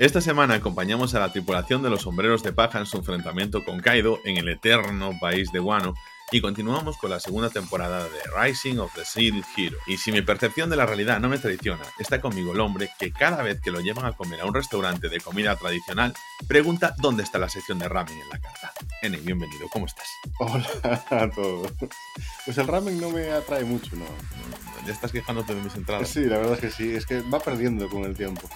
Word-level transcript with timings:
Esta 0.00 0.22
semana 0.22 0.54
acompañamos 0.54 1.14
a 1.14 1.20
la 1.20 1.30
tripulación 1.30 1.82
de 1.82 1.90
los 1.90 2.00
sombreros 2.00 2.42
de 2.42 2.54
paja 2.54 2.78
en 2.78 2.86
su 2.86 2.96
enfrentamiento 2.96 3.62
con 3.66 3.80
Kaido 3.80 4.18
en 4.24 4.38
el 4.38 4.48
eterno 4.48 5.12
país 5.20 5.52
de 5.52 5.60
Wano 5.60 5.92
y 6.32 6.40
continuamos 6.40 6.96
con 6.96 7.10
la 7.10 7.20
segunda 7.20 7.50
temporada 7.50 8.04
de 8.04 8.20
Rising 8.34 8.78
of 8.78 8.94
the 8.94 9.04
Seal 9.04 9.44
Hero. 9.54 9.76
Y 9.86 9.98
si 9.98 10.10
mi 10.10 10.22
percepción 10.22 10.70
de 10.70 10.76
la 10.76 10.86
realidad 10.86 11.20
no 11.20 11.28
me 11.28 11.36
traiciona, 11.36 11.84
está 11.98 12.18
conmigo 12.18 12.54
el 12.54 12.60
hombre 12.60 12.88
que 12.98 13.12
cada 13.12 13.42
vez 13.42 13.60
que 13.60 13.70
lo 13.70 13.80
llevan 13.80 14.06
a 14.06 14.12
comer 14.12 14.40
a 14.40 14.46
un 14.46 14.54
restaurante 14.54 15.10
de 15.10 15.20
comida 15.20 15.54
tradicional, 15.56 16.14
pregunta 16.46 16.94
dónde 16.98 17.22
está 17.22 17.38
la 17.38 17.48
sección 17.48 17.78
de 17.78 17.88
ramen 17.88 18.14
en 18.14 18.28
la 18.28 18.40
carta. 18.40 18.72
Ene, 19.02 19.18
bienvenido, 19.18 19.68
¿cómo 19.72 19.86
estás? 19.86 20.06
Hola 20.38 20.66
a 21.10 21.30
todos. 21.30 21.72
Pues 22.44 22.58
el 22.58 22.66
ramen 22.66 23.00
no 23.00 23.10
me 23.10 23.30
atrae 23.30 23.64
mucho, 23.64 23.96
¿no? 23.96 24.04
Ya 24.86 24.92
estás 24.92 25.12
quejándote 25.12 25.54
de 25.54 25.62
mis 25.62 25.74
entradas. 25.74 26.08
Sí, 26.08 26.24
la 26.24 26.38
verdad 26.38 26.54
es 26.54 26.60
que 26.60 26.70
sí, 26.70 26.94
es 26.94 27.06
que 27.06 27.20
va 27.20 27.40
perdiendo 27.40 27.88
con 27.88 28.04
el 28.04 28.16
tiempo. 28.16 28.48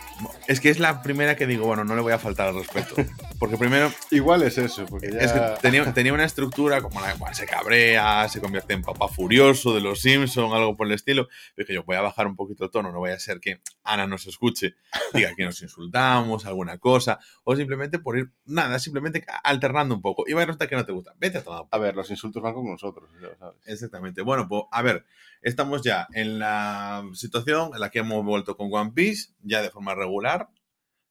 Es 0.47 0.61
que 0.61 0.71
es 0.71 0.79
la 0.79 1.03
primera 1.03 1.37
que 1.37 1.47
digo, 1.47 1.67
bueno, 1.67 1.85
no 1.85 1.95
le 1.95 2.03
voy 2.03 2.13
a 2.13 2.19
faltar 2.19 2.49
al 2.49 2.55
respeto. 2.55 2.95
Porque 3.39 3.57
primero... 3.57 3.93
Igual 4.11 4.43
es 4.43 4.57
eso, 4.57 4.87
porque 4.87 5.11
ya... 5.13 5.19
Es 5.19 5.33
que 5.33 5.41
tenía, 5.61 5.93
tenía 5.93 6.15
una 6.15 6.25
estructura 6.25 6.81
como 6.81 7.01
la 7.01 7.15
cual 7.17 7.35
se 7.35 7.45
cabrea, 7.47 8.27
se 8.29 8.41
convierte 8.41 8.73
en 8.73 8.81
papá 8.81 9.09
furioso 9.09 9.75
de 9.75 9.81
los 9.81 10.01
Simpson, 10.01 10.53
algo 10.55 10.77
por 10.77 10.87
el 10.87 10.95
estilo. 10.95 11.29
Dije 11.57 11.75
yo, 11.75 11.83
voy 11.83 11.97
a 11.97 12.01
bajar 12.01 12.27
un 12.27 12.37
poquito 12.37 12.65
el 12.65 12.71
tono, 12.71 12.91
no 12.91 13.01
vaya 13.01 13.17
a 13.17 13.19
ser 13.19 13.41
que 13.41 13.61
Ana 13.83 14.07
nos 14.07 14.27
escuche, 14.27 14.77
diga 15.13 15.35
que 15.37 15.45
nos 15.45 15.61
insultamos, 15.61 16.47
alguna 16.47 16.79
cosa, 16.79 17.19
o 17.43 17.55
simplemente 17.55 17.74
por 18.03 18.19
ir, 18.19 18.33
nada, 18.45 18.79
simplemente 18.79 19.25
alternando 19.43 19.95
un 19.95 20.03
poco. 20.03 20.25
Y 20.27 20.33
va 20.33 20.43
a 20.43 20.47
resultar 20.47 20.69
que 20.69 20.77
no 20.77 20.85
te 20.85 20.93
gusta. 20.93 21.15
Vete 21.19 21.39
a 21.39 21.43
tomar. 21.43 21.65
A 21.71 21.79
ver, 21.79 21.95
los 21.95 22.11
insultos 22.11 22.43
van 22.43 22.55
con 22.55 22.65
nosotros, 22.65 23.11
ya 23.21 23.29
lo 23.29 23.37
sabes. 23.37 23.61
Exactamente. 23.67 24.23
Bueno, 24.23 24.49
pues 24.49 24.65
a 24.71 24.83
ver, 24.83 25.05
estamos 25.43 25.83
ya 25.83 26.07
en 26.13 26.39
la 26.39 27.05
situación 27.13 27.71
en 27.75 27.81
la 27.81 27.91
que 27.91 28.01
hemos 28.01 28.25
vuelto 28.25 28.57
con 28.57 28.69
One 28.73 28.93
Piece, 28.95 29.33
ya 29.43 29.63
de 29.63 29.71
forma 29.71 29.95
regular, 29.95 30.49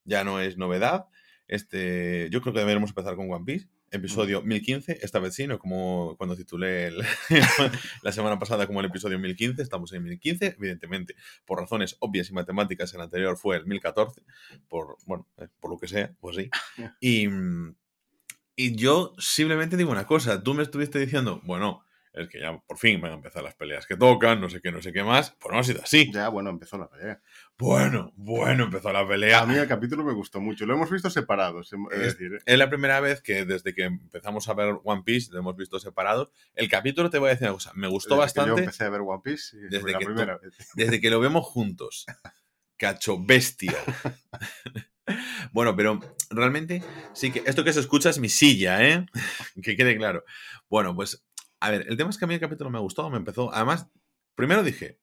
ya 0.05 0.23
no 0.23 0.39
es 0.39 0.57
novedad. 0.57 1.07
Este, 1.47 2.29
yo 2.31 2.41
creo 2.41 2.53
que 2.53 2.59
deberíamos 2.59 2.91
empezar 2.91 3.16
con 3.16 3.31
One 3.31 3.45
Piece. 3.45 3.67
Episodio 3.94 4.41
1015, 4.41 4.97
esta 5.02 5.19
vez 5.19 5.36
sí, 5.36 5.45
no 5.47 5.59
como 5.59 6.16
cuando 6.17 6.36
titulé 6.36 6.88
el- 6.88 7.03
la 8.02 8.11
semana 8.11 8.39
pasada 8.39 8.66
como 8.67 8.80
el 8.80 8.88
episodio 8.88 9.19
1015, 9.19 9.61
estamos 9.61 9.94
en 9.94 10.03
1015, 10.03 10.55
evidentemente, 10.58 11.16
por 11.45 11.59
razones 11.59 11.95
obvias 12.00 12.30
y 12.30 12.33
matemáticas, 12.33 12.94
el 12.94 13.02
anterior 13.02 13.38
fue 13.38 13.58
el 13.58 13.66
1014, 13.67 14.22
por, 14.67 14.97
bueno, 15.05 15.27
eh, 15.38 15.47
por 15.59 15.72
lo 15.72 15.77
que 15.77 15.88
sea, 15.88 16.13
pues 16.19 16.35
sí. 16.35 16.50
Y, 17.00 17.27
mm, 17.27 17.75
y 18.55 18.75
yo 18.75 19.13
simplemente 19.17 19.77
digo 19.77 19.91
una 19.91 20.05
cosa, 20.07 20.44
tú 20.44 20.53
me 20.53 20.63
estuviste 20.63 21.00
diciendo, 21.00 21.41
bueno, 21.44 21.83
es 22.14 22.30
que 22.30 22.39
ya 22.39 22.56
por 22.59 22.78
fin 22.78 23.02
van 23.02 23.11
a 23.11 23.16
empezar 23.16 23.44
las 23.44 23.56
peleas 23.56 23.88
que 23.88 23.97
tocan, 23.97 24.39
no 24.39 24.47
sé 24.50 24.61
qué, 24.61 24.72
no 24.72 24.81
sé 24.81 24.94
qué 24.94 25.03
más, 25.03 25.36
pues 25.39 25.52
no 25.52 25.59
ha 25.59 25.64
sido 25.64 25.81
así. 25.81 26.11
Ya, 26.11 26.30
bueno, 26.30 26.52
empezó 26.52 26.78
la 26.78 26.88
pelea. 26.88 27.19
Bueno, 27.58 28.14
bueno, 28.16 28.66
empezó 28.66 28.94
la 28.94 29.08
pelea. 29.08 29.42
A 29.42 29.45
mí 29.47 29.56
el 29.56 29.67
capítulo 29.67 30.03
me 30.03 30.14
gustó 30.14 30.39
mucho. 30.39 30.66
Lo 30.67 30.75
hemos 30.75 30.91
visto 30.91 31.09
separados, 31.09 31.73
es 31.91 32.00
decir, 32.00 32.36
¿eh? 32.36 32.39
Es 32.45 32.58
la 32.58 32.69
primera 32.69 33.00
vez 33.00 33.22
que 33.22 33.45
desde 33.45 33.73
que 33.73 33.84
empezamos 33.84 34.47
a 34.47 34.53
ver 34.53 34.75
One 34.84 35.02
Piece 35.03 35.31
lo 35.31 35.39
hemos 35.39 35.56
visto 35.56 35.80
separados. 35.80 36.30
El 36.53 36.69
capítulo, 36.69 37.09
te 37.09 37.17
voy 37.17 37.30
a 37.30 37.31
decir 37.31 37.47
una 37.47 37.53
cosa, 37.53 37.72
me 37.73 37.88
gustó 37.88 38.16
Desde 38.16 38.34
que 38.34 38.39
yo 38.39 38.41
bastante 38.44 38.61
empecé 38.61 38.84
a 38.84 38.89
ver 38.89 39.02
One 39.02 39.22
Piece 39.23 39.58
y 39.58 39.61
Desde 39.69 39.91
la 39.91 39.97
que 39.97 40.06
primera 40.06 40.38
vez. 40.38 40.53
desde 40.75 41.02
que 41.02 41.09
lo 41.09 41.19
vemos 41.19 41.45
juntos. 41.45 42.06
Cacho, 42.78 43.17
bestia. 43.19 43.73
bueno, 45.52 45.75
pero 45.75 46.00
realmente 46.30 46.84
sí 47.14 47.31
que 47.31 47.44
esto 47.45 47.64
que 47.64 47.73
se 47.73 47.80
escucha 47.80 48.09
es 48.09 48.19
mi 48.19 48.30
silla, 48.30 48.84
¿eh? 48.88 49.06
que 49.64 49.75
quede 49.75 49.97
claro. 49.97 50.23
Bueno, 50.69 50.95
pues 50.95 51.23
a 51.64 51.72
ver, 51.72 51.86
el 51.88 51.95
tema 51.95 52.09
es 52.09 52.17
que 52.17 52.25
a 52.25 52.28
mí 52.28 52.33
el 52.33 52.42
capítulo 52.42 52.69
me 52.69 52.80
gustó, 52.80 53.09
me 53.09 53.16
empezó. 53.16 53.53
Además, 53.53 53.89
primero 54.36 54.64
dije, 54.64 55.00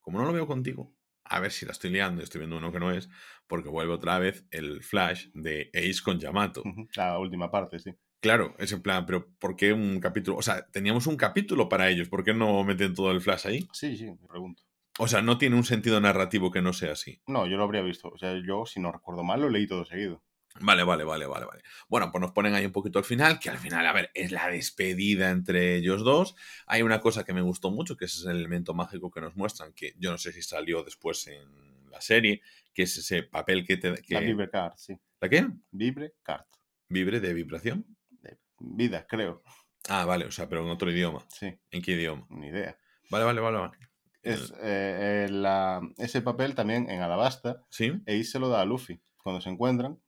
como 0.00 0.18
no 0.18 0.24
lo 0.24 0.32
veo 0.32 0.46
contigo, 0.46 0.96
a 1.22 1.38
ver 1.38 1.52
si 1.52 1.66
la 1.66 1.72
estoy 1.72 1.90
liando 1.90 2.22
y 2.22 2.24
estoy 2.24 2.38
viendo 2.38 2.56
uno 2.56 2.72
que 2.72 2.80
no 2.80 2.90
es, 2.90 3.10
porque 3.46 3.68
vuelve 3.68 3.92
otra 3.92 4.18
vez 4.18 4.46
el 4.50 4.82
flash 4.82 5.26
de 5.34 5.70
Ace 5.74 6.00
con 6.02 6.18
Yamato. 6.18 6.62
La 6.96 7.18
última 7.18 7.50
parte, 7.50 7.78
sí. 7.78 7.94
Claro, 8.20 8.56
es 8.58 8.72
en 8.72 8.80
plan, 8.80 9.04
pero 9.04 9.28
¿por 9.38 9.54
qué 9.54 9.74
un 9.74 10.00
capítulo? 10.00 10.38
O 10.38 10.42
sea, 10.42 10.66
teníamos 10.70 11.06
un 11.06 11.18
capítulo 11.18 11.68
para 11.68 11.90
ellos, 11.90 12.08
¿por 12.08 12.24
qué 12.24 12.32
no 12.32 12.64
meten 12.64 12.94
todo 12.94 13.10
el 13.10 13.20
flash 13.20 13.46
ahí? 13.46 13.68
Sí, 13.74 13.94
sí, 13.94 14.06
me 14.06 14.26
pregunto. 14.26 14.62
O 14.98 15.08
sea, 15.08 15.20
no 15.20 15.36
tiene 15.36 15.56
un 15.56 15.64
sentido 15.64 16.00
narrativo 16.00 16.50
que 16.50 16.62
no 16.62 16.72
sea 16.72 16.92
así. 16.92 17.20
No, 17.26 17.46
yo 17.46 17.58
lo 17.58 17.64
habría 17.64 17.82
visto. 17.82 18.08
O 18.08 18.16
sea, 18.16 18.34
yo, 18.42 18.64
si 18.64 18.80
no 18.80 18.90
recuerdo 18.92 19.24
mal, 19.24 19.42
lo 19.42 19.50
leí 19.50 19.66
todo 19.66 19.84
seguido. 19.84 20.24
Vale, 20.60 20.82
vale, 20.84 21.04
vale, 21.04 21.26
vale, 21.26 21.46
vale. 21.46 21.62
Bueno, 21.88 22.10
pues 22.10 22.20
nos 22.20 22.32
ponen 22.32 22.54
ahí 22.54 22.66
un 22.66 22.72
poquito 22.72 22.98
al 22.98 23.04
final, 23.04 23.38
que 23.38 23.50
al 23.50 23.58
final, 23.58 23.86
a 23.86 23.92
ver, 23.92 24.10
es 24.14 24.32
la 24.32 24.48
despedida 24.48 25.30
entre 25.30 25.76
ellos 25.76 26.02
dos. 26.04 26.34
Hay 26.66 26.82
una 26.82 27.00
cosa 27.00 27.24
que 27.24 27.32
me 27.32 27.42
gustó 27.42 27.70
mucho, 27.70 27.96
que 27.96 28.06
es 28.06 28.24
el 28.24 28.36
elemento 28.38 28.74
mágico 28.74 29.10
que 29.10 29.20
nos 29.20 29.36
muestran, 29.36 29.72
que 29.72 29.94
yo 29.98 30.10
no 30.10 30.18
sé 30.18 30.32
si 30.32 30.42
salió 30.42 30.82
después 30.82 31.26
en 31.28 31.90
la 31.90 32.00
serie, 32.00 32.42
que 32.74 32.82
es 32.82 32.96
ese 32.96 33.22
papel 33.22 33.64
que 33.66 33.76
te... 33.76 33.94
Que, 34.02 34.14
La 34.14 34.20
Vibre 34.20 34.50
Card, 34.50 34.72
sí. 34.76 34.98
¿La 35.20 35.28
qué? 35.28 35.46
Vibre 35.70 36.14
Card. 36.22 36.44
Vibre 36.88 37.20
de 37.20 37.34
vibración. 37.34 37.84
De 38.22 38.38
vida, 38.58 39.06
creo. 39.08 39.42
Ah, 39.88 40.04
vale, 40.04 40.26
o 40.26 40.30
sea, 40.30 40.48
pero 40.48 40.62
en 40.64 40.70
otro 40.70 40.90
idioma. 40.90 41.24
Sí, 41.28 41.58
¿En 41.70 41.82
qué 41.82 41.92
idioma? 41.92 42.26
ni 42.30 42.48
idea. 42.48 42.76
Vale, 43.10 43.24
vale, 43.24 43.40
vale, 43.40 43.58
vale. 43.58 43.78
Es, 44.22 44.52
eh, 44.60 45.28
la- 45.30 45.80
ese 45.96 46.20
papel 46.20 46.54
también 46.54 46.90
en 46.90 47.00
Alabasta, 47.00 47.64
¿Sí? 47.70 47.92
Ace 48.06 48.24
se 48.24 48.38
lo 48.38 48.48
da 48.48 48.60
a 48.60 48.64
Luffy 48.64 49.00
cuando 49.22 49.40
se 49.40 49.48
encuentran 49.48 49.98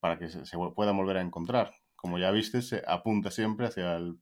para 0.00 0.18
que 0.18 0.28
se, 0.28 0.44
se 0.46 0.56
puedan 0.74 0.96
volver 0.96 1.18
a 1.18 1.20
encontrar. 1.22 1.72
Como 1.96 2.18
ya 2.18 2.30
viste, 2.30 2.62
se 2.62 2.82
apunta 2.86 3.30
siempre 3.30 3.66
hacia 3.66 3.96
el 3.96 4.16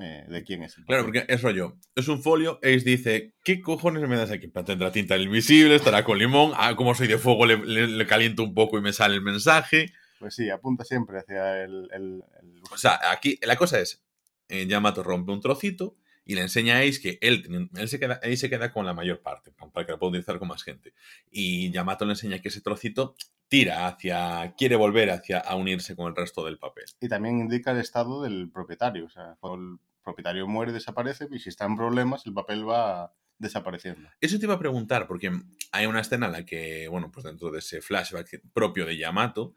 eh, 0.00 0.24
de 0.28 0.42
quién 0.44 0.62
es. 0.62 0.78
el 0.78 0.84
Claro, 0.84 1.04
porque 1.04 1.24
es 1.28 1.42
rollo. 1.42 1.76
Es 1.94 2.08
un 2.08 2.22
folio, 2.22 2.58
Ace 2.62 2.80
dice, 2.80 3.34
¿qué 3.44 3.60
cojones 3.60 4.08
me 4.08 4.16
das 4.16 4.30
aquí? 4.30 4.48
Tendrá 4.48 4.90
tinta 4.90 5.16
invisible, 5.18 5.74
estará 5.76 6.02
con 6.04 6.18
limón. 6.18 6.52
Ah, 6.56 6.74
como 6.76 6.94
soy 6.94 7.06
de 7.08 7.18
fuego, 7.18 7.46
le, 7.46 7.56
le- 7.58 7.86
le 7.86 8.06
caliento 8.06 8.42
un 8.42 8.54
poco 8.54 8.78
y 8.78 8.80
me 8.82 8.92
sale 8.92 9.14
el 9.14 9.22
mensaje. 9.22 9.92
Pues 10.18 10.34
sí, 10.34 10.48
apunta 10.50 10.84
siempre 10.84 11.18
hacia 11.18 11.62
el... 11.62 11.88
el- 11.92 12.22
el- 12.42 12.62
O 12.72 12.76
sea, 12.78 12.98
aquí 13.12 13.38
la 13.42 13.56
cosa 13.56 13.78
es, 13.80 14.02
eh, 14.48 14.66
Yamato 14.66 15.02
rompe 15.02 15.32
un 15.32 15.40
trocito 15.40 15.96
y 16.24 16.34
le 16.34 16.42
enseña 16.42 16.76
a 16.76 16.80
Ace 16.80 17.00
que 17.00 17.18
él, 17.22 17.70
él 17.76 17.88
se 17.88 17.98
queda, 17.98 18.14
Ace 18.22 18.36
se 18.36 18.50
queda 18.50 18.72
con 18.72 18.86
la 18.86 18.94
mayor 18.94 19.20
parte, 19.22 19.50
pa- 19.52 19.70
para 19.70 19.86
que 19.86 19.92
lo 19.92 19.98
pueda 19.98 20.10
utilizar 20.10 20.38
con 20.38 20.48
más 20.48 20.62
gente. 20.62 20.94
Y 21.30 21.70
Yamato 21.70 22.04
le 22.06 22.12
enseña 22.12 22.38
que 22.40 22.48
ese 22.48 22.60
trocito 22.60 23.14
tira 23.50 23.88
hacia, 23.88 24.54
quiere 24.56 24.76
volver 24.76 25.10
hacia 25.10 25.40
a 25.40 25.56
unirse 25.56 25.96
con 25.96 26.06
el 26.06 26.16
resto 26.16 26.44
del 26.44 26.56
papel. 26.56 26.84
y 27.00 27.08
también 27.08 27.40
indica 27.40 27.72
el 27.72 27.78
estado 27.78 28.22
del 28.22 28.48
propietario. 28.48 29.04
O 29.06 29.10
sea, 29.10 29.36
cuando 29.40 29.72
el 29.72 29.78
propietario 30.02 30.46
muere, 30.46 30.72
desaparece, 30.72 31.26
y 31.30 31.40
si 31.40 31.48
está 31.48 31.66
en 31.66 31.76
problemas, 31.76 32.24
el 32.26 32.32
papel 32.32 32.66
va 32.66 33.12
desapareciendo. 33.38 34.08
Eso 34.20 34.38
te 34.38 34.46
iba 34.46 34.54
a 34.54 34.58
preguntar, 34.58 35.08
porque 35.08 35.32
hay 35.72 35.86
una 35.86 36.00
escena 36.00 36.26
en 36.26 36.32
la 36.32 36.46
que, 36.46 36.86
bueno, 36.88 37.10
pues 37.10 37.24
dentro 37.24 37.50
de 37.50 37.58
ese 37.58 37.80
flashback 37.80 38.40
propio 38.52 38.86
de 38.86 38.96
Yamato, 38.96 39.56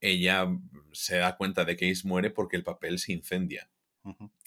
ella 0.00 0.48
se 0.92 1.18
da 1.18 1.36
cuenta 1.36 1.66
de 1.66 1.76
que 1.76 1.90
Ace 1.90 2.08
muere 2.08 2.30
porque 2.30 2.56
el 2.56 2.64
papel 2.64 2.98
se 2.98 3.12
incendia. 3.12 3.68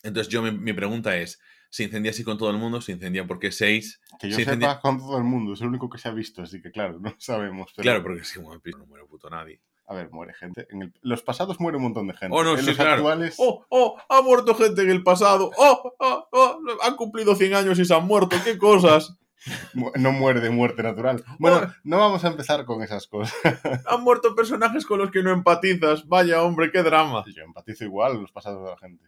Entonces 0.01 0.29
yo, 0.29 0.41
mi, 0.41 0.51
mi 0.51 0.73
pregunta 0.73 1.16
es, 1.17 1.39
¿se 1.69 1.84
incendia 1.84 2.12
así 2.12 2.24
con 2.24 2.38
todo 2.38 2.50
el 2.50 2.57
mundo? 2.57 2.81
¿Se 2.81 2.91
incendia 2.91 3.25
porque 3.28 3.52
Seis? 3.52 4.02
Que 4.19 4.30
yo 4.30 4.35
Se 4.35 4.44
sepa 4.44 4.53
incendia- 4.56 4.80
con 4.81 4.97
todo 5.00 5.18
el 5.18 5.24
mundo, 5.24 5.53
es 5.53 5.62
el 5.62 5.68
único 5.68 5.90
que 5.90 5.97
se 5.97 6.07
ha 6.09 6.12
visto, 6.12 6.41
así 6.41 6.62
que 6.62 6.72
claro, 6.72 7.00
no 7.02 7.13
sabemos. 7.19 7.72
pero- 7.75 7.84
Claro, 7.84 8.03
porque 8.03 8.24
si 8.24 8.40
Piece 8.63 8.78
no 8.80 8.85
muere 8.85 9.06
puto 9.06 9.30
nadie. 9.30 9.62
A 9.88 9.96
ver, 9.96 10.12
muere 10.12 10.35
gente. 10.35 10.68
En 10.69 10.84
el- 10.84 10.94
los 11.02 11.24
pasados 11.24 11.59
muere 11.59 11.78
un 11.78 11.84
montón 11.84 12.06
de 12.08 12.13
gente. 12.13 12.35
Oh, 12.38 12.44
no, 12.44 12.52
en 12.53 12.59
sí, 12.59 12.66
los 12.68 12.75
claro. 12.75 12.91
actuales... 12.94 13.35
¡Oh, 13.40 13.66
oh! 13.69 13.97
Ha 14.09 14.22
muerto 14.22 14.53
gente 14.53 14.84
en 14.84 14.91
el 14.91 15.02
pasado. 15.02 15.50
¡Oh, 15.58 15.94
oh, 16.00 16.28
oh! 16.31 16.59
Han 16.84 16.96
cumplido 16.96 17.34
100 17.35 17.56
años 17.56 17.79
y 17.79 17.85
se 17.85 17.96
han 17.96 18.06
muerto. 18.06 18.35
¡Qué 18.44 18.58
cosas! 18.58 19.18
No 19.96 20.12
muere 20.12 20.41
de 20.41 20.50
muerte 20.50 20.84
natural. 20.84 21.24
Bueno, 21.40 21.62
Oh. 21.63 21.74
no 21.85 21.97
vamos 21.97 22.25
a 22.25 22.28
empezar 22.28 22.66
con 22.66 22.84
esas 22.84 23.08
cosas. 23.08 23.34
Han 23.88 24.03
muerto 24.03 24.35
personajes 24.35 24.85
con 24.85 25.00
los 25.00 25.12
que 25.12 25.24
no 25.24 25.31
empatizas. 25.31 26.06
Vaya, 26.08 26.44
hombre, 26.44 26.72
qué 26.72 26.84
drama. 26.84 27.24
Yo 27.34 27.44
empatizo 27.44 27.85
igual 27.85 28.19
los 28.22 28.34
pasados 28.34 28.62
de 28.66 28.69
la 28.72 28.78
gente. 28.78 29.06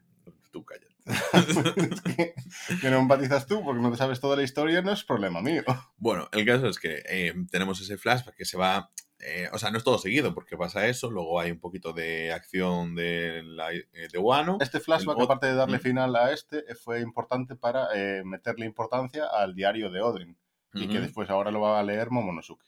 Tú 0.51 0.63
cállate. 0.63 0.90
Es 1.33 2.01
que, 2.15 2.33
que 2.81 2.89
no 2.89 2.97
empatizas 2.99 3.45
tú 3.47 3.63
porque 3.63 3.81
no 3.81 3.91
te 3.91 3.97
sabes 3.97 4.19
toda 4.19 4.35
la 4.35 4.43
historia, 4.43 4.81
no 4.81 4.91
es 4.91 5.03
problema 5.03 5.41
mío. 5.41 5.63
Bueno, 5.97 6.27
el 6.31 6.45
caso 6.45 6.67
es 6.67 6.79
que 6.79 7.01
eh, 7.07 7.33
tenemos 7.51 7.79
ese 7.81 7.97
flashback 7.97 8.35
que 8.35 8.45
se 8.45 8.57
va. 8.57 8.91
eh, 9.19 9.49
o 9.53 9.57
sea, 9.59 9.69
no 9.71 9.77
es 9.77 9.83
todo 9.83 9.97
seguido 9.99 10.33
porque 10.33 10.57
pasa 10.57 10.87
eso. 10.87 11.11
Luego 11.11 11.39
hay 11.39 11.51
un 11.51 11.59
poquito 11.59 11.93
de 11.93 12.31
acción 12.33 12.95
de, 12.95 13.43
la, 13.43 13.71
eh, 13.73 13.85
de 14.11 14.17
Wano. 14.19 14.57
Este 14.61 14.79
flashback, 14.79 15.17
El 15.17 15.23
aparte 15.25 15.47
de 15.47 15.55
darle 15.55 15.77
Mm. 15.77 15.81
final 15.81 16.15
a 16.15 16.31
este, 16.33 16.63
fue 16.75 17.01
importante 17.01 17.55
para 17.55 17.87
eh, 17.93 18.23
meterle 18.25 18.65
importancia 18.65 19.25
al 19.25 19.53
diario 19.55 19.91
de 19.91 20.01
Odin. 20.01 20.37
Y 20.73 20.87
que 20.87 21.01
después 21.01 21.29
ahora 21.29 21.51
lo 21.51 21.59
va 21.59 21.81
a 21.81 21.83
leer 21.83 22.11
Momonosuke. 22.11 22.63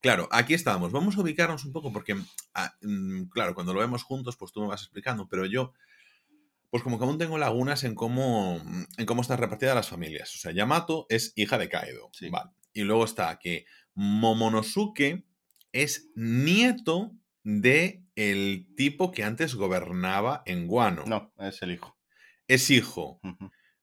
Claro, 0.00 0.28
aquí 0.32 0.54
estamos. 0.54 0.90
Vamos 0.90 1.16
a 1.16 1.20
ubicarnos 1.20 1.64
un 1.64 1.72
poco 1.72 1.92
porque, 1.92 2.16
ah, 2.52 2.74
mm, 2.82 3.26
claro, 3.26 3.54
cuando 3.54 3.72
lo 3.72 3.78
vemos 3.78 4.02
juntos, 4.02 4.36
pues 4.36 4.50
tú 4.50 4.60
me 4.60 4.66
vas 4.66 4.82
explicando, 4.82 5.28
pero 5.28 5.46
yo, 5.46 5.72
pues 6.74 6.82
como 6.82 6.98
que 6.98 7.04
aún 7.04 7.18
tengo 7.18 7.38
lagunas 7.38 7.84
en 7.84 7.94
cómo, 7.94 8.60
en 8.98 9.06
cómo 9.06 9.22
están 9.22 9.38
repartidas 9.38 9.76
las 9.76 9.88
familias. 9.88 10.34
O 10.34 10.38
sea, 10.38 10.50
Yamato 10.50 11.06
es 11.08 11.32
hija 11.36 11.56
de 11.56 11.68
Kaido. 11.68 12.10
Sí. 12.12 12.30
Vale. 12.30 12.50
Y 12.72 12.82
luego 12.82 13.04
está 13.04 13.38
que 13.38 13.64
Momonosuke 13.94 15.24
es 15.70 16.10
nieto 16.16 17.12
de 17.44 18.02
el 18.16 18.66
tipo 18.76 19.12
que 19.12 19.22
antes 19.22 19.54
gobernaba 19.54 20.42
en 20.46 20.66
Guano. 20.66 21.04
No, 21.06 21.32
es 21.38 21.62
el 21.62 21.70
hijo. 21.70 21.96
Es 22.48 22.68
hijo. 22.70 23.20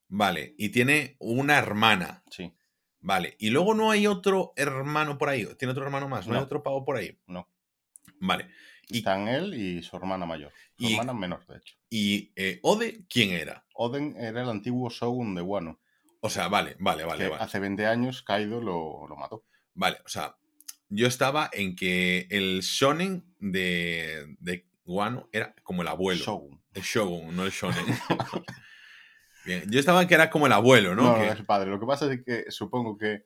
Vale. 0.09 0.53
Y 0.57 0.67
tiene 0.67 1.15
una 1.21 1.57
hermana. 1.57 2.25
Sí, 2.29 2.53
Vale. 2.99 3.37
Y 3.39 3.51
luego 3.51 3.73
no 3.73 3.89
hay 3.89 4.05
otro 4.05 4.51
hermano 4.57 5.17
por 5.17 5.29
ahí. 5.29 5.47
¿Tiene 5.57 5.71
otro 5.71 5.85
hermano 5.85 6.09
más? 6.09 6.27
¿No, 6.27 6.33
hay 6.33 6.39
No. 6.39 6.45
otro 6.45 6.61
pavo 6.61 6.83
por 6.83 6.97
ahí? 6.97 7.17
No. 7.25 7.47
Vale. 8.19 8.49
Y- 8.91 8.97
Están 8.99 9.27
él 9.27 9.53
y 9.53 9.81
su 9.83 9.95
hermana 9.97 10.25
mayor. 10.25 10.51
Su 10.77 10.85
Y- 10.85 10.91
hermana 10.93 11.13
menor, 11.13 11.45
de 11.47 11.57
hecho. 11.57 11.75
¿Y 11.89 12.31
eh, 12.35 12.59
Ode 12.63 13.05
quién 13.09 13.31
era? 13.31 13.65
Oden 13.73 14.15
era 14.17 14.41
el 14.43 14.49
antiguo 14.49 14.89
Shogun 14.89 15.35
de 15.35 15.41
Wano. 15.41 15.79
O 16.21 16.29
sea, 16.29 16.47
vale, 16.49 16.75
vale, 16.79 17.03
vale, 17.03 17.23
que 17.23 17.29
vale. 17.29 17.43
hace 17.43 17.59
20 17.59 17.85
años 17.87 18.21
Kaido 18.21 18.61
lo, 18.61 19.07
lo 19.07 19.15
mató. 19.15 19.43
Vale, 19.73 19.97
o 20.05 20.07
sea, 20.09 20.35
yo 20.89 21.07
estaba 21.07 21.49
en 21.53 21.75
que 21.75 22.27
el 22.29 22.59
shonen 22.61 23.25
de, 23.39 24.35
de 24.39 24.67
Wano 24.85 25.29
era 25.31 25.55
como 25.63 25.81
el 25.81 25.87
abuelo. 25.87 26.23
Shogun. 26.23 26.61
El 26.73 26.81
shogun, 26.83 27.35
no 27.35 27.45
el 27.45 27.51
shonen. 27.51 27.85
Bien, 29.45 29.63
yo 29.71 29.79
estaba 29.79 30.01
en 30.03 30.07
que 30.07 30.13
era 30.13 30.29
como 30.29 30.45
el 30.45 30.51
abuelo, 30.53 30.95
¿no? 30.95 31.03
No, 31.03 31.15
Que- 31.15 31.25
no, 31.25 31.31
es 31.33 31.39
el 31.39 31.45
padre. 31.45 31.69
Lo 31.71 31.79
que 31.79 31.85
pasa 31.87 32.11
es 32.13 32.23
que 32.23 32.45
supongo 32.49 32.97
que 32.97 33.25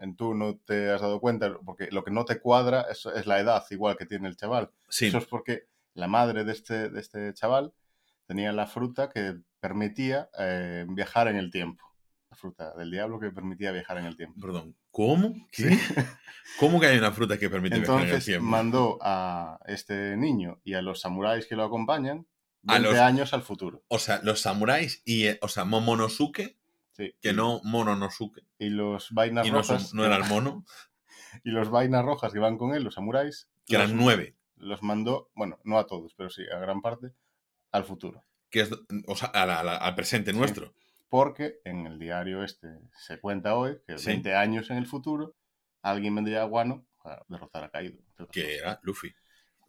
en 0.00 0.16
tú 0.16 0.34
no 0.34 0.56
te 0.58 0.90
has 0.90 1.00
dado 1.00 1.20
cuenta, 1.20 1.52
porque 1.64 1.88
lo 1.90 2.02
que 2.04 2.10
no 2.10 2.24
te 2.24 2.40
cuadra 2.40 2.86
es, 2.90 3.06
es 3.06 3.26
la 3.26 3.38
edad 3.40 3.64
igual 3.70 3.96
que 3.96 4.06
tiene 4.06 4.28
el 4.28 4.36
chaval. 4.36 4.70
sí, 4.88 5.06
Eso 5.06 5.18
es 5.18 5.26
porque 5.26 5.66
la 5.94 6.08
madre 6.08 6.44
de 6.44 6.52
este, 6.52 6.88
de 6.90 7.00
este 7.00 7.32
chaval 7.34 7.72
tenía 8.26 8.52
la 8.52 8.66
fruta 8.66 9.08
que 9.10 9.36
permitía 9.60 10.30
eh, 10.38 10.86
viajar 10.88 11.28
en 11.28 11.36
el 11.36 11.50
tiempo. 11.50 11.84
La 12.30 12.36
fruta 12.36 12.72
del 12.76 12.90
diablo 12.92 13.18
que 13.18 13.30
permitía 13.30 13.72
viajar 13.72 13.98
en 13.98 14.06
el 14.06 14.16
tiempo. 14.16 14.40
perdón. 14.40 14.76
¿Cómo? 14.92 15.34
¿Qué? 15.50 15.76
¿Cómo 16.60 16.80
que 16.80 16.86
hay 16.86 16.98
una 16.98 17.10
fruta 17.12 17.38
que 17.38 17.50
permite 17.50 17.76
viajar 17.78 17.94
en 17.96 18.00
el 18.02 18.06
Entonces 18.06 18.24
tiempo? 18.26 18.46
mandó 18.46 18.98
a 19.02 19.58
este 19.66 20.16
niño 20.16 20.60
y 20.64 20.74
a 20.74 20.82
los 20.82 21.00
samuráis 21.00 21.46
que 21.46 21.56
lo 21.56 21.64
acompañan 21.64 22.26
A 22.68 22.74
20 22.74 22.88
los- 22.90 22.98
años 23.00 23.34
al 23.34 23.42
futuro. 23.42 23.82
O 23.88 23.98
sea, 23.98 24.20
los 24.22 24.40
samuráis 24.40 25.02
y, 25.04 25.26
eh, 25.26 25.38
o 25.42 25.48
sea, 25.48 25.64
Momonosuke, 25.64 26.56
Sí. 27.06 27.14
que 27.20 27.32
no 27.32 27.60
Mononosuke, 27.64 28.42
Y 28.58 28.68
los 28.68 29.10
vainas 29.12 29.46
y 29.46 29.50
no, 29.50 29.58
rojas. 29.58 29.94
no 29.94 30.04
era 30.04 30.16
el 30.16 30.24
mono, 30.28 30.64
Y 31.44 31.50
los 31.50 31.70
vainas 31.70 32.04
rojas 32.04 32.32
que 32.32 32.38
van 32.38 32.58
con 32.58 32.74
él, 32.74 32.82
los 32.84 32.94
samuráis. 32.94 33.48
que 33.66 33.78
los, 33.78 33.84
eran 33.86 33.96
nueve. 33.96 34.36
los 34.56 34.82
mandó, 34.82 35.30
bueno, 35.34 35.58
no 35.64 35.78
a 35.78 35.86
todos, 35.86 36.14
pero 36.14 36.28
sí 36.30 36.42
a 36.54 36.58
gran 36.58 36.80
parte, 36.82 37.12
al 37.72 37.84
futuro. 37.84 38.24
Que 38.50 38.62
es, 38.62 38.70
o 39.06 39.16
sea, 39.16 39.28
a 39.28 39.46
la- 39.46 39.60
a 39.60 39.64
la- 39.64 39.76
al 39.76 39.94
presente 39.94 40.32
nuestro. 40.32 40.74
Porque 41.08 41.60
en 41.64 41.86
el 41.86 41.98
diario 41.98 42.42
este 42.44 42.68
se 42.98 43.18
cuenta 43.20 43.54
hoy 43.56 43.78
que 43.86 43.98
Sí. 43.98 44.06
20 44.08 44.34
años 44.34 44.70
en 44.70 44.76
el 44.76 44.86
futuro 44.86 45.34
alguien 45.82 46.14
vendría 46.14 46.42
a 46.42 46.44
Guano 46.44 46.84
a 47.04 47.22
derrotar 47.28 47.64
a 47.64 47.70
Kaido. 47.70 47.98
Que 48.32 48.56
era 48.58 48.78
Luffy. 48.82 49.12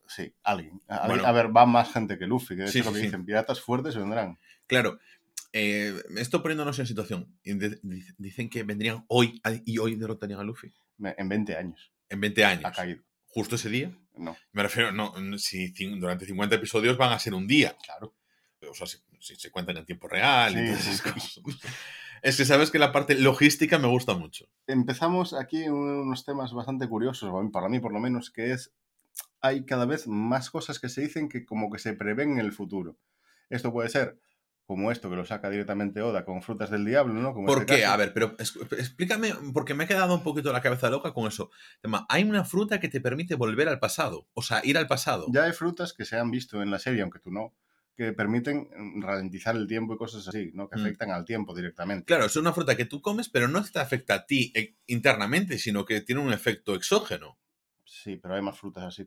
Sí, 0.07 0.33
alguien. 0.43 0.81
A, 0.87 1.07
Bueno. 1.07 1.25
a 1.25 1.31
ver, 1.31 1.55
va 1.55 1.65
más 1.65 1.93
gente 1.93 2.17
que 2.19 2.27
Luffy, 2.27 2.55
que 2.57 2.63
de 2.63 2.67
Sí, 2.67 2.79
hecho 2.79 2.89
lo 2.89 2.95
que 2.95 3.01
dicen, 3.03 3.23
piratas 3.25 3.61
fuertes 3.61 3.95
vendrán. 3.95 4.37
Claro, 4.67 4.99
eh, 5.53 5.93
esto 6.17 6.41
poniéndonos 6.41 6.79
en 6.79 6.87
situación. 6.87 7.37
y 7.43 7.53
Dicen 8.17 8.49
que 8.49 8.63
vendrían 8.63 9.05
hoy 9.07 9.41
y 9.65 9.77
hoy 9.77 9.95
derrotarían 9.95 10.39
a 10.39 10.43
Luffy. 10.43 10.71
En 10.99 11.27
20 11.29 11.55
años 11.55 11.91
En 12.09 12.21
20 12.21 12.45
años. 12.45 12.65
a 12.65 12.71
Kaido. 12.71 13.01
Justo 13.27 13.55
ese 13.55 13.69
día. 13.69 13.91
No, 14.17 14.35
Me 14.51 14.61
refiero, 14.63 14.91
no, 14.91 15.13
si 15.39 15.69
durante 15.97 16.25
50 16.25 16.55
episodios 16.55 16.97
van 16.97 17.13
a 17.13 17.19
ser 17.19 17.33
un 17.33 17.47
día. 17.47 17.75
claro. 17.83 18.13
O 18.69 18.73
sea, 18.75 18.85
si, 18.85 18.97
si 19.19 19.35
se 19.35 19.49
cuentan 19.49 19.77
en 19.77 19.85
tiempo 19.85 20.07
real 20.07 20.53
y 20.53 20.57
Sí, 20.57 20.65
todas 20.67 20.81
sí, 20.83 20.89
esas 20.91 21.13
cosas. 21.13 21.43
Es 22.21 22.37
que 22.37 22.45
sabes 22.45 22.69
que 22.69 22.77
la 22.77 22.91
parte 22.91 23.15
logística 23.15 23.79
me 23.79 23.87
gusta 23.87 24.13
mucho. 24.13 24.47
Empezamos 24.67 25.33
aquí 25.33 25.67
unos 25.67 26.23
temas 26.23 26.53
bastante 26.53 26.87
curiosos, 26.87 27.33
para 27.51 27.67
mí 27.69 27.79
por 27.79 27.91
lo 27.91 27.99
menos, 27.99 28.29
que 28.29 28.51
es, 28.51 28.71
hay 29.39 29.65
cada 29.65 29.85
vez 29.85 30.07
más 30.07 30.51
cosas 30.51 30.77
que 30.79 30.89
se 30.89 31.01
dicen 31.01 31.27
que 31.29 31.43
como 31.45 31.71
que 31.71 31.79
se 31.79 31.93
prevén 31.93 32.33
en 32.33 32.37
el 32.39 32.51
futuro. 32.51 32.95
Esto 33.49 33.73
puede 33.73 33.89
ser 33.89 34.19
como 34.71 34.89
esto 34.89 35.09
que 35.09 35.17
lo 35.17 35.25
saca 35.25 35.49
directamente 35.49 36.01
Oda 36.01 36.23
con 36.23 36.41
frutas 36.41 36.69
del 36.69 36.85
diablo, 36.85 37.13
¿no? 37.15 37.33
Como 37.33 37.45
¿Por 37.45 37.59
este 37.63 37.75
qué? 37.75 37.81
caso. 37.81 37.93
A 37.93 37.97
ver, 37.97 38.13
pero 38.13 38.37
explícame, 38.39 39.33
porque 39.53 39.73
me 39.73 39.83
he 39.83 39.87
quedado 39.87 40.15
un 40.15 40.23
poquito 40.23 40.53
la 40.53 40.61
cabeza 40.61 40.89
loca 40.89 41.13
con 41.13 41.27
eso. 41.27 41.51
Tema, 41.81 42.05
hay 42.07 42.23
una 42.23 42.45
fruta 42.45 42.79
que 42.79 42.87
te 42.87 43.01
permite 43.01 43.35
volver 43.35 43.67
al 43.67 43.79
pasado, 43.79 44.29
o 44.33 44.41
sea, 44.41 44.61
ir 44.63 44.77
al 44.77 44.87
pasado. 44.87 45.25
Ya 45.29 45.43
hay 45.43 45.51
frutas 45.51 45.91
que 45.91 46.05
se 46.05 46.17
han 46.17 46.31
visto 46.31 46.61
en 46.61 46.71
la 46.71 46.79
serie, 46.79 47.01
aunque 47.01 47.19
tú 47.19 47.31
no, 47.31 47.53
que 47.97 48.13
permiten 48.13 48.69
mm, 48.73 49.01
ralentizar 49.01 49.57
el 49.57 49.67
tiempo 49.67 49.93
y 49.93 49.97
cosas 49.97 50.25
así, 50.29 50.51
¿no? 50.53 50.69
Que 50.69 50.77
Mm. 50.77 50.81
afectan 50.83 51.11
al 51.11 51.25
tiempo 51.25 51.53
directamente. 51.53 52.05
Claro, 52.05 52.23
es 52.23 52.35
una 52.37 52.53
fruta 52.53 52.77
que 52.77 52.85
tú 52.85 53.01
comes, 53.01 53.27
pero 53.27 53.49
no 53.49 53.61
te 53.65 53.79
afecta 53.79 54.13
a 54.13 54.25
ti 54.25 54.53
eh, 54.55 54.77
internamente, 54.87 55.57
sino 55.59 55.83
que 55.83 55.99
tiene 55.99 56.21
un 56.21 56.31
efecto 56.31 56.75
exógeno. 56.75 57.37
Sí, 57.83 58.15
pero 58.15 58.35
hay 58.35 58.41
más 58.41 58.57
frutas 58.57 58.85
así. 58.85 59.05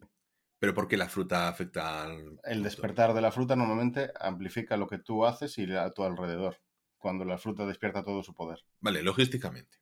Pero 0.65 0.73
¿por 0.73 0.89
qué 0.89 0.97
la 0.97 1.11
fruta 1.11 1.47
afecta 1.47 2.05
al... 2.05 2.41
El 2.43 2.63
despertar 2.63 3.13
de 3.13 3.21
la 3.21 3.31
fruta 3.31 3.55
normalmente 3.55 4.11
amplifica 4.19 4.79
lo 4.79 4.87
que 4.87 4.97
tú 4.97 5.27
haces 5.27 5.59
y 5.59 5.71
a 5.77 5.91
tu 5.91 6.05
alrededor, 6.05 6.57
cuando 6.97 7.27
la 7.27 7.37
fruta 7.37 7.67
despierta 7.67 8.03
todo 8.03 8.23
su 8.23 8.33
poder. 8.33 8.61
Vale, 8.81 9.03
logísticamente. 9.03 9.77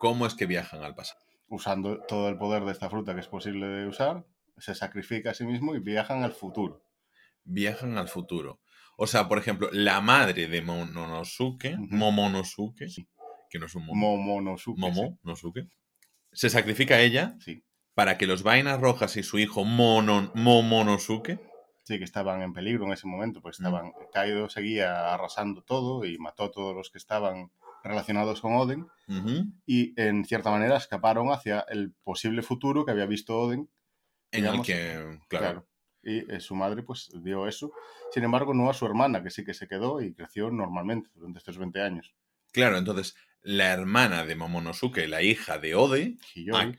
¿Cómo 0.00 0.26
es 0.26 0.34
que 0.34 0.46
viajan 0.46 0.82
al 0.82 0.96
pasado? 0.96 1.20
usando 1.46 2.00
todo 2.08 2.28
el 2.28 2.36
poder 2.36 2.64
de 2.64 2.72
esta 2.72 2.90
fruta 2.90 3.14
que 3.14 3.20
es 3.20 3.28
posible 3.28 3.68
de 3.68 3.86
usar, 3.86 4.26
se 4.58 4.74
sacrifica 4.74 5.30
a 5.30 5.34
sí 5.34 5.44
mismo 5.44 5.76
y 5.76 5.78
viajan 5.78 6.24
al 6.24 6.32
futuro. 6.32 6.82
Viajan 7.44 7.96
al 7.96 8.08
futuro. 8.08 8.58
O 8.96 9.06
sea, 9.06 9.28
por 9.28 9.38
ejemplo, 9.38 9.68
la 9.70 10.00
madre 10.00 10.48
de 10.48 10.62
Momonosuke. 10.62 11.76
Momonosuke, 11.78 12.88
Sí. 12.88 13.08
que 13.48 13.60
no 13.60 13.66
es 13.66 13.74
un 13.76 13.86
momo, 13.86 14.16
Momonosuke. 14.16 14.80
Momonosuke, 14.80 15.68
se 16.32 16.50
sacrifica 16.50 16.96
a 16.96 17.02
ella 17.02 17.36
Sí. 17.38 17.62
Para 17.96 18.18
que 18.18 18.26
los 18.26 18.42
vainas 18.42 18.78
rojas 18.78 19.16
y 19.16 19.22
su 19.22 19.38
hijo 19.38 19.64
Monon, 19.64 20.30
Momonosuke 20.34 21.40
Sí, 21.82 21.98
que 21.98 22.04
estaban 22.04 22.42
en 22.42 22.52
peligro 22.52 22.84
en 22.84 22.92
ese 22.92 23.06
momento, 23.06 23.40
pues 23.40 23.58
estaban. 23.58 23.92
Kaido 24.12 24.50
seguía 24.50 25.14
arrasando 25.14 25.62
todo 25.62 26.04
y 26.04 26.18
mató 26.18 26.44
a 26.44 26.50
todos 26.50 26.74
los 26.74 26.90
que 26.90 26.98
estaban 26.98 27.52
relacionados 27.84 28.40
con 28.40 28.56
Oden. 28.56 28.88
Y 29.66 29.98
en 29.98 30.24
cierta 30.24 30.50
manera 30.50 30.76
escaparon 30.76 31.30
hacia 31.30 31.60
el 31.68 31.92
posible 31.92 32.42
futuro 32.42 32.84
que 32.84 32.90
había 32.90 33.06
visto 33.06 33.38
Oden. 33.38 33.70
en 34.32 34.40
Digamos, 34.42 34.68
el 34.68 34.74
que, 34.74 35.20
claro, 35.28 35.64
Y 36.02 36.30
eh, 36.30 36.40
su 36.40 36.56
madre, 36.56 36.82
pues, 36.82 37.08
dio 37.22 37.46
eso. 37.46 37.70
Sin 38.10 38.24
embargo, 38.24 38.52
no 38.52 38.68
a 38.68 38.74
su 38.74 38.84
hermana, 38.84 39.22
que 39.22 39.30
sí 39.30 39.44
que 39.44 39.54
se 39.54 39.68
quedó 39.68 40.02
y 40.02 40.12
creció 40.12 40.50
normalmente 40.50 41.08
durante 41.14 41.38
estos 41.38 41.56
20 41.56 41.80
años. 41.80 42.14
claro, 42.50 42.78
entonces 42.78 43.14
la 43.42 43.72
hermana 43.72 44.24
de 44.24 44.34
Momonosuke, 44.34 45.06
la 45.06 45.22
hija 45.22 45.58
de 45.58 45.76
Ode, 45.76 46.18
Hiyori. 46.34 46.76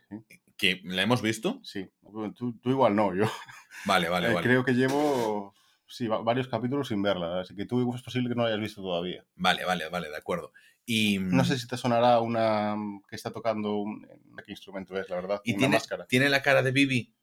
Que 0.57 0.81
la 0.83 1.01
hemos 1.03 1.21
visto, 1.21 1.59
sí. 1.63 1.89
Tú, 2.35 2.53
tú 2.59 2.69
igual 2.69 2.95
no, 2.95 3.13
yo. 3.15 3.23
vale, 3.85 4.09
vale, 4.09 4.29
Eh, 4.29 4.33
vale, 4.33 4.47
Creo 4.47 4.63
que 4.65 4.73
llevo 4.73 5.53
sí, 5.87 6.07
va- 6.07 6.21
varios 6.21 6.47
capítulos 6.47 6.87
sin 6.89 7.01
verla, 7.01 7.41
así 7.41 7.55
que 7.55 7.65
tú 7.65 7.93
es 7.95 8.01
posible 8.01 8.29
que 8.29 8.35
no 8.35 8.43
la 8.43 8.49
hayas 8.49 8.59
visto 8.61 8.81
todavía. 8.81 9.23
vale, 9.35 9.63
vale, 9.65 9.87
vale, 9.89 10.09
de 10.09 10.17
acuerdo. 10.17 10.51
Y, 10.85 11.19
No 11.19 11.43
sé 11.43 11.57
si 11.59 11.67
te 11.67 11.75
sonará 11.77 12.19
una 12.21 12.75
mm, 12.75 13.03
que 13.09 13.15
está 13.15 13.31
tocando 13.31 13.75
un, 13.75 14.07
¿qué 14.45 14.51
instrumento 14.51 14.97
es, 14.99 15.09
la 15.09 15.17
verdad? 15.17 15.41
y 15.43 15.51
una 15.51 15.59
tiene, 15.59 15.75
máscara. 15.75 16.05
tiene 16.07 16.29
la 16.29 16.41
cara 16.41 16.63
de 16.63 16.71
Bibi. 16.71 17.13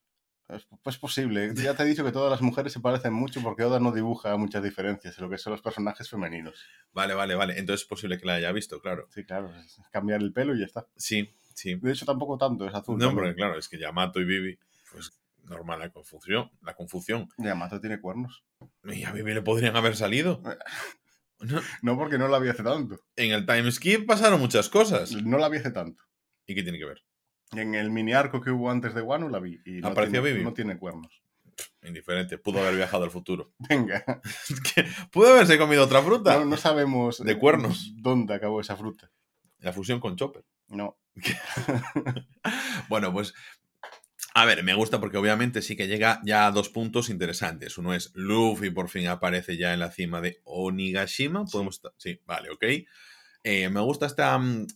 Es 0.51 0.67
pues 0.83 0.99
posible. 0.99 1.55
Ya 1.55 1.75
te 1.75 1.85
he 1.85 1.87
dicho 1.87 2.05
que 2.05 2.13
todas 2.13 2.31
las 2.31 2.43
mujeres 2.43 2.71
se 2.75 2.79
parecen 2.81 3.15
mucho 3.15 3.41
porque 3.41 3.65
Oda 3.65 3.81
no 3.81 3.93
dibuja 3.93 4.37
muchas 4.37 4.63
diferencias 4.63 5.17
en 5.17 5.25
lo 5.25 5.31
que 5.31 5.39
son 5.39 5.53
los 5.53 5.63
personajes 5.63 6.11
femeninos. 6.11 6.63
Vale, 6.93 7.15
vale, 7.15 7.35
vale. 7.35 7.59
Entonces 7.59 7.83
es 7.85 7.89
posible 7.89 8.19
que 8.19 8.27
la 8.27 8.35
haya 8.35 8.53
visto, 8.53 8.79
claro. 8.83 9.09
Sí, 9.11 9.25
claro, 9.25 9.51
cambiar 9.91 10.21
el 10.21 10.35
pelo 10.35 10.55
y 10.55 10.59
ya 10.61 10.67
está. 10.67 10.87
Sí, 10.97 11.35
sí. 11.55 11.75
De 11.77 11.93
hecho, 11.93 12.05
tampoco 12.05 12.37
tanto, 12.39 12.67
es 12.67 12.75
azul. 12.75 12.99
No, 12.99 13.07
también. 13.07 13.25
porque 13.25 13.35
claro, 13.37 13.59
es 13.59 13.69
que 13.69 13.79
Yamato 13.79 14.21
y 14.21 14.25
Bibi, 14.25 14.59
pues 14.93 15.13
normal 15.45 15.79
la 15.81 15.91
confusión. 15.91 16.51
La 16.63 16.75
confusión. 16.75 17.29
Yamato 17.39 17.81
tiene 17.81 18.01
cuernos. 18.01 18.45
Y 18.85 19.05
a 19.05 19.13
Bibi 19.13 19.35
le 19.35 19.43
podrían 19.43 19.77
haber 19.77 19.97
salido. 19.97 20.43
No, 21.41 21.61
No 21.83 21.99
porque 21.99 22.17
no 22.17 22.29
la 22.29 22.39
vi 22.39 22.49
hace 22.49 22.63
tanto. 22.63 22.97
En 23.17 23.33
el 23.33 23.45
time 23.45 23.71
skip 23.71 24.07
pasaron 24.07 24.41
muchas 24.41 24.69
cosas. 24.71 25.13
No 25.13 25.37
la 25.37 25.49
vi 25.51 25.59
hace 25.59 25.73
tanto. 25.73 26.03
¿Y 26.47 26.55
qué 26.55 26.63
tiene 26.63 26.79
que 26.79 26.87
ver? 26.87 27.03
En 27.53 27.75
el 27.75 27.91
mini 27.91 28.15
arco 28.15 28.41
que 28.41 28.51
hubo 28.51 28.71
antes 28.71 28.95
de 28.95 29.03
Wano 29.03 29.29
la 29.29 29.41
vi. 29.41 29.61
Y 29.67 29.81
no 29.81 29.89
¿Apareció 29.89 30.23
tiene, 30.23 30.33
Bibi? 30.37 30.45
No 30.45 30.55
tiene 30.55 30.79
cuernos. 30.79 31.23
Indiferente. 31.83 32.39
Pudo 32.39 32.61
haber 32.61 32.77
viajado 32.77 33.05
al 33.05 33.11
futuro. 33.11 33.53
Venga. 33.69 34.05
Pudo 35.13 35.33
haberse 35.35 35.59
comido 35.59 35.85
otra 35.85 36.01
fruta. 36.03 36.39
No, 36.39 36.47
no 36.47 36.57
sabemos 36.57 37.19
De 37.23 37.39
cuernos. 37.39 37.93
dónde 37.97 38.33
acabó 38.33 38.61
esa 38.61 38.77
fruta. 38.77 39.11
La 39.59 39.73
fusión 39.73 40.01
con 40.01 40.17
Chopper. 40.17 40.45
No. 40.69 40.97
Bueno, 42.89 43.13
pues. 43.13 43.35
A 44.35 44.45
ver, 44.47 44.65
me 44.65 44.75
gusta 44.75 44.99
porque 45.01 45.17
obviamente 45.17 45.63
sí 45.63 45.77
que 45.77 45.87
llega 45.87 46.21
ya 46.25 46.47
a 46.47 46.51
dos 46.51 46.69
puntos 46.69 47.09
interesantes. 47.09 47.79
Uno 47.79 47.95
es 47.95 48.11
Luffy 48.15 48.71
por 48.71 48.89
fin 48.89 49.07
aparece 49.07 49.57
ya 49.57 49.73
en 49.73 49.79
la 49.81 49.93
cima 49.93 50.21
de 50.21 50.41
Onigashima. 50.45 51.45
Podemos 51.45 51.81
Sí, 51.99 52.21
vale, 52.27 52.51
ok. 52.51 52.65
Eh, 53.45 53.69
me 53.71 53.81
gusta 53.81 54.07
esta, 54.07 54.37
mm, 54.39 54.67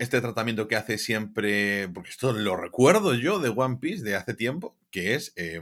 este 0.00 0.20
tratamiento 0.20 0.68
que 0.68 0.76
hace 0.76 0.98
siempre, 0.98 1.88
porque 1.88 2.10
esto 2.10 2.32
lo 2.32 2.56
recuerdo 2.56 3.14
yo 3.14 3.38
de 3.40 3.50
One 3.50 3.78
Piece 3.80 4.04
de 4.04 4.16
hace 4.16 4.34
tiempo, 4.34 4.76
que 4.90 5.14
es, 5.14 5.32
eh, 5.36 5.60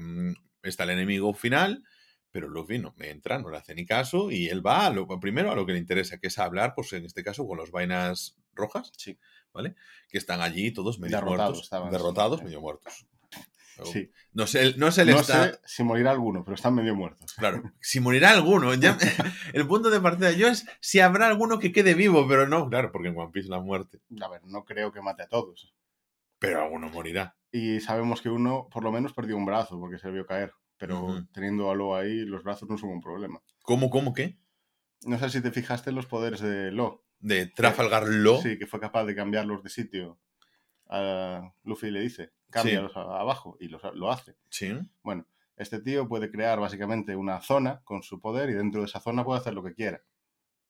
está 0.63 0.85
el 0.85 0.91
enemigo 0.91 1.33
final, 1.35 1.85
pero 2.31 2.49
Luffy 2.49 2.79
no 2.79 2.95
me 2.99 3.11
entra, 3.11 3.39
no 3.39 3.51
le 3.51 3.59
hace 3.59 3.75
ni 3.75 3.87
caso 3.87 4.31
y 4.31 4.49
él 4.49 4.65
va 4.67 4.87
a 4.87 4.91
lo, 4.91 5.07
primero 5.21 5.51
a 5.53 5.57
lo 5.57 5.67
que 5.67 5.73
le 5.73 5.79
interesa, 5.79 6.19
que 6.19 6.29
es 6.29 6.39
hablar, 6.39 6.75
pues 6.75 6.93
en 6.93 7.05
este 7.07 7.25
caso 7.25 7.47
con 7.47 7.59
los 7.59 7.71
vainas 7.71 8.37
rojas, 8.55 8.93
Sí. 8.97 9.19
¿Vale? 9.53 9.75
Que 10.09 10.19
están 10.19 10.41
allí 10.41 10.71
todos 10.73 10.99
medio 10.99 11.17
Derrotados 11.17 11.39
muertos, 11.51 11.63
estaban, 11.65 11.91
derrotados, 11.91 12.39
sí. 12.41 12.45
medio 12.45 12.61
muertos. 12.61 13.07
Sí. 13.85 14.11
No 14.35 14.47
sé, 14.47 14.75
no 14.77 14.93
sé, 14.93 15.03
el 15.03 15.11
No 15.11 15.21
está- 15.21 15.53
sé 15.53 15.61
si 15.65 15.83
morirá 15.83 16.11
alguno, 16.11 16.45
pero 16.45 16.55
están 16.55 16.75
medio 16.75 16.95
muertos. 16.95 17.33
Claro, 17.33 17.63
si 17.81 17.99
morirá 18.01 18.31
alguno. 18.31 18.75
Ya, 18.75 18.99
el 19.55 19.67
punto 19.67 19.89
de 19.89 20.01
partida 20.01 20.33
yo 20.33 20.49
es 20.49 20.67
si 20.81 21.01
habrá 21.01 21.27
alguno 21.29 21.59
que 21.59 21.73
quede 21.73 21.95
vivo, 21.95 22.29
pero 22.29 22.47
no, 22.47 22.69
claro, 22.69 22.93
porque 22.93 23.09
en 23.09 23.17
One 23.19 23.31
Piece 23.33 23.49
la 23.49 23.61
muerte. 23.61 24.01
A 24.21 24.29
ver, 24.29 24.43
no 24.45 24.65
creo 24.67 24.93
que 24.93 25.01
mate 25.01 25.23
a 25.23 25.29
todos. 25.29 25.73
Pero 26.39 26.63
alguno 26.63 26.91
morirá. 26.91 27.37
Y 27.53 27.81
sabemos 27.81 28.21
que 28.21 28.29
uno 28.29 28.69
por 28.71 28.85
lo 28.85 28.93
menos 28.93 29.15
perdió 29.15 29.37
un 29.37 29.47
brazo 29.47 29.81
porque 29.81 29.99
se 29.99 30.11
vio 30.11 30.27
caer. 30.27 30.53
Pero 30.77 31.27
teniendo 31.33 31.71
a 31.71 31.75
Lo 31.75 31.95
ahí, 31.97 32.21
los 32.21 32.43
brazos 32.43 32.69
no 32.69 32.77
son 32.79 32.91
un 32.91 33.01
problema. 33.01 33.41
¿Cómo, 33.63 33.89
cómo, 33.91 34.13
qué? 34.15 34.39
No 35.03 35.19
sé 35.19 35.29
si 35.31 35.41
te 35.43 35.51
fijaste 35.51 35.91
en 35.91 35.97
los 35.97 36.07
poderes 36.07 36.41
de 36.41 36.71
Lo. 36.71 37.05
De 37.21 37.47
Trafalgar 37.47 38.07
Law. 38.09 38.41
Sí, 38.43 38.59
que 38.59 38.67
fue 38.67 38.81
capaz 38.81 39.05
de 39.05 39.15
cambiarlos 39.15 39.63
de 39.63 39.71
sitio. 39.71 40.19
A 40.89 41.53
Luffy 41.63 41.91
le 41.91 42.01
dice, 42.01 42.33
cámbialos 42.51 42.97
a- 42.97 43.21
abajo 43.21 43.57
y 43.61 43.69
los- 43.69 43.83
lo 43.95 44.11
hace. 44.11 44.37
Sí. 44.49 44.77
Bueno, 45.03 45.27
este 45.57 45.81
tío 45.81 46.09
puede 46.09 46.31
crear 46.31 46.59
básicamente 46.59 47.15
una 47.15 47.41
zona 47.41 47.81
con 47.85 48.03
su 48.03 48.21
poder 48.21 48.51
y 48.51 48.55
dentro 48.55 48.81
de 48.81 48.87
esa 48.87 48.99
zona 49.01 49.25
puede 49.25 49.41
hacer 49.41 49.55
lo 49.55 49.63
que 49.63 49.75
quiera. 49.75 50.03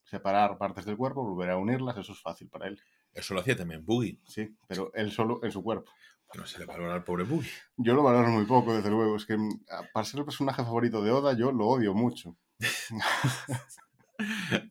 Separar 0.03 0.57
partes 0.57 0.85
del 0.85 0.97
cuerpo, 0.97 1.23
volver 1.23 1.49
a 1.51 1.57
unirlas, 1.57 1.97
eso 1.97 2.11
es 2.11 2.21
fácil 2.21 2.49
para 2.49 2.67
él. 2.67 2.79
Eso 3.13 3.33
lo 3.33 3.39
hacía 3.39 3.55
también 3.55 3.83
Boogie. 3.85 4.19
Sí, 4.27 4.55
pero 4.67 4.91
él 4.93 5.11
solo 5.11 5.39
en 5.43 5.51
su 5.51 5.63
cuerpo. 5.63 5.91
Bueno, 6.27 6.45
se 6.45 6.59
le 6.59 6.65
valora 6.65 6.93
al 6.93 7.03
pobre 7.03 7.23
Boogie. 7.23 7.51
Yo 7.77 7.93
lo 7.93 8.03
valoro 8.03 8.29
muy 8.29 8.45
poco, 8.45 8.73
desde 8.75 8.89
luego. 8.89 9.15
Es 9.15 9.25
que 9.25 9.37
mm, 9.37 9.63
para 9.93 10.05
ser 10.05 10.19
el 10.19 10.25
personaje 10.25 10.63
favorito 10.63 11.01
de 11.01 11.11
Oda, 11.11 11.33
yo 11.33 11.51
lo 11.51 11.67
odio 11.67 11.93
mucho. 11.93 12.37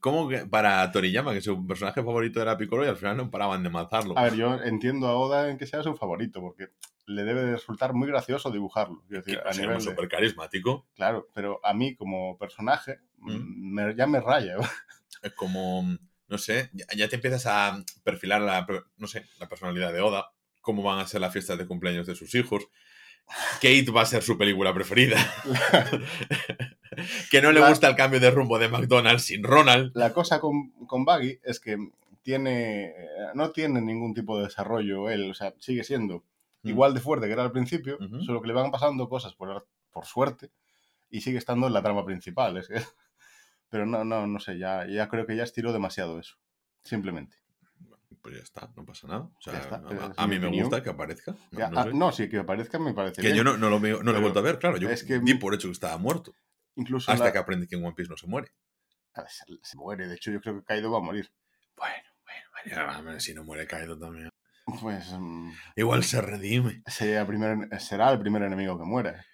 ¿Cómo 0.00 0.28
que 0.28 0.46
para 0.46 0.90
Toriyama, 0.92 1.32
que 1.32 1.40
su 1.40 1.66
personaje 1.66 2.02
favorito 2.02 2.40
era 2.42 2.56
Piccolo 2.56 2.84
y 2.84 2.88
al 2.88 2.96
final 2.96 3.16
no 3.16 3.30
paraban 3.30 3.62
de 3.62 3.70
matarlo? 3.70 4.16
A 4.18 4.24
ver, 4.24 4.34
yo 4.36 4.54
entiendo 4.62 5.06
a 5.08 5.16
Oda 5.16 5.50
en 5.50 5.58
que 5.58 5.66
sea 5.66 5.82
su 5.82 5.94
favorito, 5.96 6.40
porque 6.40 6.68
le 7.06 7.24
debe 7.24 7.42
de 7.44 7.52
resultar 7.52 7.92
muy 7.92 8.06
gracioso 8.08 8.50
dibujarlo. 8.50 9.02
Decir, 9.08 9.40
a 9.44 9.50
nivel 9.52 9.78
de- 9.78 9.82
súper 9.84 10.08
carismático. 10.08 10.86
Claro, 10.94 11.28
pero 11.34 11.60
a 11.64 11.74
mí 11.74 11.96
como 11.96 12.38
personaje 12.38 12.98
Mm. 13.18 13.32
mm, 13.32 13.72
me- 13.74 13.94
ya 13.96 14.06
me 14.06 14.20
raya. 14.20 14.56
Es 15.22 15.32
como, 15.34 15.82
no 16.28 16.38
sé, 16.38 16.70
ya, 16.72 16.86
ya 16.96 17.08
te 17.08 17.16
empiezas 17.16 17.46
a 17.46 17.82
perfilar 18.04 18.40
la, 18.40 18.66
no 18.96 19.06
sé, 19.06 19.26
la 19.38 19.48
personalidad 19.48 19.92
de 19.92 20.00
Oda, 20.00 20.30
cómo 20.60 20.82
van 20.82 21.00
a 21.00 21.06
ser 21.06 21.20
las 21.20 21.32
fiestas 21.32 21.58
de 21.58 21.66
cumpleaños 21.66 22.06
de 22.06 22.14
sus 22.14 22.34
hijos. 22.34 22.68
Kate 23.56 23.86
va 23.94 24.02
a 24.02 24.06
ser 24.06 24.22
su 24.22 24.36
película 24.38 24.72
preferida. 24.74 25.16
que 27.30 27.40
no 27.42 27.52
le 27.52 27.60
La- 27.60 27.68
gusta 27.68 27.88
el 27.88 27.96
cambio 27.96 28.20
de 28.20 28.30
rumbo 28.30 28.58
de 28.58 28.68
McDonald's 28.68 29.24
sin 29.24 29.42
Ronald. 29.42 29.92
La 29.94 30.12
cosa 30.12 30.40
con, 30.40 30.70
con 30.86 31.04
Baggy 31.04 31.38
es 31.42 31.60
que 31.60 31.76
tiene 32.22 32.94
no 33.34 33.50
tiene 33.50 33.80
ningún 33.80 34.12
tipo 34.14 34.36
de 34.38 34.44
desarrollo 34.44 35.08
él, 35.10 35.30
o 35.30 35.34
sea, 35.34 35.54
sigue 35.58 35.84
siendo 35.84 36.24
Mm. 36.62 36.68
igual 36.68 36.92
de 36.92 37.00
fuerte 37.00 37.26
que 37.26 37.32
era 37.32 37.42
al 37.42 37.52
principio, 37.52 37.96
solo 38.26 38.42
que 38.42 38.48
le 38.48 38.52
van 38.52 38.70
pasando 38.70 39.08
cosas 39.08 39.32
por, 39.34 39.66
por 39.90 40.04
suerte 40.04 40.50
y 41.08 41.22
sigue 41.22 41.38
estando 41.38 41.66
en 41.66 41.72
la 41.72 41.82
trama 41.82 42.04
principal. 42.04 42.56
Es 42.58 42.68
que... 42.68 42.74
Pero 43.70 43.86
no, 43.86 44.04
no, 44.04 44.26
no 44.26 44.40
sé, 44.40 44.58
ya, 44.58 44.86
ya 44.86 45.08
creo 45.08 45.26
que 45.26 45.36
ya 45.36 45.44
estiró 45.44 45.72
demasiado 45.72 46.18
eso. 46.18 46.36
Simplemente. 46.82 47.36
Pues 48.20 48.36
ya 48.36 48.42
está, 48.42 48.68
no 48.76 48.84
pasa 48.84 49.06
nada. 49.06 49.20
O 49.22 49.40
sea, 49.40 49.54
Ya 49.54 49.60
está, 49.60 49.82
a- 50.16 50.26
mí 50.26 50.38
me 50.38 50.48
gusta 50.48 50.82
que 50.82 50.90
aparezca. 50.90 51.34
No, 51.52 51.58
Ya, 51.58 51.70
no 51.70 51.78
ah, 51.80 51.84
sé. 51.84 51.94
no, 51.94 52.12
sí, 52.12 52.28
que 52.28 52.38
aparezca 52.38 52.78
me 52.78 52.92
parece 52.92 53.22
que 53.22 53.28
bien. 53.28 53.36
yo 53.38 53.44
no, 53.44 53.56
no 53.56 53.70
lo, 53.70 53.80
veo- 53.80 54.02
no 54.02 54.12
lo 54.12 54.18
he 54.18 54.20
vuelto 54.20 54.40
a 54.40 54.42
ver, 54.42 54.58
claro. 54.58 54.76
Yo 54.76 54.90
es 54.90 55.04
que- 55.04 55.20
di 55.20 55.34
por 55.34 55.54
hecho 55.54 55.68
que 55.68 55.72
estaba 55.72 55.96
muerto. 55.96 56.34
Incluso 56.76 57.10
Hasta 57.12 57.24
la- 57.26 57.32
que 57.32 57.38
aprendí 57.38 57.66
que 57.66 57.76
en 57.76 57.84
One 57.84 57.94
Piece 57.94 58.10
no 58.10 58.16
se 58.16 58.26
muere. 58.26 58.52
A 59.14 59.22
ver, 59.22 59.30
se, 59.30 59.44
se 59.62 59.76
muere, 59.76 60.06
de 60.08 60.14
hecho 60.14 60.30
yo 60.30 60.40
creo 60.40 60.56
que 60.60 60.64
Kaido 60.64 60.90
va 60.90 60.98
a 60.98 61.02
morir. 61.02 61.30
Bueno, 61.76 62.08
bueno, 62.24 63.02
bueno, 63.02 63.20
si 63.20 63.34
no 63.34 63.44
muere 63.44 63.66
Kaido 63.66 63.98
también. 63.98 64.28
Pues 64.80 65.12
mm, 65.12 65.50
Igual 65.76 66.04
se 66.04 66.20
redime. 66.20 66.82
primer- 67.26 67.80
será 67.80 68.10
el 68.12 68.20
primer 68.20 68.42
enemigo 68.42 68.78
que 68.78 68.84
muera. 68.84 69.24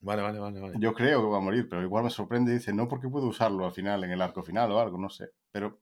Vale, 0.00 0.22
vale, 0.22 0.38
vale, 0.38 0.60
vale. 0.60 0.74
Yo 0.78 0.94
creo 0.94 1.20
que 1.20 1.26
va 1.28 1.38
a 1.38 1.40
morir, 1.40 1.68
pero 1.68 1.82
igual 1.82 2.04
me 2.04 2.10
sorprende 2.10 2.52
y 2.52 2.54
dice, 2.54 2.72
no 2.72 2.86
porque 2.88 3.08
puedo 3.08 3.26
usarlo 3.26 3.64
al 3.66 3.72
final, 3.72 4.04
en 4.04 4.12
el 4.12 4.22
arco 4.22 4.42
final 4.42 4.70
o 4.72 4.80
algo, 4.80 4.96
no 4.98 5.08
sé. 5.10 5.30
Pero 5.50 5.80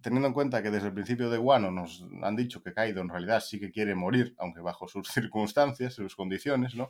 teniendo 0.00 0.28
en 0.28 0.34
cuenta 0.34 0.62
que 0.62 0.70
desde 0.70 0.88
el 0.88 0.94
principio 0.94 1.28
de 1.28 1.38
Wano 1.38 1.70
nos 1.70 2.04
han 2.22 2.36
dicho 2.36 2.62
que 2.62 2.72
Kaido 2.72 3.00
en 3.02 3.08
realidad 3.08 3.40
sí 3.40 3.60
que 3.60 3.70
quiere 3.70 3.94
morir, 3.94 4.34
aunque 4.38 4.60
bajo 4.60 4.88
sus 4.88 5.08
circunstancias, 5.30 5.94
sus 5.94 6.14
condiciones, 6.16 6.74
¿no? 6.74 6.88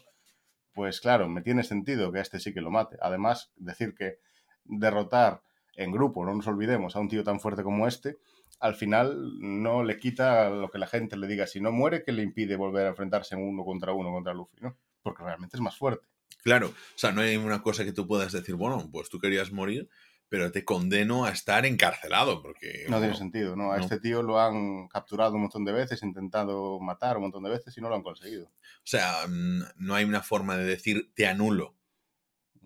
Pues 0.76 1.00
claro, 1.00 1.26
me 1.26 1.40
tiene 1.40 1.62
sentido 1.62 2.12
que 2.12 2.18
a 2.18 2.22
este 2.22 2.38
sí 2.38 2.52
que 2.52 2.60
lo 2.60 2.70
mate. 2.70 2.98
Además, 3.00 3.50
decir 3.56 3.94
que 3.94 4.18
derrotar 4.66 5.40
en 5.74 5.90
grupo, 5.90 6.22
no 6.26 6.34
nos 6.34 6.46
olvidemos, 6.48 6.94
a 6.94 7.00
un 7.00 7.08
tío 7.08 7.24
tan 7.24 7.40
fuerte 7.40 7.62
como 7.62 7.86
este, 7.88 8.18
al 8.60 8.74
final 8.74 9.40
no 9.40 9.82
le 9.82 9.96
quita 9.96 10.50
lo 10.50 10.70
que 10.70 10.76
la 10.76 10.86
gente 10.86 11.16
le 11.16 11.28
diga. 11.28 11.46
Si 11.46 11.62
no 11.62 11.72
muere, 11.72 12.04
que 12.04 12.12
le 12.12 12.22
impide 12.22 12.56
volver 12.56 12.84
a 12.84 12.90
enfrentarse 12.90 13.34
en 13.34 13.48
uno 13.48 13.64
contra 13.64 13.94
uno 13.94 14.12
contra 14.12 14.34
Luffy, 14.34 14.58
¿no? 14.60 14.76
Porque 15.02 15.22
realmente 15.22 15.56
es 15.56 15.62
más 15.62 15.78
fuerte. 15.78 16.06
Claro, 16.42 16.68
o 16.68 16.98
sea, 16.98 17.10
no 17.10 17.22
hay 17.22 17.38
una 17.38 17.62
cosa 17.62 17.82
que 17.82 17.94
tú 17.94 18.06
puedas 18.06 18.32
decir, 18.32 18.54
bueno, 18.54 18.86
pues 18.92 19.08
tú 19.08 19.18
querías 19.18 19.52
morir, 19.52 19.88
pero 20.28 20.50
te 20.50 20.64
condeno 20.64 21.24
a 21.24 21.30
estar 21.30 21.64
encarcelado, 21.66 22.42
porque... 22.42 22.84
No 22.88 22.98
tiene 22.98 23.14
sentido, 23.14 23.54
¿no? 23.56 23.72
A 23.72 23.76
no. 23.76 23.82
este 23.82 24.00
tío 24.00 24.22
lo 24.22 24.40
han 24.40 24.88
capturado 24.88 25.34
un 25.34 25.42
montón 25.42 25.64
de 25.64 25.72
veces, 25.72 26.02
intentado 26.02 26.80
matar 26.80 27.16
un 27.16 27.24
montón 27.24 27.44
de 27.44 27.50
veces 27.50 27.76
y 27.76 27.80
no 27.80 27.88
lo 27.88 27.94
han 27.94 28.02
conseguido. 28.02 28.46
O 28.46 28.50
sea, 28.84 29.26
mm, 29.28 29.60
no 29.76 29.94
hay 29.94 30.04
una 30.04 30.22
forma 30.22 30.56
de 30.56 30.64
decir 30.64 31.12
te 31.14 31.26
anulo. 31.26 31.76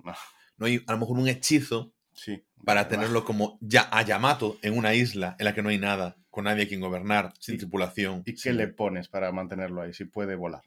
No. 0.03 0.15
No 0.57 0.67
hay 0.67 0.83
a 0.87 0.93
lo 0.93 0.99
mejor 0.99 1.19
un 1.19 1.29
hechizo 1.29 1.93
Sí. 2.13 2.43
para 2.65 2.89
tenerlo 2.89 3.25
como 3.25 3.57
ya 3.61 3.89
a 3.91 4.03
Yamato 4.03 4.59
en 4.63 4.77
una 4.77 4.95
isla 4.95 5.37
en 5.39 5.45
la 5.47 5.55
que 5.55 5.63
no 5.63 5.69
hay 5.71 5.79
nada, 5.79 6.17
con 6.29 6.45
nadie 6.45 6.65
a 6.65 6.69
quien 6.69 6.81
gobernar, 6.81 7.33
sin 7.39 7.55
¿Y- 7.55 7.59
tripulación. 7.59 8.23
¿Y 8.27 8.35
qué 8.35 8.53
le 8.53 8.69
pones 8.69 9.09
para 9.09 9.33
mantenerlo 9.33 9.81
ahí? 9.83 9.93
Si 9.95 10.05
puede 10.05 10.35
volar. 10.35 10.63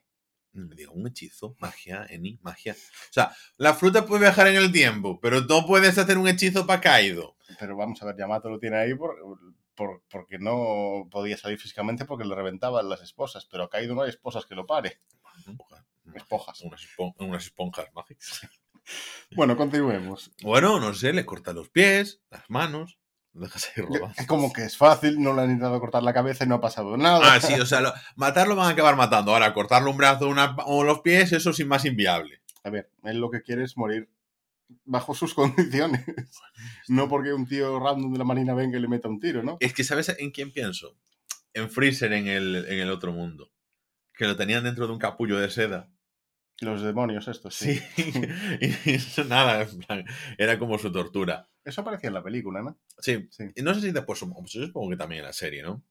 Me 0.54 0.76
diga, 0.76 0.92
un 0.92 1.08
hechizo, 1.08 1.56
magia, 1.60 2.06
Eni, 2.10 2.40
magia. 2.44 2.74
O 2.74 3.14
sea, 3.14 3.36
la 3.58 3.74
fruta 3.74 4.06
puede 4.06 4.22
viajar 4.22 4.48
en 4.48 4.56
el 4.56 4.72
tiempo, 4.72 5.20
pero 5.20 5.42
no 5.42 5.66
puedes 5.66 5.98
hacer 5.98 6.18
un 6.18 6.28
hechizo 6.28 6.66
para 6.68 6.80
Kaido. 6.82 7.36
Pero 7.60 7.76
vamos 7.76 8.02
a 8.02 8.06
ver, 8.06 8.16
Yamato 8.18 8.50
lo 8.50 8.60
tiene 8.60 8.78
ahí 8.78 8.94
por, 8.94 9.16
por- 9.76 10.04
porque 10.10 10.38
no 10.38 11.08
podía 11.12 11.38
salir 11.38 11.58
físicamente 11.60 12.06
porque 12.06 12.26
le 12.26 12.36
reventaban 12.36 12.88
las 12.88 13.02
esposas. 13.02 13.46
Pero 13.50 13.64
a 13.64 13.70
Kaido 13.70 13.96
no 13.96 14.04
hay 14.04 14.10
esposas 14.10 14.46
que 14.46 14.54
lo 14.56 14.66
pare. 14.68 15.02
Esponjas. 16.16 16.62
Unas, 16.62 16.82
espon- 16.82 17.16
unas 17.20 17.44
esponjas 17.46 17.88
mágicas. 17.94 18.42
Bueno, 19.32 19.56
continuemos. 19.56 20.30
Bueno, 20.42 20.78
no 20.78 20.94
sé, 20.94 21.14
le 21.14 21.26
corta 21.26 21.54
los 21.54 21.70
pies, 21.70 22.22
las 22.30 22.44
manos, 22.50 23.00
dejas 23.42 23.70
ahí. 23.76 23.84
Es 24.18 24.28
como 24.28 24.52
que 24.54 24.64
es 24.64 24.78
fácil, 24.78 25.22
no 25.22 25.34
le 25.34 25.42
han 25.42 25.50
intentado 25.52 25.80
cortar 25.80 26.04
la 26.04 26.14
cabeza 26.14 26.44
y 26.44 26.48
no 26.48 26.56
ha 26.56 26.62
pasado 26.62 26.96
nada. 26.98 27.34
Ah, 27.34 27.40
sí, 27.42 27.54
o 27.56 27.66
sea, 27.66 27.82
lo- 27.82 27.94
matarlo 28.16 28.56
van 28.56 28.68
a 28.68 28.70
acabar 28.72 28.96
matando. 28.96 29.34
Ahora, 29.34 29.54
cortarle 29.54 29.90
un 29.90 29.98
brazo 29.98 30.28
una- 30.28 30.56
o 30.66 30.84
los 30.84 31.00
pies, 31.02 31.32
eso 31.32 31.50
es 31.50 31.66
más 31.66 31.86
inviable. 31.86 32.42
A 32.64 32.70
ver, 32.70 32.90
él 33.04 33.18
lo 33.20 33.30
que 33.30 33.42
quiere 33.42 33.64
es 33.64 33.76
morir 33.78 34.10
bajo 34.86 35.14
sus 35.16 35.34
condiciones. 35.94 36.06
No 36.88 37.08
porque 37.10 37.34
un 37.34 37.46
tío 37.48 37.80
random 37.80 38.12
de 38.14 38.20
la 38.20 38.24
marina 38.26 38.54
venga 38.54 38.78
y 38.78 38.82
le 38.82 38.88
meta 38.88 39.08
un 39.10 39.20
tiro, 39.20 39.44
¿no? 39.44 39.58
Es 39.60 39.74
que, 39.74 39.84
¿sabes 39.84 40.10
en 40.18 40.32
quién 40.32 40.52
pienso? 40.52 40.96
En 41.54 41.70
Freezer 41.70 42.14
en 42.14 42.28
el, 42.28 42.56
en 42.68 42.80
el 42.80 42.90
otro 42.90 43.12
mundo. 43.12 43.52
Que 44.16 44.26
lo 44.26 44.36
tenían 44.36 44.64
dentro 44.64 44.86
de 44.88 44.94
un 44.94 45.00
capullo 45.00 45.38
de 45.40 45.50
seda. 45.50 45.90
Los 46.62 46.82
demonios 46.84 47.28
estos, 47.28 47.56
sí. 47.56 47.80
Sí. 47.96 48.12
y 48.86 48.92
eso 48.92 49.24
nada, 49.26 49.64
en 49.64 49.80
plan, 49.80 50.06
era 50.38 50.58
como 50.60 50.78
su 50.78 50.92
tortura. 50.92 51.50
Eso 51.66 51.82
aparecía 51.82 52.08
en 52.10 52.14
la 52.16 52.24
película, 52.24 52.62
¿no? 52.62 52.78
Sí. 53.00 53.28
Sí. 53.32 53.46
Y 53.56 53.62
no 53.62 53.74
sé 53.74 53.82
si 53.82 53.92
después, 53.92 54.20
yo 54.20 54.66
supongo 54.66 54.90
que 54.90 54.98
también 54.98 55.20
en 55.22 55.26
la 55.28 55.34
serie, 55.34 55.64
¿no? 55.64 55.84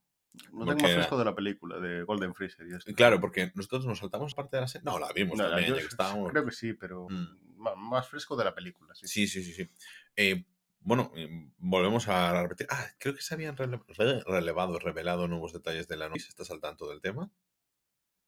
No 0.52 0.64
Porque 0.64 0.82
tengo 0.84 0.94
fresco 0.94 1.18
de 1.18 1.24
la 1.26 1.34
película, 1.34 1.78
de 1.78 2.02
Golden 2.04 2.34
Freezer 2.34 2.66
y 2.66 2.74
esto. 2.74 2.92
Claro, 2.94 3.20
porque 3.20 3.52
nosotros 3.54 3.84
nos 3.86 3.98
saltamos 3.98 4.34
parte 4.34 4.56
de 4.56 4.62
la 4.62 4.68
serie. 4.68 4.84
No, 4.84 4.98
la 4.98 5.12
vimos 5.12 5.36
No, 5.38 5.44
también, 5.48 5.68
yo 5.68 5.74
ya 5.76 5.80
que 5.82 5.88
estábamos. 5.88 6.30
Creo 6.30 6.44
que 6.46 6.52
sí, 6.52 6.72
pero 6.72 7.06
Mm. 7.10 7.58
más 7.76 8.08
fresco 8.08 8.34
de 8.36 8.44
la 8.44 8.54
película, 8.54 8.94
sí. 8.94 9.06
Sí, 9.06 9.26
sí, 9.26 9.42
sí, 9.42 9.52
sí. 9.52 9.70
Eh, 10.16 10.44
bueno, 10.80 11.12
eh, 11.14 11.28
volvemos 11.58 12.08
a 12.08 12.42
repetir. 12.42 12.66
Ah, 12.70 12.86
creo 12.98 13.14
que 13.14 13.20
se 13.22 13.34
habían 13.34 13.56
rele- 13.56 13.84
re- 13.88 14.22
relevado, 14.24 14.78
revelado 14.78 15.28
nuevos 15.28 15.52
detalles 15.52 15.86
de 15.86 15.96
la 15.98 16.08
noche. 16.08 16.26
¿Estás 16.28 16.50
al 16.50 16.60
tanto 16.60 16.88
del 16.88 17.00
tema? 17.02 17.30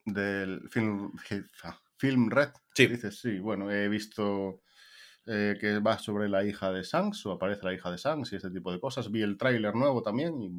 Del 0.04 0.68
film, 0.70 1.12
ah, 1.62 1.80
film 1.96 2.28
Red. 2.30 2.50
Sí. 2.74 2.86
Dices, 2.86 3.18
sí, 3.20 3.38
bueno, 3.38 3.70
he 3.70 3.88
visto 3.88 4.60
eh, 5.26 5.57
que 5.61 5.78
va 5.78 5.99
sobre 5.99 6.28
la 6.28 6.45
hija 6.45 6.71
de 6.73 6.85
Sans, 6.85 7.25
o 7.26 7.33
aparece 7.33 7.64
la 7.64 7.73
hija 7.75 7.90
de 7.90 7.99
Sans 7.99 8.33
y 8.33 8.37
este 8.37 8.50
tipo 8.50 8.73
de 8.73 8.81
cosas. 8.81 9.11
Vi 9.11 9.23
el 9.23 9.37
tráiler 9.38 9.75
nuevo 9.75 10.02
también 10.02 10.40
y 10.43 10.52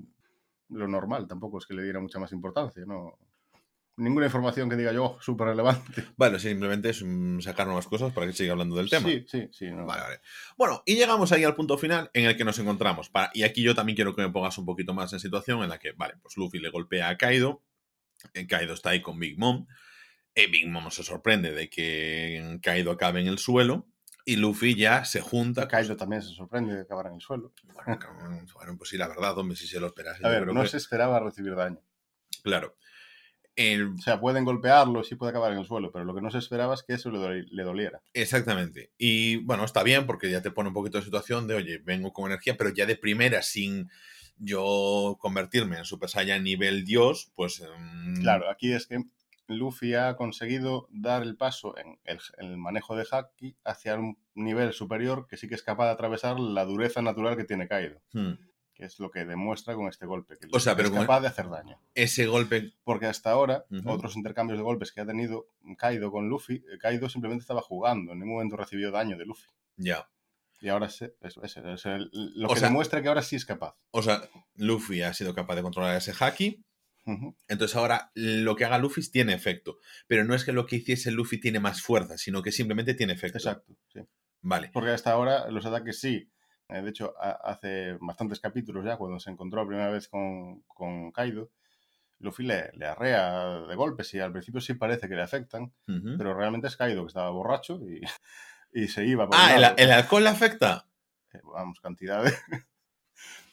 lo 0.70 0.88
normal, 0.88 1.28
tampoco 1.28 1.60
es 1.60 1.66
que 1.66 1.74
le 1.76 1.84
diera 1.84 2.00
mucha 2.00 2.18
más 2.20 2.32
importancia, 2.32 2.84
¿no? 2.86 3.18
Ninguna 3.98 4.26
información 4.26 4.70
que 4.70 4.76
diga 4.76 4.92
yo, 4.92 5.06
"Oh, 5.06 5.22
súper 5.22 5.48
relevante. 5.48 6.04
Vale, 6.18 6.38
simplemente 6.40 6.90
es 6.90 7.02
sacar 7.40 7.66
nuevas 7.66 7.88
cosas 7.88 8.12
para 8.12 8.28
que 8.28 8.34
siga 8.34 8.52
hablando 8.52 8.76
del 8.76 8.90
tema. 8.90 9.08
Sí, 9.08 9.24
sí, 9.26 9.48
sí. 9.54 9.72
no. 9.72 9.86
Vale, 9.86 10.02
vale. 10.02 10.20
Bueno, 10.58 10.84
y 10.86 10.96
llegamos 10.96 11.32
ahí 11.32 11.46
al 11.46 11.56
punto 11.56 11.78
final 11.78 12.10
en 12.14 12.26
el 12.26 12.36
que 12.36 12.44
nos 12.44 12.60
encontramos. 12.60 13.10
Para- 13.10 13.32
y 13.34 13.44
aquí 13.44 13.62
yo 13.62 13.74
también 13.74 13.96
quiero 13.96 14.14
que 14.14 14.22
me 14.24 14.30
pongas 14.32 14.58
un 14.58 14.66
poquito 14.66 14.94
más 14.94 15.14
en 15.14 15.22
situación 15.22 15.64
en 15.64 15.70
la 15.70 15.80
que, 15.80 15.94
vale, 15.94 16.16
pues 16.22 16.36
Luffy 16.36 16.60
le 16.60 16.72
golpea 16.72 17.08
a 17.08 17.18
Kaido. 17.18 17.64
eh, 18.34 18.48
Kaido 18.48 18.74
está 18.74 18.90
ahí 18.90 19.02
con 19.02 19.18
Big 19.20 19.38
Mom. 19.40 19.66
eh, 20.34 20.48
Big 20.48 20.68
Mom 20.68 20.90
se 20.92 21.04
sorprende 21.04 21.52
de 21.54 21.70
que 21.70 22.60
Kaido 22.62 22.92
acabe 22.92 23.22
en 23.22 23.28
el 23.28 23.38
suelo. 23.38 23.88
Y 24.28 24.38
Luffy 24.38 24.76
ya 24.76 25.06
se 25.06 25.22
junta. 25.22 25.68
Kaido 25.68 25.96
también 25.96 26.22
se 26.24 26.34
sorprende 26.34 26.74
de 26.76 26.82
acabar 26.82 27.08
en 27.08 27.14
el 27.14 27.22
suelo. 27.22 27.54
Bueno, 28.56 28.78
pues 28.78 28.90
sí, 28.90 28.98
la 28.98 29.08
verdad, 29.08 29.38
hombre, 29.38 29.56
si 29.56 29.68
se 29.68 29.80
lo 29.80 29.88
esperas. 29.88 30.24
A 30.24 30.30
ver, 30.30 30.48
no 30.48 30.64
que- 30.64 30.68
se 30.70 30.78
esperaba 30.78 31.20
recibir 31.20 31.56
daño. 31.56 31.80
Claro. 32.44 32.76
El- 33.56 33.94
O 33.94 33.98
sea, 34.00 34.20
pueden 34.20 34.44
golpearlo, 34.44 35.04
sí 35.04 35.16
puede 35.16 35.30
acabar 35.30 35.52
en 35.54 35.60
el 35.60 35.66
suelo, 35.66 35.92
pero 35.92 36.04
lo 36.06 36.14
que 36.16 36.22
no 36.22 36.30
se 36.32 36.40
esperaba 36.40 36.74
es 36.74 36.84
que 36.84 36.94
eso 36.94 37.10
le, 37.12 37.20
doli- 37.20 37.48
le 37.52 37.64
doliera. 37.64 38.02
Exactamente. 38.14 38.92
Y 38.98 39.38
bueno, 39.38 39.64
está 39.64 39.82
bien 39.84 40.06
porque 40.08 40.30
ya 40.30 40.42
te 40.42 40.52
pone 40.52 40.70
un 40.70 40.74
poquito 40.76 40.98
de 40.98 41.04
situación 41.06 41.48
de, 41.48 41.56
oye, 41.56 41.78
vengo 41.78 42.12
con 42.12 42.26
energía, 42.32 42.58
pero 42.58 42.72
ya 42.72 42.86
de 42.86 42.98
primera, 42.98 43.42
sin 43.44 43.90
yo 44.38 45.18
convertirme 45.22 45.78
en 45.78 45.86
Super 45.86 46.10
Saiyan 46.10 46.44
nivel 46.44 46.84
Dios, 46.84 47.32
pues... 47.36 47.62
mm, 47.78 48.22
Claro, 48.22 48.50
aquí 48.50 48.74
es 48.74 48.88
que 48.88 49.04
Luffy 49.48 49.94
ha 49.94 50.16
conseguido 50.16 50.88
dar 50.92 51.22
el 51.24 51.36
paso 51.38 51.78
en 51.78 52.00
el, 52.04 52.20
en 52.38 52.48
el 52.52 52.58
manejo 52.58 52.96
de 52.96 53.06
Haki 53.10 53.56
hacia 53.64 53.96
un 53.96 54.18
nivel 54.34 54.74
superior 54.74 55.28
que 55.28 55.38
sí 55.38 55.48
que 55.48 55.56
es 55.56 55.64
capaz 55.64 55.86
de 55.86 55.92
atravesar 55.92 56.40
la 56.40 56.66
dureza 56.66 57.02
natural 57.02 57.38
que 57.38 57.44
tiene 57.44 57.68
Kaido, 57.68 58.02
Hmm. 58.14 58.34
que 58.74 58.86
es 58.86 59.00
lo 59.00 59.10
que 59.12 59.24
demuestra 59.26 59.76
con 59.76 59.88
este 59.88 60.06
golpe, 60.06 60.36
que 60.38 60.48
O 60.52 60.60
sea, 60.60 60.74
es 60.74 60.78
pero 60.78 60.90
con- 60.92 61.02
capaz 61.02 61.22
de 61.22 61.28
hacer 61.28 61.50
daño. 61.50 61.80
Ese 61.94 62.26
golpe. 62.28 62.74
Porque 62.84 63.06
hasta 63.06 63.32
ahora, 63.32 63.66
otros 63.86 64.16
intercambios 64.18 64.58
de 64.60 64.64
golpes 64.64 64.92
que 64.92 65.02
ha 65.02 65.06
tenido 65.06 65.48
Kaido 65.78 66.12
con 66.12 66.28
Luffy, 66.28 66.56
eh, 66.56 66.78
Kaido 66.80 67.08
simplemente 67.08 67.42
estaba 67.44 67.62
jugando, 67.62 68.12
en 68.12 68.20
ningún 68.20 68.36
momento 68.36 68.58
recibió 68.58 68.92
daño 68.92 69.18
de 69.18 69.26
Luffy. 69.26 69.48
Ya. 69.78 70.10
Y 70.62 70.70
ahora 70.70 70.88
es, 70.88 71.02
es- 71.02 71.38
es 71.38 71.86
lo 71.86 72.48
O 72.50 72.54
que 72.54 72.60
sea- 72.60 72.70
demuestra 72.70 73.02
que 73.02 73.08
ahora 73.10 73.22
sí 73.22 73.36
es 73.36 73.46
capaz. 73.46 73.76
O 73.92 74.02
sea, 74.02 74.22
Luffy 74.56 75.02
ha 75.04 75.14
sido 75.14 75.36
capaz 75.36 75.56
de 75.56 75.62
controlar 75.62 75.96
ese 75.96 76.14
haki. 76.20 76.64
Entonces 77.48 77.76
ahora 77.78 78.12
lo 78.16 78.56
que 78.56 78.66
haga 78.66 78.78
Luffy 78.80 79.02
tiene 79.12 79.34
efecto. 79.34 79.78
Pero 80.08 80.24
no 80.24 80.34
es 80.34 80.44
que 80.44 80.52
lo 80.54 80.66
que 80.66 80.78
hiciese 80.78 81.12
Luffy 81.12 81.40
tiene 81.40 81.60
más 81.60 81.82
fuerza, 81.82 82.18
sino 82.18 82.42
que 82.42 82.52
simplemente 82.52 82.94
tiene 82.96 83.14
efecto. 83.14 83.38
Exacto, 83.38 83.76
sí. 83.94 84.00
Vale. 84.42 84.70
Porque 84.74 84.92
hasta 84.92 85.12
ahora 85.12 85.50
los 85.52 85.66
ataques 85.66 86.00
sí. 86.00 86.30
Eh, 86.70 86.82
de 86.82 86.90
hecho, 86.90 87.14
ha- 87.20 87.40
hace 87.52 87.94
bastantes 88.02 88.40
capítulos 88.40 88.84
ya, 88.86 88.98
cuando 88.98 89.20
se 89.20 89.30
encontró 89.30 89.62
la 89.62 89.68
primera 89.68 89.90
vez 89.92 90.08
con, 90.08 90.62
con 90.64 91.12
Kaido, 91.12 91.52
Luffy 92.20 92.44
le, 92.44 92.72
le 92.74 92.86
arrea 92.88 93.60
de 93.68 93.76
golpes 93.76 94.14
y 94.16 94.20
al 94.20 94.32
principio 94.32 94.62
sí 94.62 94.74
parece 94.74 95.08
que 95.08 95.16
le 95.16 95.22
afectan, 95.22 95.74
pero 96.18 96.34
realmente 96.34 96.68
es 96.68 96.76
Kaido 96.78 97.04
que 97.04 97.10
estaba 97.10 97.30
borracho 97.30 97.80
y, 97.88 98.02
y 98.74 98.88
se 98.88 99.06
iba 99.06 99.28
por 99.28 99.36
Ah, 99.38 99.74
¿el, 99.78 99.92
alcohol 99.92 100.24
le 100.24 100.30
afecta? 100.30 100.88
Eh, 101.34 101.40
Vamos, 101.44 101.80
cantidad 101.82 102.24
de... 102.24 102.32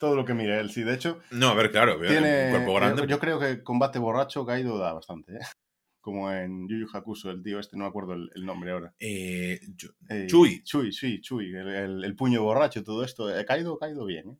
Todo 0.02 0.16
lo 0.16 0.24
que 0.24 0.34
mire 0.34 0.58
él, 0.58 0.68
sí. 0.72 0.82
De 0.82 0.94
hecho, 0.94 1.20
No, 1.30 1.50
a 1.50 1.54
ver, 1.54 1.70
claro. 1.70 1.96
tiene... 2.00 2.46
Un 2.46 2.50
cuerpo 2.50 2.74
grande. 2.74 3.02
Yo, 3.02 3.06
yo 3.06 3.18
creo 3.20 3.38
que 3.38 3.62
combate 3.62 4.00
borracho 4.00 4.44
Kaido 4.44 4.76
da 4.76 4.92
bastante, 4.94 5.34
¿eh? 5.36 5.38
Como 6.00 6.28
en 6.32 6.66
Yu 6.68 6.78
Yu 6.78 6.86
Hakusho, 6.92 7.30
el 7.30 7.40
tío 7.44 7.60
este, 7.60 7.76
no 7.76 7.84
me 7.84 7.88
acuerdo 7.90 8.14
el, 8.14 8.28
el 8.34 8.44
nombre 8.44 8.72
ahora. 8.72 8.92
Eh, 8.98 9.60
yo- 9.76 9.90
Eh, 10.10 10.26
Chui. 10.28 10.64
Chui, 10.64 10.90
sí, 10.92 11.20
Chui. 11.20 11.54
El, 11.54 11.68
el- 11.68 12.04
el 12.04 12.16
puño 12.16 12.42
borracho, 12.42 12.82
todo 12.82 13.04
esto. 13.04 13.32
Eh, 13.32 13.44
Kaido, 13.44 13.78
Kaido 13.78 14.04
bien, 14.04 14.30
¿eh? 14.30 14.36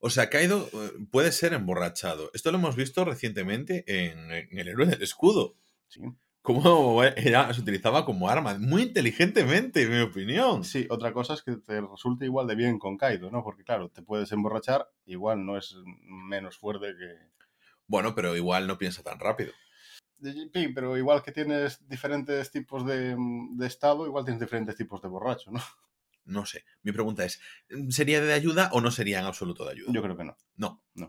O 0.00 0.10
sea, 0.10 0.28
Kaido 0.28 0.68
eh, 0.74 0.90
puede 1.10 1.32
ser 1.32 1.54
emborrachado. 1.54 2.30
Esto 2.34 2.52
lo 2.52 2.58
hemos 2.58 2.76
visto 2.76 3.02
recientemente 3.06 3.84
en, 3.86 4.30
en 4.30 4.58
El 4.58 4.68
héroe 4.68 4.84
del 4.84 5.02
escudo. 5.02 5.56
Sí. 5.88 6.02
Cómo 6.46 7.02
era- 7.02 7.52
se 7.52 7.60
utilizaba 7.60 8.04
como 8.04 8.28
arma. 8.28 8.56
Muy 8.56 8.82
inteligentemente, 8.82 9.82
en 9.82 9.90
mi 9.90 9.98
opinión. 9.98 10.62
Sí, 10.62 10.86
otra 10.90 11.12
cosa 11.12 11.34
es 11.34 11.42
que 11.42 11.56
te 11.56 11.80
resulte 11.80 12.24
igual 12.24 12.46
de 12.46 12.54
bien 12.54 12.78
con 12.78 12.96
Kaido, 12.96 13.32
¿no? 13.32 13.42
Porque 13.42 13.64
claro, 13.64 13.88
te 13.88 14.00
puedes 14.02 14.30
emborrachar, 14.30 14.88
igual 15.06 15.44
no 15.44 15.58
es 15.58 15.74
menos 16.04 16.56
fuerte 16.56 16.94
que... 16.96 17.16
Bueno, 17.88 18.14
pero 18.14 18.36
igual 18.36 18.68
no 18.68 18.78
piensa 18.78 19.02
tan 19.02 19.18
rápido. 19.18 19.52
Sí, 20.22 20.68
pero 20.72 20.96
igual 20.96 21.20
que 21.24 21.32
tienes 21.32 21.86
diferentes 21.88 22.52
tipos 22.52 22.86
de, 22.86 23.16
de 23.18 23.66
estado, 23.66 24.06
igual 24.06 24.24
tienes 24.24 24.40
diferentes 24.40 24.76
tipos 24.76 25.02
de 25.02 25.08
borracho, 25.08 25.50
¿no? 25.50 25.60
No 26.26 26.46
sé. 26.46 26.64
Mi 26.84 26.92
pregunta 26.92 27.24
es, 27.24 27.40
¿sería 27.88 28.20
de 28.20 28.32
ayuda 28.32 28.70
o 28.72 28.80
no 28.80 28.92
sería 28.92 29.18
en 29.18 29.26
absoluto 29.26 29.64
de 29.64 29.72
ayuda? 29.72 29.92
Yo 29.92 30.00
creo 30.00 30.16
que 30.16 30.24
no. 30.24 30.36
No. 30.54 30.80
No. 30.94 31.06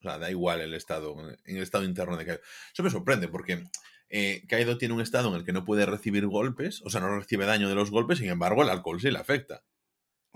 O 0.00 0.02
sea, 0.02 0.18
da 0.18 0.30
igual 0.30 0.60
el 0.60 0.74
estado, 0.74 1.14
en 1.44 1.56
el 1.56 1.62
estado 1.62 1.84
interno 1.84 2.16
de 2.16 2.26
Kaido. 2.26 2.42
Eso 2.72 2.82
me 2.82 2.90
sorprende 2.90 3.28
porque 3.28 3.64
eh, 4.10 4.44
Kaido 4.48 4.76
tiene 4.78 4.94
un 4.94 5.00
estado 5.00 5.28
en 5.30 5.34
el 5.36 5.44
que 5.44 5.52
no 5.52 5.64
puede 5.64 5.86
recibir 5.86 6.26
golpes, 6.26 6.82
o 6.84 6.90
sea, 6.90 7.00
no 7.00 7.16
recibe 7.16 7.46
daño 7.46 7.68
de 7.68 7.74
los 7.74 7.90
golpes, 7.90 8.18
sin 8.18 8.28
embargo, 8.28 8.62
el 8.62 8.68
alcohol 8.68 9.00
sí 9.00 9.10
le 9.10 9.18
afecta. 9.18 9.62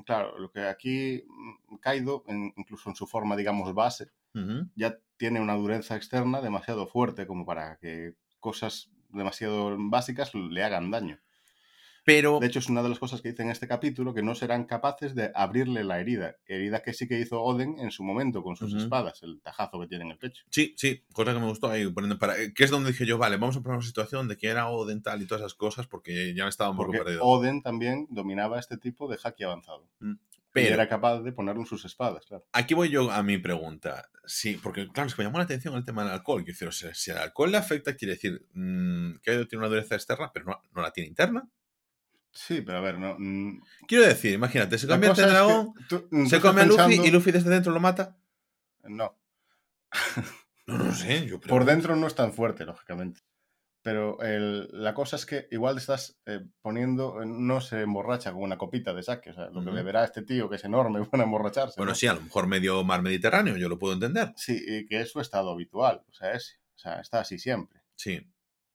Claro, 0.07 0.39
lo 0.39 0.51
que 0.51 0.61
aquí 0.63 1.25
mm, 1.27 1.77
Kaido, 1.77 2.25
en- 2.27 2.53
incluso 2.57 2.89
en 2.91 2.97
su 2.97 3.07
forma, 3.07 3.37
digamos, 3.37 3.73
base, 3.75 4.11
ya 4.75 4.99
tiene 5.17 5.41
una 5.41 5.55
dureza 5.55 5.95
externa 5.97 6.41
demasiado 6.41 6.87
fuerte 6.89 7.27
como 7.27 7.47
para 7.47 7.77
que 7.77 8.15
cosas 8.41 8.91
demasiado 9.11 9.77
básicas 9.79 10.35
le 10.35 10.65
hagan 10.65 10.91
daño. 10.91 11.21
Pero, 12.05 12.39
De 12.39 12.47
hecho, 12.49 12.59
es 12.59 12.69
una 12.69 12.83
de 12.83 12.91
las 12.91 12.99
cosas 12.99 13.23
que 13.23 13.31
dice 13.31 13.43
en 13.43 13.51
este 13.51 13.67
capítulo, 13.67 14.13
que 14.13 14.23
no 14.23 14.35
serán 14.35 14.65
capaces 14.65 15.15
de 15.15 15.33
abrirle 15.35 15.85
la 15.85 16.01
herida. 16.01 16.37
Herida 16.47 16.83
que 16.83 16.93
sí 16.93 17.09
que 17.09 17.19
hizo 17.19 17.41
Oden 17.43 17.79
en 17.79 17.91
su 17.91 18.05
momento 18.05 18.43
con 18.43 18.57
sus 18.57 18.75
espadas, 18.75 19.23
el 19.23 19.41
tajazo 19.41 19.81
que 19.81 19.87
tiene 19.87 20.05
en 20.05 20.11
el 20.11 20.19
pecho. 20.19 20.45
sí, 20.51 20.75
sí, 20.77 21.03
cosa 21.15 21.33
que 21.33 21.41
me 21.41 21.47
gustó 21.47 21.71
ahí 21.71 21.91
poniendo 21.91 22.19
para. 22.19 22.39
eh, 22.39 22.53
Que 22.55 22.65
es 22.65 22.71
donde 22.71 22.91
dije 22.93 23.07
yo, 23.07 23.17
vale, 23.17 23.39
vamos 23.39 23.57
a 23.57 23.63
poner 23.63 23.79
una 23.79 23.87
situación 23.87 24.29
de 24.29 24.37
que 24.37 24.49
era 24.49 24.69
o 24.69 24.85
dental 24.85 25.23
y 25.23 25.27
todas 25.27 25.41
esas 25.41 25.55
cosas, 25.55 25.87
porque 25.87 26.35
ya 26.35 26.47
estaba 26.47 26.71
un 26.71 26.77
poco 26.77 26.89
Porque 26.93 27.05
perdido. 27.05 27.25
Oden 27.25 27.63
también 27.63 28.07
dominaba 28.11 28.59
este 28.61 28.77
tipo 28.77 29.09
de 29.09 29.19
haki 29.25 29.45
avanzado. 29.45 29.89
y 30.03 30.15
Pero 30.53 30.75
era 30.75 30.89
capaz 30.89 31.21
de 31.23 31.33
ponerlo 31.33 31.63
en 31.63 31.67
sus 31.67 31.85
espadas, 31.87 32.27
claro. 32.27 32.45
aquí 32.53 32.75
voy 32.75 32.91
yo 32.91 33.11
a 33.11 33.23
mi 33.23 33.39
pregunta. 33.39 34.11
Sí, 34.27 34.61
porque 34.63 34.89
claro, 34.89 35.09
es 35.09 35.15
que 35.15 35.23
me 35.23 35.27
llamó 35.29 35.39
la 35.39 35.45
atención 35.45 35.75
el 35.75 35.85
tema 35.87 36.05
del 36.05 36.13
alcohol. 36.13 36.45
Quiero 36.45 36.53
decir, 36.55 36.69
o 36.69 36.73
sea, 36.73 36.95
si 36.95 37.11
el 37.11 37.17
alcohol 37.19 37.51
le 37.51 37.57
afecta, 37.57 37.97
quiere 37.97 38.13
decir 38.15 38.47
mm, 38.53 39.17
que 39.23 39.47
tiene 39.47 39.59
una 39.65 39.69
dureza 39.69 39.95
externa, 39.95 40.31
pero 40.35 40.45
no, 40.47 40.61
no 40.75 40.83
la 40.83 40.91
tiene 40.93 41.09
interna. 41.09 41.49
Sí, 42.35 42.61
pero 42.63 42.79
a 42.79 42.81
ver, 42.81 42.99
no. 42.99 43.17
mm, 43.19 43.61
Quiero 43.87 44.05
decir, 44.07 44.33
imagínate, 44.35 44.77
se 44.77 44.87
convierte 44.89 45.21
en 45.23 45.29
es 45.29 45.33
que 45.33 45.39
dragón, 45.39 45.75
tú- 45.89 46.09
mm, 46.11 46.25
tú 46.25 46.31
se 46.31 46.41
come 46.41 46.63
a 46.63 46.65
Luffy 46.67 46.77
pensando- 46.83 47.07
y 47.07 47.11
Luffy 47.11 47.31
desde 47.33 47.51
dentro 47.51 47.73
lo 47.73 47.81
mata. 47.81 48.17
No, 48.83 49.17
No, 50.67 50.79
no 50.79 50.93
sé, 50.95 51.27
yo 51.27 51.41
creo. 51.41 51.51
por 51.55 51.65
dentro 51.65 51.95
no 51.97 52.07
es 52.07 52.15
tan 52.15 52.33
fuerte, 52.33 52.65
lógicamente. 52.65 53.21
Pero 53.83 54.19
el- 54.23 54.69
la 54.73 54.95
cosa 54.95 55.17
es 55.17 55.27
que 55.27 55.47
igual 55.51 55.77
estás 55.77 56.19
eh, 56.25 56.41
poniendo, 56.63 57.23
eh, 57.23 57.27
no 57.27 57.61
se 57.61 57.83
emborracha 57.83 58.33
con 58.33 58.43
una 58.43 58.57
copita 58.57 58.95
de 58.95 59.03
saque. 59.03 59.31
O 59.31 59.35
sea, 59.35 59.45
lo 59.51 59.61
que 59.61 59.67
Ujú. 59.69 59.77
beberá 59.77 60.05
este 60.05 60.23
tío, 60.23 60.49
que 60.49 60.57
es 60.57 60.65
enorme, 60.65 61.05
para 61.11 61.25
emborracharse. 61.25 61.75
Bueno, 61.77 61.91
¿no? 61.93 61.95
sí, 61.97 62.07
a 62.07 62.15
lo 62.15 62.23
mejor 62.23 62.47
medio 62.47 62.83
mar 62.83 63.03
Mediterráneo, 63.03 63.57
yo 63.59 63.69
lo 63.69 63.79
puedo 63.79 63.93
entender. 63.93 64.33
Sí, 64.37 64.59
y 64.67 64.87
que 64.87 65.03
es 65.03 65.11
su 65.11 65.21
estado 65.21 65.51
habitual. 65.53 66.03
O 66.09 66.13
sea, 66.15 66.33
es, 66.33 66.59
o 66.75 66.79
sea 66.79 66.99
está 67.01 67.21
así 67.21 67.39
siempre. 67.39 67.81
Sí. 67.95 68.27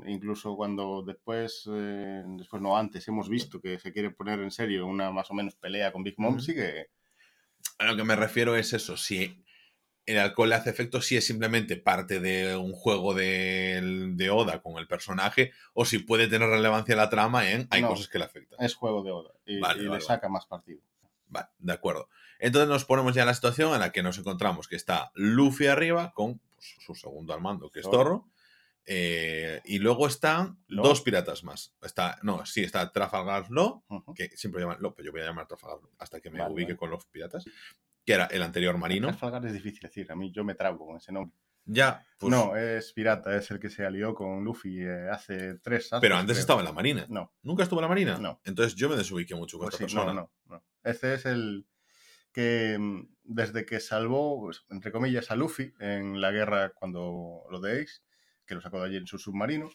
Incluso 0.06 0.56
cuando 0.56 1.04
después, 1.06 1.68
eh, 1.72 2.24
después 2.26 2.62
no 2.62 2.78
antes, 2.78 3.08
hemos 3.08 3.30
visto 3.30 3.60
que 3.62 3.80
se 3.80 3.92
quiere 3.92 4.12
poner 4.12 4.40
en 4.40 4.52
serio 4.52 4.86
una 4.88 5.12
más 5.12 5.30
o 5.32 5.34
menos 5.34 5.56
pelea 5.56 5.92
con 5.92 6.04
Big 6.04 6.16
Mom, 6.18 6.36
Ujú. 6.36 6.44
sigue. 6.44 6.90
A 7.78 7.86
lo 7.86 7.96
que 7.96 8.04
me 8.04 8.16
refiero 8.16 8.56
es 8.56 8.74
eso, 8.74 8.98
si 8.98 9.44
el 10.06 10.18
alcohol 10.18 10.50
le 10.50 10.56
hace 10.56 10.70
efecto, 10.70 11.02
si 11.02 11.18
es 11.18 11.26
simplemente 11.26 11.78
parte 11.78 12.20
de 12.20 12.56
un 12.56 12.74
juego 12.74 13.14
de, 13.14 14.10
de 14.16 14.30
Oda 14.30 14.62
con 14.62 14.78
el 14.78 14.88
personaje, 14.88 15.52
o 15.74 15.86
si 15.86 16.00
puede 16.00 16.28
tener 16.28 16.50
relevancia 16.50 16.96
la 16.96 17.10
trama 17.10 17.50
en 17.52 17.68
hay 17.70 17.82
No. 17.82 17.90
cosas 17.90 18.08
que 18.08 18.18
le 18.18 18.26
afectan. 18.26 18.60
Es 18.64 18.74
juego 18.76 19.04
de 19.04 19.12
Oda 19.12 19.32
y, 19.46 19.60
Vale, 19.60 19.84
y 19.84 19.88
vale, 19.88 20.00
le 20.00 20.06
saca 20.06 20.28
más 20.30 20.46
partido. 20.48 20.82
Vale, 21.28 21.48
de 21.60 21.74
acuerdo. 21.74 22.10
Entonces 22.40 22.70
nos 22.70 22.86
ponemos 22.86 23.14
ya 23.14 23.22
en 23.22 23.28
la 23.28 23.34
situación 23.34 23.74
en 23.74 23.82
la 23.82 23.92
que 23.92 24.02
nos 24.02 24.18
encontramos 24.18 24.68
que 24.68 24.76
está 24.78 25.12
Luffy 25.14 25.68
arriba 25.68 26.12
con 26.14 26.40
pues, 26.56 26.76
su 26.80 26.96
segundo 26.96 27.34
al 27.34 27.42
mando, 27.42 27.70
que 27.70 27.82
es 27.82 27.86
Zorro. 27.86 27.98
Zorro. 27.98 28.26
Eh, 28.92 29.62
y 29.66 29.78
luego 29.78 30.08
están 30.08 30.58
Lo. 30.68 30.82
dos 30.82 31.02
piratas 31.02 31.44
más. 31.44 31.76
Está, 31.82 32.18
no, 32.24 32.44
sí, 32.46 32.64
está 32.64 32.92
Trafalgar 32.92 33.52
Law, 33.52 33.84
Ujú. 33.88 34.14
que 34.16 34.30
siempre 34.36 34.62
llaman 34.62 34.82
Law, 34.82 34.96
pero 34.96 35.06
yo 35.06 35.12
voy 35.12 35.22
a 35.22 35.26
llamar 35.26 35.48
Trafalgar 35.48 35.80
Law 35.80 35.92
hasta 36.00 36.20
que 36.20 36.32
me 36.32 36.40
Vale, 36.40 36.52
ubique 36.54 36.72
vale. 36.74 36.78
con 36.78 36.90
los 36.90 37.06
piratas, 37.06 37.46
que 38.04 38.14
era 38.14 38.26
el 38.26 38.42
anterior 38.42 38.78
marino. 38.80 39.08
Trafalgar 39.10 39.46
es 39.46 39.54
difícil 39.54 39.82
decir, 39.82 40.12
a 40.12 40.16
mí 40.16 40.32
yo 40.32 40.44
me 40.44 40.56
trabo 40.56 40.88
con 40.88 40.98
ese 40.98 41.12
nombre. 41.12 41.38
Ya, 41.66 42.04
pues, 42.18 42.32
no, 42.32 42.56
es 42.56 42.92
pirata, 42.94 43.36
es 43.36 43.52
el 43.52 43.60
que 43.60 43.70
se 43.70 43.86
alió 43.86 44.16
con 44.16 44.44
Luffy 44.44 44.82
eh, 44.82 45.08
hace 45.12 45.60
tres 45.60 45.94
años. 45.94 46.02
pero 46.02 46.16
antes 46.16 46.40
estaba 46.40 46.62
en 46.62 46.66
la 46.66 46.72
marina. 46.74 47.06
No, 47.10 47.32
¿Nunca 47.44 47.62
estuvo 47.62 47.80
en 47.80 47.84
la 47.84 47.90
marina? 47.90 48.18
No. 48.18 48.42
Entonces 48.44 48.74
yo 48.74 48.90
me 48.90 48.96
desubiqué 48.96 49.36
mucho 49.36 49.60
con 49.60 49.66
pues 49.70 49.76
esta 49.76 49.88
sí, 49.88 49.96
no, 49.96 50.02
persona. 50.02 50.22
no, 50.48 50.56
no. 50.56 50.64
Este 50.84 51.14
es 51.14 51.28
el 51.28 51.68
que 52.32 52.76
mm, 52.80 53.08
desde 53.24 53.68
que 53.68 53.80
salvó, 53.80 54.42
pues, 54.42 54.66
entre 54.72 54.92
comillas, 54.92 55.30
a 55.30 55.36
Luffy 55.36 55.72
en 55.80 56.20
la 56.22 56.32
guerra 56.32 56.72
cuando 56.74 57.44
lo 57.52 57.60
de 57.60 57.84
Ace, 57.84 58.00
que 58.50 58.56
lo 58.56 58.62
sacó 58.62 58.80
de 58.82 58.88
allí 58.88 58.98
en 58.98 59.08
su 59.08 59.18
submarino, 59.18 59.70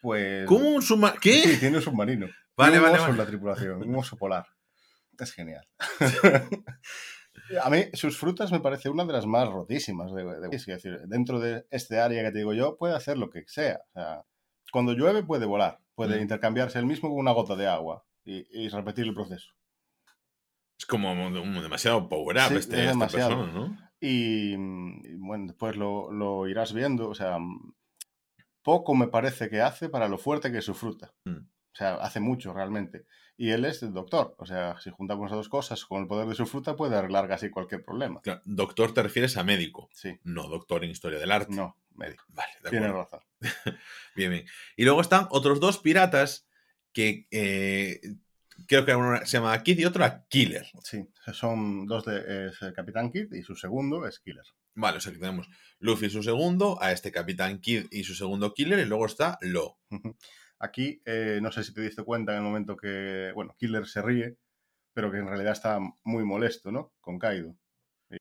pues... 0.00 0.46
¿Cómo 0.46 0.68
un 0.70 0.80
submarino? 0.82 1.20
¿Qué? 1.20 1.42
Sí, 1.42 1.58
tiene 1.60 1.76
un 1.76 1.82
submarino. 1.82 2.26
Vale, 2.56 2.78
un 2.78 2.84
vale, 2.84 2.94
oso 2.94 3.02
vale. 3.02 3.12
en 3.12 3.18
la 3.18 3.26
tripulación, 3.26 3.82
un 3.82 3.94
oso 3.96 4.16
polar. 4.16 4.46
Es 5.18 5.32
genial. 5.34 5.66
A 7.62 7.68
mí 7.70 7.84
sus 7.92 8.16
frutas 8.18 8.50
me 8.50 8.60
parece 8.60 8.88
una 8.88 9.04
de 9.04 9.12
las 9.12 9.26
más 9.26 9.48
rotísimas. 9.48 10.10
De, 10.14 10.24
de- 10.24 10.48
es 10.56 10.64
decir, 10.64 10.98
dentro 11.06 11.38
de 11.38 11.66
este 11.70 12.00
área 12.00 12.22
que 12.24 12.32
te 12.32 12.38
digo 12.38 12.54
yo, 12.54 12.76
puede 12.78 12.94
hacer 12.94 13.18
lo 13.18 13.28
que 13.28 13.42
sea. 13.46 13.80
O 13.90 13.92
sea, 13.92 14.22
cuando 14.72 14.94
llueve 14.94 15.22
puede 15.22 15.44
volar, 15.46 15.78
puede 15.94 16.18
Mm. 16.18 16.22
intercambiarse 16.22 16.78
el 16.78 16.86
mismo 16.86 17.10
con 17.10 17.18
una 17.18 17.32
gota 17.32 17.56
de 17.56 17.66
agua 17.66 18.04
y, 18.24 18.46
y 18.64 18.68
repetir 18.68 19.04
el 19.04 19.14
proceso. 19.14 19.50
Es 20.78 20.86
como 20.86 21.12
un- 21.12 21.62
demasiado 21.62 22.08
power 22.08 22.36
up 22.38 22.48
Sí, 22.48 22.54
este, 22.56 22.74
es 22.76 22.80
esta 22.80 22.90
demasiado. 22.92 23.36
persona, 23.36 23.52
¿no? 23.52 23.78
Y, 24.00 24.56
mm, 24.56 25.00
y, 25.04 25.14
bueno, 25.16 25.46
después 25.48 25.76
lo, 25.76 26.10
lo 26.10 26.48
irás 26.48 26.72
viendo. 26.72 27.08
O 27.10 27.14
sea, 27.14 27.36
poco 28.66 28.96
me 28.96 29.06
parece 29.06 29.48
que 29.48 29.60
hace 29.60 29.88
para 29.88 30.08
lo 30.08 30.18
fuerte 30.18 30.50
que 30.50 30.58
es 30.58 30.64
su 30.64 30.74
fruta. 30.74 31.14
Mm. 31.24 31.36
O 31.36 31.76
sea, 31.78 31.94
hace 31.94 32.18
mucho 32.18 32.52
realmente. 32.52 33.06
Y 33.36 33.50
él 33.50 33.64
es 33.64 33.80
el 33.84 33.92
doctor. 33.92 34.34
O 34.38 34.44
sea, 34.44 34.80
si 34.80 34.90
juntamos 34.90 35.30
las 35.30 35.36
dos 35.36 35.48
cosas 35.48 35.84
con 35.84 36.02
el 36.02 36.08
poder 36.08 36.26
de 36.26 36.34
su 36.34 36.46
fruta, 36.46 36.74
puede 36.74 36.96
arreglar 36.96 37.28
casi 37.28 37.48
cualquier 37.48 37.84
problema. 37.84 38.20
Claro, 38.22 38.42
doctor 38.44 38.92
te 38.92 39.04
refieres 39.04 39.36
a 39.36 39.44
médico, 39.44 39.88
Sí, 39.92 40.18
no 40.24 40.48
doctor 40.48 40.82
en 40.82 40.90
historia 40.90 41.20
del 41.20 41.30
arte. 41.30 41.54
no, 41.54 41.76
médico. 41.94 42.24
Vale, 42.26 42.50
de 42.64 42.70
Tienes 42.70 42.90
razón. 42.90 43.20
Bien, 44.16 44.32
bien. 44.32 44.46
Y 44.74 44.82
luego 44.84 45.00
están 45.00 45.28
otros 45.30 45.60
dos 45.60 45.78
piratas 45.78 46.48
que, 46.92 47.28
eh, 47.30 48.00
creo 48.66 48.84
que 48.84 48.96
uno 48.96 49.18
se 49.18 49.38
llama 49.38 49.62
Kid 49.62 49.78
y 49.78 49.84
otro 49.84 50.02
era 50.04 50.26
Killer. 50.26 50.66
Sí, 50.82 51.06
son 51.32 51.86
dos 51.86 52.04
de 52.04 52.48
es 52.48 52.60
el 52.62 52.72
Capitán 52.72 53.12
Kid 53.12 53.32
y 53.32 53.42
su 53.42 53.54
segundo 53.54 54.08
es 54.08 54.18
Killer. 54.18 54.46
Vale, 54.76 54.98
o 54.98 55.00
sea 55.00 55.10
que 55.12 55.18
tenemos 55.18 55.48
Luffy 55.78 56.10
su 56.10 56.22
segundo, 56.22 56.78
a 56.82 56.92
este 56.92 57.10
Capitán 57.10 57.60
Kid 57.60 57.86
y 57.90 58.04
su 58.04 58.14
segundo 58.14 58.52
Killer, 58.52 58.78
y 58.78 58.84
luego 58.84 59.06
está 59.06 59.38
Lo. 59.40 59.78
Aquí, 60.58 61.02
eh, 61.04 61.38
no 61.42 61.50
sé 61.50 61.64
si 61.64 61.74
te 61.74 61.80
diste 61.80 62.02
cuenta 62.04 62.32
en 62.32 62.38
el 62.38 62.44
momento 62.44 62.76
que, 62.76 63.32
bueno, 63.34 63.54
Killer 63.58 63.86
se 63.86 64.02
ríe, 64.02 64.36
pero 64.92 65.10
que 65.10 65.18
en 65.18 65.26
realidad 65.26 65.52
está 65.52 65.78
muy 66.04 66.24
molesto, 66.24 66.70
¿no? 66.70 66.92
Con 67.00 67.18
Kaido. 67.18 67.56
Y 68.10 68.16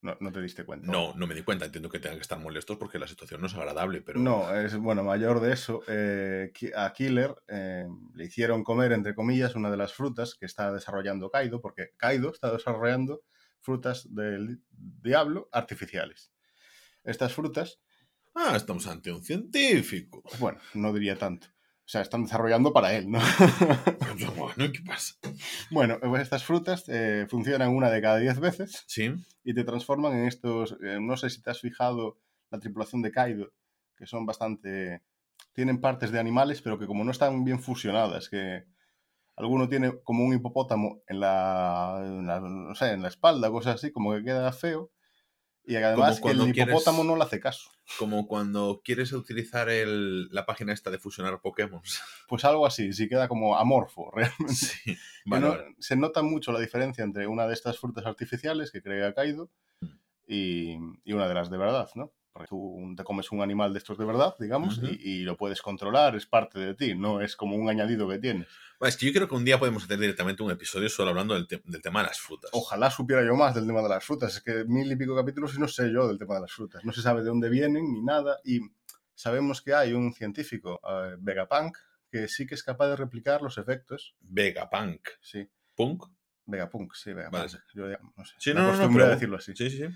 No, 0.00 0.16
no 0.20 0.32
te 0.32 0.40
diste 0.40 0.64
cuenta. 0.64 0.90
No, 0.90 1.14
no 1.14 1.26
me 1.26 1.34
di 1.34 1.42
cuenta, 1.42 1.66
entiendo 1.66 1.88
que 1.88 1.98
tengan 1.98 2.18
que 2.18 2.22
estar 2.22 2.38
molestos 2.38 2.76
porque 2.78 2.98
la 2.98 3.06
situación 3.06 3.40
no 3.40 3.46
es 3.46 3.54
agradable, 3.54 4.02
pero... 4.02 4.20
No, 4.20 4.54
es 4.54 4.76
bueno, 4.76 5.04
mayor 5.04 5.40
de 5.40 5.52
eso. 5.52 5.82
eh, 5.88 6.50
a 6.76 6.92
Killer 6.92 7.34
eh, 7.48 7.86
le 8.14 8.24
hicieron 8.24 8.64
comer, 8.64 8.92
entre 8.92 9.14
comillas, 9.14 9.54
una 9.54 9.70
de 9.70 9.78
las 9.78 9.94
frutas 9.94 10.34
que 10.34 10.46
está 10.46 10.72
desarrollando 10.72 11.30
Kaido, 11.30 11.60
porque 11.60 11.90
Kaido 11.96 12.30
está 12.30 12.52
desarrollando 12.52 13.22
frutas 13.64 14.06
del 14.14 14.62
diablo 14.70 15.48
artificiales. 15.52 16.30
Estas 17.02 17.32
frutas, 17.32 17.80
Ah, 18.36 18.54
estamos 18.56 18.86
ante 18.88 19.12
un 19.12 19.22
científico. 19.22 20.22
bueno, 20.40 20.58
no 20.74 20.92
diría 20.92 21.16
tanto. 21.16 21.46
O 21.46 21.86
sea, 21.86 22.00
están 22.00 22.24
desarrollando 22.24 22.72
para 22.72 22.94
él, 22.94 23.08
¿no? 23.10 23.20
bueno, 24.36 24.72
¿qué 24.72 24.80
pasa? 24.84 25.14
bueno, 25.70 25.98
pues 26.00 26.22
estas 26.22 26.42
frutas 26.44 26.84
eh, 26.88 27.26
funcionan 27.28 27.68
una 27.70 27.90
de 27.90 28.00
cada 28.02 28.18
diez 28.18 28.40
veces 28.40 28.84
Sí, 28.86 29.12
y 29.44 29.54
te 29.54 29.64
transforman 29.64 30.14
en 30.14 30.26
estos. 30.26 30.76
eh, 30.82 30.98
no 31.00 31.16
sé 31.16 31.30
si 31.30 31.42
te 31.42 31.50
has 31.50 31.60
fijado 31.60 32.18
la 32.50 32.58
tripulación 32.58 33.02
de 33.02 33.12
Kaido, 33.12 33.52
que 33.96 34.06
son 34.06 34.26
bastante. 34.26 35.02
Tienen 35.52 35.80
partes 35.80 36.10
de 36.10 36.18
animales, 36.18 36.60
pero 36.62 36.78
que 36.78 36.86
como 36.86 37.04
no 37.04 37.10
están 37.12 37.44
bien 37.44 37.60
fusionadas, 37.60 38.28
que 38.28 38.64
alguno 39.36 39.68
tiene 39.68 39.98
como 40.02 40.24
un 40.24 40.34
hipopótamo 40.34 41.02
en 41.08 41.20
la, 41.20 42.00
en 42.02 42.26
la- 42.26 42.40
no 42.40 42.74
sé, 42.74 42.92
en 42.92 43.02
la 43.02 43.08
espalda, 43.08 43.50
cosas 43.50 43.76
así, 43.76 43.90
como 43.92 44.12
que 44.14 44.22
queda 44.24 44.52
feo. 44.52 44.90
Y 45.66 45.76
además 45.76 46.20
que 46.20 46.28
el 46.28 46.52
quieres- 46.52 46.72
hipopótamo 46.74 47.04
no 47.04 47.16
le 47.16 47.24
hace 47.24 47.40
caso. 47.40 47.70
como 47.98 48.26
cuando 48.26 48.80
quieres 48.84 49.12
utilizar 49.12 49.68
el- 49.68 50.28
la 50.30 50.44
página 50.46 50.72
esta 50.72 50.90
de 50.90 50.98
fusionar 50.98 51.40
Pokémon. 51.40 51.80
Pues 52.28 52.44
algo 52.44 52.66
así, 52.66 52.92
sí 52.92 53.08
queda 53.08 53.28
como 53.28 53.56
amorfo, 53.56 54.10
realmente. 54.14 54.54
Sí, 54.54 54.94
Que 54.94 54.98
vale, 55.26 55.42
no- 55.44 55.50
vale. 55.52 55.74
Se 55.78 55.96
nota 55.96 56.22
mucho 56.22 56.52
la 56.52 56.60
diferencia 56.60 57.02
entre 57.04 57.26
una 57.26 57.46
de 57.46 57.54
estas 57.54 57.78
frutas 57.78 58.04
artificiales 58.06 58.70
que 58.72 58.82
crea 58.82 59.14
Kaido 59.14 59.50
Mm. 59.80 59.86
y, 60.28 60.78
y 61.04 61.12
una 61.12 61.28
de 61.28 61.34
las 61.34 61.50
de 61.50 61.56
verdad, 61.58 61.88
¿no? 61.94 62.12
Porque 62.34 62.48
tú 62.48 62.92
te 62.96 63.04
comes 63.04 63.30
un 63.30 63.42
animal 63.42 63.72
de 63.72 63.78
estos 63.78 63.96
de 63.96 64.04
verdad, 64.04 64.34
digamos, 64.40 64.78
Ujú. 64.78 64.88
y, 64.88 64.98
y 65.00 65.22
lo 65.22 65.36
puedes 65.36 65.62
controlar, 65.62 66.16
es 66.16 66.26
parte 66.26 66.58
de 66.58 66.74
ti, 66.74 66.94
no 66.96 67.20
es 67.20 67.36
como 67.36 67.54
un 67.54 67.68
añadido 67.70 68.08
que 68.08 68.18
tienes. 68.18 68.48
Bueno, 68.80 68.88
Es 68.88 68.96
que 68.96 69.06
yo 69.06 69.12
creo 69.12 69.28
que 69.28 69.36
un 69.36 69.44
día 69.44 69.56
podemos 69.60 69.84
hacer 69.84 70.00
directamente 70.00 70.42
un 70.42 70.50
episodio 70.50 70.88
solo 70.88 71.10
hablando 71.10 71.34
del, 71.34 71.46
te- 71.46 71.62
del 71.64 71.80
tema 71.80 72.00
de 72.02 72.08
las 72.08 72.18
frutas. 72.20 72.50
Ojalá 72.52 72.90
supiera 72.90 73.24
yo 73.24 73.36
más 73.36 73.54
del 73.54 73.66
tema 73.68 73.82
de 73.82 73.88
las 73.88 74.04
frutas, 74.04 74.34
es 74.34 74.42
que 74.42 74.64
mil 74.64 74.90
y 74.90 74.96
pico 74.96 75.14
capítulos 75.14 75.54
y 75.54 75.60
no 75.60 75.68
sé 75.68 75.92
yo 75.92 76.08
del 76.08 76.18
tema 76.18 76.34
de 76.34 76.40
las 76.40 76.52
frutas. 76.52 76.84
No 76.84 76.92
se 76.92 77.02
sabe 77.02 77.20
de 77.22 77.28
dónde 77.28 77.48
vienen 77.48 77.84
ni 77.92 78.02
nada 78.02 78.40
y 78.44 78.58
sabemos 79.14 79.62
que 79.62 79.72
hay 79.72 79.92
un 79.92 80.12
científico, 80.12 80.80
eh, 80.88 81.14
Vegapunk, 81.20 81.78
que 82.10 82.26
sí 82.26 82.48
que 82.48 82.56
es 82.56 82.64
capaz 82.64 82.88
de 82.88 82.96
replicar 82.96 83.42
los 83.42 83.58
efectos. 83.58 84.16
Vegapunk. 84.20 85.06
Sí, 85.20 85.48
Punk. 85.76 86.04
Vegapunk, 86.46 86.94
sí, 86.94 87.12
Vegapunk. 87.12 87.44
Vale. 87.44 87.58
Yo 87.74 87.88
ya, 87.90 88.00
no 88.16 88.24
sé. 88.24 88.34
Sí, 88.38 88.52
no, 88.52 88.72
no, 88.72 88.76
no, 88.76 88.92
pero- 88.92 89.08
decirlo 89.08 89.36
así. 89.36 89.54
Sí, 89.54 89.70
sí, 89.70 89.76
sí. 89.86 89.94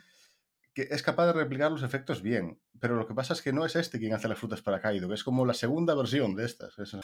Que 0.87 0.95
es 0.95 1.03
capaz 1.03 1.27
de 1.27 1.33
replicar 1.33 1.71
los 1.73 1.83
efectos 1.83 2.23
bien. 2.23 2.61
Pero 2.79 2.97
lo 2.97 3.07
que 3.09 3.15
pasa 3.15 3.33
es 3.33 3.43
que 3.43 3.53
no 3.53 3.67
es 3.67 3.75
este 3.77 3.99
quien 3.99 4.15
hace 4.15 4.29
las 4.29 4.39
frutas 4.39 4.63
para 4.63 4.81
Kaido, 4.81 5.09
que 5.09 5.15
es 5.15 5.25
como 5.25 5.45
la 5.45 5.55
segunda 5.55 5.95
versión 5.95 6.37
de 6.37 6.45
estas. 6.45 6.79
Es 6.79 6.97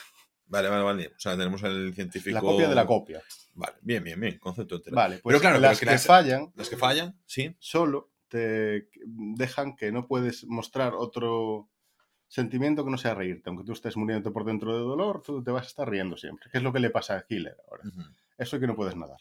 Vale, 0.47 0.69
vale, 0.69 0.83
vale. 0.85 1.07
O 1.09 1.19
sea, 1.19 1.33
tenemos 1.37 1.63
el 1.65 1.93
científico. 1.95 2.35
la 2.35 2.41
copia 2.41 2.69
de 2.69 2.75
la 2.75 2.87
copia. 2.87 3.23
Vale, 3.55 3.75
bien, 3.83 4.05
bien, 4.05 4.21
bien. 4.21 4.39
Concepto 4.39 4.77
entero. 4.77 4.95
Vale, 4.95 5.19
pues 5.19 5.33
Pero 5.33 5.41
claro, 5.41 5.59
las 5.59 5.79
que 5.81 5.87
que, 5.87 5.93
las- 5.93 6.07
fallan 6.07 6.53
Las 6.55 6.69
que 6.69 6.77
fallan, 6.77 7.19
sí. 7.27 7.57
solo 7.59 8.13
te 8.29 8.89
dejan 9.07 9.75
que 9.77 9.91
no 9.93 10.07
puedes 10.07 10.45
mostrar 10.47 10.93
otro 10.95 11.71
sentimiento 12.29 12.85
que 12.85 12.91
no 12.91 12.99
sea 12.99 13.15
reírte. 13.15 13.49
Aunque 13.49 13.65
tú 13.65 13.73
estés 13.73 13.97
muriéndote 13.97 14.33
por 14.33 14.45
dentro 14.45 14.73
de 14.75 14.81
dolor, 14.81 15.23
tú 15.23 15.43
te 15.43 15.51
vas 15.51 15.65
a 15.65 15.69
estar 15.69 15.89
riendo 15.89 16.17
siempre. 16.17 16.49
Que 16.51 16.59
es 16.59 16.65
lo 16.65 16.73
que 16.73 16.81
le 16.81 16.91
pasa 16.91 17.17
a 17.17 17.25
Killer 17.27 17.57
ahora. 17.69 17.83
Ujú. 17.89 18.01
Eso 18.39 18.57
es 18.57 18.61
que 18.61 18.67
no 18.67 18.75
puedes 18.77 18.97
nadar. 18.97 19.21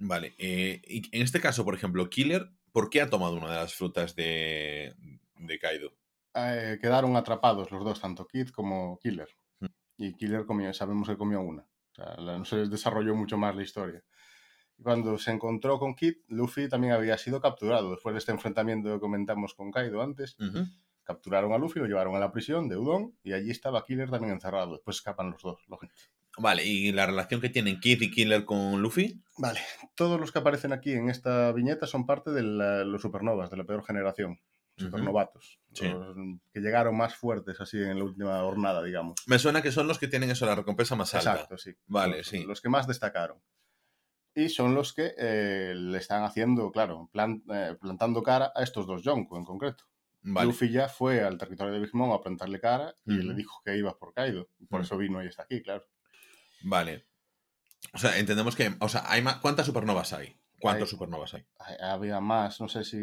Vale. 0.00 0.34
eh, 0.38 0.80
y 0.86 1.16
en 1.16 1.22
este 1.22 1.40
caso, 1.40 1.64
por 1.64 1.74
ejemplo, 1.74 2.08
Killer, 2.08 2.50
¿por 2.78 2.90
qué 2.90 3.00
ha 3.00 3.10
tomado 3.10 3.34
una 3.34 3.50
de 3.50 3.56
las 3.56 3.74
frutas 3.74 4.14
de, 4.14 4.94
de 5.36 5.58
Kaido? 5.58 5.90
Eh, 6.34 6.78
quedaron 6.80 7.16
atrapados 7.16 7.72
los 7.72 7.84
dos, 7.84 8.00
tanto 8.00 8.24
Kid 8.28 8.50
como 8.50 9.00
Killer. 9.02 9.28
Mm. 9.58 9.66
Y 9.96 10.14
Killer 10.14 10.46
comió, 10.46 10.72
sabemos 10.72 11.08
que 11.08 11.16
comió 11.16 11.40
una. 11.40 11.62
O 11.62 11.94
sea, 11.94 12.14
la- 12.18 12.38
no 12.38 12.44
se 12.44 12.68
desarrolló 12.68 13.16
mucho 13.16 13.36
más 13.36 13.56
la 13.56 13.62
historia. 13.64 14.04
Y 14.78 14.84
Cuando 14.84 15.18
se 15.18 15.32
encontró 15.32 15.80
con 15.80 15.96
Kid, 15.96 16.18
Luffy 16.28 16.68
también 16.68 16.92
había 16.92 17.18
sido 17.18 17.40
capturado. 17.40 17.90
Después 17.90 18.12
de 18.14 18.20
este 18.20 18.30
enfrentamiento 18.30 18.92
que 18.94 19.00
comentamos 19.00 19.54
con 19.54 19.72
Kaido 19.72 20.00
antes, 20.00 20.36
capturaron 21.02 21.52
a 21.52 21.58
Luffy, 21.58 21.80
lo 21.80 21.86
llevaron 21.86 22.14
a 22.14 22.20
la 22.20 22.30
prisión 22.30 22.68
de 22.68 22.76
Udon 22.76 23.18
y 23.24 23.32
allí 23.32 23.50
estaba 23.50 23.84
Killer 23.84 24.08
también 24.08 24.34
encerrado. 24.34 24.74
Después 24.74 24.98
escapan 24.98 25.32
los 25.32 25.42
dos. 25.42 25.64
lógico. 25.66 25.92
Vale, 26.38 26.64
¿y 26.64 26.92
la 26.92 27.06
relación 27.06 27.40
que 27.40 27.48
tienen 27.48 27.80
Kid 27.80 28.00
y 28.02 28.10
Killer 28.10 28.44
con 28.44 28.80
Luffy? 28.82 29.22
Vale, 29.38 29.60
todos 29.94 30.18
los 30.20 30.32
que 30.32 30.38
aparecen 30.40 30.72
aquí 30.72 30.92
en 30.92 31.10
esta 31.10 31.52
viñeta 31.52 31.86
son 31.86 32.06
parte 32.06 32.30
de 32.30 32.42
la- 32.42 32.84
los 32.84 33.02
supernovas, 33.02 33.50
de 33.50 33.56
la 33.56 33.64
peor 33.64 33.84
generación. 33.84 34.38
Supernovatos. 34.76 35.58
Sí. 35.72 35.88
Los 35.88 36.14
que 36.52 36.60
llegaron 36.60 36.96
más 36.96 37.16
fuertes 37.16 37.60
así 37.60 37.78
en 37.78 37.98
la 37.98 38.04
última 38.04 38.40
jornada, 38.42 38.80
digamos. 38.82 39.16
Me 39.26 39.38
suena 39.40 39.60
que 39.60 39.72
son 39.72 39.88
los 39.88 39.98
que 39.98 40.06
tienen 40.06 40.30
eso, 40.30 40.46
la 40.46 40.54
recompensa 40.54 40.94
más 40.94 41.12
alta. 41.14 41.32
Exacto, 41.32 41.58
sí. 41.58 41.72
Vale, 41.86 42.18
los, 42.18 42.26
sí. 42.28 42.44
Los 42.44 42.60
que 42.60 42.68
más 42.68 42.86
destacaron. 42.86 43.42
Y 44.36 44.48
son 44.50 44.76
los 44.76 44.92
que 44.92 45.14
eh, 45.18 45.74
le 45.74 45.98
están 45.98 46.22
haciendo, 46.22 46.70
claro, 46.70 47.10
eh, 47.12 47.76
plantando 47.80 48.22
cara 48.22 48.52
a 48.54 48.62
estos 48.62 48.86
dos 48.86 49.02
Yonko 49.02 49.36
en 49.36 49.44
concreto. 49.44 49.84
Vale. 50.22 50.46
Luffy 50.46 50.70
ya 50.70 50.88
fue 50.88 51.22
al 51.22 51.38
territorio 51.38 51.72
de 51.72 51.80
Big 51.80 51.94
Mom 51.94 52.12
a 52.12 52.20
plantarle 52.20 52.60
cara 52.60 52.94
y 53.04 53.14
le 53.14 53.34
dijo 53.34 53.60
que 53.64 53.76
iba 53.76 53.98
por 53.98 54.12
Kaido. 54.14 54.48
Por 54.68 54.82
eso 54.82 54.96
vino 54.96 55.22
y 55.24 55.26
está 55.26 55.42
aquí, 55.42 55.60
claro. 55.60 55.84
Vale. 56.62 57.06
O 57.92 57.98
sea, 57.98 58.18
entendemos 58.18 58.56
que. 58.56 58.74
O 58.80 58.88
sea, 58.88 59.04
hay 59.10 59.22
más, 59.22 59.36
¿cuántas 59.36 59.66
supernovas 59.66 60.12
hay? 60.12 60.36
¿Cuántos 60.60 60.88
Hay- 60.88 60.90
supernovas 60.90 61.34
hay? 61.34 61.46
Hay- 61.60 61.76
Había 61.80 62.20
más, 62.20 62.60
no 62.60 62.68
sé 62.68 62.82
si... 62.84 62.98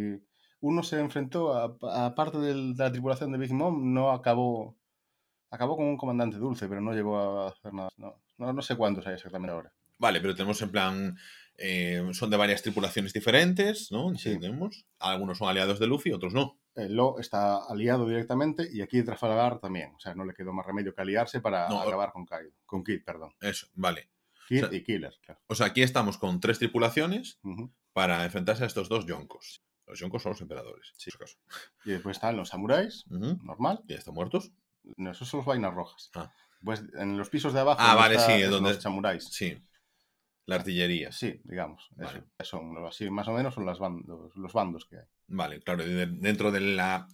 Uno 0.60 0.84
se 0.84 1.00
enfrentó 1.00 1.54
a, 1.54 2.06
a 2.08 2.16
parte 2.16 2.38
del- 2.40 2.76
de 2.76 2.84
la 2.84 2.92
tripulación 2.92 3.32
de 3.32 3.38
Big 3.38 3.54
Mom, 3.54 3.94
no 3.94 4.12
acabó... 4.12 4.78
Acabó 5.52 5.78
con 5.78 5.86
un 5.86 5.96
comandante 5.98 6.38
dulce, 6.38 6.68
pero 6.68 6.82
no 6.82 6.92
llegó 6.92 7.18
a 7.18 7.48
hacer 7.50 7.72
nada. 7.74 7.90
No, 7.98 8.22
no, 8.38 8.52
no 8.52 8.62
sé 8.62 8.76
cuántos 8.76 9.08
hay 9.08 9.14
exactamente 9.14 9.54
ahora. 9.54 9.72
Vale, 9.98 10.20
pero 10.20 10.36
tenemos 10.36 10.62
en 10.62 10.72
plan. 10.72 11.18
Eh, 11.58 12.08
son 12.14 12.30
de 12.30 12.38
varias 12.38 12.62
tripulaciones 12.62 13.14
diferentes, 13.14 13.92
¿no? 13.92 14.16
Sí. 14.16 14.38
Algunos 15.00 15.38
son 15.38 15.50
aliados 15.50 15.80
de 15.80 15.88
Luffy, 15.88 16.12
otros 16.12 16.34
no. 16.34 16.60
Eh, 16.76 16.90
Lo 16.90 17.20
está 17.20 17.64
aliado 17.66 18.08
directamente 18.08 18.68
y 18.72 18.82
aquí 18.82 19.02
Trafalgar 19.04 19.60
también. 19.60 19.94
O 19.96 20.00
sea, 20.00 20.14
no 20.14 20.26
le 20.26 20.34
quedó 20.34 20.52
más 20.54 20.66
remedio 20.66 20.94
que 20.94 21.02
aliarse 21.02 21.40
para 21.40 21.70
No, 21.70 21.82
acabar 21.82 22.12
con 22.12 22.26
Kaido. 22.26 22.52
Con 22.66 22.84
Kid, 22.84 23.02
perdón. 23.06 23.34
Eso, 23.40 23.68
vale. 23.76 24.10
Kid 24.50 24.66
O 24.66 24.70
sea- 24.70 24.78
y 24.78 24.84
Killer, 24.84 25.14
claro. 25.22 25.40
O 25.48 25.56
sea, 25.56 25.68
aquí 25.68 25.82
estamos 25.82 26.18
con 26.18 26.40
tres 26.40 26.60
tripulaciones 26.60 27.40
para 27.94 28.24
enfrentarse 28.26 28.64
a 28.64 28.68
estos 28.68 28.90
dos 28.90 29.06
yonkos. 29.06 29.64
Los 29.88 30.00
yonkos 30.00 30.24
son 30.24 30.32
los 30.32 30.42
emperadores. 30.42 30.92
Sí. 30.98 31.12
acaso. 31.16 31.38
Y 31.86 31.92
después 31.92 32.18
están 32.18 32.36
los 32.36 32.50
samuráis, 32.50 33.06
normal. 33.08 33.82
Ya 33.88 33.96
están 33.96 34.14
muertos. 34.14 34.52
No, 34.98 35.12
esos 35.12 35.28
son 35.30 35.40
los 35.40 35.48
vainas 35.48 35.74
rojas. 35.74 36.12
Ah. 36.16 36.32
Pues 36.64 36.84
en 36.98 37.18
los 37.18 37.30
pisos 37.30 37.54
de 37.54 37.60
abajo. 37.62 37.80
Ah, 37.82 37.96
vale, 37.96 38.20
sí, 38.20 38.42
donde- 38.44 38.74
Los 38.74 38.82
samuráis. 38.84 39.26
Sí. 39.32 39.58
La 40.46 40.56
artillería. 40.56 41.12
Sí, 41.12 41.42
digamos. 41.44 41.90
Vale. 41.96 42.24
Eso. 42.38 42.58
Son 42.60 42.86
así, 42.86 43.10
más 43.10 43.28
o 43.28 43.34
menos 43.34 43.54
son 43.54 43.66
las 43.66 43.80
bandos, 43.80 44.36
los 44.36 44.54
bandos 44.54 44.86
que 44.86 44.98
hay. 44.98 45.06
Vale, 45.28 45.60
claro. 45.62 45.84
Dentro 45.86 46.52
de 46.52 46.60
la 46.60 47.08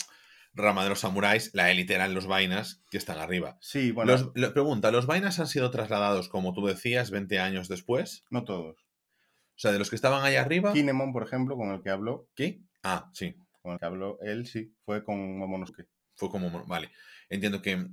rama 0.54 0.84
de 0.84 0.90
los 0.90 1.00
samuráis, 1.00 1.54
la 1.54 1.72
élite 1.72 1.94
eran 1.94 2.14
los 2.14 2.28
vainas 2.28 2.84
que 2.90 2.98
están 2.98 3.20
arriba. 3.20 3.58
Sí, 3.62 3.92
bueno, 3.92 4.32
Los, 4.36 4.52
pregunta, 4.52 4.92
¿los 4.92 5.06
vainas 5.06 5.40
han 5.40 5.48
sido 5.48 5.72
trasladados, 5.72 6.28
como 6.28 6.54
tú 6.54 6.66
decías, 6.66 7.10
20 7.10 7.40
años 7.40 7.68
después? 7.70 8.26
no 8.30 8.44
todos. 8.44 8.78
O 8.82 9.60
sea, 9.62 9.72
de 9.72 9.80
los 9.80 9.90
que 9.90 9.96
estaban 9.96 10.26
allá 10.26 10.42
arriba. 10.42 10.74
Kinemon, 10.74 11.14
por 11.14 11.24
ejemplo, 11.24 11.56
con 11.56 11.70
el 11.72 11.82
que 11.82 11.90
habló, 11.90 12.28
¿Qué? 12.36 12.62
Ah, 12.84 13.10
sí. 13.14 13.36
con 13.62 13.74
el 13.74 13.80
que 13.80 13.86
habló 13.86 14.20
él, 14.22 14.48
sí, 14.48 14.74
fue 14.84 15.04
con 15.04 15.38
Momonosuke. 15.38 15.88
Fue 16.16 16.30
como. 16.30 16.66
Vale. 16.66 16.92
Entiendo 17.30 17.62
que. 17.62 17.88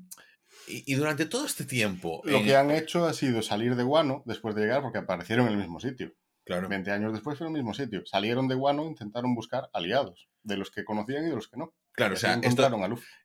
Y, 0.66 0.92
y 0.92 0.94
durante 0.96 1.26
todo 1.26 1.46
este 1.46 1.64
tiempo. 1.64 2.20
Lo 2.24 2.38
en- 2.38 2.44
que 2.44 2.56
han 2.56 2.70
hecho 2.70 3.06
ha 3.06 3.12
sido 3.14 3.42
salir 3.42 3.76
de 3.76 3.84
Wano 3.84 4.22
después 4.26 4.54
de 4.54 4.62
llegar 4.62 4.82
porque 4.82 4.98
aparecieron 4.98 5.46
en 5.46 5.52
el 5.52 5.58
mismo 5.58 5.80
sitio. 5.80 6.12
Claro. 6.44 6.68
20 6.68 6.90
años 6.90 7.12
después 7.12 7.36
fueron 7.36 7.52
en 7.54 7.58
el 7.58 7.62
mismo 7.64 7.74
sitio. 7.74 8.02
Salieron 8.06 8.48
de 8.48 8.54
Wano 8.54 8.84
e 8.84 8.86
intentaron 8.88 9.34
buscar 9.34 9.68
aliados, 9.74 10.28
de 10.42 10.56
los 10.56 10.70
que 10.70 10.84
conocían 10.84 11.24
y 11.26 11.28
de 11.28 11.34
los 11.36 11.48
que 11.48 11.58
no. 11.58 11.74
Claro, 11.98 12.14
o 12.14 12.16
sea, 12.18 12.34
esto- 12.42 12.62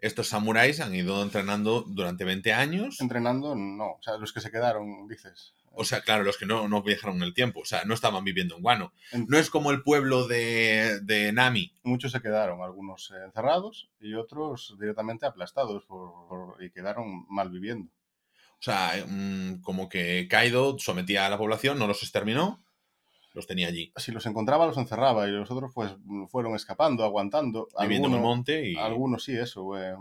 estos 0.02 0.28
samuráis 0.28 0.80
han 0.82 0.94
ido 0.94 1.24
entrenando 1.24 1.86
durante 1.88 2.26
20 2.26 2.52
años. 2.54 3.00
Entrenando, 3.00 3.56
no. 3.56 3.92
O 3.94 4.00
sea, 4.02 4.18
los 4.18 4.34
que 4.34 4.42
se 4.42 4.52
quedaron, 4.52 5.08
dices. 5.08 5.54
O 5.76 5.84
sea, 5.86 6.02
claro, 6.02 6.24
los 6.24 6.38
que 6.38 6.46
no, 6.46 6.68
no 6.68 6.84
viajaron 6.84 7.16
en 7.18 7.24
el 7.24 7.34
tiempo. 7.34 7.62
O 7.62 7.66
sea, 7.66 7.84
no 7.86 7.94
estaban 7.96 8.24
viviendo 8.24 8.60
en. 8.60 8.94
En- 9.12 9.26
No 9.28 9.38
es 9.40 9.50
como 9.50 9.72
el 9.72 9.82
pueblo 9.82 10.28
de, 10.28 11.00
de 11.02 11.32
Nami. 11.34 11.74
Muchos 11.84 12.12
se 12.12 12.22
quedaron, 12.22 12.62
algunos 12.62 13.10
eh, 13.12 13.24
encerrados 13.26 13.90
y 14.00 14.14
otros 14.14 14.76
directamente 14.80 15.26
aplastados 15.26 15.84
por, 15.86 16.28
por- 16.28 16.64
y 16.64 16.70
quedaron 16.70 17.26
mal 17.30 17.50
viviendo. 17.50 17.90
O 18.60 18.62
sea, 18.66 19.04
mm, 19.08 19.62
como 19.62 19.90
que 19.90 20.28
Kaido 20.30 20.78
sometía 20.80 21.26
a 21.26 21.30
la 21.30 21.38
población, 21.38 21.80
no 21.80 21.88
los 21.88 22.04
exterminó, 22.04 22.64
los 23.34 23.48
tenía 23.48 23.68
allí. 23.68 23.92
Si 23.98 24.12
los 24.12 24.26
encontraba, 24.26 24.66
los 24.66 24.78
encerraba 24.78 25.28
y 25.28 25.32
los 25.32 25.50
otros 25.52 25.72
pues 25.74 25.96
fueron 26.30 26.56
escapando, 26.56 27.04
aguantando. 27.04 27.68
Viviendo 27.82 28.08
en 28.08 28.14
el 28.16 28.22
monte 28.22 28.70
y... 28.70 28.76
algunos 28.78 29.24
sí, 29.24 29.36
eso. 29.38 29.78
eh, 29.78 29.96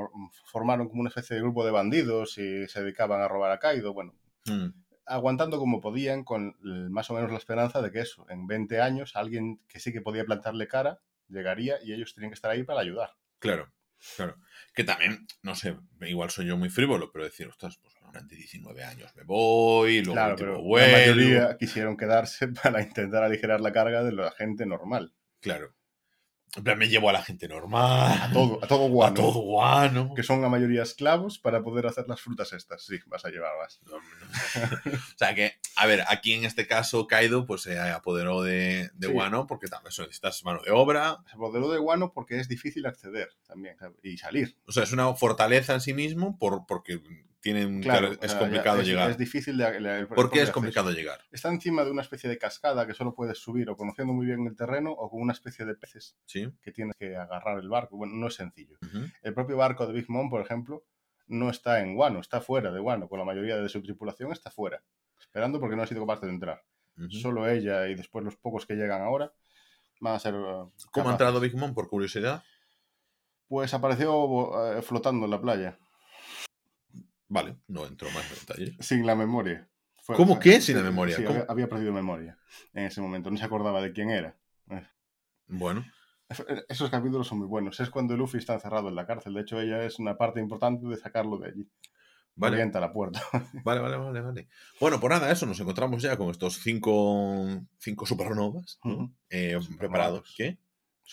formaron 0.45 0.88
como 0.88 1.01
una 1.01 1.09
especie 1.09 1.37
de 1.37 1.42
grupo 1.42 1.64
de 1.64 1.71
bandidos 1.71 2.38
y 2.38 2.66
se 2.68 2.83
dedicaban 2.83 3.21
a 3.21 3.29
robar 3.29 3.51
a 3.53 3.59
Kaido. 3.59 3.92
Bueno, 3.95 4.14
Mm, 4.47 4.68
aguantando 5.07 5.59
como 5.59 5.81
podían 5.81 6.25
con 6.25 6.57
más 6.90 7.11
o 7.11 7.14
menos 7.14 7.31
la 7.31 7.38
esperanza 7.38 7.81
de 7.83 7.90
que 7.90 8.01
eso, 8.01 8.27
en 8.29 8.47
20 8.47 8.81
años, 8.81 9.14
alguien 9.14 9.61
que 9.68 9.81
sí 9.81 9.92
que 9.92 10.01
podía 10.01 10.25
plantarle 10.25 10.66
cara 10.68 11.01
llegaría 11.29 11.77
y 11.83 11.92
ellos 11.92 12.14
tenían 12.14 12.31
que 12.31 12.35
estar 12.35 12.51
ahí 12.51 12.62
para 12.64 12.81
ayudar. 12.81 13.11
claro, 13.38 13.73
claro. 14.16 14.37
Que 14.75 14.85
también, 14.85 15.27
no 15.42 15.55
sé, 15.55 15.77
igual 16.01 16.31
soy 16.31 16.47
yo 16.47 16.57
muy 16.57 16.68
frívolo, 16.71 17.11
pero 17.12 17.25
decir, 17.25 17.47
ostras, 17.49 17.79
pues 17.79 17.95
durante 18.12 18.37
19 18.37 18.85
años 18.85 19.11
me 19.16 19.22
voy, 19.25 20.01
luego 20.01 20.12
claro, 20.12 20.37
pero 20.37 20.62
vuelvo. 20.62 20.87
la 20.92 20.98
mayoría 20.98 21.57
quisieron 21.59 21.96
quedarse 21.96 22.48
para 22.62 22.83
intentar 22.83 23.22
aligerar 23.25 23.61
la 23.61 23.72
carga 23.72 24.03
de 24.05 24.12
la 24.12 24.31
gente 24.33 24.66
normal. 24.66 25.12
Claro. 25.40 25.75
En 26.55 26.64
plan, 26.64 26.77
me 26.77 26.87
llevo 26.87 27.09
a 27.09 27.14
la 27.14 27.22
gente 27.22 27.48
normal. 27.48 28.12
A 28.20 28.31
todo, 28.31 28.62
a 28.62 28.66
todo 28.66 28.85
A 28.85 28.88
guano. 28.90 29.14
todo 29.14 29.40
guano. 29.40 30.12
Que 30.14 30.22
son 30.22 30.42
la 30.42 30.51
mayoría 30.51 30.83
esclavos 30.83 31.38
para 31.38 31.62
poder 31.62 31.87
hacer 31.87 32.07
las 32.09 32.20
frutas 32.20 32.53
estas. 32.53 32.85
Sí, 32.85 32.98
vas 33.07 33.25
a 33.25 33.31
llevar 33.31 33.53
más. 33.59 33.81
No, 33.87 33.92
no. 33.96 34.92
o 34.92 35.16
sea 35.16 35.35
que, 35.35 35.55
a 35.77 35.87
ver, 35.87 36.05
aquí 36.09 36.35
en 36.35 36.44
este 36.44 36.66
caso 36.66 37.07
Kaido 37.07 37.46
pues 37.46 37.62
se 37.62 37.81
apoderó 37.81 38.42
de, 38.42 38.90
de 38.92 39.07
Sí. 39.07 39.12
Wano 39.14 39.46
porque 39.46 39.68
también 39.68 39.94
necesitas 39.98 40.44
mano 40.44 40.61
de 40.62 40.72
obra. 40.72 41.25
Se 41.31 41.37
apoderó 41.37 41.70
de 41.70 41.79
guano 41.79 42.12
porque 42.12 42.38
es 42.38 42.48
difícil 42.48 42.85
acceder 42.85 43.31
también 43.46 43.77
y 44.03 44.18
salir. 44.18 44.55
O 44.66 44.72
sea, 44.72 44.83
es 44.83 44.92
una 44.92 45.14
fortaleza 45.14 45.72
en 45.72 45.81
sí 45.81 45.94
mismo 45.94 46.38
por, 46.38 46.66
porque 46.66 47.01
tienen, 47.42 47.83
Claro, 47.83 48.12
es 48.22 48.35
complicado 48.35 48.76
ya 48.78 48.83
es, 48.83 48.88
llegar. 48.88 49.11
Es 49.11 49.18
difícil 49.18 49.59
de, 49.59 50.07
¿Por 50.07 50.31
qué 50.31 50.37
es 50.38 50.42
acceso. 50.44 50.52
complicado 50.55 50.90
llegar? 50.92 51.20
Está 51.31 51.48
encima 51.48 51.85
de 51.85 51.90
una 51.90 52.00
especie 52.02 52.31
de 52.31 52.38
cascada 52.38 52.87
que 52.87 52.94
solo 52.94 53.14
puedes 53.14 53.37
subir 53.38 53.68
o 53.68 53.76
conociendo 53.76 54.12
muy 54.14 54.24
bien 54.26 54.46
el 54.46 54.57
terreno 54.57 54.92
o 54.92 55.11
con 55.11 55.20
una 55.20 55.33
especie 55.33 55.64
de 55.66 55.74
peces 55.74 56.16
Sí. 56.24 56.48
que 56.62 56.72
tienes 56.72 56.96
que 56.96 57.16
agarrar 57.16 57.59
el 57.59 57.68
barco. 57.68 57.96
Bueno, 57.96 58.14
no 58.14 58.28
es 58.28 58.35
sencillo. 58.35 58.78
El 59.22 59.35
propio 59.35 59.57
barco 59.57 59.87
de 59.87 59.92
Big 59.92 60.09
Mom, 60.09 60.31
por 60.31 60.40
ejemplo, 60.40 60.85
no 61.26 61.50
está 61.50 61.81
en 61.81 61.94
Guano, 61.94 62.20
está 62.20 62.40
fuera 62.40 62.70
de 62.72 62.81
Guano, 62.81 63.09
con 63.09 63.18
la 63.18 63.24
mayoría 63.24 63.57
de 63.57 63.68
su 63.68 63.83
tripulación 63.83 64.33
está 64.33 64.50
fuera, 64.50 64.83
esperando 65.18 65.61
porque 65.61 65.76
no 65.76 65.83
ha 65.83 65.87
sido 65.87 66.00
capaz 66.07 66.20
de 66.20 66.28
entrar. 66.31 66.62
Solo 67.09 67.48
ella 67.48 67.88
y 67.88 67.94
después 67.94 68.24
los 68.24 68.37
pocos 68.37 68.66
que 68.66 68.74
llegan 68.74 69.02
ahora 69.02 69.33
van 70.00 70.14
a 70.14 70.18
ser... 70.18 70.35
uh, 70.35 70.70
¿Cómo 70.92 71.09
ha 71.09 71.12
entrado 71.12 71.40
Big 71.40 71.57
Mom? 71.57 71.74
Por 71.74 71.88
curiosidad. 71.88 72.42
Pues 73.48 73.74
apareció 73.74 74.76
eh, 74.76 74.83
flotando 74.83 75.24
en 75.26 75.31
la 75.31 75.40
playa, 75.40 75.78
Vale, 77.33 77.57
no 77.68 77.87
entro 77.87 78.11
más 78.11 78.31
en 78.31 78.38
detalles. 78.47 78.77
sin 78.87 79.07
la 79.07 79.14
memoria. 79.16 79.66
Fue- 80.03 80.16
¿Cómo 80.16 80.38
que 80.38 80.61
sin 80.61 80.77
la 80.77 80.83
memoria? 80.83 81.16
había, 81.16 81.47
había 81.49 81.68
perdido 81.68 81.90
memoria 81.92 82.37
en 82.75 82.85
ese 82.85 83.01
momento, 83.01 83.31
no 83.31 83.38
se 83.38 83.45
acordaba 83.45 83.81
de 83.81 83.92
quién 83.92 84.11
era. 84.11 84.37
Bueno, 85.47 85.85
Esos 86.68 86.90
capítulos 86.90 87.27
son 87.29 87.38
muy 87.38 87.47
buenos. 87.47 87.79
Es 87.81 87.88
cuando 87.90 88.16
Luffy 88.16 88.38
está 88.38 88.55
encerrado 88.55 88.88
en 88.88 88.95
la 88.97 89.07
cárcel. 89.07 89.33
De 89.35 89.40
hecho, 89.42 89.61
ella 89.61 89.83
es 89.85 89.99
una 89.99 90.16
parte 90.16 90.40
importante 90.40 90.87
de 90.87 90.97
sacarlo 90.97 91.37
de 91.38 91.49
allí. 91.49 91.68
vale. 92.37 92.57
Orienta 92.57 92.81
la 92.81 92.92
puerta. 92.92 93.21
Vale, 93.64 93.81
vale, 93.81 93.97
vale, 93.97 94.21
vale. 94.21 94.49
Bueno, 94.81 94.99
pues 95.01 95.11
nada, 95.11 95.31
eso, 95.31 95.47
nos 95.47 95.61
encontramos 95.61 96.03
ya 96.03 96.16
con 96.16 96.31
estos 96.31 96.59
cinco, 96.61 97.47
cinco 97.79 98.05
supernovas. 98.07 98.79
Eh, 99.31 99.59
preparados. 99.79 100.35
¿Qué? 100.37 100.59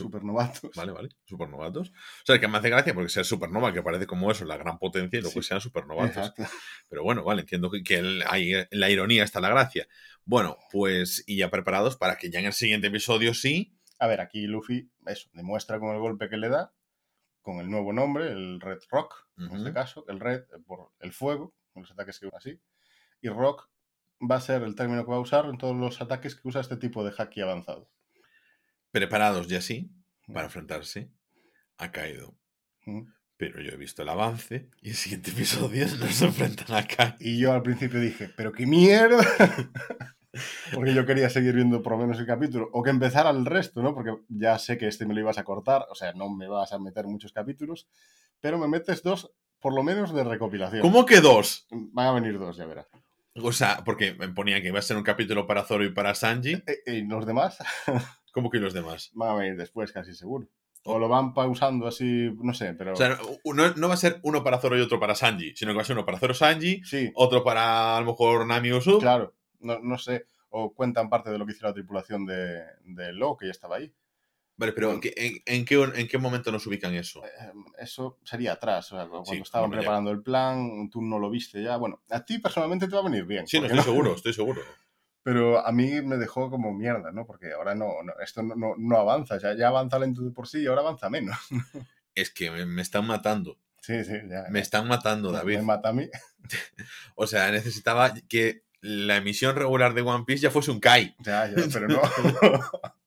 Super 0.04 0.24
novatos. 0.24 0.72
Vale, 0.76 0.92
vale, 0.92 1.10
supernovatos. 1.26 1.90
O 1.90 2.26
sea, 2.26 2.40
que 2.40 2.48
me 2.48 2.58
hace 2.58 2.70
gracia 2.70 2.94
porque 2.94 3.10
ser 3.10 3.26
supernova, 3.26 3.74
que 3.74 3.82
parece 3.84 4.08
como 4.08 4.32
eso, 4.32 4.46
la 4.46 4.58
gran 4.58 4.78
potencia, 4.80 5.18
y 5.20 5.22
luego 5.22 5.34
Sí. 5.34 5.40
que 5.40 5.46
sean 5.46 5.62
supernovatos. 5.62 6.18
Exacto. 6.30 6.44
Pero 6.90 7.04
bueno, 7.04 7.24
vale, 7.24 7.42
entiendo 7.42 7.70
que, 7.70 7.84
que 7.84 7.98
el- 7.98 8.24
ahí 8.28 8.54
en 8.54 8.68
la 8.72 8.90
ironía 8.90 9.24
está 9.24 9.40
la 9.42 9.50
gracia. 9.50 9.88
Bueno, 10.26 10.58
pues 10.72 11.24
y 11.28 11.38
ya 11.38 11.50
preparados 11.50 11.96
para 11.98 12.18
que 12.18 12.30
ya 12.30 12.40
en 12.40 12.46
el 12.46 12.54
siguiente 12.54 12.88
episodio 12.88 13.34
sí. 13.34 13.76
A 14.00 14.08
ver, 14.08 14.22
aquí 14.22 14.48
Luffy, 14.48 14.90
eso, 15.06 15.30
demuestra 15.34 15.80
con 15.80 15.90
el 15.94 16.00
golpe 16.00 16.30
que 16.30 16.38
le 16.38 16.50
da, 16.50 16.74
con 17.42 17.60
el 17.60 17.70
nuevo 17.70 17.92
nombre, 17.94 18.32
el 18.32 18.62
Red 18.62 18.80
Rock, 18.92 19.28
en 19.38 19.56
este 19.56 19.74
caso, 19.74 20.06
el 20.08 20.20
Red 20.20 20.42
eh, 20.44 20.60
por 20.66 20.92
el 21.00 21.12
fuego, 21.14 21.56
con 21.74 21.84
los 21.84 21.92
ataques 21.92 22.20
que 22.20 22.28
usa 22.28 22.38
así, 22.38 22.60
y 23.22 23.30
Rock 23.30 23.70
va 24.22 24.36
a 24.36 24.42
ser 24.42 24.64
el 24.64 24.76
término 24.76 25.04
que 25.06 25.12
va 25.12 25.18
a 25.18 25.22
usar 25.22 25.46
en 25.46 25.58
todos 25.58 25.76
los 25.76 26.02
ataques 26.02 26.36
que 26.36 26.48
usa 26.48 26.62
este 26.62 26.76
tipo 26.78 27.04
de 27.04 27.14
haki 27.18 27.42
avanzado. 27.42 27.90
Preparados 28.92 29.48
ya 29.48 29.62
sí 29.62 29.92
para 30.28 30.46
enfrentarse 30.46 31.12
a 31.78 31.92
Kaido. 31.92 32.36
Ujú. 32.86 33.08
Pero 33.38 33.62
yo 33.62 33.72
he 33.72 33.78
visto 33.78 34.02
el 34.02 34.10
avance 34.10 34.70
y 34.82 34.90
el 34.90 34.96
siguiente 34.96 35.32
episodio 35.32 35.86
no 36.00 36.08
se 36.08 36.26
enfrentan 36.26 36.76
a 36.76 36.86
Kaido. 36.86 37.16
Y 37.20 37.40
yo 37.40 37.54
al 37.54 37.62
principio 37.64 38.00
dije, 38.00 38.30
pero 38.36 38.52
qué 38.52 38.66
mierda. 38.66 39.26
Porque 40.74 40.94
yo 40.94 41.06
quería 41.06 41.30
seguir 41.30 41.56
viendo 41.56 41.82
por 41.82 41.94
lo 41.94 42.00
menos 42.00 42.20
el 42.20 42.26
capítulo. 42.28 42.70
O 42.74 42.84
que 42.84 42.92
empezara 42.92 43.32
el 43.32 43.46
resto, 43.46 43.82
¿no? 43.82 43.96
Porque 43.96 44.16
ya 44.30 44.60
sé 44.60 44.78
que 44.78 44.88
este 44.88 45.06
me 45.06 45.14
lo 45.16 45.22
ibas 45.22 45.38
a 45.40 45.44
cortar. 45.44 45.86
O 45.90 45.96
sea, 45.96 46.14
no 46.14 46.30
me 46.30 46.48
vas 46.48 46.72
a 46.72 46.80
meter 46.80 47.06
muchos 47.08 47.32
capítulos. 47.34 47.88
Pero 48.40 48.58
me 48.60 48.68
metes 48.68 49.02
dos, 49.02 49.32
por 49.60 49.74
lo 49.74 49.82
menos, 49.84 50.14
de 50.14 50.24
recopilación. 50.24 50.82
¿Cómo 50.82 51.06
que 51.06 51.20
dos? 51.20 51.66
Van 51.72 52.08
a 52.08 52.12
venir 52.12 52.38
dos, 52.38 52.58
ya 52.58 52.66
verás. 52.68 52.88
O 53.36 53.52
sea, 53.52 53.84
porque 53.84 54.14
me 54.14 54.30
ponía 54.30 54.62
que 54.62 54.68
iba 54.68 54.80
a 54.80 54.84
ser 54.84 54.98
un 54.98 55.04
capítulo 55.04 55.48
para 55.48 55.64
Zoro 55.64 55.84
y 55.84 55.92
para 55.92 56.14
Sanji. 56.14 56.62
E- 56.68 56.84
Y 56.94 57.02
los 57.08 57.26
demás 57.26 57.58
¿Cómo 58.34 58.50
que 58.50 58.60
los 58.60 58.74
demás? 58.74 59.12
van 59.14 59.30
a 59.30 59.36
venir 59.36 59.58
después, 59.58 59.92
casi 59.92 60.14
seguro. 60.14 60.48
O 60.84 60.98
lo 60.98 61.10
van 61.10 61.34
pausando 61.34 61.88
así, 61.88 62.32
no 62.42 62.54
sé, 62.54 62.74
pero... 62.74 62.94
O 62.94 62.96
sea, 62.96 63.18
no, 63.44 63.76
no 63.76 63.88
va 63.88 63.94
a 63.94 63.98
ser 63.98 64.20
uno 64.24 64.44
para 64.44 64.60
Zoro 64.60 64.78
y 64.78 64.82
otro 64.82 65.00
para 65.00 65.14
Sanji, 65.14 65.54
sino 65.56 65.72
que 65.72 65.76
va 65.78 65.82
a 65.82 65.86
ser 65.86 65.96
uno 65.98 66.06
para 66.06 66.20
Zoro 66.20 66.34
Sanji, 66.34 66.82
sí, 66.86 67.12
otro 67.16 67.44
para 67.44 67.98
a 67.98 68.00
lo 68.00 68.06
mejor 68.08 68.46
Nami 68.48 68.72
Usopp. 68.72 69.02
claro. 69.02 69.34
No, 69.60 69.78
no 69.80 69.98
sé. 69.98 70.26
O 70.52 70.74
cuentan 70.74 71.10
parte 71.10 71.30
de 71.30 71.38
lo 71.38 71.46
que 71.46 71.52
hizo 71.52 71.68
la 71.68 71.74
tripulación 71.74 72.26
de, 72.26 72.62
de 72.86 73.12
Lo, 73.14 73.36
que 73.38 73.46
ya 73.48 73.52
estaba 73.52 73.76
ahí. 73.76 73.92
Vale, 74.56 74.72
pero 74.74 74.92
¿en, 74.94 75.00
qué- 75.02 75.14
en- 75.16 75.42
en 75.46 75.66
qué, 75.66 75.76
¿en 75.96 76.08
qué 76.08 76.18
momento 76.18 76.52
nos 76.52 76.66
ubican 76.66 76.94
eso? 76.96 77.24
Eh, 77.26 77.30
Eso 77.78 78.18
sería 78.24 78.54
atrás, 78.54 78.92
o 78.92 78.96
sea, 78.98 79.08
cuando 79.08 79.30
Sí, 79.30 79.38
estaban 79.42 79.70
ya. 79.70 79.78
preparando 79.78 80.12
el 80.12 80.22
plan, 80.24 80.90
tú 80.90 81.02
no 81.02 81.20
lo 81.20 81.30
viste 81.30 81.62
ya. 81.62 81.78
Bueno, 81.78 82.02
a 82.10 82.26
ti 82.26 82.40
personalmente 82.40 82.88
te 82.88 82.94
va 82.96 83.02
a 83.02 83.04
venir 83.04 83.26
bien. 83.26 83.46
Sí, 83.48 83.60
no 83.60 83.68
estoy 83.68 83.82
seguro, 83.84 84.16
estoy 84.16 84.34
seguro. 84.34 84.62
Pero 85.30 85.64
a 85.64 85.72
mí 85.72 86.02
me 86.02 86.18
dejó 86.18 86.50
como 86.50 86.74
mierda, 86.74 87.12
¿no? 87.12 87.28
Porque 87.28 87.54
ahora 87.54 87.76
no, 87.76 88.02
no 88.04 88.14
esto 88.20 88.42
no, 88.42 88.56
no, 88.56 88.74
no 88.80 88.98
avanza, 88.98 89.38
ya, 89.38 89.56
ya 89.56 89.68
avanza 89.68 90.00
lento 90.00 90.24
de 90.24 90.32
por 90.32 90.48
sí 90.48 90.64
y 90.64 90.66
ahora 90.66 90.82
avanza 90.82 91.08
menos. 91.08 91.38
Es 92.16 92.32
que 92.32 92.50
me, 92.50 92.66
me 92.66 92.82
están 92.82 93.06
matando. 93.06 93.60
Sí, 93.80 94.04
sí, 94.04 94.14
ya. 94.28 94.46
Me 94.50 94.60
están 94.60 94.88
matando, 94.88 95.32
David. 95.32 95.58
Me 95.58 95.62
mata 95.62 95.90
a 95.90 95.94
mí. 95.94 96.10
O 97.16 97.28
sea, 97.28 97.52
necesitaba 97.52 98.16
que 98.28 98.64
la 98.82 99.18
emisión 99.18 99.56
regular 99.56 99.94
de 99.94 100.02
One 100.02 100.24
Piece 100.26 100.42
ya 100.42 100.50
fuese 100.50 100.72
un 100.72 100.80
Kai. 100.80 101.16
Ya, 101.20 101.46
ya, 101.46 101.64
pero 101.72 101.88
no. 101.88 102.02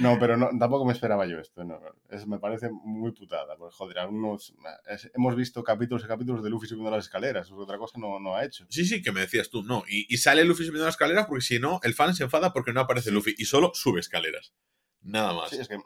No, 0.00 0.18
pero 0.18 0.36
no, 0.36 0.48
tampoco 0.58 0.84
me 0.84 0.92
esperaba 0.92 1.26
yo 1.26 1.38
esto. 1.40 1.64
No. 1.64 1.80
Es, 2.10 2.26
me 2.26 2.38
parece 2.38 2.68
muy 2.70 3.12
putada. 3.12 3.56
Porque, 3.56 3.74
joder, 3.76 3.98
algunos, 3.98 4.54
es- 4.88 5.10
hemos 5.14 5.34
visto 5.34 5.62
capítulos 5.64 6.04
y 6.04 6.08
capítulos 6.08 6.42
de 6.42 6.50
Luffy 6.50 6.66
subiendo 6.66 6.90
las 6.90 7.04
escaleras. 7.06 7.50
Otra 7.50 7.78
cosa 7.78 7.98
no, 7.98 8.18
no 8.20 8.36
ha 8.36 8.44
hecho. 8.44 8.66
Sí, 8.68 8.84
sí, 8.84 9.02
que 9.02 9.12
me 9.12 9.20
decías 9.20 9.50
tú, 9.50 9.62
no. 9.62 9.84
Y, 9.88 10.12
y 10.12 10.18
sale 10.18 10.44
Luffy 10.44 10.64
subiendo 10.64 10.84
las 10.84 10.94
escaleras 10.94 11.26
porque 11.26 11.42
si 11.44 11.58
no, 11.58 11.80
el 11.82 11.94
fan 11.94 12.14
se 12.14 12.24
enfada 12.24 12.52
porque 12.52 12.72
no 12.72 12.80
aparece 12.80 13.10
Luffy 13.10 13.34
y 13.38 13.44
solo 13.46 13.72
sube 13.74 14.00
escaleras. 14.00 14.52
Nada 15.02 15.32
más. 15.32 15.50
Sí, 15.50 15.58
es 15.58 15.68
que 15.68 15.78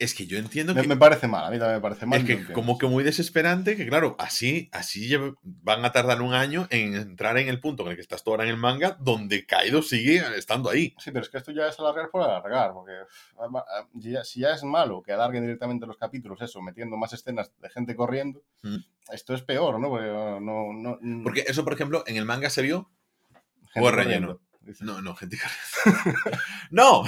Es 0.00 0.14
que 0.14 0.26
yo 0.26 0.38
entiendo 0.38 0.74
me, 0.74 0.80
que, 0.80 0.88
me 0.88 0.96
parece 0.96 1.28
mal. 1.28 1.44
A 1.44 1.50
mí 1.50 1.58
también 1.58 1.76
me 1.76 1.82
parece 1.82 2.06
mal. 2.06 2.18
es 2.18 2.24
que 2.24 2.52
como 2.54 2.78
que 2.78 2.86
muy 2.86 3.04
desesperante, 3.04 3.76
que 3.76 3.86
claro, 3.86 4.16
así, 4.18 4.70
así 4.72 5.08
van 5.42 5.84
a 5.84 5.92
tardar 5.92 6.22
un 6.22 6.32
año 6.32 6.66
en 6.70 6.94
entrar 6.94 7.36
en 7.36 7.48
el 7.48 7.60
punto 7.60 7.82
en 7.84 7.90
el 7.90 7.94
que 7.96 8.00
estás 8.00 8.24
tú 8.24 8.30
ahora 8.30 8.44
en 8.44 8.48
el 8.50 8.56
manga, 8.56 8.96
donde 8.98 9.44
Kaido 9.44 9.82
sigue 9.82 10.22
estando 10.38 10.70
ahí. 10.70 10.94
Sí, 10.98 11.10
pero 11.10 11.20
es 11.20 11.28
que 11.28 11.36
esto 11.36 11.52
ya 11.52 11.68
es 11.68 11.78
alargar 11.78 12.08
por 12.10 12.22
alargar, 12.22 12.72
porque 12.72 12.92
ah, 13.38 13.48
ah, 13.54 14.24
si 14.24 14.40
ya 14.40 14.52
es 14.54 14.64
malo 14.64 15.02
que 15.02 15.12
alarguen 15.12 15.42
directamente 15.42 15.86
los 15.86 15.98
capítulos, 15.98 16.40
eso, 16.40 16.62
metiendo 16.62 16.96
más 16.96 17.12
escenas 17.12 17.52
de 17.60 17.68
gente 17.68 17.94
corriendo, 17.94 18.42
Mm. 18.62 18.76
esto 19.12 19.34
es 19.34 19.42
peor, 19.42 19.78
¿no? 19.78 19.90
Porque 19.90 20.06
no... 20.06 20.40
no, 20.72 20.98
no- 21.00 21.22
Porque 21.22 21.44
eso, 21.46 21.62
por 21.62 21.74
ejemplo, 21.74 22.04
en 22.06 22.16
el 22.16 22.24
manga 22.24 22.48
se 22.48 22.62
vio. 22.62 22.90
o 23.76 23.90
relleno. 23.90 24.26
corriendo, 24.26 24.40
No, 24.80 25.00
no, 25.02 25.14
gente 25.14 25.38
no, 26.70 27.04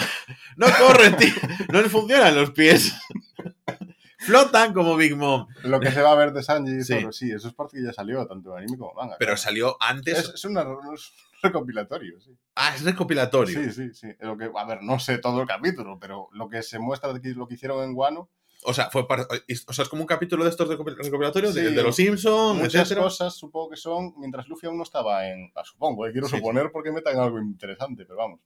no 0.57 0.67
corren, 0.79 1.17
tío. 1.17 1.33
No 1.73 1.81
les 1.83 1.91
funcionan 1.93 2.35
los 2.35 2.51
pies. 2.51 2.95
Flotan 4.19 4.73
como 4.73 4.97
Big 4.97 5.17
Mom. 5.17 5.49
Lo 5.65 5.81
que 5.81 5.91
se 5.91 6.01
va 6.01 6.13
a 6.13 6.15
ver 6.15 6.33
de 6.33 6.43
Sanji 6.45 6.83
Sí. 6.85 6.95
Zoro, 7.01 7.13
sí, 7.13 7.33
eso 7.33 7.49
es 7.49 7.55
parte 7.55 7.77
que 7.79 7.85
ya 7.85 7.93
salió, 7.93 8.25
tanto 8.27 8.53
en 8.53 8.59
anime 8.63 8.79
como 8.79 8.95
manga. 8.95 9.17
Pero 9.19 9.31
claro. 9.31 9.37
salió 9.43 9.77
antes. 9.81 10.19
Es, 10.19 10.29
es 10.35 10.45
una- 10.45 10.65
es 10.95 11.13
recopilatorio, 11.43 12.21
sí. 12.21 12.37
Ah, 12.55 12.73
es 12.75 12.83
recopilatorio. 12.85 13.65
Sí, 13.65 13.73
sí, 13.73 13.95
sí. 13.95 14.09
Lo 14.21 14.37
que, 14.39 14.49
a 14.57 14.65
ver, 14.65 14.83
no 14.83 15.01
sé 15.01 15.19
todo 15.19 15.41
el 15.43 15.49
capítulo, 15.49 15.99
pero 15.99 16.29
lo 16.33 16.49
que 16.49 16.63
se 16.63 16.79
muestra 16.79 17.13
de 17.13 17.35
lo 17.35 17.49
que 17.49 17.55
hicieron 17.55 17.83
en 17.83 17.95
Guano, 17.95 18.29
O 18.65 18.73
sea, 18.75 18.91
fue 18.91 19.09
par- 19.09 19.27
o 19.29 19.73
sea, 19.73 19.83
es 19.83 19.89
como 19.89 20.03
un 20.03 20.07
capítulo 20.07 20.45
de 20.45 20.51
estos 20.51 20.69
recopil- 20.69 20.97
recopilatorios 20.97 21.55
de, 21.55 21.69
Sí. 21.71 21.75
de 21.75 21.83
los 21.83 21.97
Simpsons, 21.97 22.59
muchas 22.59 22.83
etcétera. 22.83 23.03
cosas 23.03 23.35
supongo 23.35 23.71
que 23.71 23.77
son 23.77 24.15
mientras 24.19 24.47
Luffy 24.49 24.67
aún 24.69 24.77
no 24.77 24.85
estaba 24.85 25.27
en... 25.29 25.51
ah, 25.57 25.65
Supongo, 25.65 26.07
eh, 26.07 26.13
quiero 26.13 26.29
Sí. 26.29 26.37
suponer 26.37 26.71
porque 26.71 26.93
metan 26.93 27.19
algo 27.19 27.39
interesante, 27.41 28.05
pero 28.05 28.19
vamos. 28.19 28.41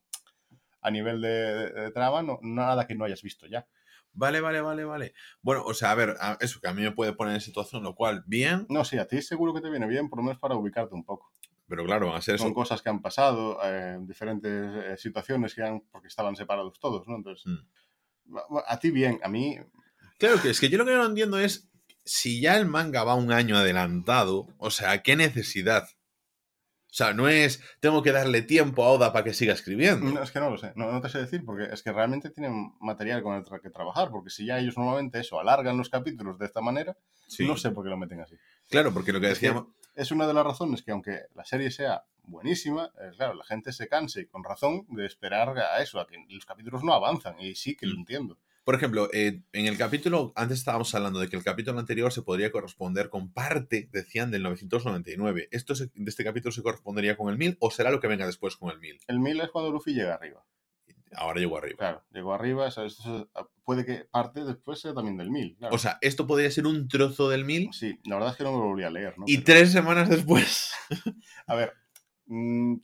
A 0.80 0.90
nivel 0.90 1.20
de, 1.20 1.28
de- 1.28 1.72
de 1.72 1.90
trama, 1.90 2.22
no, 2.22 2.38
nada 2.42 2.86
que 2.86 2.94
no 2.94 3.04
hayas 3.04 3.20
visto 3.22 3.46
ya. 3.46 3.66
Vale, 4.12 4.40
vale, 4.40 4.62
vale, 4.62 4.84
vale. 4.84 5.12
Bueno, 5.42 5.62
o 5.66 5.74
sea, 5.74 5.90
a 5.90 5.94
ver, 5.94 6.16
a- 6.20 6.38
eso 6.40 6.60
que 6.60 6.68
a 6.68 6.72
mí 6.72 6.80
me 6.80 6.92
puede 6.92 7.12
poner 7.12 7.34
en 7.34 7.40
situación, 7.42 7.82
lo 7.82 7.94
cual, 7.94 8.24
bien, 8.26 8.66
No, 8.70 8.84
sí, 8.84 8.96
a 8.98 9.06
ti 9.06 9.20
seguro 9.20 9.52
que 9.52 9.60
te 9.60 9.68
viene 9.68 9.86
bien, 9.86 10.08
por 10.08 10.18
lo 10.18 10.22
menos 10.22 10.38
para 10.38 10.54
ubicarte 10.54 10.94
un 10.94 11.04
poco. 11.04 11.32
pero 11.68 11.84
claro, 11.84 12.06
van 12.06 12.16
a 12.16 12.22
ser 12.22 12.38
Son 12.38 12.46
eso. 12.46 12.54
cosas 12.54 12.80
que 12.80 12.88
han 12.88 13.02
pasado, 13.02 13.58
eh, 13.64 13.98
diferentes 14.02 14.52
eh, 14.52 14.96
situaciones 14.96 15.52
que 15.54 15.62
han, 15.64 15.80
porque 15.90 16.06
estaban 16.08 16.36
separados 16.36 16.78
todos, 16.78 17.06
¿no? 17.08 17.16
Entonces, 17.16 17.44
Mm. 17.44 18.56
a 18.66 18.78
ti 18.78 18.90
bien, 18.92 19.18
a 19.22 19.28
mí, 19.28 19.58
Claro 20.18 20.40
que 20.40 20.50
es 20.50 20.60
que 20.60 20.68
yo 20.68 20.78
lo 20.78 20.84
que 20.84 20.92
no 20.94 21.04
entiendo 21.04 21.38
es 21.38 21.68
si 22.04 22.40
ya 22.40 22.56
el 22.56 22.66
manga 22.66 23.04
va 23.04 23.14
un 23.14 23.32
año 23.32 23.56
adelantado, 23.56 24.46
o 24.58 24.70
sea, 24.70 25.02
¿qué 25.02 25.16
necesidad? 25.16 25.88
O 26.88 26.94
sea, 26.96 27.12
no 27.12 27.28
es 27.28 27.60
tengo 27.80 28.02
que 28.02 28.12
darle 28.12 28.40
tiempo 28.40 28.82
a 28.84 28.88
Oda 28.90 29.12
para 29.12 29.24
que 29.24 29.34
siga 29.34 29.52
escribiendo. 29.52 30.10
no, 30.10 30.22
es 30.22 30.30
que 30.30 30.40
no 30.40 30.48
lo 30.50 30.56
sé, 30.56 30.72
no, 30.76 30.90
no 30.90 31.00
te 31.02 31.10
sé 31.10 31.18
decir, 31.18 31.44
porque 31.44 31.64
es 31.64 31.82
que 31.82 31.92
realmente 31.92 32.30
tienen 32.30 32.72
material 32.80 33.22
con 33.22 33.34
el 33.34 33.44
tra- 33.44 33.60
que 33.60 33.68
trabajar, 33.70 34.08
porque 34.10 34.30
si 34.30 34.46
ya 34.46 34.58
ellos 34.58 34.78
normalmente 34.78 35.20
eso, 35.20 35.38
alargan 35.38 35.76
los 35.76 35.90
capítulos 35.90 36.38
de 36.38 36.46
esta 36.46 36.60
manera, 36.62 36.96
Sí. 37.26 37.46
no 37.46 37.56
sé 37.56 37.70
por 37.72 37.84
qué 37.84 37.90
lo 37.90 37.98
meten 37.98 38.20
así. 38.20 38.36
Claro, 38.70 38.94
porque 38.94 39.12
lo 39.12 39.20
que 39.20 39.30
Es 39.30 39.38
que- 39.38 39.46
decíamos. 39.48 39.72
Es 39.94 40.10
una 40.10 40.26
de 40.26 40.34
las 40.34 40.44
razones 40.44 40.82
que 40.82 40.92
aunque 40.92 41.22
la 41.34 41.44
serie 41.44 41.70
sea 41.70 42.04
buenísima, 42.22 42.90
eh, 43.00 43.10
claro, 43.16 43.34
la 43.34 43.44
gente 43.44 43.72
se 43.72 43.88
canse, 43.88 44.22
y 44.22 44.26
con 44.26 44.44
razón, 44.44 44.86
de 44.90 45.06
esperar 45.06 45.56
a 45.58 45.82
eso, 45.82 45.98
a 46.00 46.06
que 46.06 46.16
los 46.28 46.44
capítulos 46.46 46.82
no 46.84 46.92
avanzan, 46.94 47.40
y 47.40 47.54
sí 47.54 47.74
que 47.76 47.86
lo 47.86 47.94
Mm. 47.96 47.98
entiendo. 48.00 48.38
Por 48.66 48.74
ejemplo, 48.74 49.08
eh, 49.12 49.42
en 49.52 49.66
el 49.66 49.78
capítulo, 49.78 50.32
antes 50.34 50.58
estábamos 50.58 50.92
hablando 50.96 51.20
de 51.20 51.28
que 51.28 51.36
el 51.36 51.44
capítulo 51.44 51.78
anterior 51.78 52.10
se 52.12 52.22
podría 52.22 52.50
corresponder 52.50 53.08
con 53.10 53.32
parte, 53.32 53.88
decían, 53.92 54.32
del 54.32 54.42
999. 54.42 55.46
¿Esto 55.52 55.76
se- 55.76 55.86
de 55.94 56.10
este 56.10 56.24
capítulo 56.24 56.50
se 56.50 56.64
correspondería 56.64 57.16
con 57.16 57.30
el 57.30 57.38
1000 57.38 57.56
o 57.60 57.70
será 57.70 57.92
lo 57.92 58.00
que 58.00 58.08
venga 58.08 58.26
después 58.26 58.56
con 58.56 58.72
el 58.72 58.80
1000? 58.80 58.98
El 59.06 59.20
1000 59.20 59.40
es 59.40 59.50
cuando 59.50 59.70
Luffy 59.70 59.94
llega 59.94 60.14
arriba. 60.14 60.44
Ahora 61.12 61.38
llego 61.38 61.56
arriba. 61.56 61.76
Claro, 61.78 62.04
llegó 62.10 62.34
arriba, 62.34 62.66
eso- 62.66 63.28
puede 63.62 63.86
que 63.86 64.04
parte 64.10 64.44
después 64.44 64.80
sea 64.80 64.92
también 64.92 65.16
del 65.16 65.30
1000. 65.30 65.54
Claro. 65.56 65.72
O 65.72 65.78
sea, 65.78 65.98
esto 66.00 66.26
podría 66.26 66.50
ser 66.50 66.66
un 66.66 66.88
trozo 66.88 67.28
del 67.28 67.44
1000 67.44 67.68
sí, 67.72 68.00
la 68.04 68.16
verdad 68.16 68.32
es 68.32 68.36
que 68.36 68.42
no 68.42 68.50
me 68.50 68.58
lo 68.58 68.64
volví 68.64 68.82
a 68.82 68.90
leer, 68.90 69.16
¿no? 69.16 69.26
y 69.28 69.38
Pero- 69.38 69.44
tres 69.60 69.70
semanas 69.70 70.08
después. 70.10 70.72
A 71.46 71.54
ver, 71.54 71.72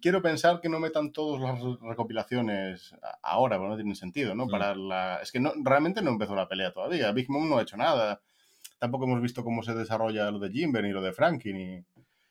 quiero 0.01 0.23
pensar 0.23 0.61
que 0.61 0.69
no 0.69 0.79
metan 0.79 1.13
todas 1.13 1.41
las 1.41 1.61
recopilaciones 1.81 2.95
ahora, 3.23 3.57
porque 3.57 3.71
no 3.71 3.77
tienen 3.77 3.97
sentido, 3.97 4.35
¿no? 4.35 4.47
Mm. 4.47 4.51
Para 4.51 4.75
la... 4.75 5.19
Es 5.23 5.33
que 5.33 5.41
no, 5.41 5.53
realmente 5.63 6.03
no 6.03 6.11
empezó 6.11 6.35
la 6.35 6.49
pelea 6.49 6.73
todavía. 6.73 7.11
Big 7.13 7.29
Mom 7.29 7.49
no 7.49 7.59
ha 7.59 7.63
hecho 7.63 7.77
nada. 7.77 8.21
Tampoco 8.79 9.05
hemos 9.05 9.21
visto 9.21 9.43
cómo 9.45 9.63
se 9.63 9.75
desarrolla 9.75 10.31
lo 10.31 10.39
de 10.39 10.51
Jimber 10.51 10.85
ni 10.85 10.91
lo 10.91 11.03
de 11.03 11.13
Frankie, 11.13 11.53
ni... 11.53 11.79
o 11.79 11.85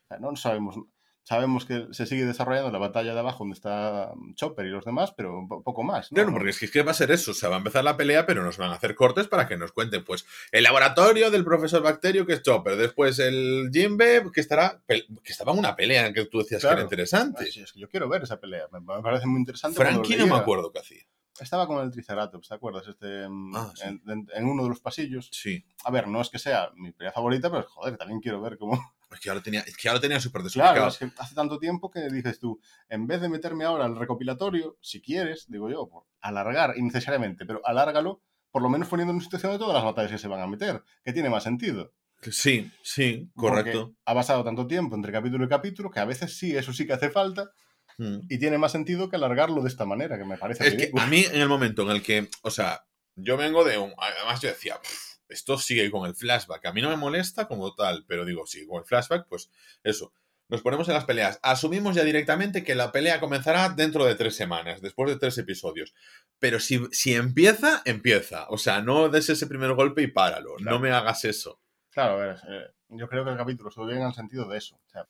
sea, 0.07 0.19
no 0.19 0.35
sabemos... 0.35 0.77
Sabemos 1.23 1.65
que 1.65 1.85
se 1.91 2.07
sigue 2.07 2.25
desarrollando 2.25 2.71
la 2.71 2.79
batalla 2.79 3.13
de 3.13 3.19
abajo 3.19 3.39
donde 3.39 3.53
está 3.53 4.11
Chopper 4.35 4.65
y 4.65 4.69
los 4.69 4.83
demás, 4.83 5.13
pero 5.15 5.47
poco 5.63 5.83
más. 5.83 6.11
¿no? 6.11 6.15
Claro, 6.15 6.31
porque 6.33 6.49
es 6.49 6.59
que, 6.59 6.65
es 6.65 6.71
que 6.71 6.81
va 6.81 6.91
a 6.91 6.95
ser 6.95 7.11
eso. 7.11 7.31
O 7.31 7.33
sea, 7.35 7.47
va 7.49 7.55
a 7.55 7.57
empezar 7.59 7.83
la 7.83 7.95
pelea, 7.95 8.25
pero 8.25 8.43
nos 8.43 8.57
van 8.57 8.71
a 8.71 8.75
hacer 8.75 8.95
cortes 8.95 9.27
para 9.27 9.47
que 9.47 9.55
nos 9.55 9.71
cuenten, 9.71 10.03
pues, 10.03 10.25
el 10.51 10.63
laboratorio 10.63 11.29
del 11.29 11.43
profesor 11.45 11.83
Bacterio, 11.83 12.25
que 12.25 12.33
es 12.33 12.41
Chopper. 12.41 12.75
Después 12.75 13.19
el 13.19 13.69
Jimbe, 13.71 14.23
que 14.33 14.41
estará. 14.41 14.81
que 14.87 15.05
estaba 15.25 15.51
en 15.53 15.59
una 15.59 15.75
pelea 15.75 16.07
en 16.07 16.13
que 16.13 16.25
tú 16.25 16.39
decías 16.39 16.61
que 16.61 16.67
era 16.69 16.81
interesante. 16.81 17.45
Sí, 17.51 17.61
es 17.61 17.71
que 17.71 17.79
yo 17.79 17.87
quiero 17.87 18.09
ver 18.09 18.23
esa 18.23 18.39
pelea. 18.39 18.65
Me, 18.71 18.81
parece 19.01 19.27
muy 19.27 19.39
interesante. 19.39 19.77
Frankie 19.77 20.15
no 20.17 20.25
me 20.27 20.35
acuerdo 20.35 20.71
qué 20.71 20.79
hacía. 20.79 21.03
Estaba 21.39 21.65
con 21.65 21.83
el 21.83 21.91
Triceratops, 21.91 22.49
¿te 22.49 22.55
acuerdas? 22.55 22.87
Este, 22.87 23.27
mm, 23.27 23.55
Ah, 23.55 23.71
sí. 23.75 23.83
en, 23.87 24.01
en- 24.07 24.27
en 24.33 24.45
uno 24.45 24.63
de 24.63 24.69
los 24.69 24.79
pasillos. 24.79 25.29
Sí. 25.31 25.63
A 25.85 25.89
ver, 25.91 26.07
no 26.07 26.19
es 26.21 26.29
que 26.29 26.37
sea 26.39 26.69
mi 26.75 26.91
pelea 26.91 27.11
favorita, 27.13 27.49
pero 27.49 27.63
joder, 27.67 27.97
también 27.97 28.19
quiero 28.19 28.41
ver 28.41 28.57
cómo. 28.57 28.93
Es 29.11 29.19
que 29.19 29.27
ya 29.27 29.33
lo 29.33 29.41
tenía, 29.41 29.61
es 29.61 29.75
que 29.75 29.83
ya 29.83 29.93
lo 29.93 29.99
tenía 30.01 30.19
súper 30.19 30.41
desubicado. 30.43 30.73
Claro, 30.73 30.87
es 30.89 30.97
que 30.97 31.11
hace 31.17 31.35
tanto 31.35 31.59
tiempo 31.59 31.91
que 31.91 32.09
dices 32.09 32.39
tú, 32.39 32.59
en 32.89 33.07
vez 33.07 33.21
de 33.21 33.29
meterme 33.29 33.65
ahora 33.65 33.85
al 33.85 33.95
recopilatorio, 33.97 34.77
si 34.81 35.01
quieres, 35.01 35.45
digo 35.49 35.69
yo, 35.69 35.87
por 35.87 36.05
alargar 36.21 36.77
innecesariamente, 36.77 37.45
pero 37.45 37.61
alárgalo, 37.65 38.21
por 38.51 38.61
lo 38.61 38.69
menos 38.69 38.87
poniendo 38.87 39.13
en 39.13 39.21
situación 39.21 39.51
de 39.51 39.57
todas 39.59 39.73
las 39.75 39.83
batallas 39.83 40.11
que 40.11 40.17
se 40.17 40.27
van 40.27 40.41
a 40.41 40.47
meter, 40.47 40.81
que 41.03 41.13
tiene 41.13 41.29
más 41.29 41.43
sentido. 41.43 41.93
Sí, 42.29 42.71
sí, 42.83 43.31
correcto. 43.35 43.81
Porque 43.87 43.97
ha 44.05 44.13
pasado 44.13 44.43
tanto 44.43 44.67
tiempo 44.67 44.95
entre 44.95 45.11
capítulo 45.11 45.45
y 45.45 45.49
capítulo 45.49 45.89
que 45.89 45.99
a 45.99 46.05
veces 46.05 46.37
sí, 46.37 46.55
eso 46.55 46.71
sí 46.71 46.85
que 46.85 46.93
hace 46.93 47.09
falta 47.09 47.51
Mm. 47.97 48.19
y 48.29 48.39
tiene 48.39 48.57
más 48.57 48.71
sentido 48.71 49.09
que 49.09 49.17
alargarlo 49.17 49.61
de 49.61 49.67
esta 49.67 49.85
manera, 49.85 50.17
que 50.17 50.23
me 50.25 50.37
parece 50.37 50.65
Es 50.65 50.75
que 50.75 50.91
a 50.97 51.05
mí, 51.07 51.25
en 51.25 51.41
el 51.41 51.49
momento 51.49 51.83
en 51.83 51.89
el 51.89 52.01
que. 52.01 52.29
O 52.41 52.49
sea, 52.49 52.85
yo 53.15 53.37
vengo 53.37 53.63
de 53.63 53.77
un. 53.77 53.93
Además, 53.97 54.41
yo 54.41 54.49
decía. 54.49 54.79
"Pff, 54.81 55.10
esto 55.31 55.57
sigue 55.57 55.89
con 55.89 56.07
el 56.07 56.15
flashback. 56.15 56.65
A 56.65 56.73
mí 56.73 56.81
no 56.81 56.89
me 56.89 56.97
molesta 56.97 57.47
como 57.47 57.73
tal, 57.73 58.05
pero 58.07 58.25
digo, 58.25 58.45
sí, 58.45 58.65
con 58.67 58.79
el 58.79 58.85
flashback, 58.85 59.27
pues 59.27 59.49
eso. 59.83 60.13
Nos 60.47 60.61
ponemos 60.61 60.87
en 60.89 60.95
las 60.95 61.05
peleas. 61.05 61.39
Asumimos 61.43 61.95
ya 61.95 62.03
directamente 62.03 62.63
que 62.65 62.75
la 62.75 62.91
pelea 62.91 63.21
comenzará 63.21 63.69
dentro 63.69 64.03
de 64.05 64.15
tres 64.15 64.35
semanas, 64.35 64.81
después 64.81 65.09
de 65.09 65.17
tres 65.17 65.37
episodios. 65.37 65.93
Pero 66.39 66.59
si, 66.59 66.81
si 66.91 67.15
empieza, 67.15 67.81
empieza. 67.85 68.47
O 68.49 68.57
sea, 68.57 68.81
no 68.81 69.07
des 69.07 69.29
ese 69.29 69.47
primer 69.47 69.73
golpe 69.73 70.01
y 70.01 70.07
páralo. 70.07 70.55
Claro. 70.55 70.71
No 70.77 70.81
me 70.81 70.91
hagas 70.91 71.23
eso. 71.23 71.61
Claro, 71.89 72.15
a 72.15 72.17
ver, 72.17 72.35
eh, 72.49 72.65
yo 72.89 73.07
creo 73.07 73.23
que 73.23 73.31
el 73.31 73.37
capítulo 73.37 73.69
estuvo 73.69 73.85
bien 73.85 74.01
en 74.01 74.07
el 74.07 74.13
sentido 74.13 74.45
de 74.49 74.57
eso. 74.57 74.75
O 74.75 74.89
sea, 74.89 75.07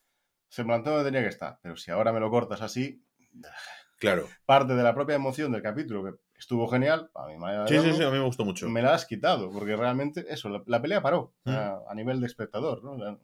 se 0.48 0.64
planteó 0.64 0.94
donde 0.94 1.10
tenía 1.10 1.24
que 1.24 1.34
estar, 1.34 1.58
pero 1.64 1.76
si 1.76 1.90
ahora 1.90 2.14
me 2.14 2.20
lo 2.20 2.30
cortas 2.30 2.62
así, 2.62 3.04
Claro. 3.98 4.28
parte 4.46 4.74
de 4.76 4.84
la 4.84 4.94
propia 4.94 5.16
emoción 5.16 5.52
del 5.52 5.62
capítulo, 5.62 6.04
que 6.04 6.20
estuvo 6.42 6.68
genial, 6.68 7.10
a 7.14 7.28
mi 7.28 7.38
manera 7.38 7.68
Sí, 7.68 7.76
sí, 7.76 7.82
verlo, 7.82 7.96
sí, 7.98 8.04
a 8.04 8.10
mí 8.10 8.18
me 8.18 8.26
gustó 8.26 8.44
mucho. 8.44 8.68
me 8.68 8.82
la 8.82 8.96
has 8.96 9.06
quitado, 9.06 9.52
porque 9.52 9.76
realmente 9.76 10.26
eso, 10.28 10.50
la, 10.50 10.64
la 10.66 10.82
pelea 10.82 11.00
paró 11.02 11.34
sea, 11.46 11.78
a 11.88 11.94
nivel 11.94 12.20
de 12.20 12.26
espectador, 12.26 12.84
¿no? 12.84 12.94
O 12.94 12.98
sea, 12.98 13.18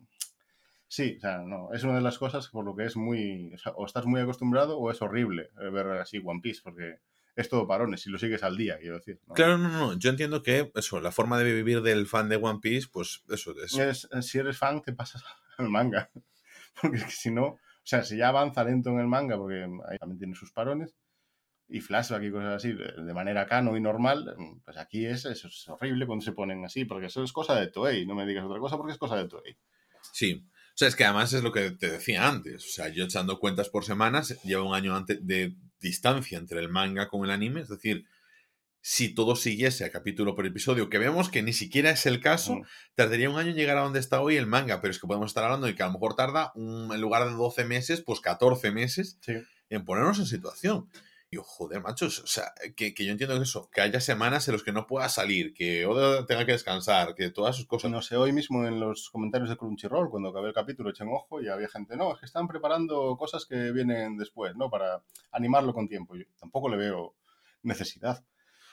sí, 0.88 1.16
o 1.18 1.20
sea, 1.20 1.40
no, 1.40 1.74
es 1.74 1.84
una 1.84 1.96
de 1.96 2.02
las 2.02 2.18
cosas 2.20 2.48
por 2.50 2.64
lo 2.64 2.76
que 2.76 2.86
es 2.86 2.96
muy, 2.96 3.52
o, 3.56 3.58
sea, 3.58 3.72
o 3.74 3.86
estás 3.86 4.06
muy 4.06 4.22
acostumbrado 4.22 4.78
o 4.78 4.92
es 4.92 5.02
horrible 5.02 5.50
eh, 5.60 5.70
ver 5.70 5.88
así 5.98 6.22
One 6.24 6.42
Piece, 6.42 6.62
porque 6.64 7.00
es 7.36 7.50
todo 7.50 7.68
parones, 7.68 8.02
si 8.02 8.10
lo 8.12 8.20
sigues 8.20 8.44
al 8.44 8.56
día, 8.56 8.78
quiero 8.78 8.98
decir. 8.98 9.20
¿no? 9.28 9.34
Claro, 9.34 9.58
no, 9.58 9.70
no. 9.70 9.94
Yo 9.98 10.10
entiendo 10.12 10.44
que 10.44 10.72
eso, 10.76 11.02
la 11.02 11.12
forma 11.12 11.40
de 11.40 11.54
vivir 11.54 11.82
del 11.82 12.06
fan 12.06 12.30
de 12.30 12.36
One 12.38 12.60
Piece, 12.62 12.88
pues 12.92 13.24
eso 13.30 13.54
es. 13.64 13.74
Es- 13.78 14.08
si 14.22 14.38
eres 14.38 14.58
fan, 14.58 14.82
te 14.84 14.94
pasas 14.94 15.24
al 15.58 15.70
manga, 15.70 16.10
porque 16.82 16.98
es 16.98 17.06
que 17.06 17.12
si 17.12 17.32
no, 17.32 17.46
o 17.46 17.60
sea, 17.90 18.04
si 18.04 18.18
ya 18.18 18.28
avanza 18.30 18.64
lento 18.64 18.92
en 18.92 19.00
el 19.00 19.08
manga, 19.08 19.38
porque 19.38 19.64
ahí 19.90 19.98
también 19.98 20.20
tiene 20.20 20.36
sus 20.36 20.52
parones, 20.52 20.94
y 21.70 21.82
flashback 21.82 22.24
y 22.24 22.32
cosas 22.32 22.56
así, 22.56 22.72
de 22.74 23.14
manera 23.14 23.46
cano 23.46 23.76
y 23.76 23.82
normal, 23.82 24.36
pues 24.64 24.78
aquí 24.78 25.06
es, 25.06 25.26
eso 25.26 25.48
es 25.50 25.68
horrible 25.68 26.06
cuando 26.06 26.24
se 26.24 26.32
ponen 26.32 26.64
así, 26.64 26.86
porque 26.86 27.08
eso 27.08 27.24
es 27.24 27.32
cosa 27.34 27.56
de 27.56 27.68
Toei, 27.68 28.06
no 28.06 28.16
me 28.16 28.26
digas 28.26 28.46
otra 28.46 28.60
cosa 28.60 28.78
porque 28.78 28.94
es 28.94 28.98
cosa 28.98 29.18
de 29.18 29.28
Toei. 29.28 29.58
Sí. 30.14 30.44
O 30.46 30.78
sea, 30.78 30.88
es 30.88 30.96
que 30.96 31.04
además 31.06 31.34
es 31.34 31.44
lo 31.44 31.52
que 31.52 31.72
te 31.72 31.90
decía 31.90 32.28
antes. 32.28 32.64
O 32.64 32.70
sea, 32.70 32.88
yo 32.90 33.04
echando 33.06 33.40
cuentas 33.40 33.68
por 33.70 33.84
semanas, 33.84 34.40
lleva 34.44 34.64
un 34.64 34.76
año 34.76 34.96
ante- 34.96 35.18
de 35.20 35.56
distancia 35.80 36.38
entre 36.38 36.60
el 36.60 36.70
manga 36.70 37.08
con 37.10 37.26
el 37.26 37.32
anime. 37.32 37.62
Es 37.62 37.68
decir, 37.70 38.06
si 38.80 39.14
todo 39.14 39.36
siguiese 39.36 39.84
a 39.86 39.92
capítulo 39.92 40.36
por 40.36 40.46
episodio, 40.46 40.88
que 40.90 41.00
vemos 41.00 41.30
que 41.30 41.42
ni 41.42 41.52
siquiera 41.52 41.90
es 41.90 42.06
el 42.06 42.22
caso, 42.22 42.58
Mm. 42.58 42.62
tardaría 42.96 43.30
un 43.30 43.38
año 43.40 43.50
en 43.50 43.56
llegar 43.58 43.78
a 43.78 43.82
donde 43.82 44.00
está 44.00 44.22
hoy 44.22 44.38
el 44.38 44.46
manga. 44.46 44.80
Pero 44.80 44.92
es 44.92 45.00
que 45.02 45.08
podemos 45.08 45.32
estar 45.32 45.44
hablando 45.44 45.66
de 45.68 45.74
que 45.76 45.82
a 45.84 45.88
lo 45.88 45.94
mejor 45.94 46.16
tarda, 46.16 46.52
un- 46.56 46.94
en 46.94 47.02
lugar 47.02 47.26
de 47.28 47.34
12 47.34 47.66
meses, 47.66 48.02
pues 48.02 48.22
14 48.22 48.72
meses 48.72 49.18
Sí. 49.22 49.34
en 49.70 49.84
ponernos 49.84 50.20
en 50.20 50.28
situación. 50.28 50.88
Y 51.30 51.36
yo, 51.36 51.44
joder, 51.44 51.82
machos, 51.82 52.20
o 52.20 52.28
sea, 52.28 52.54
que, 52.76 52.94
que 52.94 53.06
yo 53.06 53.12
entiendo 53.12 53.36
que 53.36 53.44
eso, 53.44 53.70
que 53.70 53.82
haya 53.82 54.00
semanas 54.00 54.48
en 54.48 54.54
las 54.54 54.64
que 54.64 54.72
no 54.72 54.88
pueda 54.88 55.10
salir, 55.10 55.54
que 55.54 55.86
Oda 55.86 56.26
tenga 56.26 56.46
que 56.46 56.54
descansar, 56.54 57.16
que 57.16 57.30
todas 57.32 57.56
sus 57.56 57.68
cosas. 57.68 57.92
No 57.92 58.02
sé, 58.02 58.16
hoy 58.16 58.32
mismo 58.32 58.66
en 58.66 58.80
los 58.80 59.10
comentarios 59.10 59.50
de 59.50 59.58
Crunchyroll, 59.58 60.10
cuando 60.10 60.30
acabé 60.30 60.48
el 60.48 60.54
capítulo, 60.54 60.90
echen 60.90 61.10
ojo 61.10 61.42
y 61.42 61.50
había 61.50 61.68
gente, 61.68 61.98
no, 61.98 62.14
es 62.14 62.20
que 62.20 62.26
están 62.26 62.48
preparando 62.48 63.18
cosas 63.18 63.46
que 63.46 63.72
vienen 63.72 64.18
después, 64.18 64.56
¿no? 64.56 64.70
Para 64.70 65.04
animarlo 65.32 65.74
con 65.74 65.90
tiempo. 65.90 66.16
Yo 66.16 66.24
tampoco 66.40 66.70
le 66.70 66.78
veo 66.78 67.16
necesidad. 67.62 68.24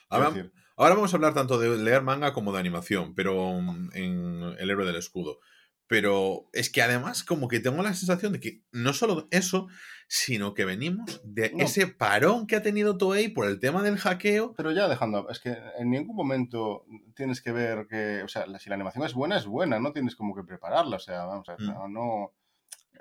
Ahora 0.09 0.95
vamos 0.95 1.13
a 1.13 1.17
hablar 1.17 1.35
tanto 1.35 1.59
de 1.59 1.77
leer 1.77 2.03
manga 2.03 2.33
como 2.33 2.53
de 2.53 2.61
animación, 2.61 3.15
pero 3.15 3.61
mm, 3.61 3.91
en 3.95 4.43
El 4.59 4.71
héroe 4.71 4.87
del 4.87 4.97
escudo. 4.97 5.39
Pero 5.87 6.49
es 6.53 6.71
que 6.71 6.83
además 6.83 7.25
como 7.25 7.47
que 7.49 7.61
tengo 7.61 7.83
la 7.83 7.93
sensación 7.95 8.33
de 8.33 8.41
que 8.41 8.63
no 8.73 8.93
solo 8.95 9.29
eso, 9.31 9.69
sino 10.09 10.55
que 10.55 10.65
venimos 10.65 11.21
de 11.25 11.51
No. 11.53 11.65
ese 11.65 11.87
parón 11.87 12.47
que 12.47 12.57
ha 12.57 12.63
tenido 12.63 12.97
Toei 12.97 13.29
por 13.29 13.47
el 13.49 13.59
tema 13.61 13.83
del 13.83 13.99
hackeo. 13.99 14.55
Pero 14.57 14.73
ya 14.73 14.89
dejando, 14.89 15.29
es 15.29 15.41
que 15.41 15.57
en 15.79 15.91
ningún 15.91 16.17
momento 16.17 16.85
tienes 17.15 17.41
que 17.43 17.53
ver 17.53 17.87
que, 17.89 18.23
o 18.23 18.29
sea, 18.29 18.47
si 18.59 18.69
la 18.69 18.75
animación 18.77 19.05
es 19.05 19.15
buena, 19.15 19.37
es 19.37 19.47
buena, 19.47 19.79
no 19.79 19.93
tienes 19.93 20.17
como 20.17 20.35
que 20.35 20.43
prepararla, 20.45 20.97
o 20.97 21.01
sea, 21.01 21.25
vamos 21.25 21.49
a 21.49 21.57
ver, 21.57 21.63
Mm. 21.63 21.73
no, 21.73 21.89
no, 21.89 22.33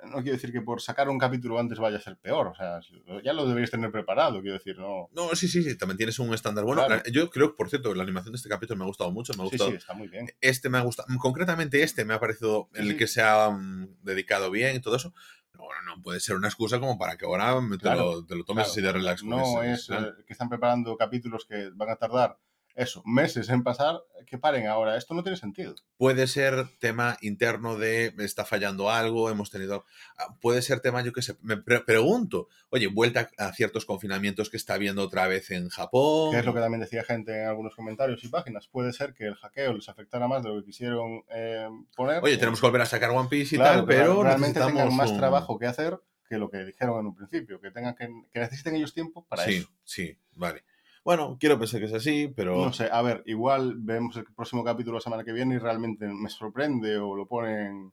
no 0.04 0.22
quiero 0.22 0.32
decir 0.32 0.52
que 0.52 0.60
por 0.60 0.80
sacar 0.82 1.08
un 1.08 1.18
capítulo 1.18 1.58
antes 1.58 1.78
vaya 1.78 1.96
a 1.98 2.00
ser 2.00 2.16
peor, 2.18 2.48
o 2.48 2.54
sea, 2.54 2.80
ya 3.22 3.32
lo 3.32 3.46
deberías 3.46 3.70
tener 3.70 3.90
preparado, 3.90 4.40
quiero 4.40 4.54
decir, 4.58 4.78
no. 4.78 5.08
No, 5.12 5.34
sí, 5.34 5.48
sí, 5.48 5.62
sí, 5.62 5.76
también 5.78 5.96
tienes 5.96 6.18
un 6.18 6.32
estándar 6.34 6.64
bueno. 6.64 6.84
Claro. 6.86 7.02
Yo 7.12 7.30
creo, 7.30 7.56
por 7.56 7.70
cierto, 7.70 7.94
la 7.94 8.02
animación 8.02 8.32
de 8.32 8.36
este 8.36 8.48
capítulo 8.48 8.78
me 8.78 8.84
ha 8.84 8.88
gustado 8.88 9.10
mucho, 9.12 9.32
me 9.34 9.42
ha 9.42 9.46
Sí, 9.46 9.50
gustado. 9.52 9.70
sí, 9.70 9.76
está 9.76 9.94
muy 9.94 10.08
bien. 10.08 10.26
Este 10.40 10.68
me 10.68 10.78
ha 10.78 10.82
gustado, 10.82 11.08
concretamente 11.18 11.82
este 11.82 12.04
me 12.04 12.14
ha 12.14 12.20
parecido 12.20 12.68
Sí, 12.74 12.80
el 12.82 12.88
sí. 12.90 12.96
que 12.96 13.06
se 13.06 13.22
ha 13.22 13.50
mm, 13.50 13.96
dedicado 14.02 14.50
bien 14.50 14.76
y 14.76 14.80
todo 14.80 14.96
eso. 14.96 15.14
No, 15.54 15.62
no, 15.86 16.02
puede 16.02 16.18
ser 16.18 16.34
una 16.36 16.48
excusa 16.48 16.80
como 16.80 16.98
para 16.98 17.16
que 17.16 17.24
ahora 17.26 17.54
te, 17.70 17.78
Claro, 17.78 18.00
lo, 18.14 18.26
te 18.26 18.34
lo 18.34 18.44
tomes 18.44 18.64
claro. 18.64 18.72
así 18.72 18.80
de 18.82 18.92
relax. 18.92 19.20
con 19.22 19.30
No 19.30 19.62
ese- 19.62 19.72
es 19.72 19.90
eh, 19.90 20.12
que 20.26 20.32
están 20.32 20.48
preparando 20.48 20.96
capítulos 20.96 21.46
que 21.48 21.70
van 21.74 21.90
a 21.90 21.96
tardar 21.96 22.36
eso, 22.74 23.02
meses 23.04 23.48
en 23.50 23.62
pasar, 23.62 24.00
que 24.26 24.38
paren 24.38 24.66
ahora. 24.66 24.96
Esto 24.96 25.14
no 25.14 25.22
tiene 25.22 25.36
sentido. 25.36 25.74
Puede 25.96 26.26
ser 26.26 26.66
tema 26.80 27.16
interno 27.20 27.76
de 27.76 28.12
está 28.18 28.44
fallando 28.44 28.90
algo, 28.90 29.30
hemos 29.30 29.50
tenido. 29.50 29.84
ah, 30.18 30.34
Puede 30.40 30.60
ser 30.62 30.80
tema, 30.80 31.02
yo 31.02 31.12
qué 31.12 31.22
sé, 31.22 31.36
me 31.42 31.56
pre- 31.56 31.80
pregunto, 31.80 32.48
oye, 32.70 32.86
vuelta 32.88 33.30
a 33.38 33.52
ciertos 33.52 33.84
confinamientos 33.84 34.50
que 34.50 34.56
está 34.56 34.74
habiendo 34.74 35.02
otra 35.02 35.28
vez 35.28 35.50
en 35.50 35.68
Japón. 35.68 36.32
Que 36.32 36.38
es 36.40 36.46
lo 36.46 36.54
que 36.54 36.60
también 36.60 36.80
decía 36.80 37.04
gente 37.04 37.42
en 37.42 37.46
algunos 37.48 37.74
comentarios 37.76 38.24
y 38.24 38.28
páginas. 38.28 38.66
Puede 38.66 38.92
ser 38.92 39.14
que 39.14 39.26
el 39.26 39.34
hackeo 39.36 39.74
les 39.74 39.88
afectara 39.88 40.26
más 40.26 40.42
de 40.42 40.48
lo 40.48 40.56
que 40.60 40.64
quisieron 40.66 41.22
eh, 41.30 41.68
poner. 41.96 42.22
Oye, 42.24 42.36
tenemos 42.38 42.60
que 42.60 42.66
volver 42.66 42.82
a 42.82 42.86
sacar 42.86 43.10
One 43.10 43.28
Piece 43.28 43.54
y 43.54 43.58
Claro, 43.58 43.80
tal, 43.80 43.86
que 43.88 43.94
pero 43.94 44.22
realmente 44.22 44.60
tengan 44.60 44.94
más 44.96 45.10
un- 45.10 45.18
trabajo 45.18 45.58
que 45.58 45.66
hacer 45.66 46.00
que 46.28 46.38
lo 46.38 46.50
que 46.50 46.64
dijeron 46.64 46.98
en 47.00 47.06
un 47.06 47.14
principio, 47.14 47.60
que 47.60 47.70
tengan 47.70 47.94
que, 47.94 48.08
que 48.32 48.40
necesiten 48.40 48.74
ellos 48.74 48.94
tiempo 48.94 49.24
para 49.26 49.44
sí, 49.44 49.56
eso. 49.56 49.68
sí, 49.84 50.16
vale. 50.32 50.64
Bueno, 51.04 51.36
quiero 51.38 51.58
pensar 51.58 51.80
que 51.80 51.86
es 51.86 51.92
así, 51.92 52.32
pero 52.34 52.56
No 52.56 52.72
sé, 52.72 52.88
a 52.90 53.02
ver, 53.02 53.22
igual 53.26 53.74
vemos 53.76 54.16
el 54.16 54.24
próximo 54.34 54.64
capítulo 54.64 54.96
la 54.96 55.02
semana 55.02 55.22
que 55.22 55.32
viene 55.32 55.56
y 55.56 55.58
realmente 55.58 56.06
me 56.06 56.30
sorprende 56.30 56.96
o 56.96 57.14
lo 57.14 57.26
ponen 57.26 57.92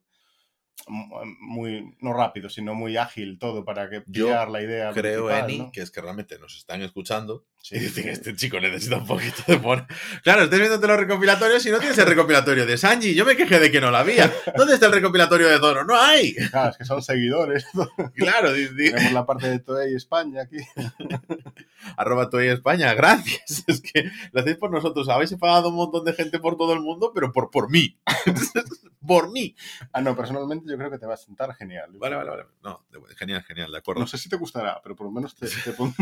muy, 0.88 1.96
no 2.02 2.14
rápido, 2.14 2.50
sino 2.50 2.74
muy 2.74 2.98
ágil 2.98 3.38
todo 3.40 3.64
para 3.64 3.90
que 3.90 4.04
Yo 4.08 4.26
pillar 4.26 4.50
la 4.50 4.62
idea. 4.62 4.92
creo, 4.94 5.30
Eni, 5.30 5.60
¿no? 5.60 5.72
que 5.72 5.82
es 5.82 5.92
que 5.92 6.02
realmente 6.02 6.38
nos 6.40 6.58
están 6.58 6.82
escuchando 6.82 7.46
Sí, 7.64 7.76
y 7.76 7.80
dicen 7.80 8.06
sí. 8.06 8.10
este 8.10 8.36
chico 8.36 8.60
necesita 8.60 8.98
un 8.98 9.06
poquito 9.06 9.44
de 9.46 9.58
poner. 9.60 9.86
Claro, 10.24 10.42
estás 10.44 10.58
viéndote 10.60 10.88
los 10.88 10.98
recopilatorios 10.98 11.64
y 11.68 11.70
no 11.70 11.78
tienes 11.78 11.96
el 12.00 12.08
recopilatorio 12.08 12.66
de 12.66 12.76
Sanji. 12.76 13.14
Yo 13.14 13.24
me 13.24 13.36
quejé 13.38 13.60
de 13.60 13.72
que 13.72 13.80
no 13.80 13.92
lo 13.92 13.98
había. 13.98 14.34
¿Dónde 14.58 14.74
está 14.74 14.88
el 14.88 14.94
recopilatorio 14.94 15.48
de 15.48 15.60
Zoro? 15.60 15.86
No 15.86 15.96
hay. 15.96 16.34
Claro, 16.34 16.72
es 16.72 16.78
que 16.78 16.86
son 16.86 17.04
seguidores. 17.04 17.68
Claro, 18.16 18.52
Tenemos 18.54 19.12
la 19.12 19.28
parte 19.28 19.48
de 19.48 19.60
Toei 19.60 19.94
España 19.94 20.42
aquí. 20.42 20.58
arroba 21.98 22.32
Toei 22.32 22.50
España, 22.50 22.94
gracias. 22.96 23.64
Es 23.68 23.82
que 23.82 24.10
lo 24.32 24.42
hacéis 24.42 24.58
por 24.58 24.72
nosotros. 24.72 25.08
Habéis 25.10 25.34
pagado 25.36 25.70
un 25.70 25.76
montón 25.76 26.04
de 26.04 26.14
gente 26.14 26.40
por 26.40 26.58
todo 26.58 26.74
el 26.74 26.80
mundo, 26.82 27.12
pero 27.14 27.32
por, 27.32 27.52
por 27.52 27.70
mí. 27.70 28.00
por 29.06 29.32
mí. 29.32 29.56
Ah, 29.94 30.02
no, 30.02 30.16
personalmente 30.16 30.70
yo 30.70 30.78
creo 30.78 30.92
que 30.92 30.98
te 30.98 31.06
va 31.06 31.16
a 31.16 31.18
sentar 31.18 31.54
genial. 31.56 31.92
Vale, 31.98 32.16
vale, 32.16 32.30
vale. 32.30 32.44
No, 32.64 32.86
genial, 33.18 33.44
genial, 33.44 33.72
de 33.72 33.78
acuerdo. 33.78 34.02
No 34.02 34.08
sé 34.08 34.18
si 34.18 34.30
te 34.30 34.36
gustará, 34.36 34.80
pero 34.84 34.96
por 34.96 35.06
lo 35.08 35.12
menos 35.12 35.36
te, 35.36 35.48
te, 35.66 35.74
pon- 35.74 35.94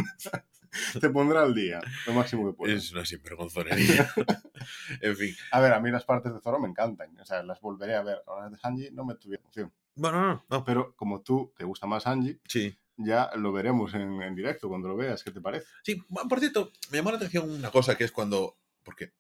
te 1.00 1.10
pondrá 1.10 1.42
al 1.44 1.54
día, 1.56 1.82
lo 2.06 2.14
máximo 2.14 2.46
que 2.52 2.56
puedas. 2.58 2.76
Es 2.84 2.92
una 2.92 3.06
sinvergonzonería. 3.06 4.10
en 5.02 5.16
fin. 5.16 5.36
A 5.52 5.60
ver, 5.60 5.74
a 5.74 5.80
mí 5.80 5.90
las 5.92 6.06
partes 6.06 6.34
de 6.34 6.40
Zoro 6.42 6.60
me 6.60 6.68
encantan, 6.68 7.18
o 7.20 7.26
sea, 7.26 7.44
las 7.44 7.60
volveré 7.62 7.96
a 7.96 8.04
ver. 8.04 8.22
Ahora 8.28 8.50
de 8.50 8.58
Sanji 8.58 8.90
no 8.92 9.06
me 9.06 9.16
tuvieron 9.16 9.46
opción. 9.48 9.74
Bueno, 9.96 10.22
no, 10.22 10.46
no. 10.50 10.64
Pero 10.64 10.96
como 10.96 11.22
tú 11.22 11.54
te 11.58 11.64
gusta 11.66 11.88
más 11.88 12.04
Sanji, 12.04 12.40
Sí. 12.48 12.78
ya 12.98 13.30
lo 13.36 13.52
veremos 13.52 13.94
en, 13.94 14.22
en 14.22 14.36
directo 14.36 14.70
cuando 14.70 14.88
lo 14.88 14.96
veas, 14.96 15.24
¿qué 15.24 15.32
te 15.32 15.42
parece? 15.42 15.66
Sí, 15.84 16.02
por 16.30 16.40
cierto, 16.40 16.72
me 16.92 16.98
llamó 16.98 17.12
la 17.12 17.18
atención 17.18 17.50
una 17.50 17.72
cosa 17.72 17.98
que 17.98 18.04
es 18.04 18.12
cuando. 18.12 18.58
Porque. 18.84 19.14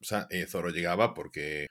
O 0.00 0.04
sea, 0.04 0.26
eh, 0.30 0.46
Zoro 0.46 0.70
llegaba 0.70 1.12
porque. 1.14 1.66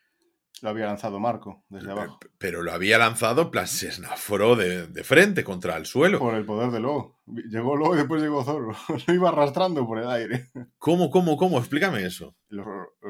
Lo 0.62 0.70
había 0.70 0.86
lanzado 0.88 1.20
Marco 1.20 1.64
desde 1.70 1.92
abajo. 1.92 2.20
p- 2.20 2.28
Pero 2.38 2.64
lo 2.64 2.72
había 2.72 2.98
lanzado, 2.98 3.52
plan, 3.52 3.68
se 3.68 3.88
esnafró 3.90 4.56
de, 4.56 4.88
de 4.88 5.04
frente 5.04 5.44
contra 5.44 5.78
el 5.78 5.86
suelo. 5.86 6.20
Por 6.20 6.34
el 6.36 6.46
poder 6.46 6.72
de 6.72 6.80
Lo. 6.80 7.16
Llegó 7.26 7.76
Lo 7.76 7.94
y 7.94 7.98
después 7.98 8.22
llegó 8.22 8.44
Zoro. 8.44 8.72
Lo 9.08 9.14
iba 9.14 9.30
arrastrando 9.30 9.86
por 9.86 10.00
el 10.00 10.10
aire. 10.10 10.50
¿Cómo, 10.78 11.10
cómo, 11.12 11.36
cómo? 11.38 11.58
Explícame 11.60 12.06
eso. 12.06 12.36
El 12.50 12.64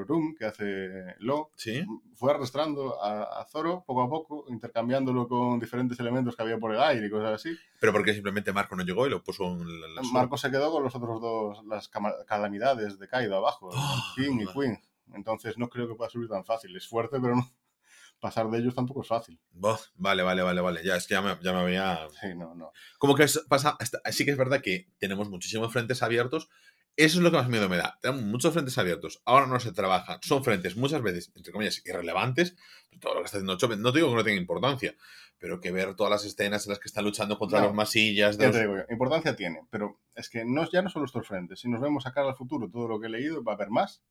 Rum 0.08 0.34
que 0.38 0.46
hace 0.46 0.90
Lo 1.20 1.52
¿Sí? 1.56 1.86
fue 2.16 2.32
arrastrando 2.34 3.02
a, 3.04 3.42
a 3.42 3.46
Zoro 3.46 3.84
poco 3.86 4.02
a 4.02 4.10
poco, 4.10 4.46
intercambiándolo 4.50 5.28
con 5.28 5.60
diferentes 5.60 6.00
elementos 6.00 6.36
que 6.36 6.42
había 6.42 6.58
por 6.58 6.74
el 6.74 6.82
aire 6.82 7.06
y 7.06 7.10
cosas 7.12 7.36
así. 7.36 7.56
Pero 7.80 7.94
porque 7.94 8.14
simplemente 8.14 8.52
Marco 8.52 8.76
no 8.76 8.84
llegó 8.84 9.06
y 9.06 9.12
lo 9.12 9.24
puso 9.24 9.44
en 9.46 9.60
la, 9.82 9.88
la- 9.88 10.02
Marco 10.12 10.38
se 10.38 10.50
quedó 10.50 10.72
con 10.72 10.84
los 10.84 10.96
otros 10.96 11.22
dos, 11.22 11.64
las 11.68 11.90
calamidades 12.28 12.98
de 13.00 13.08
Kaido 13.08 13.38
abajo, 13.38 13.70
Ah, 13.74 14.02
King 14.16 14.40
y. 14.42 14.48
Queen. 14.48 14.80
Entonces 15.14 15.58
no 15.58 15.70
creo 15.70 15.88
que 15.88 15.96
pueda 15.96 16.10
subir 16.10 16.30
tan 16.30 16.46
fácil. 16.46 16.76
Es 16.76 16.88
fuerte, 16.88 17.20
pero 17.22 17.36
no. 17.36 17.52
Pasar 18.20 18.50
de 18.50 18.58
ellos 18.58 18.74
tampoco 18.74 19.02
es 19.02 19.08
fácil. 19.08 19.40
Buah, 19.52 19.78
Vale, 19.96 20.24
vale, 20.24 20.42
vale, 20.42 20.62
vale. 20.62 20.84
Ya, 20.84 20.96
es 20.96 21.06
que 21.08 21.14
ya 21.14 21.22
me, 21.22 21.38
ya 21.42 21.54
me 21.54 21.60
había. 21.60 22.08
Sí, 22.20 22.34
no, 22.36 22.56
no. 22.56 22.72
Como 22.98 23.14
que 23.16 23.24
es- 23.24 23.46
pasa. 23.48 23.78
Sí 24.12 24.26
que 24.26 24.32
es 24.32 24.38
verdad 24.38 24.62
que 24.62 24.90
tenemos 24.98 25.30
muchísimos 25.30 25.72
frentes 25.72 26.02
abiertos. 26.02 26.50
Eso 26.96 27.20
es 27.20 27.24
lo 27.24 27.30
que 27.30 27.38
más 27.38 27.48
miedo 27.48 27.70
me 27.70 27.78
da. 27.78 28.00
Tenemos 28.02 28.24
muchos 28.24 28.54
frentes 28.54 28.76
abiertos. 28.80 29.22
Ahora 29.24 29.46
no 29.46 29.60
se 29.60 29.72
trabajan. 29.72 30.18
Son 30.24 30.44
frentes 30.44 30.76
muchas 30.76 31.04
veces, 31.04 31.32
entre 31.36 31.52
comillas, 31.54 31.80
irrelevantes. 31.86 32.56
Todo 33.00 33.14
lo 33.14 33.20
que 33.20 33.26
está 33.26 33.38
haciendo 33.38 33.56
Chopin. 33.56 33.84
No 33.84 33.92
te 33.92 34.00
digo 34.00 34.10
que 34.10 34.16
no 34.16 34.24
tenga 34.24 34.42
importancia. 34.42 34.96
Pero 35.38 35.62
que 35.62 35.72
ver 35.72 35.94
todas 35.96 36.10
las 36.10 36.26
escenas 36.26 36.66
en 36.66 36.72
las 36.72 36.80
que 36.80 36.88
están 36.88 37.06
luchando 37.06 37.38
contra 37.38 37.60
No. 37.60 37.66
los 37.68 37.76
masillas. 37.76 38.40
De 38.40 38.48
los- 38.48 38.56
te 38.56 38.62
digo, 38.64 38.78
yo, 38.78 38.84
importancia 38.90 39.36
tiene, 39.36 39.62
pero 39.70 40.00
es 40.16 40.28
que 40.28 40.44
no, 40.44 40.68
ya 40.72 40.82
no 40.82 40.90
son 40.90 41.06
estos 41.06 41.28
frentes. 41.28 41.60
Si 41.60 41.70
nos 41.70 41.80
vemos 41.82 42.08
a 42.08 42.12
cara 42.14 42.30
al 42.30 42.36
futuro, 42.36 42.68
todo 42.72 42.88
lo 42.88 43.00
que 43.00 43.06
he 43.06 43.10
leído, 43.12 43.44
va 43.44 43.52
a 43.52 43.56
haber 43.56 43.70
más 43.70 44.02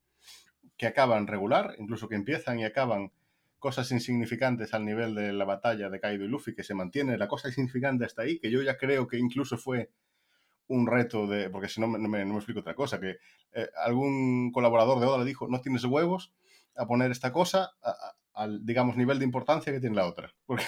que 0.77 0.87
acaban 0.87 1.27
regular, 1.27 1.75
incluso 1.79 2.09
que 2.09 2.15
empiezan 2.15 2.59
y 2.59 2.65
acaban 2.65 3.13
cosas 3.59 3.91
insignificantes 3.91 4.75
al 4.75 4.85
nivel 4.85 5.15
de 5.15 5.33
la 5.33 5.45
batalla 5.45 5.89
de 5.89 5.99
Kaido 5.99 6.25
y 6.25 6.29
Luffy, 6.29 6.55
que 6.55 6.63
se 6.63 6.75
mantiene 6.75 7.17
la 7.17 7.29
cosa 7.29 7.49
insignificante 7.49 8.05
hasta 8.05 8.23
ahí, 8.23 8.39
que 8.39 8.51
yo 8.51 8.63
ya 8.63 8.77
creo 8.77 9.07
que 9.07 9.19
incluso 9.19 9.57
fue 9.57 9.91
un 10.69 10.87
reto 10.87 11.27
de, 11.27 11.49
porque 11.51 11.69
si 11.69 11.81
no 11.81 11.87
no 11.87 12.09
me, 12.09 12.23
explico 12.23 12.61
otra 12.61 12.75
cosa, 12.75 13.01
que 13.01 13.17
eh, 13.53 13.69
algún 13.85 14.53
colaborador 14.53 15.01
de 15.01 15.07
Oda 15.07 15.19
le 15.19 15.25
dijo, 15.25 15.49
no 15.49 15.61
tienes 15.61 15.85
huevos 15.85 16.33
a 16.75 16.87
poner 16.87 17.11
esta 17.11 17.33
cosa 17.33 17.71
al, 18.35 18.67
digamos, 18.67 18.97
nivel 18.97 19.19
de 19.19 19.25
importancia 19.25 19.73
que 19.73 19.81
tiene 19.81 19.97
la 19.97 20.07
otra. 20.07 20.35
Porque 20.47 20.65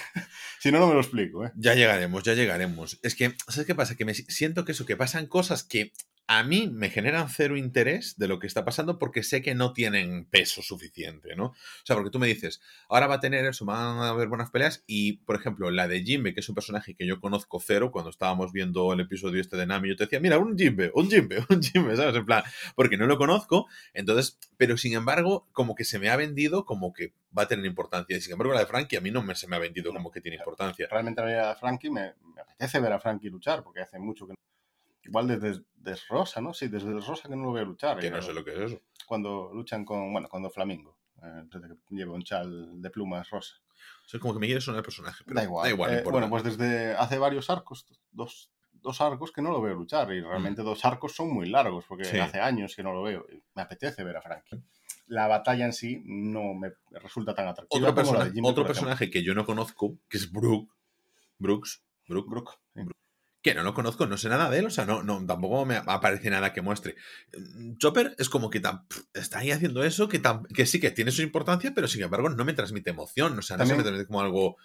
si 0.59 0.71
no, 0.71 0.79
no 0.79 0.87
me 0.87 0.93
lo 0.93 1.01
explico, 1.01 1.45
¿eh? 1.45 1.51
Ya 1.55 1.75
llegaremos, 1.75 2.23
ya 2.23 2.33
llegaremos. 2.33 2.99
Es 3.03 3.15
que, 3.15 3.35
¿sabes 3.47 3.67
qué 3.67 3.75
pasa? 3.75 3.95
Que 3.95 4.05
me 4.05 4.13
si- 4.13 4.23
siento 4.23 4.65
que 4.65 4.71
eso, 4.71 4.85
que 4.85 4.97
pasan 4.97 5.27
cosas 5.27 5.63
que 5.63 5.91
a 6.31 6.43
mí 6.43 6.67
me 6.67 6.91
generan 6.91 7.27
cero 7.27 7.57
interés 7.57 8.15
de 8.19 8.27
lo 8.27 8.37
que 8.37 8.45
está 8.45 8.63
pasando 8.63 8.99
porque 8.99 9.23
sé 9.23 9.41
que 9.41 9.55
no 9.55 9.73
tienen 9.73 10.25
peso 10.25 10.61
suficiente, 10.61 11.35
¿no? 11.35 11.45
O 11.45 11.55
sea, 11.83 11.95
porque 11.95 12.11
tú 12.11 12.19
me 12.19 12.27
dices, 12.27 12.61
ahora 12.87 13.07
va 13.07 13.15
a 13.15 13.19
tener 13.19 13.45
eso, 13.45 13.65
van 13.65 13.97
a 13.97 14.09
haber 14.09 14.27
buenas 14.27 14.51
peleas 14.51 14.83
y, 14.85 15.13
por 15.13 15.35
ejemplo, 15.37 15.71
la 15.71 15.87
de 15.87 16.03
Jimbe, 16.03 16.35
que 16.35 16.41
es 16.41 16.47
un 16.47 16.53
personaje 16.53 16.93
que 16.93 17.07
yo 17.07 17.19
conozco 17.19 17.59
cero, 17.59 17.89
cuando 17.91 18.11
estábamos 18.11 18.51
viendo 18.51 18.93
el 18.93 18.99
episodio 18.99 19.41
este 19.41 19.57
de 19.57 19.65
Nami, 19.65 19.89
yo 19.89 19.95
te 19.95 20.03
decía, 20.03 20.19
mira, 20.19 20.37
un 20.37 20.55
Jimbe, 20.55 20.91
un 20.93 21.09
Jimbe, 21.09 21.43
un 21.49 21.63
Jimbe, 21.63 21.97
¿sabes? 21.97 22.15
En 22.15 22.27
plan, 22.27 22.43
porque 22.75 22.95
no 22.95 23.07
lo 23.07 23.17
conozco, 23.17 23.65
entonces, 23.95 24.37
pero 24.55 24.77
sin 24.77 24.93
embargo, 24.93 25.47
como 25.51 25.73
que 25.73 25.83
se 25.83 25.97
me 25.97 26.09
ha 26.09 26.15
vendido 26.15 26.63
como 26.63 26.93
que 26.93 27.15
va 27.35 27.43
a 27.43 27.47
tener 27.47 27.65
importancia 27.65 28.15
y 28.15 28.21
sin 28.21 28.33
embargo 28.33 28.53
la 28.53 28.59
de 28.59 28.67
Frankie 28.67 28.97
a 28.97 29.01
mí 29.01 29.09
no 29.09 29.23
me, 29.23 29.33
se 29.33 29.47
me 29.47 29.55
ha 29.55 29.59
vendido 29.59 29.91
como 29.91 30.11
que 30.11 30.21
tiene 30.21 30.37
importancia. 30.37 30.87
realmente 30.91 31.21
a 31.21 31.25
mí 31.25 31.33
a 31.33 31.55
Frankie 31.55 31.89
me, 31.89 32.13
me 32.35 32.41
apetece 32.41 32.79
ver 32.79 32.93
a 32.93 32.99
Frankie 32.99 33.31
luchar, 33.31 33.63
porque 33.63 33.81
hace 33.81 33.97
mucho 33.97 34.27
que 34.27 34.33
no. 34.33 34.39
Igual 35.09 35.27
desde, 35.27 35.63
desde 35.75 36.01
Rosa, 36.09 36.39
¿no? 36.41 36.53
Sí, 36.53 36.67
desde 36.67 36.91
Rosa 36.99 37.27
que 37.27 37.35
no 37.35 37.43
lo 37.45 37.51
veo 37.53 37.65
luchar. 37.65 37.99
Que 37.99 38.09
no 38.11 38.21
sé 38.21 38.33
lo 38.33 38.43
que 38.45 38.51
es 38.53 38.59
eso. 38.71 38.81
Cuando 39.07 39.51
luchan 39.53 39.83
con, 39.85 40.11
bueno, 40.11 40.27
cuando 40.29 40.49
Flamingo, 40.49 40.97
eh, 41.23 41.43
que 41.51 41.95
lleva 41.95 42.13
un 42.13 42.21
chal 42.23 42.81
de 42.81 42.89
plumas 42.89 43.29
rosa. 43.29 43.55
O 44.05 44.09
sea, 44.09 44.19
como 44.19 44.33
que 44.33 44.39
me 44.39 44.45
quiere 44.45 44.61
sonar 44.61 44.79
el 44.79 44.83
personaje, 44.85 45.23
pero 45.25 45.35
Da 45.39 45.43
igual. 45.43 45.63
da 45.65 45.69
igual, 45.71 45.93
Eh, 45.93 46.03
bueno, 46.03 46.29
pues 46.29 46.43
desde 46.43 46.93
hace 46.95 47.17
varios 47.17 47.49
arcos, 47.49 47.85
dos, 48.11 48.51
dos 48.73 49.01
arcos 49.01 49.31
que 49.31 49.41
no 49.41 49.51
lo 49.51 49.61
veo 49.61 49.73
luchar, 49.75 50.11
y 50.13 50.21
realmente 50.21 50.61
dos 50.61 50.83
arcos 50.85 51.13
son 51.15 51.33
muy 51.33 51.47
largos, 51.49 51.85
porque 51.87 52.03
Mm. 52.03 52.11
Sí. 52.11 52.19
hace 52.19 52.39
años 52.39 52.75
que 52.75 52.83
no 52.83 52.93
lo 52.93 53.01
veo. 53.03 53.25
Me 53.55 53.61
apetece 53.61 54.03
ver 54.03 54.17
a 54.17 54.21
Frankie. 54.21 54.61
La 55.07 55.27
batalla 55.27 55.65
en 55.65 55.73
sí 55.73 56.01
no 56.05 56.53
me 56.53 56.73
resulta 56.91 57.33
tan 57.33 57.47
atractiva. 57.47 57.89
otro 57.89 57.95
persona- 57.95 58.31
Jimmy, 58.31 58.53
personaje 58.53 59.09
que 59.09 59.23
yo 59.23 59.33
no 59.33 59.43
conozco, 59.45 59.97
que 60.07 60.17
es 60.17 60.31
Brook, 60.31 60.71
Brooks, 61.39 61.83
Brook, 62.07 62.29
Brook, 62.29 62.51
sí. 62.75 62.81
Que 63.49 63.55
no 63.55 63.63
lo 63.63 63.73
conozco, 63.73 64.05
no 64.05 64.17
sé 64.17 64.29
nada 64.29 64.49
de 64.49 64.59
él, 64.59 64.65
o 64.65 64.69
sea, 64.69 64.85
no, 64.85 65.03
no, 65.03 65.25
tampoco 65.25 65.65
me 65.65 65.77
aparece 65.77 66.29
nada 66.29 66.53
que 66.53 66.61
muestre. 66.61 66.95
Mm, 67.37 67.77
Chopper 67.77 68.15
es 68.17 68.29
como 68.29 68.49
que 68.49 68.59
tan- 68.59 68.85
está 69.13 69.39
ahí 69.39 69.51
haciendo 69.51 69.83
eso, 69.83 70.07
que, 70.07 70.19
tan- 70.19 70.43
que 70.45 70.65
sí 70.65 70.79
que 70.79 70.91
tiene 70.91 71.11
su 71.11 71.21
importancia, 71.21 71.71
pero 71.73 71.87
sin 71.87 72.03
embargo 72.03 72.29
no 72.29 72.45
me 72.45 72.53
transmite 72.53 72.89
emoción, 72.91 73.37
o 73.37 73.41
sea, 73.41 73.57
no 73.57 73.65
se 73.65 73.75
me 73.75 73.83
transmite 73.83 74.07
como 74.07 74.21
algo 74.21 74.57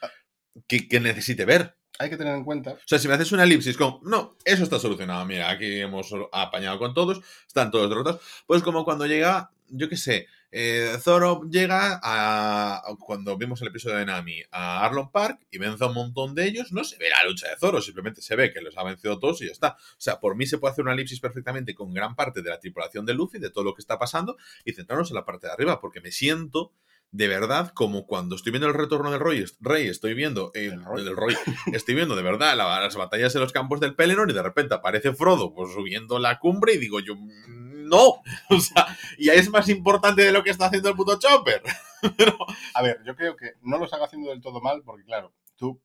que, 0.69 0.89
que 0.89 1.01
necesite 1.01 1.45
ver. 1.45 1.77
Hay 1.99 2.11
que 2.11 2.17
tener 2.17 2.35
en 2.35 2.45
cuenta 2.45 2.73
O 2.73 2.79
sea, 2.87 2.99
si 2.99 3.07
me 3.07 3.15
haces 3.15 3.31
una 3.33 3.45
elipsis 3.45 3.77
como, 3.77 4.01
no, 4.05 4.37
eso 4.45 4.65
está 4.65 4.79
solucionado, 4.81 5.25
mira, 5.27 5.49
aquí 5.51 5.81
hemos 5.81 6.13
apañado 6.33 6.79
con 6.79 6.93
todos, 6.93 7.21
están 7.47 7.71
todos 7.71 7.89
derrotados, 7.89 8.21
pues 8.47 8.63
como 8.63 8.85
cuando 8.85 9.07
llega, 9.07 9.51
yo 9.69 9.89
qué 9.89 9.97
sé, 9.97 10.27
eh, 10.57 10.97
Zoro 11.01 11.43
llega 11.51 11.99
a, 12.01 12.81
cuando 13.01 13.37
vimos 13.37 13.61
el 13.61 13.69
episodio 13.69 13.97
de 13.97 14.07
Nami, 14.07 14.41
a 14.53 14.85
Arlon 14.85 15.11
Park 15.11 15.41
y 15.51 15.59
vence 15.59 15.83
a 15.83 15.89
un 15.89 15.95
montón 15.95 16.35
de 16.37 16.47
ellos, 16.47 16.71
no 16.73 16.85
se 16.85 16.97
ve 16.97 17.07
la 17.11 17.29
lucha 17.29 17.49
de 17.49 17.57
Zoro, 17.57 17.83
simplemente 17.83 18.23
se 18.23 18.37
ve 18.37 18.53
que 18.53 18.61
los 18.61 18.79
ha 18.79 18.85
vencido 18.85 19.19
todos 19.19 19.43
y 19.43 19.47
ya 19.47 19.53
está. 19.53 19.71
O 19.73 19.95
sea, 20.01 20.21
por 20.21 20.37
mí 20.37 20.47
se 20.47 20.59
puede 20.59 20.71
hacer 20.73 20.85
una 20.85 20.95
elipsis 20.95 21.19
perfectamente 21.19 21.75
con 21.75 21.93
gran 21.93 22.15
parte 22.15 22.41
de 22.41 22.51
la 22.51 22.61
tripulación 22.61 23.05
de 23.05 23.15
Luffy, 23.15 23.41
de 23.41 23.51
todo 23.51 23.65
lo 23.65 23.75
que 23.75 23.81
está 23.81 23.99
pasando, 23.99 24.37
y 24.65 24.73
centrarnos 24.75 25.11
en 25.11 25.17
la 25.17 25.25
parte 25.25 25.49
de 25.49 25.53
arriba, 25.53 25.81
porque 25.81 26.01
me 26.01 26.13
siento 26.13 26.73
de 27.11 27.29
verdad 27.29 27.71
como 27.75 28.07
cuando 28.07 28.35
estoy 28.37 28.51
viendo 28.51 28.67
el 28.69 28.75
retorno 28.75 29.11
del 29.11 29.21
Roy, 29.21 29.45
Rey, 29.61 29.87
estoy 29.89 30.15
viendo 30.15 30.51
eh, 30.55 30.71
Del 30.71 30.85
Roy. 30.85 31.05
del 31.05 31.17
Roy, 31.17 31.37
estoy 31.73 31.95
viendo 31.95 32.17
de 32.17 32.23
verdad 32.23 32.57
la- 32.57 32.81
las 32.81 32.97
batallas 32.97 33.35
en 33.35 33.41
los 33.41 33.53
campos 33.53 33.79
del 33.81 33.95
Pelennor 33.95 34.31
y 34.31 34.35
de 34.35 34.43
repente 34.43 34.75
aparece 34.75 35.13
Frodo 35.15 35.53
pues, 35.55 35.73
subiendo 35.73 36.19
la 36.19 36.39
cumbre 36.41 36.75
y 36.75 36.79
digo 36.79 36.99
yo, 37.01 37.15
"Mm, 37.15 37.64
no, 37.85 38.23
o 38.51 38.61
sea, 38.61 38.87
y 39.19 39.29
es 39.31 39.49
más 39.51 39.69
importante 39.69 40.23
de 40.23 40.33
lo 40.33 40.43
que 40.43 40.51
está 40.51 40.67
haciendo 40.67 40.89
el 40.91 40.97
puto 40.97 41.19
Chopper. 41.19 41.63
A 42.75 42.83
ver, 42.83 43.01
yo 43.05 43.15
creo 43.17 43.37
que 43.37 43.53
no 43.63 43.79
lo 43.79 43.85
están 43.85 44.03
haciendo 44.03 44.31
del 44.31 44.41
todo 44.41 44.61
mal 44.61 44.83
porque, 44.85 45.05
claro, 45.05 45.33
tú 45.57 45.81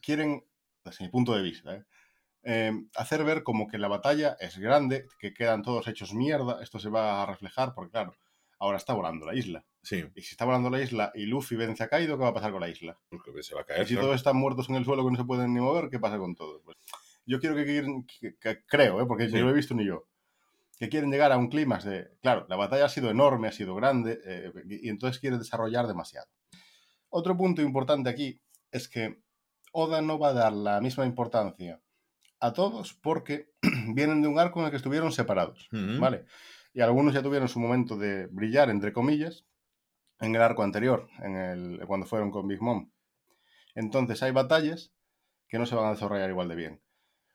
quieren, 0.00 0.44
desde 0.84 1.04
mi 1.04 1.10
punto 1.10 1.34
de 1.34 1.42
vista, 1.42 1.74
¿eh? 1.76 1.84
eh, 2.44 2.72
hacer 2.96 3.24
ver 3.24 3.42
como 3.42 3.68
que 3.68 3.78
la 3.78 3.88
batalla 3.88 4.36
es 4.40 4.58
grande, 4.58 5.06
que 5.18 5.32
quedan 5.32 5.62
todos 5.62 5.86
hechos 5.88 6.12
mierda. 6.14 6.62
Esto 6.62 6.78
se 6.78 6.90
va 6.90 7.22
a 7.22 7.26
reflejar 7.26 7.72
porque, 7.74 7.92
claro, 7.92 8.14
ahora 8.58 8.76
está 8.76 8.92
volando 8.92 9.26
la 9.26 9.34
isla. 9.34 9.64
Sí, 9.82 10.04
Y 10.14 10.22
si 10.22 10.30
está 10.32 10.44
volando 10.44 10.70
la 10.70 10.80
isla 10.80 11.12
y 11.14 11.26
Luffy 11.26 11.56
vence 11.56 11.82
a 11.82 11.88
Kaido, 11.88 12.16
¿qué 12.16 12.22
va 12.24 12.30
a 12.30 12.34
pasar 12.34 12.52
con 12.52 12.60
la 12.60 12.68
isla? 12.68 12.98
porque 13.10 13.42
se 13.42 13.54
va 13.54 13.60
a 13.60 13.64
Y 13.64 13.66
caer. 13.66 13.86
si 13.88 13.94
todos 13.96 14.16
están 14.16 14.36
muertos 14.36 14.68
en 14.70 14.76
el 14.76 14.84
suelo 14.84 15.04
que 15.04 15.10
no 15.12 15.16
se 15.18 15.24
pueden 15.24 15.52
ni 15.54 15.60
mover, 15.60 15.88
¿qué 15.90 15.98
pasa 15.98 16.18
con 16.18 16.34
todos? 16.34 16.62
Pues, 16.64 16.76
yo 17.26 17.38
quiero 17.40 17.54
que, 17.54 17.64
quieren- 17.64 18.06
que- 18.06 18.34
que- 18.38 18.64
creo, 18.66 19.00
¿eh? 19.00 19.06
porque 19.06 19.28
Sí. 19.28 19.36
no 19.36 19.44
lo 19.44 19.50
he 19.50 19.54
visto 19.54 19.74
ni 19.74 19.84
yo, 19.86 20.06
que 20.78 20.88
quieren 20.88 21.10
llegar 21.10 21.32
a 21.32 21.36
un 21.36 21.48
clímax 21.48 21.84
de, 21.84 22.10
claro, 22.20 22.46
la 22.48 22.56
batalla 22.56 22.86
ha 22.86 22.88
sido 22.88 23.10
enorme, 23.10 23.48
ha 23.48 23.52
sido 23.52 23.74
grande, 23.74 24.20
eh, 24.24 24.52
y 24.68 24.88
entonces 24.88 25.20
quieren 25.20 25.38
desarrollar 25.38 25.86
demasiado. 25.86 26.26
Otro 27.08 27.36
punto 27.36 27.62
importante 27.62 28.10
aquí 28.10 28.40
es 28.70 28.88
que 28.88 29.22
Oda 29.72 30.02
no 30.02 30.18
va 30.18 30.28
a 30.28 30.32
dar 30.32 30.52
la 30.52 30.80
misma 30.80 31.06
importancia 31.06 31.80
a 32.40 32.52
todos 32.52 32.94
porque 32.94 33.50
vienen 33.94 34.22
de 34.22 34.28
un 34.28 34.38
arco 34.38 34.60
en 34.60 34.66
el 34.66 34.70
que 34.70 34.76
estuvieron 34.76 35.12
separados. 35.12 35.68
¿vale? 35.70 36.26
Y 36.72 36.80
algunos 36.80 37.14
ya 37.14 37.22
tuvieron 37.22 37.48
su 37.48 37.60
momento 37.60 37.96
de 37.96 38.26
brillar, 38.26 38.68
entre 38.68 38.92
comillas, 38.92 39.46
en 40.20 40.34
el 40.34 40.42
arco 40.42 40.62
anterior, 40.62 41.08
en 41.22 41.36
el, 41.36 41.86
cuando 41.86 42.06
fueron 42.06 42.30
con 42.30 42.48
Big 42.48 42.60
Mom. 42.60 42.90
Entonces 43.74 44.22
hay 44.22 44.32
batallas 44.32 44.92
que 45.48 45.58
no 45.58 45.66
se 45.66 45.74
van 45.74 45.86
a 45.86 45.90
desarrollar 45.90 46.30
igual 46.30 46.48
de 46.48 46.54
bien. 46.56 46.82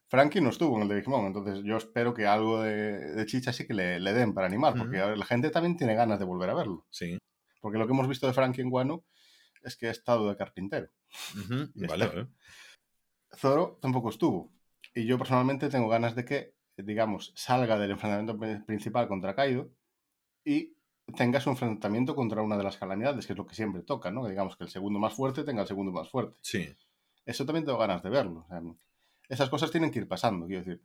Frankie 0.09 0.41
no 0.41 0.49
estuvo 0.49 0.75
en 0.75 0.81
el 0.83 0.87
de 0.89 0.95
Big 0.95 1.07
Mom, 1.07 1.25
entonces 1.27 1.63
yo 1.63 1.77
espero 1.77 2.13
que 2.13 2.25
algo 2.25 2.61
de, 2.61 3.13
de 3.13 3.25
chicha 3.25 3.53
sí 3.53 3.65
que 3.67 3.73
le, 3.73 3.99
le 3.99 4.11
den 4.13 4.33
para 4.33 4.47
animar, 4.47 4.73
porque 4.75 4.97
la 4.97 5.25
gente 5.25 5.49
también 5.51 5.77
tiene 5.77 5.93
ganas 5.95 6.17
de 6.19 6.25
volver 6.25 6.49
a 6.49 6.55
verlo. 6.55 6.85
Sí. 6.89 7.17
Porque 7.61 7.77
lo 7.77 7.85
que 7.85 7.93
hemos 7.93 8.07
visto 8.07 8.25
de 8.25 8.33
Frankie 8.33 8.61
en 8.61 8.69
Guano 8.71 9.03
es 9.61 9.75
que 9.77 9.87
ha 9.87 9.91
estado 9.91 10.27
de 10.29 10.35
carpintero. 10.35 10.89
Ya 11.75 11.87
Vale. 11.87 12.27
Zoro 13.35 13.77
tampoco 13.81 14.09
estuvo. 14.09 14.51
Y 14.95 15.05
yo 15.05 15.17
personalmente 15.17 15.69
tengo 15.69 15.87
ganas 15.87 16.15
de 16.15 16.25
que, 16.25 16.55
digamos, 16.77 17.31
salga 17.35 17.77
del 17.77 17.91
enfrentamiento 17.91 18.37
pri- 18.37 18.63
principal 18.65 19.07
contra 19.07 19.35
Kaido 19.35 19.69
y 20.43 20.73
tenga 21.15 21.39
su 21.39 21.49
enfrentamiento 21.49 22.15
contra 22.15 22.41
una 22.41 22.57
de 22.57 22.63
las 22.63 22.77
calamidades, 22.77 23.27
que 23.27 23.33
es 23.33 23.37
lo 23.37 23.45
que 23.45 23.55
siempre 23.55 23.83
toca, 23.83 24.09
¿no? 24.11 24.23
Que 24.23 24.31
digamos 24.31 24.55
que 24.55 24.63
el 24.63 24.69
segundo 24.69 24.99
más 24.99 25.13
fuerte 25.13 25.43
tenga 25.43 25.61
el 25.61 25.67
segundo 25.67 25.91
más 25.91 26.09
fuerte. 26.09 26.37
Sí. 26.41 26.75
Eso 27.25 27.45
también 27.45 27.65
tengo 27.65 27.77
ganas 27.77 28.01
de 28.01 28.09
verlo. 28.09 28.45
O 28.45 28.47
sea, 28.47 28.61
esas 29.29 29.49
cosas 29.49 29.71
tienen 29.71 29.91
que 29.91 29.99
ir 29.99 30.07
pasando, 30.07 30.45
quiero 30.47 30.63
decir. 30.63 30.81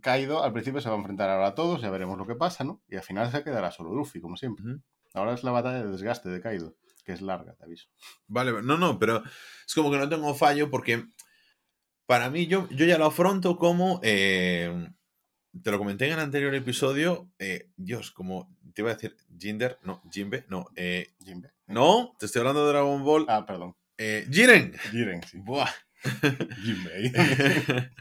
Kaido 0.00 0.42
al 0.42 0.52
principio 0.54 0.80
se 0.80 0.88
va 0.88 0.94
a 0.94 0.98
enfrentar 0.98 1.28
ahora 1.28 1.48
a 1.48 1.54
todos, 1.54 1.82
ya 1.82 1.90
veremos 1.90 2.16
lo 2.16 2.26
que 2.26 2.34
pasa, 2.34 2.64
¿no? 2.64 2.80
Y 2.88 2.96
al 2.96 3.02
final 3.02 3.30
se 3.30 3.44
quedará 3.44 3.70
solo 3.70 3.92
Luffy, 3.92 4.20
como 4.22 4.36
siempre. 4.38 4.64
Ahora 5.12 5.34
es 5.34 5.44
la 5.44 5.50
batalla 5.50 5.82
de 5.84 5.90
desgaste 5.90 6.30
de 6.30 6.40
Kaido, 6.40 6.74
que 7.04 7.12
es 7.12 7.20
larga, 7.20 7.54
te 7.54 7.64
aviso. 7.64 7.88
Vale, 8.26 8.62
no, 8.62 8.78
no, 8.78 8.98
pero 8.98 9.22
es 9.66 9.74
como 9.74 9.90
que 9.90 9.98
no 9.98 10.08
tengo 10.08 10.34
fallo 10.34 10.70
porque 10.70 11.04
para 12.06 12.30
mí 12.30 12.46
yo, 12.46 12.68
yo 12.70 12.86
ya 12.86 12.96
lo 12.96 13.04
afronto 13.06 13.58
como, 13.58 14.00
eh, 14.02 14.88
te 15.62 15.70
lo 15.70 15.76
comenté 15.78 16.06
en 16.06 16.14
el 16.14 16.20
anterior 16.20 16.54
episodio, 16.54 17.28
eh, 17.38 17.68
Dios, 17.76 18.10
como 18.12 18.48
te 18.74 18.80
iba 18.80 18.90
a 18.90 18.94
decir 18.94 19.14
Jinder, 19.38 19.78
no, 19.82 20.02
Jinbe, 20.10 20.46
no, 20.48 20.68
eh, 20.74 21.12
Jinbe. 21.22 21.52
no, 21.66 22.14
te 22.18 22.24
estoy 22.24 22.40
hablando 22.40 22.64
de 22.64 22.72
Dragon 22.72 23.04
Ball, 23.04 23.26
Ah, 23.28 23.44
perdón. 23.44 23.76
eh, 23.98 24.26
Jiren. 24.30 24.72
Jiren, 24.90 25.22
sí. 25.24 25.36
Buah. 25.38 25.68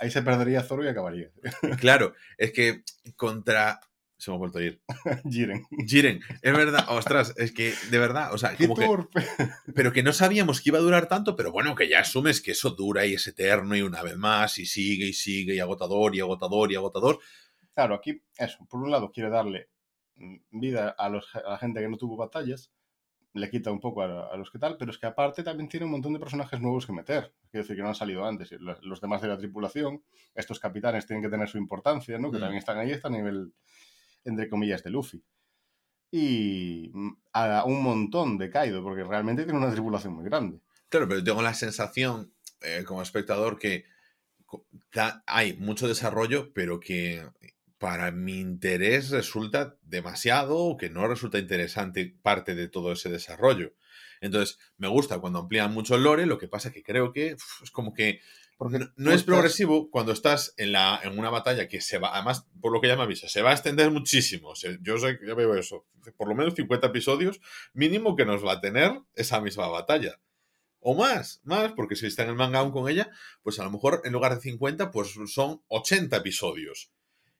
Ahí. 0.00 0.10
Se 0.10 0.22
perdería 0.22 0.62
Zoro 0.62 0.84
y 0.84 0.88
acabaría. 0.88 1.30
claro, 1.78 2.14
es 2.38 2.52
que 2.52 2.82
contra... 3.16 3.80
Se 4.16 4.30
me 4.30 4.34
ha 4.34 4.38
vuelto 4.38 4.58
a 4.58 4.62
ir. 4.62 4.82
Jiren. 5.30 5.64
Jiren, 5.86 6.20
es 6.42 6.52
verdad, 6.52 6.84
ostras, 6.90 7.32
es 7.38 7.52
que 7.52 7.72
de 7.90 7.98
verdad, 7.98 8.34
o 8.34 8.38
sea, 8.38 8.54
¡Qué 8.54 8.64
como 8.68 8.78
que... 8.78 8.84
torpe! 8.86 9.26
pero 9.74 9.92
que 9.94 10.02
no 10.02 10.12
sabíamos 10.12 10.60
que 10.60 10.68
iba 10.68 10.78
a 10.78 10.82
durar 10.82 11.06
tanto, 11.08 11.34
pero 11.36 11.50
bueno, 11.52 11.74
que 11.74 11.88
ya 11.88 12.00
asumes 12.00 12.42
que 12.42 12.50
eso 12.50 12.70
dura 12.70 13.06
y 13.06 13.14
es 13.14 13.26
eterno 13.26 13.74
y 13.76 13.80
una 13.82 14.02
vez 14.02 14.16
más 14.16 14.58
y 14.58 14.66
sigue 14.66 15.06
y 15.06 15.12
sigue 15.14 15.54
y 15.54 15.60
agotador 15.60 16.14
y 16.14 16.20
agotador 16.20 16.70
y 16.70 16.76
agotador. 16.76 17.18
Claro, 17.74 17.94
aquí, 17.94 18.22
eso, 18.36 18.58
por 18.68 18.82
un 18.82 18.90
lado 18.90 19.10
quiere 19.10 19.30
darle 19.30 19.70
mm, 20.16 20.36
vida 20.50 20.90
a, 20.98 21.08
los- 21.08 21.34
a 21.34 21.40
la 21.52 21.58
gente 21.58 21.80
que 21.80 21.88
no 21.88 21.96
tuvo 21.96 22.16
batallas, 22.18 22.70
le 23.32 23.48
quita 23.48 23.70
un 23.70 23.78
poco 23.80 24.02
a, 24.02 24.28
a 24.32 24.36
los 24.36 24.50
que 24.50 24.58
tal, 24.58 24.76
pero 24.76 24.90
es 24.90 24.98
que 24.98 25.06
aparte 25.06 25.42
también 25.44 25.68
tiene 25.68 25.86
un 25.86 25.92
montón 25.92 26.12
de 26.12 26.18
personajes 26.18 26.60
nuevos 26.60 26.84
que 26.86 26.92
meter. 26.92 27.32
Quiero 27.50 27.62
decir, 27.64 27.76
que 27.76 27.82
no 27.82 27.88
han 27.88 27.94
salido 27.94 28.24
antes. 28.24 28.50
Los, 28.52 28.82
los 28.82 29.00
demás 29.00 29.22
de 29.22 29.28
la 29.28 29.38
tripulación, 29.38 30.02
estos 30.34 30.58
capitanes 30.58 31.06
tienen 31.06 31.22
que 31.22 31.30
tener 31.30 31.48
su 31.48 31.56
importancia, 31.58 32.18
¿no? 32.18 32.30
Que 32.30 32.38
Mm. 32.38 32.40
también 32.40 32.58
están 32.58 32.78
ahí, 32.78 32.90
están 32.90 33.14
a 33.14 33.18
nivel, 33.18 33.52
entre 34.24 34.48
comillas, 34.48 34.82
de 34.82 34.90
Luffy. 34.90 35.22
Y 36.10 36.90
mm, 36.92 37.10
a 37.34 37.64
un 37.64 37.82
montón 37.82 38.36
de 38.36 38.50
Kaido, 38.50 38.82
porque 38.82 39.04
realmente 39.04 39.44
tiene 39.44 39.58
una 39.58 39.70
tripulación 39.72 40.14
muy 40.14 40.24
grande. 40.24 40.60
Claro, 40.88 41.06
pero 41.08 41.22
tengo 41.22 41.40
la 41.40 41.54
sensación 41.54 42.32
eh, 42.62 42.82
como 42.84 43.00
espectador 43.00 43.58
que 43.58 43.84
hay 45.26 45.56
mucho 45.56 45.86
desarrollo, 45.86 46.52
pero 46.52 46.80
que 46.80 47.24
para 47.80 48.10
mi 48.12 48.38
interés 48.38 49.08
resulta 49.10 49.78
demasiado 49.80 50.58
o 50.58 50.76
que 50.76 50.90
no 50.90 51.08
resulta 51.08 51.38
interesante 51.38 52.14
parte 52.22 52.54
de 52.54 52.68
todo 52.68 52.92
ese 52.92 53.08
desarrollo. 53.08 53.72
Entonces, 54.20 54.58
me 54.76 54.86
gusta 54.86 55.18
cuando 55.18 55.38
amplían 55.38 55.72
mucho 55.72 55.96
el 55.96 56.02
lore, 56.02 56.26
lo 56.26 56.36
que 56.36 56.46
pasa 56.46 56.70
que 56.72 56.82
creo 56.82 57.10
que 57.10 57.34
uf, 57.34 57.62
es 57.62 57.70
como 57.70 57.94
que 57.94 58.20
Porque 58.58 58.78
no, 58.96 59.10
es 59.10 59.20
estás- 59.20 59.24
progresivo 59.24 59.90
cuando 59.90 60.12
estás 60.12 60.52
en, 60.58 60.72
la, 60.72 61.00
en 61.02 61.18
una 61.18 61.30
batalla 61.30 61.68
que 61.68 61.80
se 61.80 61.96
va, 61.96 62.14
además, 62.14 62.46
por 62.60 62.70
lo 62.70 62.82
que 62.82 62.88
ya 62.88 62.96
me 62.96 63.04
avisa, 63.04 63.28
se 63.30 63.40
va 63.40 63.48
a 63.48 63.54
extender 63.54 63.90
muchísimo. 63.90 64.54
Se- 64.54 64.78
yo 64.82 64.98
sé, 64.98 65.18
ya 65.26 65.34
veo 65.34 65.54
eso, 65.54 65.86
por 66.18 66.28
lo 66.28 66.34
menos 66.34 66.54
50 66.54 66.88
episodios 66.88 67.40
mínimo 67.72 68.14
que 68.14 68.26
nos 68.26 68.44
va 68.44 68.52
a 68.52 68.60
tener 68.60 68.92
esa 69.14 69.40
misma 69.40 69.68
batalla. 69.68 70.20
O 70.80 70.94
más, 70.94 71.40
más, 71.44 71.72
porque 71.72 71.96
si 71.96 72.06
está 72.06 72.24
en 72.24 72.28
el 72.30 72.34
manga 72.36 72.58
aún 72.58 72.72
con 72.72 72.90
ella, 72.90 73.10
pues 73.42 73.58
a 73.58 73.64
lo 73.64 73.70
mejor 73.70 74.02
en 74.04 74.12
lugar 74.12 74.34
de 74.34 74.40
50, 74.42 74.90
pues 74.90 75.14
son 75.32 75.62
80 75.68 76.18
episodios. 76.18 76.90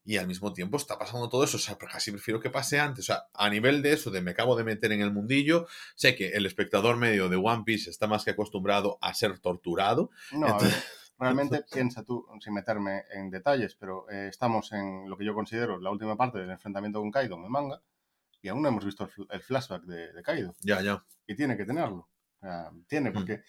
Y 0.04 0.16
al 0.16 0.26
mismo 0.26 0.52
tiempo 0.52 0.76
está 0.78 0.98
pasando 0.98 1.28
todo 1.28 1.44
eso. 1.44 1.56
O 1.58 1.60
sea, 1.60 1.76
casi 1.76 2.10
prefiero 2.10 2.40
que 2.40 2.48
pase 2.50 2.80
antes. 2.80 3.04
O 3.04 3.06
sea, 3.12 3.24
a 3.34 3.48
nivel 3.50 3.82
de 3.82 3.92
eso, 3.92 4.10
de 4.10 4.22
me 4.22 4.30
acabo 4.30 4.56
de 4.56 4.64
meter 4.64 4.92
en 4.92 5.02
el 5.02 5.12
mundillo, 5.12 5.66
sé 5.94 6.16
que 6.16 6.28
el 6.30 6.46
espectador 6.46 6.96
medio 6.96 7.28
de 7.28 7.36
One 7.36 7.62
Piece 7.64 7.90
está 7.90 8.06
más 8.06 8.24
que 8.24 8.30
acostumbrado 8.30 8.98
a 9.02 9.12
ser 9.14 9.38
torturado. 9.40 10.10
No, 10.32 10.46
a 10.46 10.58
ver, 10.58 10.72
realmente 11.18 11.64
piensa 11.70 12.02
tú, 12.02 12.26
sin 12.40 12.54
meterme 12.54 13.02
en 13.12 13.30
detalles, 13.30 13.74
pero 13.76 14.08
eh, 14.10 14.28
estamos 14.28 14.72
en 14.72 15.08
lo 15.08 15.18
que 15.18 15.24
yo 15.26 15.34
considero 15.34 15.78
la 15.78 15.90
última 15.90 16.16
parte 16.16 16.38
del 16.38 16.50
enfrentamiento 16.50 16.98
con 17.00 17.10
Kaido 17.10 17.36
en 17.36 17.44
el 17.44 17.50
manga 17.50 17.82
y 18.42 18.48
aún 18.48 18.62
no 18.62 18.68
hemos 18.68 18.86
visto 18.86 19.04
el, 19.04 19.10
fl- 19.10 19.26
el 19.30 19.42
flashback 19.42 19.82
de, 19.84 20.12
de 20.14 20.22
Kaido 20.22 20.54
Ya, 20.60 20.80
ya. 20.80 21.04
y 21.26 21.34
tiene 21.36 21.58
que 21.58 21.66
tenerlo. 21.66 22.08
O 22.38 22.40
sea, 22.40 22.70
tiene, 22.88 23.10
Mm. 23.10 23.12
porque 23.12 23.42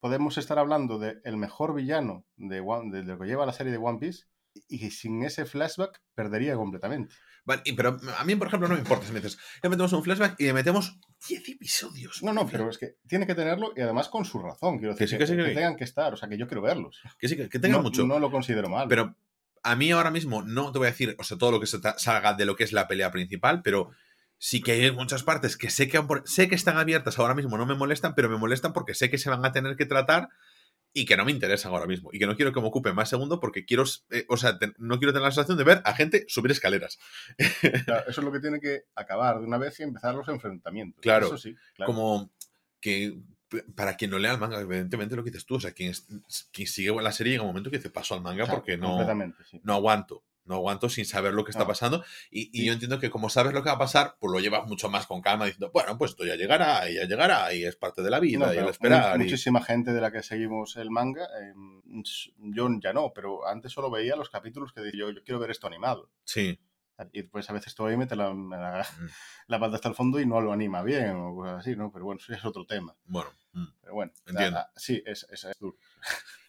podemos 0.00 0.38
estar 0.38 0.58
hablando 0.58 0.98
del 0.98 1.36
mejor 1.36 1.74
villano 1.74 2.24
de, 2.36 2.60
One- 2.60 2.90
de 2.90 3.02
lo 3.04 3.18
que 3.18 3.26
lleva 3.26 3.44
la 3.46 3.52
serie 3.52 3.70
de 3.72 3.78
One 3.78 3.98
Piece 3.98 4.24
y 4.68 4.78
que 4.78 4.90
sin 4.90 5.22
ese 5.24 5.44
flashback 5.46 6.00
perdería 6.14 6.54
completamente. 6.54 7.14
Vale, 7.44 7.62
pero 7.76 7.98
a 8.16 8.24
mí, 8.24 8.36
por 8.36 8.48
ejemplo, 8.48 8.68
no 8.68 8.74
me 8.74 8.80
importa 8.80 9.06
si 9.06 9.12
me 9.12 9.20
dices, 9.20 9.38
le 9.62 9.68
metemos 9.68 9.92
un 9.92 10.02
flashback 10.02 10.40
y 10.40 10.44
le 10.44 10.52
metemos 10.54 10.98
10 11.28 11.48
episodios. 11.50 12.22
No, 12.22 12.32
no, 12.32 12.46
pero 12.46 12.70
es 12.70 12.78
que 12.78 12.96
tiene 13.06 13.26
que 13.26 13.34
tenerlo 13.34 13.72
y 13.76 13.82
además 13.82 14.08
con 14.08 14.24
su 14.24 14.38
razón. 14.38 14.78
Quiero 14.78 14.94
Que 14.94 15.04
decir, 15.04 15.18
sí, 15.18 15.18
que 15.18 15.26
sí, 15.26 15.36
que 15.36 15.48
sí. 15.50 15.54
tengan 15.54 15.76
que 15.76 15.84
estar. 15.84 16.14
O 16.14 16.16
sea, 16.16 16.28
que 16.28 16.38
yo 16.38 16.46
quiero 16.46 16.62
verlos. 16.62 17.02
Que 17.18 17.28
sí, 17.28 17.36
que, 17.36 17.48
que 17.50 17.58
tenga 17.58 17.76
no, 17.76 17.82
mucho. 17.82 18.06
no 18.06 18.18
lo 18.18 18.30
considero 18.30 18.70
mal. 18.70 18.88
Pero 18.88 19.14
a 19.62 19.76
mí 19.76 19.90
ahora 19.90 20.10
mismo 20.10 20.42
no 20.42 20.72
te 20.72 20.78
voy 20.78 20.88
a 20.88 20.90
decir, 20.90 21.16
o 21.18 21.24
sea, 21.24 21.36
todo 21.36 21.50
lo 21.50 21.60
que 21.60 21.66
salga 21.66 22.34
de 22.34 22.44
lo 22.46 22.56
que 22.56 22.64
es 22.64 22.72
la 22.72 22.86
pelea 22.86 23.10
principal, 23.10 23.62
pero 23.62 23.90
sí 24.38 24.60
que 24.60 24.72
hay 24.72 24.92
muchas 24.92 25.22
partes 25.22 25.56
que 25.56 25.70
sé 25.70 25.88
que, 25.88 25.96
han 25.96 26.06
sé 26.24 26.48
que 26.48 26.54
están 26.54 26.76
abiertas 26.76 27.18
ahora 27.18 27.34
mismo, 27.34 27.56
no 27.56 27.66
me 27.66 27.74
molestan, 27.74 28.14
pero 28.14 28.28
me 28.28 28.36
molestan 28.36 28.72
porque 28.72 28.94
sé 28.94 29.10
que 29.10 29.18
se 29.18 29.30
van 29.30 29.44
a 29.44 29.52
tener 29.52 29.76
que 29.76 29.86
tratar 29.86 30.28
y 30.96 31.04
que 31.04 31.16
no 31.16 31.24
me 31.24 31.32
interesan 31.32 31.72
ahora 31.72 31.86
mismo. 31.86 32.08
Y 32.12 32.18
que 32.20 32.26
no 32.26 32.36
quiero 32.36 32.52
que 32.52 32.60
me 32.60 32.68
ocupe 32.68 32.92
más 32.92 33.08
segundo 33.08 33.40
porque 33.40 33.64
quiero, 33.66 33.84
eh, 34.10 34.24
o 34.28 34.36
sea, 34.36 34.58
te- 34.58 34.72
no 34.78 34.98
quiero 34.98 35.12
tener 35.12 35.24
la 35.26 35.32
sensación 35.32 35.58
de 35.58 35.64
ver 35.64 35.82
a 35.84 35.92
gente 35.92 36.24
subir 36.28 36.52
escaleras. 36.52 36.98
Claro, 37.84 38.04
eso 38.08 38.20
es 38.20 38.24
lo 38.24 38.32
que 38.32 38.40
tiene 38.40 38.60
que 38.60 38.84
acabar 38.94 39.40
de 39.40 39.44
una 39.46 39.58
vez 39.58 39.78
y 39.80 39.82
empezar 39.82 40.14
los 40.14 40.28
enfrentamientos. 40.28 41.02
Claro, 41.02 41.26
Eso 41.26 41.36
sí, 41.36 41.54
claro. 41.74 41.92
Como 41.92 42.30
que 42.80 43.18
para 43.74 43.96
quien 43.96 44.10
no 44.12 44.18
lea 44.18 44.32
el 44.32 44.38
manga, 44.38 44.60
evidentemente 44.60 45.16
lo 45.16 45.22
que 45.24 45.30
dices 45.30 45.46
tú, 45.46 45.56
o 45.56 45.60
sea, 45.60 45.72
quien, 45.72 45.92
quien 46.52 46.66
sigue 46.68 46.90
la 47.02 47.12
serie 47.12 47.32
llega 47.32 47.42
un 47.42 47.48
momento 47.48 47.70
que 47.70 47.76
dice 47.78 47.90
paso 47.90 48.14
al 48.14 48.22
manga 48.22 48.46
porque 48.46 48.76
no, 48.76 48.98
sí. 49.50 49.60
no 49.62 49.74
aguanto. 49.74 50.22
No 50.46 50.56
aguanto 50.56 50.88
sin 50.90 51.04
saber 51.06 51.32
lo 51.32 51.44
que 51.44 51.50
está 51.52 51.66
pasando. 51.66 52.04
Y, 52.30 52.64
yo 52.66 52.72
entiendo 52.74 52.98
que 52.98 53.08
como 53.10 53.30
sabes 53.30 53.52
lo 53.54 53.62
que 53.62 53.70
va 53.70 53.76
a 53.76 53.78
pasar, 53.78 54.16
pues 54.20 54.30
lo 54.32 54.40
llevas 54.40 54.66
mucho 54.66 54.90
más 54.90 55.06
con 55.06 55.22
calma, 55.22 55.46
diciendo, 55.46 55.70
bueno, 55.72 55.96
pues 55.96 56.10
esto 56.10 56.24
ya 56.26 56.36
llegará, 56.36 56.90
y 56.90 56.96
ya 56.96 57.04
llegará, 57.04 57.52
y 57.54 57.64
es 57.64 57.76
parte 57.76 58.02
de 58.02 58.10
la 58.10 58.20
vida, 58.20 58.46
No, 58.46 58.54
y 58.54 58.58
el 58.58 58.68
esperar. 58.68 59.16
y- 59.16 59.24
Muchísima 59.24 59.62
gente 59.62 59.92
de 59.92 60.00
la 60.02 60.12
que 60.12 60.22
seguimos 60.22 60.76
el 60.76 60.90
manga, 60.90 61.24
eh, 61.24 61.54
yo 62.38 62.68
ya 62.82 62.92
no, 62.92 63.12
pero 63.14 63.46
antes 63.46 63.72
solo 63.72 63.90
veía 63.90 64.16
los 64.16 64.28
capítulos 64.30 64.72
que 64.72 64.80
decía 64.82 65.00
yo, 65.00 65.10
yo 65.10 65.22
quiero 65.24 65.38
ver 65.38 65.50
esto 65.50 65.66
animado. 65.66 66.10
Sí. 66.24 66.58
Y 67.12 67.22
después 67.22 67.48
a 67.50 67.52
veces 67.52 67.74
todavía 67.74 67.98
mete 67.98 68.14
la, 68.14 68.26
la, 68.28 68.32
Mm. 68.34 69.08
la 69.48 69.58
pata 69.58 69.74
hasta 69.76 69.88
el 69.88 69.94
fondo 69.96 70.20
y 70.20 70.26
no 70.26 70.40
lo 70.40 70.52
anima 70.52 70.82
bien 70.82 71.16
o 71.16 71.34
cosas 71.34 71.58
así, 71.60 71.74
¿no? 71.74 71.90
Pero 71.90 72.04
bueno, 72.04 72.20
eso 72.20 72.32
ya 72.32 72.38
es 72.38 72.44
otro 72.44 72.64
tema. 72.66 72.94
Bueno. 73.06 73.30
mm. 73.52 73.64
Pero 73.80 73.94
bueno, 73.94 74.12
Entiendo. 74.26 74.58
ah, 74.58 74.66
ah, 74.68 74.72
sí, 74.76 75.02
es, 75.04 75.26
es, 75.30 75.44
es 75.44 75.58
duro. 75.58 75.76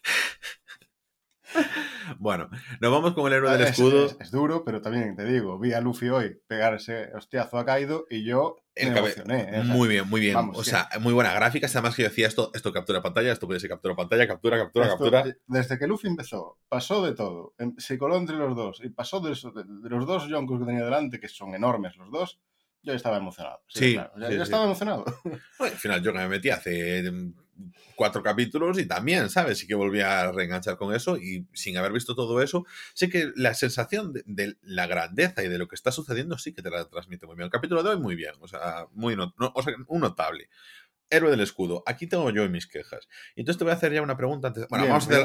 Bueno, 2.18 2.48
nos 2.80 2.90
vamos 2.92 3.14
con 3.14 3.26
el 3.26 3.34
héroe 3.34 3.52
del 3.52 3.62
Es- 3.62 3.70
escudo. 3.70 4.06
Es, 4.06 4.16
es 4.20 4.30
duro, 4.30 4.64
pero 4.64 4.80
también 4.80 5.16
te 5.16 5.24
digo, 5.24 5.58
vi 5.58 5.72
a 5.72 5.80
Luffy 5.80 6.08
hoy 6.08 6.38
pegar 6.46 6.74
ese 6.74 7.10
hostiazo 7.14 7.58
a 7.58 7.64
Kaido 7.64 8.06
y 8.10 8.24
yo 8.24 8.56
El 8.74 8.92
me 8.92 8.98
emocioné. 8.98 9.48
¿eh? 9.52 9.62
Muy 9.64 9.88
bien, 9.88 10.08
muy 10.08 10.20
bien. 10.20 10.34
vamos, 10.34 10.58
o 10.58 10.64
sí. 10.64 10.70
sea, 10.70 10.88
muy 11.00 11.12
buena 11.12 11.32
gráfica. 11.32 11.66
Además 11.66 11.94
que 11.96 12.02
yo 12.02 12.08
decía 12.08 12.26
esto, 12.28 12.50
esto 12.54 12.72
captura 12.72 13.02
pantalla, 13.02 13.32
esto 13.32 13.46
puede 13.46 13.60
ser 13.60 13.70
captura 13.70 13.94
pantalla, 13.96 14.26
captura, 14.26 14.58
captura, 14.58 14.86
esto, 14.86 14.98
captura. 14.98 15.20
eh, 15.28 15.36
Desde 15.46 15.78
que 15.78 15.86
Luffy 15.86 16.08
empezó, 16.08 16.58
pasó 16.68 17.04
de 17.04 17.14
todo. 17.14 17.54
em- 17.58 17.74
Se 17.78 17.98
coló 17.98 18.16
entre 18.16 18.36
los 18.36 18.54
dos 18.54 18.80
y 18.84 18.90
pasó 18.90 19.20
de, 19.20 19.30
los- 19.30 19.42
de- 19.54 19.64
de 19.66 19.88
los 19.90 20.06
dos 20.06 20.28
Yonkos 20.28 20.60
que 20.60 20.66
tenía 20.66 20.84
delante, 20.84 21.18
que 21.20 21.28
son 21.28 21.54
enormes 21.54 21.96
los 21.96 22.10
dos. 22.10 22.40
Yo 22.82 22.92
estaba 22.92 23.16
emocionado. 23.16 23.60
Sí, 23.66 23.94
claro, 23.94 24.12
sí, 24.14 24.20
yo 24.22 24.28
sí. 24.30 24.42
estaba 24.42 24.64
emocionado. 24.64 25.04
Bueno, 25.58 25.72
al 25.74 25.80
final 25.80 26.02
yo 26.02 26.12
que 26.12 26.18
me 26.18 26.28
metí 26.28 26.50
hace 26.50 27.10
mm, 27.10 27.32
cuatro 27.94 28.22
capítulos 28.22 28.78
y 28.78 28.86
también, 28.86 29.30
¿sabes? 29.30 29.58
Sí 29.58 29.66
que 29.66 29.74
volví 29.74 30.00
a 30.00 30.30
reenganchar 30.32 30.76
con 30.76 30.94
eso 30.94 31.16
y 31.16 31.46
sin 31.52 31.76
haber 31.78 31.92
visto 31.92 32.14
todo 32.14 32.42
eso, 32.42 32.66
sé 32.94 33.08
que 33.08 33.32
la 33.36 33.54
sensación 33.54 34.12
de, 34.12 34.56
la 34.62 34.86
grandeza 34.86 35.42
y 35.42 35.48
de 35.48 35.58
lo 35.58 35.68
que 35.68 35.74
está 35.74 35.92
sucediendo 35.92 36.38
sí 36.38 36.52
que 36.52 36.62
te 36.62 36.70
la 36.70 36.84
transmite 36.88 37.26
muy 37.26 37.36
bien. 37.36 37.46
El 37.46 37.50
capítulo 37.50 37.82
de 37.82 37.90
hoy 37.90 37.98
muy 38.00 38.14
bien, 38.16 38.34
o 38.40 38.48
sea, 38.48 38.86
muy 38.92 39.16
not- 39.16 39.34
no- 39.38 39.52
o 39.54 39.62
sea, 39.62 39.74
un 39.88 40.00
notable. 40.00 40.48
Héroe 41.10 41.30
del 41.30 41.40
escudo. 41.40 41.82
Aquí 41.86 42.06
tengo 42.06 42.30
yo 42.30 42.48
mis 42.48 42.66
quejas. 42.66 43.08
Y 43.34 43.40
entonces 43.40 43.58
te 43.58 43.64
voy 43.64 43.72
a 43.72 43.76
hacer 43.76 43.92
ya 43.92 44.02
una 44.02 44.16
pregunta 44.16 44.48
antes. 44.48 44.66
Bueno, 44.68 44.84
Bien, 44.84 44.92
vamos 44.92 45.04
a 45.04 45.12
hacer. 45.12 45.24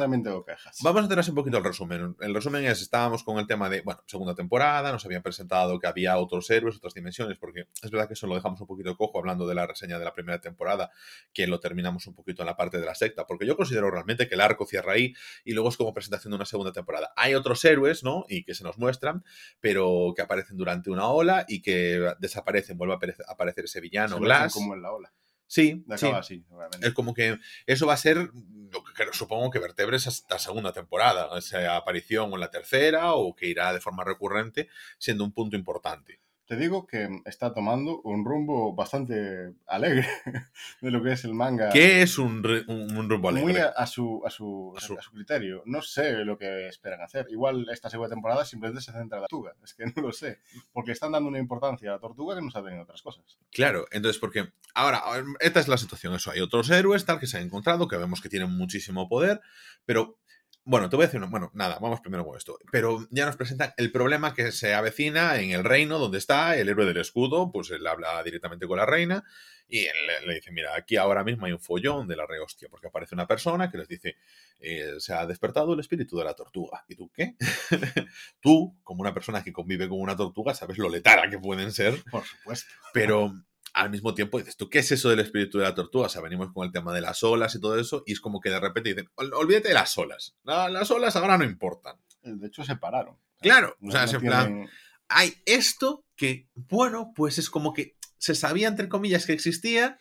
Vamos 0.83 1.01
a 1.01 1.05
hacer 1.05 1.19
así 1.19 1.29
un 1.31 1.35
poquito 1.35 1.57
el 1.57 1.63
resumen. 1.63 2.15
El 2.19 2.33
resumen 2.35 2.65
es, 2.65 2.81
estábamos 2.81 3.23
con 3.23 3.37
el 3.39 3.47
tema 3.47 3.69
de, 3.69 3.81
bueno, 3.81 4.03
segunda 4.05 4.35
temporada, 4.35 4.91
nos 4.91 5.05
habían 5.05 5.21
presentado 5.21 5.79
que 5.79 5.87
había 5.87 6.17
otros 6.17 6.49
héroes, 6.49 6.75
otras 6.77 6.93
dimensiones, 6.93 7.37
porque 7.37 7.67
es 7.81 7.91
verdad 7.91 8.07
que 8.07 8.13
eso 8.13 8.27
lo 8.27 8.35
dejamos 8.35 8.61
un 8.61 8.67
poquito 8.67 8.95
cojo 8.95 9.19
hablando 9.19 9.47
de 9.47 9.55
la 9.55 9.65
reseña 9.65 9.97
de 9.97 10.05
la 10.05 10.13
primera 10.13 10.39
temporada, 10.39 10.91
que 11.33 11.47
lo 11.47 11.59
terminamos 11.59 12.05
un 12.07 12.13
poquito 12.13 12.43
en 12.43 12.47
la 12.47 12.55
parte 12.55 12.79
de 12.79 12.85
la 12.85 12.95
secta, 12.95 13.25
porque 13.25 13.45
yo 13.45 13.55
considero 13.55 13.89
realmente 13.89 14.27
que 14.27 14.35
el 14.35 14.41
arco 14.41 14.65
cierra 14.65 14.93
ahí 14.93 15.13
y 15.43 15.53
luego 15.53 15.69
es 15.69 15.77
como 15.77 15.93
presentación 15.93 16.31
de 16.31 16.35
una 16.35 16.45
segunda 16.45 16.71
temporada. 16.71 17.11
Hay 17.15 17.33
otros 17.33 17.63
héroes, 17.65 18.03
¿no? 18.03 18.25
Y 18.27 18.43
que 18.43 18.53
se 18.53 18.63
nos 18.63 18.77
muestran, 18.77 19.23
pero 19.59 20.13
que 20.15 20.21
aparecen 20.21 20.57
durante 20.57 20.89
una 20.89 21.07
ola 21.07 21.45
y 21.47 21.61
que 21.61 22.13
desaparecen, 22.19 22.77
vuelve 22.77 22.93
a 22.93 23.31
aparecer, 23.31 23.65
ese 23.65 23.81
villano, 23.81 24.17
Se 24.17 24.21
Glass. 24.21 24.53
como 24.53 24.75
en 24.75 24.81
la 24.81 24.91
ola. 24.91 25.13
Sí, 25.51 25.83
De 25.85 25.97
sí. 25.97 26.05
acaba 26.05 26.19
así, 26.19 26.45
obviamente. 26.49 26.87
Es 26.87 26.93
como 26.93 27.13
que 27.13 27.37
eso 27.65 27.85
va 27.85 27.95
a 27.95 27.97
ser 27.97 28.15
lo 28.15 28.83
que 28.85 28.93
supongo 29.11 29.51
que 29.51 29.59
vertebres 29.59 30.07
hasta 30.07 30.39
segunda 30.39 30.71
temporada, 30.71 31.37
esa 31.37 31.75
aparición 31.75 32.31
o 32.31 32.35
en 32.35 32.39
la 32.39 32.49
tercera 32.49 33.15
o 33.15 33.35
que 33.35 33.47
irá 33.47 33.73
de 33.73 33.81
forma 33.81 34.05
recurrente 34.05 34.69
siendo 34.97 35.25
un 35.25 35.33
punto 35.33 35.57
importante. 35.57 36.21
Te 36.51 36.57
digo 36.57 36.85
que 36.85 37.07
está 37.23 37.53
tomando 37.53 38.01
un 38.01 38.25
rumbo 38.25 38.75
bastante 38.75 39.53
alegre 39.67 40.05
de 40.81 40.91
lo 40.91 41.01
que 41.01 41.13
es 41.13 41.23
el 41.23 41.33
manga. 41.33 41.69
¿Qué 41.69 42.01
es 42.01 42.17
un, 42.17 42.43
re- 42.43 42.65
un, 42.67 42.97
un 42.97 43.09
rumbo 43.09 43.31
Muy 43.31 43.41
alegre? 43.41 43.61
a, 43.61 43.67
a 43.69 43.87
su, 43.87 44.21
a, 44.25 44.29
su, 44.29 44.73
A 44.75 44.81
su- 44.81 44.99
a 44.99 45.01
su 45.01 45.11
criterio. 45.13 45.63
No 45.65 45.81
sé 45.81 46.25
lo 46.25 46.37
que 46.37 46.67
esperan 46.67 46.99
hacer. 47.01 47.27
Igual 47.29 47.67
esta 47.71 47.89
segunda 47.89 48.13
temporada 48.13 48.43
simplemente 48.43 48.83
se 48.83 48.91
centra 48.91 49.17
en 49.19 49.21
la 49.21 49.27
tortuga. 49.29 49.53
Es 49.63 49.73
que 49.73 49.85
no 49.85 49.93
lo 50.01 50.11
sé. 50.11 50.39
Porque 50.73 50.91
están 50.91 51.13
dando 51.13 51.29
una 51.29 51.39
importancia 51.39 51.89
a 51.89 51.93
la 51.93 51.99
tortuga 51.99 52.35
que 52.35 52.41
no 52.41 52.51
saben 52.51 52.73
en 52.73 52.81
otras 52.81 53.01
cosas. 53.01 53.23
Claro, 53.49 53.85
entonces 53.89 54.19
porque 54.19 54.51
ahora 54.73 55.01
esta 55.39 55.61
es 55.61 55.69
la 55.69 55.77
situación, 55.77 56.13
eso 56.15 56.31
hay 56.31 56.41
otros 56.41 56.69
héroes 56.69 57.05
tal 57.05 57.17
que 57.17 57.27
se 57.27 57.37
han 57.37 57.43
encontrado 57.43 57.87
que 57.87 57.95
vemos 57.95 58.19
que 58.19 58.27
tienen 58.27 58.51
muchísimo 58.51 59.07
poder, 59.07 59.39
pero 59.85 60.17
bueno, 60.63 60.89
te 60.89 60.95
voy 60.95 61.03
a 61.03 61.07
decir, 61.07 61.19
una- 61.19 61.29
bueno, 61.29 61.51
nada, 61.53 61.79
vamos 61.79 62.01
primero 62.01 62.25
con 62.25 62.37
esto, 62.37 62.57
pero 62.71 63.07
ya 63.11 63.25
nos 63.25 63.35
presentan 63.37 63.73
el 63.77 63.91
problema 63.91 64.33
que 64.33 64.51
se 64.51 64.73
avecina 64.73 65.39
en 65.39 65.51
el 65.51 65.63
reino 65.63 65.97
donde 65.99 66.17
está 66.17 66.55
el 66.57 66.69
héroe 66.69 66.85
del 66.85 66.97
escudo, 66.97 67.51
pues 67.51 67.71
él 67.71 67.85
habla 67.87 68.21
directamente 68.23 68.67
con 68.67 68.77
la 68.77 68.85
reina 68.85 69.23
y 69.67 69.85
él 69.85 69.95
le, 70.05 70.27
le 70.27 70.33
dice, 70.35 70.51
mira, 70.51 70.75
aquí 70.75 70.97
ahora 70.97 71.23
mismo 71.23 71.45
hay 71.45 71.53
un 71.53 71.59
follón 71.59 72.07
de 72.07 72.15
la 72.17 72.25
rehostia, 72.25 72.67
porque 72.69 72.87
aparece 72.87 73.15
una 73.15 73.25
persona 73.25 73.71
que 73.71 73.77
les 73.77 73.87
dice, 73.87 74.17
eh, 74.59 74.95
se 74.99 75.13
ha 75.13 75.25
despertado 75.25 75.73
el 75.73 75.79
espíritu 75.79 76.17
de 76.17 76.25
la 76.25 76.33
tortuga. 76.33 76.83
¿Y 76.89 76.95
tú 76.95 77.09
qué? 77.15 77.35
tú, 78.41 78.77
como 78.83 79.01
una 79.01 79.13
persona 79.13 79.43
que 79.43 79.53
convive 79.53 79.87
con 79.87 79.99
una 80.01 80.15
tortuga, 80.15 80.53
sabes 80.53 80.77
lo 80.77 80.89
letara 80.89 81.29
que 81.29 81.39
pueden 81.39 81.71
ser, 81.71 82.03
Por 82.11 82.23
supuesto. 82.25 82.69
pero 82.93 83.33
al 83.73 83.89
mismo 83.89 84.13
tiempo 84.13 84.37
dices, 84.37 84.57
¿tú 84.57 84.69
qué 84.69 84.79
es 84.79 84.91
eso 84.91 85.09
del 85.09 85.19
espíritu 85.21 85.57
de 85.57 85.63
la 85.65 85.73
tortuga? 85.75 86.07
O 86.07 86.09
sea, 86.09 86.21
venimos 86.21 86.51
con 86.53 86.65
el 86.65 86.71
tema 86.73 86.93
de 86.93 87.01
las 87.01 87.23
olas 87.23 87.55
y 87.55 87.61
todo 87.61 87.79
eso, 87.79 88.03
y 88.05 88.11
es 88.13 88.19
como 88.19 88.39
que 88.41 88.49
de 88.49 88.59
repente 88.59 88.89
dicen, 88.89 89.09
"Ol- 89.15 89.33
olvídate 89.33 89.69
de 89.69 89.73
las 89.73 89.97
olas. 89.97 90.35
Las 90.43 90.91
olas 90.91 91.15
ahora 91.15 91.37
no 91.37 91.43
importan. 91.45 91.95
De 92.21 92.47
hecho, 92.47 92.63
se 92.63 92.75
pararon. 92.75 93.17
Claro, 93.39 93.75
No- 93.79 93.89
o 93.89 93.91
sea, 93.91 94.01
no 94.01 94.05
es 94.07 94.13
en 94.13 94.21
plan, 94.21 94.47
tienen- 94.47 94.69
hay 95.07 95.33
esto 95.45 96.05
que, 96.15 96.47
bueno, 96.55 97.13
pues 97.15 97.37
es 97.37 97.49
como 97.49 97.73
que 97.73 97.95
se 98.17 98.35
sabía, 98.35 98.67
entre 98.67 98.87
comillas, 98.89 99.25
que 99.25 99.33
existía. 99.33 99.97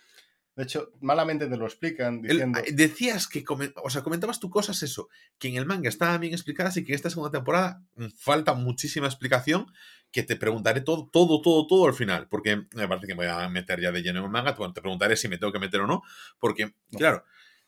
De 0.56 0.64
hecho, 0.64 0.92
malamente 1.00 1.46
te 1.46 1.56
lo 1.56 1.64
explican 1.64 2.20
diciendo... 2.22 2.60
decías 2.72 3.28
que, 3.28 3.44
o 3.82 3.90
sea, 3.90 4.02
comentabas 4.02 4.40
tú 4.40 4.50
cosas 4.50 4.82
eso, 4.82 5.08
que 5.38 5.48
en 5.48 5.56
el 5.56 5.64
manga 5.64 5.88
estaban 5.88 6.20
bien 6.20 6.32
explicadas 6.32 6.76
y 6.76 6.84
que 6.84 6.92
en 6.92 6.96
esta 6.96 7.08
segunda 7.08 7.30
temporada 7.30 7.82
mm, 7.94 8.08
falta 8.16 8.54
muchísima 8.54 9.06
explicación 9.06 9.66
que 10.10 10.22
te 10.22 10.36
preguntaré 10.36 10.80
todo, 10.80 11.08
todo, 11.10 11.40
todo, 11.40 11.66
todo 11.66 11.86
al 11.86 11.94
final, 11.94 12.28
porque 12.28 12.64
me 12.74 12.88
parece 12.88 13.06
que 13.06 13.14
me 13.14 13.26
voy 13.26 13.44
a 13.44 13.48
meter 13.48 13.80
ya 13.80 13.92
de 13.92 14.02
lleno 14.02 14.18
en 14.18 14.24
el 14.24 14.30
manga, 14.30 14.52
bueno, 14.52 14.74
te 14.74 14.80
preguntaré 14.80 15.16
si 15.16 15.28
me 15.28 15.38
tengo 15.38 15.52
que 15.52 15.60
meter 15.60 15.80
o 15.80 15.86
no, 15.86 16.02
porque, 16.38 16.74
No. 16.90 16.98
claro, 16.98 17.24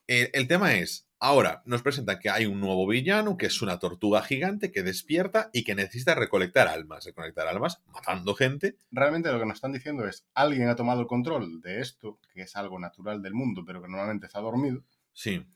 eh, 0.09 0.31
el 0.35 0.49
tema 0.49 0.75
es, 0.75 1.09
ahora 1.23 1.63
nos 1.67 1.83
presentan 1.83 2.19
que 2.19 2.31
hay 2.31 2.47
un 2.47 2.61
nuevo 2.61 2.87
villano, 2.87 3.37
que 3.37 3.47
es 3.47 3.63
una 3.63 3.79
tortuga 3.79 4.23
gigante 4.23 4.73
que 4.73 4.83
despierta 4.83 5.51
y 5.53 5.63
que 5.63 5.77
necesita 5.77 6.17
recolectar 6.17 6.67
almas, 6.67 7.05
recolectar 7.05 7.47
almas 7.47 7.81
matando 7.93 8.35
gente, 8.35 8.77
Realmente 8.91 9.31
lo 9.31 9.39
que 9.39 9.47
nos 9.47 9.55
están 9.55 9.73
diciendo 9.73 10.07
es, 10.07 10.27
alguien 10.35 10.69
ha 10.69 10.77
tomado 10.77 11.01
el 11.01 11.07
control 11.07 11.61
de 11.61 11.81
esto, 11.81 12.19
que 12.35 12.43
es 12.43 12.57
algo 12.57 12.79
natural 12.79 13.23
del 13.23 13.35
mundo, 13.35 13.63
pero 13.65 13.81
que 13.81 13.89
normalmente 13.89 14.27
está 14.27 14.41
dormido, 14.41 14.83
sí. 15.13 15.47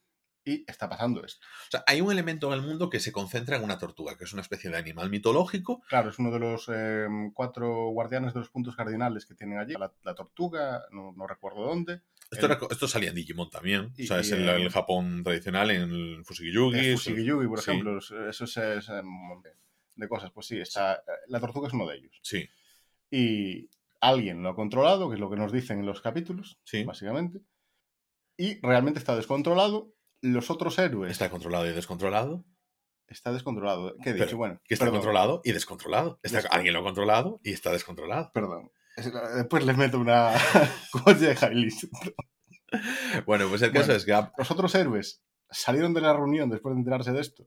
Y 0.49 0.65
está 0.71 0.89
pasando 0.89 1.25
esto. 1.25 1.45
O 1.45 1.71
sea, 1.73 1.85
hay 1.87 2.01
un 2.01 2.11
elemento 2.13 2.47
en 2.47 2.55
el 2.61 2.63
mundo 2.67 2.89
que 2.89 3.01
se 3.01 3.11
concentra 3.11 3.57
en 3.57 3.65
una 3.65 3.79
tortuga, 3.79 4.17
que 4.17 4.25
es 4.25 4.33
una 4.33 4.43
especie 4.43 4.71
de 4.71 4.77
animal 4.79 5.11
mitológico, 5.11 5.83
Claro, 5.89 6.09
es 6.11 6.19
uno 6.21 6.31
de 6.31 6.39
los 6.39 6.71
eh, 6.73 7.09
cuatro 7.35 7.89
guardianes 7.91 8.33
de 8.33 8.41
los 8.41 8.49
puntos 8.51 8.77
cardinales 8.77 9.27
que 9.27 9.35
tienen 9.35 9.59
allí. 9.59 9.75
La, 9.75 9.93
la 10.05 10.15
tortuga, 10.15 10.85
no, 10.93 11.13
no 11.17 11.27
recuerdo 11.27 11.63
dónde. 11.67 12.01
Esto, 12.31 12.47
El- 12.47 12.53
era- 12.53 12.61
esto 12.71 12.87
salía 12.89 13.09
en 13.11 13.17
Digimon 13.17 13.51
también. 13.51 13.93
Y- 13.97 14.05
o 14.05 14.07
sea, 14.07 14.21
es 14.21 14.31
el, 14.31 14.49
en- 14.49 14.63
el 14.63 14.71
Japón 14.71 15.23
tradicional 15.25 15.71
en 15.73 15.83
el 15.83 16.21
eso- 16.21 16.33
Fushigi-Yugi, 16.33 17.49
por 17.49 17.61
sí. 17.61 17.71
ejemplo. 17.71 17.99
es- 17.99 18.11
Eso 18.13 18.45
es, 18.45 18.57
es, 18.57 18.89
eh, 18.89 19.03
de 19.97 20.09
cosas. 20.09 20.31
Pues 20.31 20.47
sí, 20.47 20.59
está, 20.61 20.95
eh, 20.95 21.01
la 21.29 21.41
tortuga 21.41 21.67
es 21.69 21.75
uno 21.75 21.89
de 21.89 21.97
ellos. 21.97 22.19
Sí, 22.23 22.49
Y 23.11 23.69
alguien 24.01 24.43
lo 24.43 24.51
ha 24.51 24.55
controlado, 24.55 25.09
que 25.09 25.15
es 25.15 25.21
lo 25.21 25.29
que 25.31 25.37
nos 25.37 25.51
dicen 25.53 25.79
en 25.81 25.87
los 25.87 26.01
capítulos, 26.01 26.59
sí. 26.65 26.85
básicamente. 26.85 27.41
Y 28.37 28.61
realmente 28.61 28.99
está 28.99 29.17
descontrolado. 29.17 29.93
Los 30.33 30.51
otros 30.51 30.79
héroes... 30.79 31.13
Está 31.13 31.31
controlado 31.31 31.67
y 31.67 31.73
descontrolado. 31.73 32.45
está 33.09 33.33
descontrolado. 33.33 33.95
¿Qué 34.03 34.13
dicho? 34.15 34.37
Bueno, 34.37 34.61
Que 34.65 34.75
está 34.75 34.85
perdón, 34.87 34.99
controlado 35.01 35.41
y 35.45 35.53
descontrolado. 35.53 36.19
Está, 36.23 36.41
alguien 36.51 36.75
lo 36.75 36.81
ha 36.81 36.85
controlado 36.85 37.41
y 37.45 37.53
está 37.53 37.73
descontrolado. 37.73 38.31
Perdón. 38.35 38.71
Es- 38.97 39.13
Después 39.37 39.65
les 39.65 39.77
meto 39.77 39.99
una 39.99 40.33
y 41.53 41.55
listo. 41.55 41.87
Bueno, 43.27 43.49
pues 43.49 43.63
el 43.63 43.71
caso 43.73 43.87
Bueno. 43.87 43.97
es 43.99 44.05
que 44.05 44.23
Los 44.39 44.51
otros 44.51 44.75
héroes 44.75 45.23
salieron 45.51 45.95
de 45.95 46.01
la 46.01 46.13
reunión 46.13 46.51
después 46.51 46.75
de 46.75 46.81
enterarse 46.81 47.13
de 47.13 47.21
esto 47.21 47.47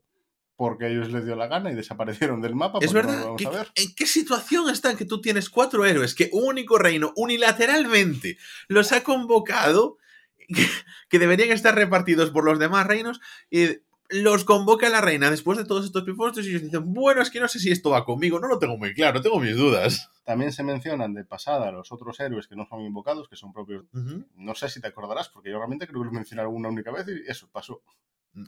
porque 0.56 0.86
a 0.86 0.88
ellos 0.90 1.10
les 1.10 1.24
dio 1.24 1.38
la 1.38 1.48
gana 1.48 1.72
y 1.72 1.76
desaparecieron 1.76 2.42
del 2.42 2.54
mapa. 2.54 2.80
es 2.82 2.88
no 2.92 2.96
verdad. 2.96 3.24
vamos 3.24 3.42
que- 3.42 3.48
a 3.48 3.50
ver. 3.52 3.68
¿En 3.76 3.96
qué 3.96 4.06
situación 4.06 4.70
están 4.70 4.98
que 4.98 5.06
tú 5.06 5.22
tienes 5.22 5.50
cuatro 5.50 5.86
héroes 5.86 6.14
que 6.16 6.30
un 6.34 6.44
único 6.50 6.78
reino 6.78 7.14
unilateralmente 7.16 8.38
los 8.68 8.92
ha 8.92 9.02
convocado, 9.02 9.98
que, 11.10 11.20
deberían 11.20 11.52
estar 11.52 11.76
repartidos 11.76 12.32
por 12.32 12.44
los 12.44 12.60
demás 12.60 12.88
reinos, 12.88 13.20
y 13.50 13.80
los 14.10 14.44
convoca 14.44 14.90
la 14.90 15.02
reina 15.02 15.30
después 15.30 15.58
de 15.58 15.66
todos 15.66 15.86
estos 15.86 16.04
pifostos 16.04 16.46
y 16.46 16.50
ellos 16.50 16.64
dicen, 16.64 16.94
bueno, 16.94 17.22
es 17.22 17.30
que 17.30 17.40
no 17.40 17.48
sé 17.48 17.60
si 17.60 17.72
esto 17.72 17.92
va 17.92 18.06
conmigo, 18.06 18.40
no 18.40 18.48
lo 18.48 18.58
tengo 18.58 18.76
muy 18.76 18.94
claro, 18.96 19.22
tengo 19.22 19.40
mis 19.40 19.56
dudas. 19.56 20.10
También 20.24 20.52
se 20.52 20.64
mencionan 20.64 21.14
de 21.14 21.26
pasada 21.26 21.72
los 21.72 21.92
otros 21.92 22.20
héroes 22.20 22.48
que 22.48 22.56
no 22.56 22.66
son 22.66 22.82
invocados, 22.82 23.30
que 23.30 23.36
son 23.36 23.54
propios. 23.54 23.86
No 24.36 24.56
sé 24.56 24.70
si 24.70 24.82
te 24.82 24.88
acordarás, 24.88 25.30
porque 25.30 25.52
yo 25.52 25.58
realmente 25.58 25.88
creo 25.88 26.02
que 26.02 26.08
lo 26.08 26.12
mencionaron 26.12 26.56
una 26.56 26.70
única 26.70 26.92
vez 26.92 27.06
y 27.08 27.30
eso 27.30 27.50
pasó. 27.52 27.84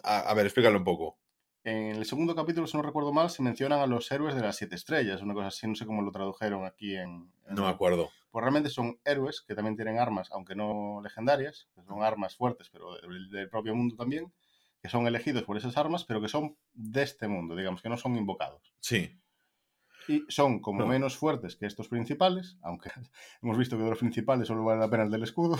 a, 0.03 0.19
a 0.21 0.33
ver, 0.33 0.47
explícalo 0.47 0.79
un 0.79 0.83
poco. 0.83 1.19
En 1.63 1.95
el 1.95 2.05
segundo 2.05 2.35
capítulo, 2.35 2.65
si 2.65 2.75
no 2.75 2.81
recuerdo 2.83 3.13
mal, 3.13 3.29
se 3.29 3.43
mencionan 3.43 3.79
a 3.81 3.85
los 3.87 4.11
héroes 4.11 4.33
de 4.35 4.41
las 4.41 4.55
siete 4.55 4.75
estrellas, 4.75 5.21
una 5.21 5.33
cosa 5.35 5.47
así, 5.47 5.67
no 5.67 5.75
sé 5.75 5.85
cómo 5.85 6.01
lo 6.01 6.11
tradujeron 6.11 6.65
aquí 6.65 6.95
en... 6.95 7.31
en- 7.47 7.55
No 7.55 7.63
me 7.63 7.69
acuerdo. 7.69 8.09
Pues 8.31 8.41
realmente 8.41 8.69
son 8.69 8.99
héroes 9.05 9.41
que 9.41 9.53
también 9.53 9.75
tienen 9.75 9.99
armas, 9.99 10.29
aunque 10.31 10.55
no 10.55 11.01
legendarias, 11.03 11.67
que 11.75 11.83
son 11.83 12.01
armas 12.01 12.35
fuertes, 12.35 12.69
pero 12.71 12.95
del, 13.01 13.29
del 13.29 13.49
propio 13.49 13.75
mundo 13.75 13.95
también, 13.95 14.33
que 14.81 14.89
son 14.89 15.05
elegidos 15.05 15.43
por 15.43 15.57
esas 15.57 15.77
armas, 15.77 16.03
pero 16.03 16.19
que 16.21 16.29
son 16.29 16.57
de 16.73 17.03
este 17.03 17.27
mundo, 17.27 17.55
digamos, 17.55 17.81
que 17.83 17.89
no 17.89 17.97
son 17.97 18.15
invocados. 18.15 18.73
Sí. 18.79 19.20
Y 20.07 20.23
son 20.29 20.59
como 20.61 20.79
No. 20.81 20.87
menos 20.87 21.15
fuertes 21.17 21.55
que 21.55 21.65
estos 21.65 21.87
principales, 21.87 22.57
aunque 22.63 22.89
hemos 23.41 23.57
visto 23.57 23.77
que 23.77 23.83
de 23.83 23.89
los 23.89 23.99
principales 23.99 24.47
solo 24.47 24.63
vale 24.63 24.79
la 24.79 24.89
pena 24.89 25.03
el 25.03 25.11
del 25.11 25.23
escudo. 25.23 25.59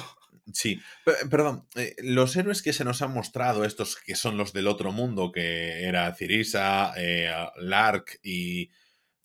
Sí, 0.54 0.80
Pe- 1.06 1.28
perdón, 1.30 1.68
eh, 1.76 1.96
los 2.00 2.36
héroes 2.36 2.62
que 2.62 2.74
se 2.74 2.84
nos 2.84 3.02
han 3.02 3.14
mostrado, 3.14 3.64
estos 3.66 3.96
que 3.98 4.16
son 4.16 4.38
los 4.38 4.54
del 4.54 4.68
otro 4.68 4.92
mundo, 4.92 5.32
que 5.32 5.84
era 5.84 6.14
Cirisa, 6.16 6.94
eh, 6.98 7.32
Lark 7.58 8.20
y, 8.24 8.70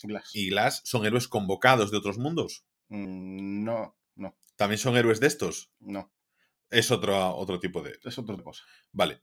Glass. 0.03 0.31
y 0.35 0.51
Glass, 0.51 0.83
¿son 0.85 1.07
héroes 1.07 1.27
convocados 1.29 1.91
de 1.91 1.97
otros 1.97 2.19
mundos? 2.19 2.65
Mm, 2.89 3.65
No, 3.65 3.97
no, 4.15 4.37
¿También 4.57 4.79
son 4.79 4.97
héroes 4.97 5.21
de 5.21 5.27
estos? 5.29 5.71
no. 5.81 6.13
Es 6.69 6.91
otro, 6.91 7.37
otro 7.37 7.61
tipo 7.61 7.81
de... 7.81 7.97
Es 8.03 8.19
otra 8.19 8.37
cosa. 8.39 8.65
Vale. 8.91 9.23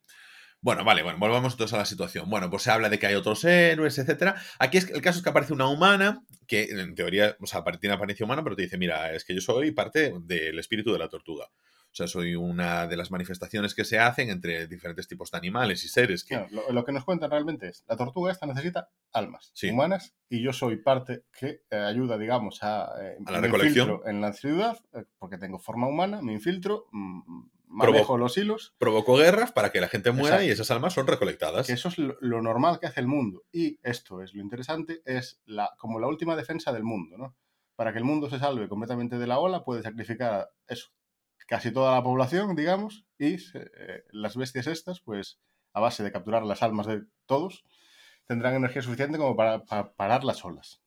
Bueno, 0.63 0.85
vale, 0.85 1.03
bueno, 1.03 1.19
volvamos 1.19 1.53
entonces 1.53 1.73
a 1.73 1.79
la 1.79 1.85
situación. 1.85 2.29
Bueno, 2.29 2.49
pues 2.49 2.63
se 2.63 2.71
habla 2.71 2.87
de 2.87 2.97
que 2.97 3.05
hay 3.05 3.15
otros 3.15 3.43
héroes, 3.43 3.97
etcétera. 3.97 4.35
Aquí 4.59 4.77
es, 4.77 4.89
el 4.89 5.01
caso 5.01 5.19
es 5.19 5.23
que 5.23 5.29
aparece 5.29 5.51
una 5.51 5.67
humana, 5.67 6.23
que 6.47 6.63
en 6.63 6.95
teoría, 6.95 7.35
o 7.41 7.45
sea, 7.45 7.65
tiene 7.81 7.95
apariencia 7.95 8.25
humana, 8.25 8.45
pero 8.45 8.55
te 8.55 8.61
dice, 8.61 8.77
mira, 8.77 9.11
es 9.13 9.25
que 9.25 9.35
yo 9.35 9.41
soy 9.41 9.71
parte 9.71 10.13
del 10.21 10.57
espíritu 10.57 10.93
de 10.93 10.99
la 10.99 11.09
tortuga. 11.09 11.49
O 11.93 11.95
sea, 11.95 12.07
soy 12.07 12.35
una 12.35 12.87
de 12.87 12.95
las 12.95 13.11
manifestaciones 13.11 13.75
que 13.75 13.83
se 13.83 13.99
hacen 13.99 14.29
entre 14.29 14.65
diferentes 14.67 15.05
tipos 15.05 15.29
de 15.31 15.37
animales 15.37 15.83
y 15.83 15.89
seres. 15.89 16.23
Que... 16.23 16.35
Claro, 16.35 16.47
lo, 16.49 16.71
lo, 16.71 16.85
que 16.85 16.93
nos 16.93 17.03
cuentan 17.03 17.29
realmente 17.29 17.67
es, 17.67 17.83
la 17.87 17.97
tortuga 17.97 18.31
esta 18.31 18.45
necesita 18.45 18.89
almas 19.11 19.51
sí. 19.53 19.69
humanas 19.69 20.15
y 20.29 20.41
yo 20.41 20.53
soy 20.53 20.77
parte 20.77 21.25
que 21.37 21.63
eh, 21.69 21.75
ayuda, 21.75 22.17
digamos, 22.17 22.63
a, 22.63 22.89
eh, 23.01 23.17
a 23.25 23.31
la 23.33 23.41
recolección 23.41 23.99
en 24.05 24.21
la 24.21 24.31
ciudad, 24.31 24.79
eh, 24.93 25.03
porque 25.19 25.37
tengo 25.37 25.59
forma 25.59 25.87
humana, 25.87 26.21
me 26.21 26.31
infiltro, 26.31 26.87
mmm, 26.93 27.43
manejo 27.73 28.17
los 28.17 28.37
hilos. 28.37 28.73
Provoco 28.77 29.17
guerras 29.17 29.51
para 29.51 29.71
que 29.71 29.81
la 29.81 29.87
gente 29.87 30.11
muera 30.11 30.37
Exacto. 30.37 30.47
y 30.47 30.51
esas 30.51 30.71
almas 30.71 30.93
son 30.93 31.07
recolectadas. 31.07 31.67
Que 31.67 31.73
eso 31.73 31.89
es 31.89 31.97
lo, 31.97 32.15
lo, 32.21 32.41
normal 32.41 32.79
que 32.79 32.87
hace 32.87 33.01
el 33.01 33.07
mundo. 33.07 33.43
Y 33.51 33.79
esto 33.83 34.21
es 34.21 34.33
lo 34.33 34.41
interesante, 34.41 35.01
es 35.05 35.41
la, 35.45 35.71
como 35.77 35.99
la 35.99 36.07
última 36.07 36.35
defensa 36.35 36.71
del 36.71 36.83
mundo, 36.83 37.17
¿no? 37.17 37.35
Para 37.75 37.91
que 37.91 37.97
el 37.97 38.05
mundo 38.05 38.29
se 38.29 38.39
salve 38.39 38.69
completamente 38.69 39.17
de 39.17 39.27
la 39.27 39.39
ola, 39.39 39.63
puede 39.63 39.81
sacrificar 39.81 40.49
eso, 40.67 40.91
casi 41.47 41.71
toda 41.71 41.95
la 41.95 42.03
población, 42.03 42.55
digamos, 42.55 43.05
y 43.17 43.35
eh, 43.35 44.03
las 44.11 44.37
bestias 44.37 44.67
estas, 44.67 45.01
pues 45.01 45.39
a 45.73 45.79
base 45.79 46.03
de 46.03 46.11
capturar 46.11 46.43
las 46.43 46.61
almas 46.61 46.85
de 46.85 47.03
todos, 47.25 47.65
tendrán 48.25 48.55
energía 48.55 48.83
suficiente 48.83 49.17
como 49.17 49.35
para, 49.35 49.65
para, 49.65 49.93
parar 49.93 50.23
las 50.23 50.45
olas. 50.45 50.82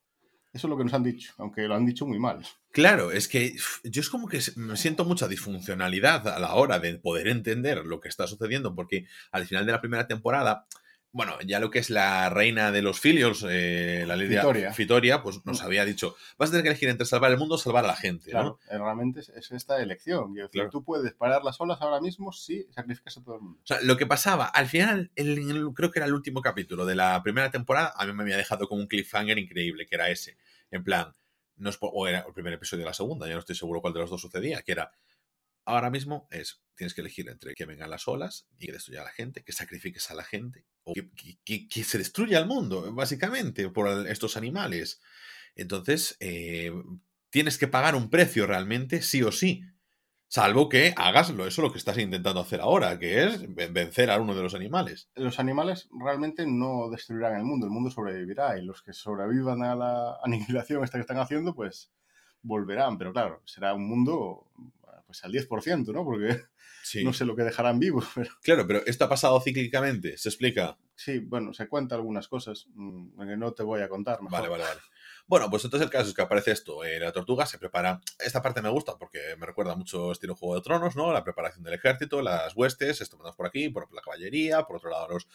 Eso 0.57 0.69
es 0.69 0.71
lo 0.71 0.79
que 0.79 0.85
nos 0.85 0.95
han 0.95 1.03
dicho, 1.03 1.35
aunque 1.37 1.69
lo 1.69 1.75
han 1.75 1.85
dicho 1.85 2.07
muy 2.07 2.19
mal. 2.19 2.43
Claro, 2.73 3.13
es 3.13 3.29
que 3.29 3.55
yo 3.85 4.01
es 4.01 4.09
como 4.09 4.27
que 4.27 4.41
me 4.57 4.79
siento 4.79 5.05
mucha 5.05 5.29
disfuncionalidad 5.29 6.27
a 6.27 6.39
la 6.39 6.55
hora 6.55 6.79
de 6.79 6.97
poder 6.97 7.29
entender 7.29 7.85
lo 7.85 8.01
que 8.01 8.09
está 8.09 8.27
sucediendo, 8.27 8.75
porque 8.75 9.07
al 9.33 9.45
final 9.45 9.67
de 9.67 9.73
la 9.73 9.83
primera 9.83 10.07
temporada, 10.07 10.67
bueno, 11.13 11.39
ya 11.47 11.61
lo 11.61 11.71
que 11.71 11.79
es 11.79 11.91
la 11.91 12.31
reina 12.31 12.73
de 12.73 12.81
los 12.81 13.01
filios, 13.01 13.45
eh, 13.47 14.05
la 14.07 14.17
Lidia 14.17 14.41
Fitoria. 14.41 14.73
Fitoria, 14.73 15.23
pues 15.23 15.45
nos 15.45 15.61
había 15.61 15.85
dicho, 15.85 16.17
vas 16.39 16.49
a 16.49 16.53
tener 16.53 16.63
que 16.63 16.69
elegir 16.71 16.89
entre 16.89 17.07
salvar 17.07 17.31
el 17.33 17.37
mundo 17.37 17.57
o 17.57 17.59
salvar 17.59 17.85
a 17.85 17.89
la 17.89 17.97
gente. 17.97 18.31
Claro, 18.31 18.59
¿no? 18.71 18.85
realmente 18.85 19.21
es, 19.21 19.29
es, 19.29 19.53
esta 19.53 19.83
elección. 19.83 20.33
Decir, 20.33 20.51
claro. 20.51 20.71
Tú 20.71 20.83
puedes 20.83 21.13
parar 21.13 21.45
las 21.45 21.61
olas 21.61 21.83
ahora 21.83 22.01
mismo 22.01 22.33
si 22.33 22.67
sacrificas 22.71 23.19
a 23.19 23.23
todo 23.23 23.35
el 23.35 23.41
mundo. 23.43 23.61
O 23.63 23.67
sea, 23.67 23.79
lo 23.83 23.99
que 23.99 24.07
pasaba, 24.07 24.47
al 24.47 24.69
final, 24.69 25.11
el, 25.17 25.39
el, 25.39 25.69
creo 25.75 25.91
que 25.91 25.99
era 25.99 26.07
el 26.07 26.15
último 26.15 26.41
capítulo 26.41 26.87
de 26.87 26.95
la 26.95 27.23
primera 27.23 27.51
temporada, 27.51 27.93
a 27.95 28.07
mí 28.07 28.13
me 28.15 28.23
había 28.23 28.39
dejado 28.39 28.69
como 28.69 28.81
un 28.81 28.87
cliffhanger 28.87 29.39
increíble, 29.39 29.87
que 29.87 29.95
era 29.97 30.09
ese. 30.09 30.39
En 30.71 30.85
plan, 30.85 31.13
no 31.57 31.71
es, 31.71 31.79
o 31.81 32.07
era 32.07 32.25
el 32.27 32.33
primer 32.33 32.53
episodio 32.53 32.85
de 32.85 32.91
la 32.91 32.95
segunda, 32.95 33.27
ya 33.27 33.35
no 33.35 33.41
estoy 33.41 33.57
seguro 33.57 33.81
cuál 33.81 33.95
de 33.95 34.01
los 34.01 34.11
dos 34.11 34.21
sucedía, 34.21 34.63
que 34.63 34.73
era, 34.73 34.93
ahora 35.65 35.91
mismo 35.91 36.29
es, 36.31 36.63
tienes 36.75 36.95
que 36.95 37.01
elegir 37.01 37.29
entre 37.29 37.55
que 37.55 37.67
vengan 37.67 37.91
las 37.91 38.07
olas 38.09 38.47
y 38.59 38.67
que 38.67 38.73
destruya 38.73 39.01
a 39.01 39.05
la 39.05 39.11
gente, 39.11 39.43
que 39.43 39.53
sacrifiques 39.53 40.11
a 40.11 40.15
la 40.15 40.25
gente, 40.25 40.67
o 40.85 40.95
que, 40.95 41.85
se 41.85 41.99
destruya 41.99 42.39
el 42.39 42.47
mundo, 42.47 42.93
básicamente, 42.93 43.69
por 43.71 44.07
estos 44.09 44.37
animales. 44.37 45.01
Entonces, 45.55 46.17
eh, 46.21 46.73
tienes 47.31 47.59
que 47.59 47.69
pagar 47.69 47.95
un 47.95 48.11
precio 48.11 48.47
realmente, 48.47 49.03
sí 49.03 49.23
o 49.23 49.33
sí. 49.33 49.63
Salvo 50.29 50.69
que 50.69 50.93
hagas 50.97 51.31
lo, 51.31 51.47
eso 51.47 51.63
lo 51.63 51.71
que 51.71 51.79
estás 51.79 51.99
intentando 51.99 52.41
hacer 52.41 52.61
ahora, 52.61 52.99
que 52.99 53.25
es 53.25 53.55
vencer 53.55 54.11
a 54.11 54.21
uno 54.21 54.35
de 54.35 54.43
los 54.43 54.55
animales. 54.55 55.09
Los 55.15 55.39
animales 55.39 55.89
realmente 55.93 56.47
no 56.47 56.91
destruirán 56.91 57.37
el 57.37 57.45
mundo, 57.45 57.67
el 57.67 57.73
mundo 57.73 57.91
sobrevivirá 57.91 58.59
y 58.59 58.65
los 58.65 58.83
que 58.83 58.93
sobrevivan 58.93 59.63
a 59.63 59.77
la 59.77 60.19
aniquilación 60.25 60.83
esta 60.83 60.99
que 60.99 61.03
están 61.03 61.19
haciendo, 61.19 61.55
pues 61.55 61.93
volverán. 62.43 62.99
Pero 62.99 63.13
claro, 63.13 63.43
será 63.45 63.73
un 63.75 63.89
mundo 63.89 64.51
pues 65.07 65.25
al 65.25 65.33
10%, 65.33 65.93
¿no? 65.93 66.05
Porque 66.05 66.43
sí. 66.83 67.05
no 67.05 67.13
sé 67.13 67.25
lo 67.25 67.37
que 67.37 67.45
dejarán 67.45 67.79
vivos. 67.79 68.07
Pero... 68.15 68.31
Claro, 68.43 68.67
pero 68.67 68.85
esto 68.87 69.05
ha 69.05 69.09
pasado 69.09 69.41
cíclicamente, 69.41 70.19
¿se 70.19 70.29
explica? 70.29 70.77
Sí, 70.95 71.21
bueno, 71.21 71.53
se 71.53 71.69
cuenta 71.69 71.95
algunas 71.95 72.27
cosas 72.29 72.67
mmm, 72.75 73.17
que 73.19 73.37
no 73.37 73.53
te 73.53 73.63
voy 73.63 73.83
a 73.83 73.89
contar. 73.89 74.21
Mejor. 74.23 74.33
Vale, 74.33 74.49
vale, 74.49 74.65
vale. 74.65 74.81
Bueno, 75.29 75.51
pues 75.51 75.65
entonces 75.65 75.85
el 75.85 75.91
caso 75.91 76.09
es 76.09 76.15
que 76.15 76.23
aparece 76.23 76.53
esto. 76.53 76.85
Eh, 76.85 77.01
la 77.01 77.11
tortuga 77.11 77.47
se 77.47 77.59
prepara. 77.59 78.01
Esta 78.19 78.43
parte 78.43 78.63
me 78.63 78.69
gusta 78.69 78.97
porque 78.97 79.35
me 79.39 79.47
recuerda 79.47 79.75
mucho 79.75 80.13
estilo 80.13 80.37
Juego 80.37 80.55
de 80.55 80.61
Tronos, 80.61 80.95
¿no? 80.95 81.13
La 81.13 81.25
preparación 81.25 81.65
del 81.65 81.75
ejército, 81.75 82.23
las 82.23 82.55
huestes, 82.55 83.01
esto 83.01 83.19
por 83.37 83.47
aquí, 83.47 83.69
por 83.69 83.93
la 83.93 84.03
caballería, 84.03 84.63
por 84.63 84.77
otro 84.77 84.91
lado 84.91 85.09
los. 85.09 85.27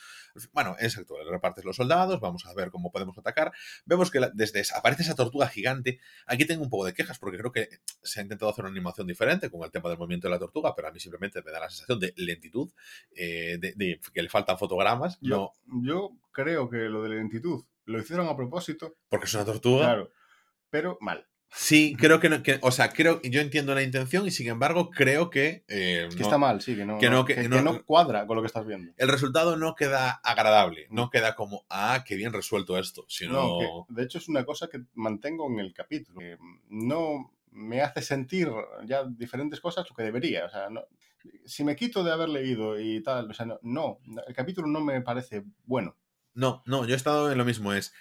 Bueno, 0.53 0.77
exacto, 0.79 1.15
repartes 1.29 1.65
los 1.65 1.75
soldados, 1.75 2.21
vamos 2.21 2.45
a 2.45 2.53
ver 2.53 2.71
cómo 2.71 2.89
podemos 2.89 3.17
atacar. 3.17 3.51
Vemos 3.85 4.11
que 4.11 4.21
la, 4.21 4.29
desde 4.33 4.63
aparece 4.73 5.03
esa 5.03 5.15
tortuga 5.15 5.47
gigante. 5.47 5.99
Aquí 6.25 6.45
tengo 6.45 6.63
un 6.63 6.69
poco 6.69 6.85
de 6.85 6.93
quejas 6.93 7.19
porque 7.19 7.37
creo 7.37 7.51
que 7.51 7.67
se 8.01 8.21
ha 8.21 8.23
intentado 8.23 8.49
hacer 8.49 8.63
una 8.63 8.71
animación 8.71 9.07
diferente 9.07 9.49
con 9.49 9.61
el 9.63 9.71
tema 9.71 9.89
del 9.89 9.97
movimiento 9.97 10.27
de 10.27 10.31
la 10.31 10.39
tortuga, 10.39 10.73
pero 10.73 10.87
a 10.87 10.91
mí 10.91 10.99
simplemente 10.99 11.41
me 11.43 11.51
da 11.51 11.59
la 11.59 11.69
sensación 11.69 11.99
de 11.99 12.13
lentitud, 12.15 12.71
eh, 13.13 13.57
de, 13.59 13.73
de, 13.75 13.99
que 14.13 14.21
le 14.21 14.29
faltan 14.29 14.57
fotogramas. 14.57 15.17
Yo, 15.19 15.51
no... 15.65 15.83
yo 15.83 16.11
creo 16.31 16.69
que 16.69 16.77
lo 16.77 17.03
de 17.03 17.09
lentitud 17.09 17.65
lo 17.91 17.99
hicieron 17.99 18.27
a 18.27 18.35
propósito. 18.35 18.95
Porque 19.09 19.25
es 19.25 19.33
una 19.33 19.45
tortuga. 19.45 19.85
Claro, 19.85 20.11
pero 20.69 20.97
mal. 21.01 21.27
Sí, 21.53 21.97
creo 21.99 22.21
que, 22.21 22.29
no, 22.29 22.41
que, 22.43 22.59
o 22.61 22.71
sea, 22.71 22.93
creo, 22.93 23.21
yo 23.23 23.41
entiendo 23.41 23.75
la 23.75 23.83
intención 23.83 24.25
y 24.25 24.31
sin 24.31 24.47
embargo 24.47 24.89
creo 24.89 25.29
que... 25.29 25.65
Eh, 25.67 26.07
que 26.09 26.15
no, 26.15 26.21
está 26.21 26.37
mal, 26.37 26.61
sí, 26.61 26.77
que 26.77 26.85
no, 26.85 26.97
que 26.97 27.09
no, 27.09 27.25
que, 27.25 27.35
que, 27.35 27.49
no, 27.49 27.83
cuadra 27.83 28.25
con 28.25 28.37
lo 28.37 28.41
que 28.41 28.47
estás 28.47 28.65
viendo. 28.65 28.93
El 28.95 29.09
resultado 29.09 29.57
no 29.57 29.75
queda 29.75 30.11
agradable, 30.23 30.87
no 30.91 31.09
queda 31.09 31.35
como, 31.35 31.65
ah, 31.69 32.05
qué 32.07 32.15
bien 32.15 32.31
resuelto 32.31 32.77
esto, 32.77 33.03
sino... 33.09 33.85
de 33.89 34.03
hecho 34.03 34.17
es 34.17 34.29
una 34.29 34.45
cosa 34.45 34.69
que 34.69 34.81
mantengo 34.93 35.51
en 35.51 35.59
el 35.59 35.73
capítulo. 35.73 36.21
no 36.69 37.33
me 37.51 37.81
hace 37.81 38.01
sentir 38.01 38.49
ya 38.85 39.03
diferentes 39.03 39.59
cosas 39.59 39.85
lo 39.89 39.93
que 39.93 40.03
debería, 40.03 40.45
o 40.45 40.49
sea, 40.49 40.69
si 41.45 41.65
me 41.65 41.75
quito 41.75 42.01
de 42.03 42.13
haber 42.13 42.29
leído 42.29 42.79
y 42.79 43.01
tal, 43.03 43.29
o 43.29 43.33
sea, 43.33 43.45
no, 43.61 43.99
el 44.25 44.33
capítulo 44.33 44.67
no 44.67 44.79
me 44.79 45.01
parece 45.01 45.43
bueno. 45.65 45.97
No, 46.33 46.63
no, 46.65 46.85
yo 46.85 46.93
he 46.93 46.97
estado 46.97 47.31
en 47.31 47.37
lo 47.37 47.45
mismo. 47.45 47.73
Es. 47.73 47.93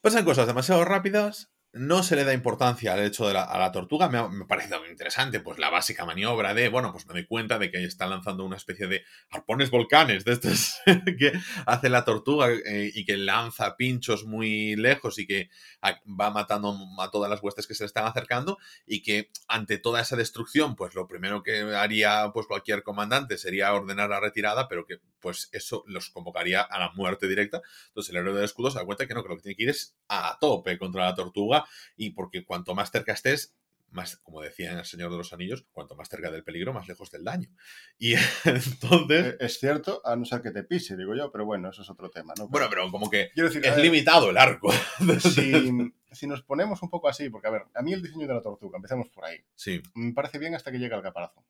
Pasan 0.00 0.24
cosas 0.24 0.46
demasiado 0.46 0.84
rápidas. 0.84 1.53
No 1.76 2.04
se 2.04 2.14
le 2.14 2.22
da 2.22 2.32
importancia 2.32 2.92
al 2.92 3.00
hecho 3.00 3.26
de 3.26 3.34
la, 3.34 3.42
a 3.42 3.58
la 3.58 3.72
tortuga. 3.72 4.08
Me 4.08 4.18
ha, 4.18 4.28
me 4.28 4.44
parecido 4.44 4.78
muy 4.78 4.90
interesante, 4.90 5.40
pues 5.40 5.58
la 5.58 5.70
básica 5.70 6.04
maniobra 6.04 6.54
de, 6.54 6.68
bueno, 6.68 6.92
pues 6.92 7.04
me 7.06 7.14
doy 7.14 7.26
cuenta 7.26 7.58
de 7.58 7.70
que 7.70 7.82
está 7.82 8.06
lanzando 8.06 8.44
una 8.44 8.56
especie 8.56 8.86
de 8.86 9.04
arpones 9.30 9.70
volcanes 9.70 10.24
de 10.24 10.34
estos 10.34 10.76
que 11.18 11.32
hace 11.66 11.88
la 11.88 12.04
tortuga 12.04 12.48
eh, 12.50 12.92
y 12.94 13.04
que 13.04 13.16
lanza 13.16 13.76
pinchos 13.76 14.24
muy 14.24 14.76
lejos 14.76 15.18
y 15.18 15.26
que 15.26 15.50
va 15.82 16.30
matando 16.30 16.76
a 17.00 17.10
todas 17.10 17.28
las 17.28 17.42
huestes 17.42 17.66
que 17.66 17.74
se 17.74 17.82
le 17.82 17.86
están 17.86 18.06
acercando 18.06 18.56
y 18.86 19.02
que 19.02 19.30
ante 19.48 19.78
toda 19.78 20.00
esa 20.00 20.14
destrucción, 20.14 20.76
pues 20.76 20.94
lo 20.94 21.08
primero 21.08 21.42
que 21.42 21.62
haría 21.74 22.30
pues 22.32 22.46
cualquier 22.46 22.84
comandante 22.84 23.36
sería 23.36 23.74
ordenar 23.74 24.10
la 24.10 24.20
retirada, 24.20 24.68
pero 24.68 24.86
que 24.86 25.00
pues 25.18 25.48
eso 25.52 25.82
los 25.86 26.10
convocaría 26.10 26.60
a 26.60 26.78
la 26.78 26.92
muerte 26.92 27.26
directa. 27.26 27.62
Entonces 27.88 28.14
el 28.14 28.20
héroe 28.20 28.38
de 28.38 28.44
escudo 28.44 28.70
se 28.70 28.78
da 28.78 28.84
cuenta 28.84 29.06
que 29.06 29.14
no, 29.14 29.22
que 29.22 29.28
lo 29.30 29.36
que 29.36 29.42
tiene 29.42 29.56
que 29.56 29.62
ir 29.64 29.70
es 29.70 29.96
a 30.08 30.36
tope 30.40 30.78
contra 30.78 31.06
la 31.06 31.14
tortuga 31.14 31.63
y 31.96 32.10
porque 32.10 32.44
cuanto 32.44 32.74
más 32.74 32.90
cerca 32.90 33.12
estés, 33.12 33.56
más, 33.94 34.16
como 34.16 34.42
decía 34.42 34.72
en 34.72 34.78
El 34.78 34.84
Señor 34.84 35.10
de 35.10 35.16
los 35.16 35.32
Anillos, 35.32 35.64
cuanto 35.72 35.94
más 35.94 36.08
cerca 36.08 36.30
del 36.30 36.44
peligro, 36.44 36.72
más 36.72 36.88
lejos 36.88 37.10
del 37.10 37.24
daño. 37.24 37.48
Y 37.96 38.14
entonces... 38.44 39.36
Es 39.40 39.58
cierto, 39.58 40.02
a 40.04 40.16
no 40.16 40.24
ser 40.24 40.42
que 40.42 40.50
te 40.50 40.64
pise, 40.64 40.96
digo 40.96 41.14
yo, 41.14 41.30
pero 41.30 41.46
bueno, 41.46 41.70
eso 41.70 41.82
es 41.82 41.90
otro 41.90 42.10
tema, 42.10 42.34
¿no? 42.36 42.48
Bueno, 42.48 42.66
pero 42.68 42.90
como 42.90 43.08
que 43.08 43.30
decir, 43.34 43.64
es 43.64 43.76
ver, 43.76 43.84
limitado 43.84 44.30
el 44.30 44.36
arco. 44.36 44.72
Si, 45.20 45.52
si, 46.12 46.26
nos 46.26 46.42
ponemos 46.42 46.82
un 46.82 46.90
poco 46.90 47.08
así, 47.08 47.30
porque 47.30 47.48
a 47.48 47.50
ver, 47.50 47.62
a 47.74 47.82
mí 47.82 47.92
el 47.92 48.02
diseño 48.02 48.26
de 48.26 48.34
la 48.34 48.42
tortuga, 48.42 48.76
empecemos 48.76 49.08
por 49.08 49.24
ahí. 49.24 49.38
Sí. 49.54 49.80
Me 49.94 50.12
parece 50.12 50.38
bien 50.38 50.54
hasta 50.54 50.72
que 50.72 50.78
llega 50.78 50.96
el 50.96 51.02
caparazón. 51.02 51.44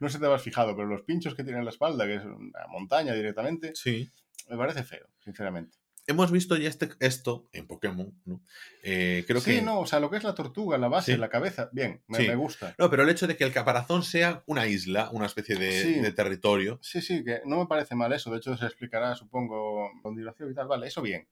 No 0.00 0.08
sé 0.08 0.14
si 0.14 0.20
te 0.20 0.32
has 0.32 0.42
fijado, 0.42 0.76
pero 0.76 0.88
los 0.88 1.02
pinchos 1.02 1.34
que 1.34 1.44
tiene 1.44 1.58
en 1.58 1.64
la 1.64 1.70
espalda, 1.70 2.06
que 2.06 2.16
es 2.16 2.24
una 2.24 2.66
montaña 2.68 3.12
directamente, 3.14 3.72
sí. 3.74 4.10
me 4.48 4.56
parece 4.56 4.82
feo, 4.82 5.08
sinceramente 5.20 5.83
hemos 6.06 6.30
visto 6.30 6.56
ya 6.56 6.68
este, 6.68 6.90
esto 7.00 7.48
en 7.52 7.66
Pokémon, 7.66 8.12
¿no? 8.24 8.40
Eh, 8.82 9.24
creo 9.26 9.40
sí, 9.40 9.56
que... 9.56 9.62
no, 9.62 9.80
o 9.80 9.86
sea, 9.86 10.00
lo 10.00 10.10
que 10.10 10.16
es 10.16 10.24
la 10.24 10.34
tortuga, 10.34 10.78
la 10.78 10.88
base, 10.88 11.12
sí. 11.12 11.18
la 11.18 11.28
cabeza, 11.28 11.70
bien, 11.72 12.02
me, 12.06 12.18
sí. 12.18 12.28
me, 12.28 12.34
gusta. 12.34 12.74
No, 12.78 12.90
pero 12.90 13.02
el 13.02 13.08
hecho 13.08 13.26
de 13.26 13.36
que 13.36 13.44
el 13.44 13.52
caparazón 13.52 14.02
sea 14.02 14.42
una 14.46 14.66
isla, 14.66 15.10
una 15.12 15.26
especie 15.26 15.56
de, 15.56 16.12
territorio. 16.12 16.78
Sí, 16.82 17.00
sí, 17.00 17.24
que 17.24 17.40
no 17.44 17.58
me 17.58 17.66
parece 17.66 17.94
mal 17.94 18.12
eso, 18.12 18.30
de 18.30 18.38
hecho 18.38 18.56
se 18.56 18.66
explicará, 18.66 19.14
supongo, 19.14 19.90
con 20.02 20.14
dilación 20.14 20.50
y 20.50 20.54
tal, 20.54 20.68
vale, 20.68 20.86
eso 20.86 21.02
bien. 21.02 21.26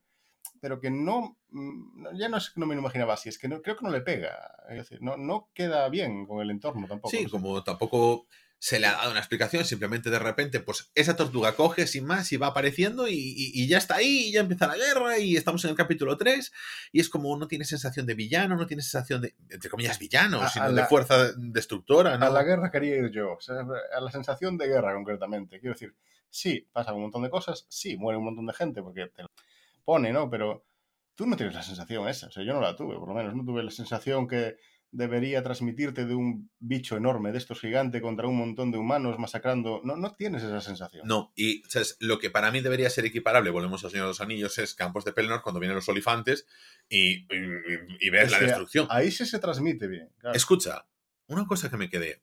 Pero 0.59 0.79
que 0.79 0.89
no, 0.89 1.37
mm, 1.49 2.15
ya 2.17 2.29
no 2.29 2.37
es 2.37 2.53
no 2.55 2.65
me 2.65 2.75
lo 2.75 2.81
imaginaba 2.81 3.13
así, 3.13 3.29
es 3.29 3.37
que 3.37 3.47
no, 3.47 3.61
creo 3.61 3.75
que 3.77 3.85
no 3.85 3.91
le 3.91 4.01
pega, 4.01 4.55
es 4.69 4.77
decir, 4.77 5.01
no, 5.01 5.17
no 5.17 5.49
queda 5.53 5.87
bien 5.89 6.25
con 6.25 6.41
el 6.41 6.49
entorno 6.49 6.87
tampoco. 6.87 7.09
Sí, 7.09 7.25
como 7.25 7.63
tampoco 7.63 8.27
se 8.63 8.79
le 8.79 8.87
ha 8.87 8.93
dado 8.93 9.11
una 9.11 9.19
explicación, 9.19 9.65
simplemente 9.65 10.09
de 10.09 10.19
repente, 10.19 10.61
pues 10.61 10.89
esa 10.95 11.17
tortuga 11.17 11.53
coge 11.57 11.85
sin 11.85 12.05
más 12.05 12.31
y 12.31 12.37
va 12.37 12.47
apareciendo 12.47 13.09
y, 13.09 13.13
y, 13.13 13.51
y, 13.53 13.67
ya 13.67 13.77
está 13.77 13.95
ahí, 13.95 14.29
y 14.29 14.31
ya 14.31 14.39
empieza 14.39 14.67
la 14.67 14.77
guerra 14.77 15.19
y 15.19 15.35
estamos 15.35 15.65
en 15.65 15.71
el 15.71 15.75
capítulo 15.75 16.15
3 16.15 16.53
y 16.93 17.01
es 17.01 17.09
como 17.09 17.35
no 17.35 17.49
tiene 17.49 17.65
sensación 17.65 18.05
de 18.05 18.13
villano, 18.13 18.55
no 18.55 18.65
tiene 18.65 18.81
sensación 18.81 19.19
de, 19.19 19.35
entre 19.49 19.69
comillas, 19.69 19.99
villano, 19.99 20.41
a, 20.41 20.47
sino 20.47 20.63
a 20.63 20.69
la, 20.69 20.83
de 20.83 20.87
fuerza 20.87 21.33
destructora. 21.35 22.17
¿no? 22.17 22.25
A 22.25 22.29
la 22.29 22.43
guerra 22.43 22.71
quería 22.71 22.95
ir 22.95 23.11
yo, 23.11 23.33
o 23.33 23.41
sea, 23.41 23.65
a 23.93 23.99
la 23.99 24.11
sensación 24.11 24.57
de 24.57 24.67
guerra 24.67 24.93
concretamente. 24.93 25.59
Quiero 25.59 25.73
decir, 25.73 25.93
sí, 26.29 26.65
pasa 26.71 26.93
un 26.93 27.01
montón 27.01 27.23
de 27.23 27.29
cosas, 27.29 27.65
sí, 27.67 27.97
muere 27.97 28.17
un 28.17 28.23
montón 28.23 28.45
de 28.45 28.53
gente 28.53 28.81
porque 28.81 29.07
te 29.07 29.23
lo 29.23 29.31
pone, 29.83 30.13
¿no? 30.13 30.29
Pero 30.29 30.63
tú 31.15 31.25
no 31.25 31.35
tienes 31.35 31.53
la 31.53 31.63
sensación 31.63 32.07
esa, 32.07 32.27
o 32.27 32.31
sea, 32.31 32.45
yo 32.45 32.53
no 32.53 32.61
la 32.61 32.77
tuve, 32.77 32.95
por 32.97 33.09
lo 33.09 33.13
menos, 33.13 33.35
no 33.35 33.43
tuve 33.43 33.61
la 33.61 33.71
sensación 33.71 34.25
que 34.25 34.55
debería 34.93 35.43
transmitirte 35.43 36.05
de 36.05 36.15
un 36.15 36.49
bicho 36.59 36.95
enorme, 36.95 37.31
de 37.31 37.39
estos 37.39 37.59
gigantes 37.59 38.01
contra 38.01 38.27
un 38.27 38.37
montón 38.37 38.71
de 38.71 38.77
humanos 38.77 39.17
masacrando. 39.19 39.81
No, 39.83 39.97
no 39.97 40.15
tienes 40.15 40.43
esa 40.43 40.61
sensación. 40.61 41.05
No, 41.07 41.33
y 41.35 41.63
lo 41.99 42.19
que 42.19 42.29
para 42.29 42.51
mí 42.51 42.61
debería 42.61 42.89
ser 42.89 43.05
equiparable, 43.05 43.49
volvemos 43.49 43.83
al 43.83 43.89
Señor 43.91 44.05
de 44.05 44.11
los 44.11 44.21
Anillos, 44.21 44.57
es 44.59 44.75
Campos 44.75 45.03
de 45.03 45.11
Pelennor 45.11 45.41
cuando 45.41 45.59
vienen 45.59 45.75
los 45.75 45.89
olifantes 45.89 46.45
y, 46.87 47.23
y, 47.23 47.27
y 47.99 48.09
ves 48.11 48.25
Es 48.25 48.31
la 48.31 48.39
destrucción. 48.39 48.87
Ahí 48.89 49.11
sí 49.11 49.25
se 49.25 49.39
transmite 49.39 49.87
bien. 49.87 50.09
claro. 50.19 50.37
Escucha, 50.37 50.85
una 51.27 51.45
cosa 51.45 51.69
que 51.69 51.77
me 51.77 51.89
quedé. 51.89 52.21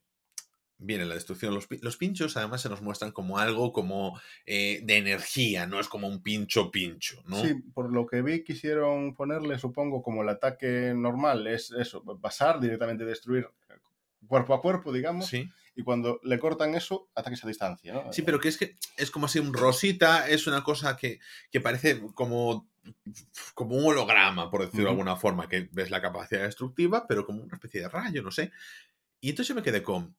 Viene 0.83 1.05
la 1.05 1.15
destrucción. 1.15 1.55
Los, 1.55 1.69
los 1.83 1.97
pinchos 1.99 2.39
además 2.39 2.63
se 2.63 2.71
nos 2.71 2.81
muestran 2.81 3.13
como 3.13 3.37
algo 3.39 3.71
como 3.71 4.19
eh, 4.47 4.81
de 4.83 4.97
energía, 4.97 5.67
no 5.67 5.79
es 5.79 5.89
como 5.89 6.09
un 6.09 6.23
pincho 6.23 6.71
pincho, 6.71 7.23
¿no? 7.27 7.43
Sí, 7.43 7.55
por 7.75 7.93
lo 7.93 8.07
que 8.07 8.23
vi 8.23 8.43
quisieron 8.43 9.15
ponerle, 9.15 9.59
supongo, 9.59 10.03
como 10.03 10.23
el 10.23 10.31
ataque 10.31 10.95
normal, 10.97 11.47
es 11.47 11.71
eso, 11.71 12.03
pasar 12.21 12.61
directamente, 12.61 13.05
destruir 13.05 13.47
cuerpo 14.27 14.55
a 14.55 14.61
cuerpo, 14.63 14.93
digamos, 14.93 15.27
Sí. 15.27 15.49
y 15.75 15.83
cuando 15.83 16.21
le 16.23 16.39
cortan 16.39 16.75
eso, 16.75 17.11
ataques 17.15 17.45
a 17.45 17.49
distancia, 17.49 17.93
¿no? 17.93 18.13
Sí, 18.13 18.23
pero 18.23 18.41
que 18.41 18.49
es 18.49 18.57
que 18.57 18.77
es 18.97 19.11
como 19.11 19.27
así 19.27 19.39
un 19.39 19.53
rosita, 19.53 20.29
es 20.29 20.47
una 20.47 20.63
cosa 20.63 20.97
que, 20.97 21.19
que 21.51 21.61
parece 21.61 22.01
como, 22.15 22.71
como 23.55 23.77
un 23.77 23.85
holograma, 23.87 24.51
por 24.51 24.63
decirlo 24.63 24.85
de 24.87 24.91
alguna 24.93 25.17
forma, 25.17 25.49
que 25.49 25.69
ves 25.73 25.91
la 25.91 26.01
capacidad 26.01 26.43
destructiva, 26.43 27.07
pero 27.07 27.27
como 27.27 27.43
una 27.43 27.57
especie 27.57 27.83
de 27.83 27.89
rayo, 27.89 28.23
no 28.23 28.31
sé. 28.31 28.53
Y 29.21 29.31
entonces 29.31 29.49
yo 29.49 29.55
me 29.55 29.63
quedé 29.63 29.83
con, 29.83 30.17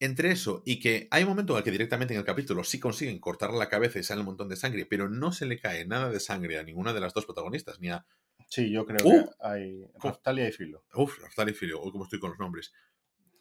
entre 0.00 0.30
eso 0.32 0.62
y 0.66 0.80
que 0.80 1.06
hay 1.10 1.22
un 1.22 1.28
momento 1.30 1.52
en 1.52 1.58
el 1.58 1.64
que 1.64 1.70
directamente 1.70 2.14
en 2.14 2.20
el 2.20 2.26
capítulo 2.26 2.64
sí 2.64 2.80
consiguen 2.80 3.18
cortarle 3.20 3.58
la 3.58 3.68
cabeza 3.68 3.98
y 3.98 4.02
sale 4.02 4.20
un 4.20 4.26
montón 4.26 4.48
de 4.48 4.56
sangre, 4.56 4.86
pero 4.86 5.08
no 5.08 5.30
se 5.32 5.46
le 5.46 5.58
cae 5.60 5.84
nada 5.86 6.10
de 6.10 6.18
sangre 6.20 6.58
a 6.58 6.62
ninguna 6.62 6.92
de 6.92 7.00
las 7.00 7.12
dos 7.14 7.26
protagonistas, 7.26 7.78
ni 7.80 7.90
a... 7.90 8.04
Sí, 8.48 8.70
yo 8.72 8.84
creo 8.84 8.98
Uh. 9.04 9.26
que 9.26 9.30
hay. 9.40 9.84
Raftalia 10.02 10.48
y 10.48 10.52
Filo. 10.52 10.84
Uf, 10.94 11.20
Raftal 11.20 11.50
y 11.50 11.52
Filio, 11.52 11.80
hoy 11.80 11.92
como 11.92 12.04
estoy 12.04 12.18
con 12.18 12.30
los 12.30 12.38
nombres. 12.40 12.72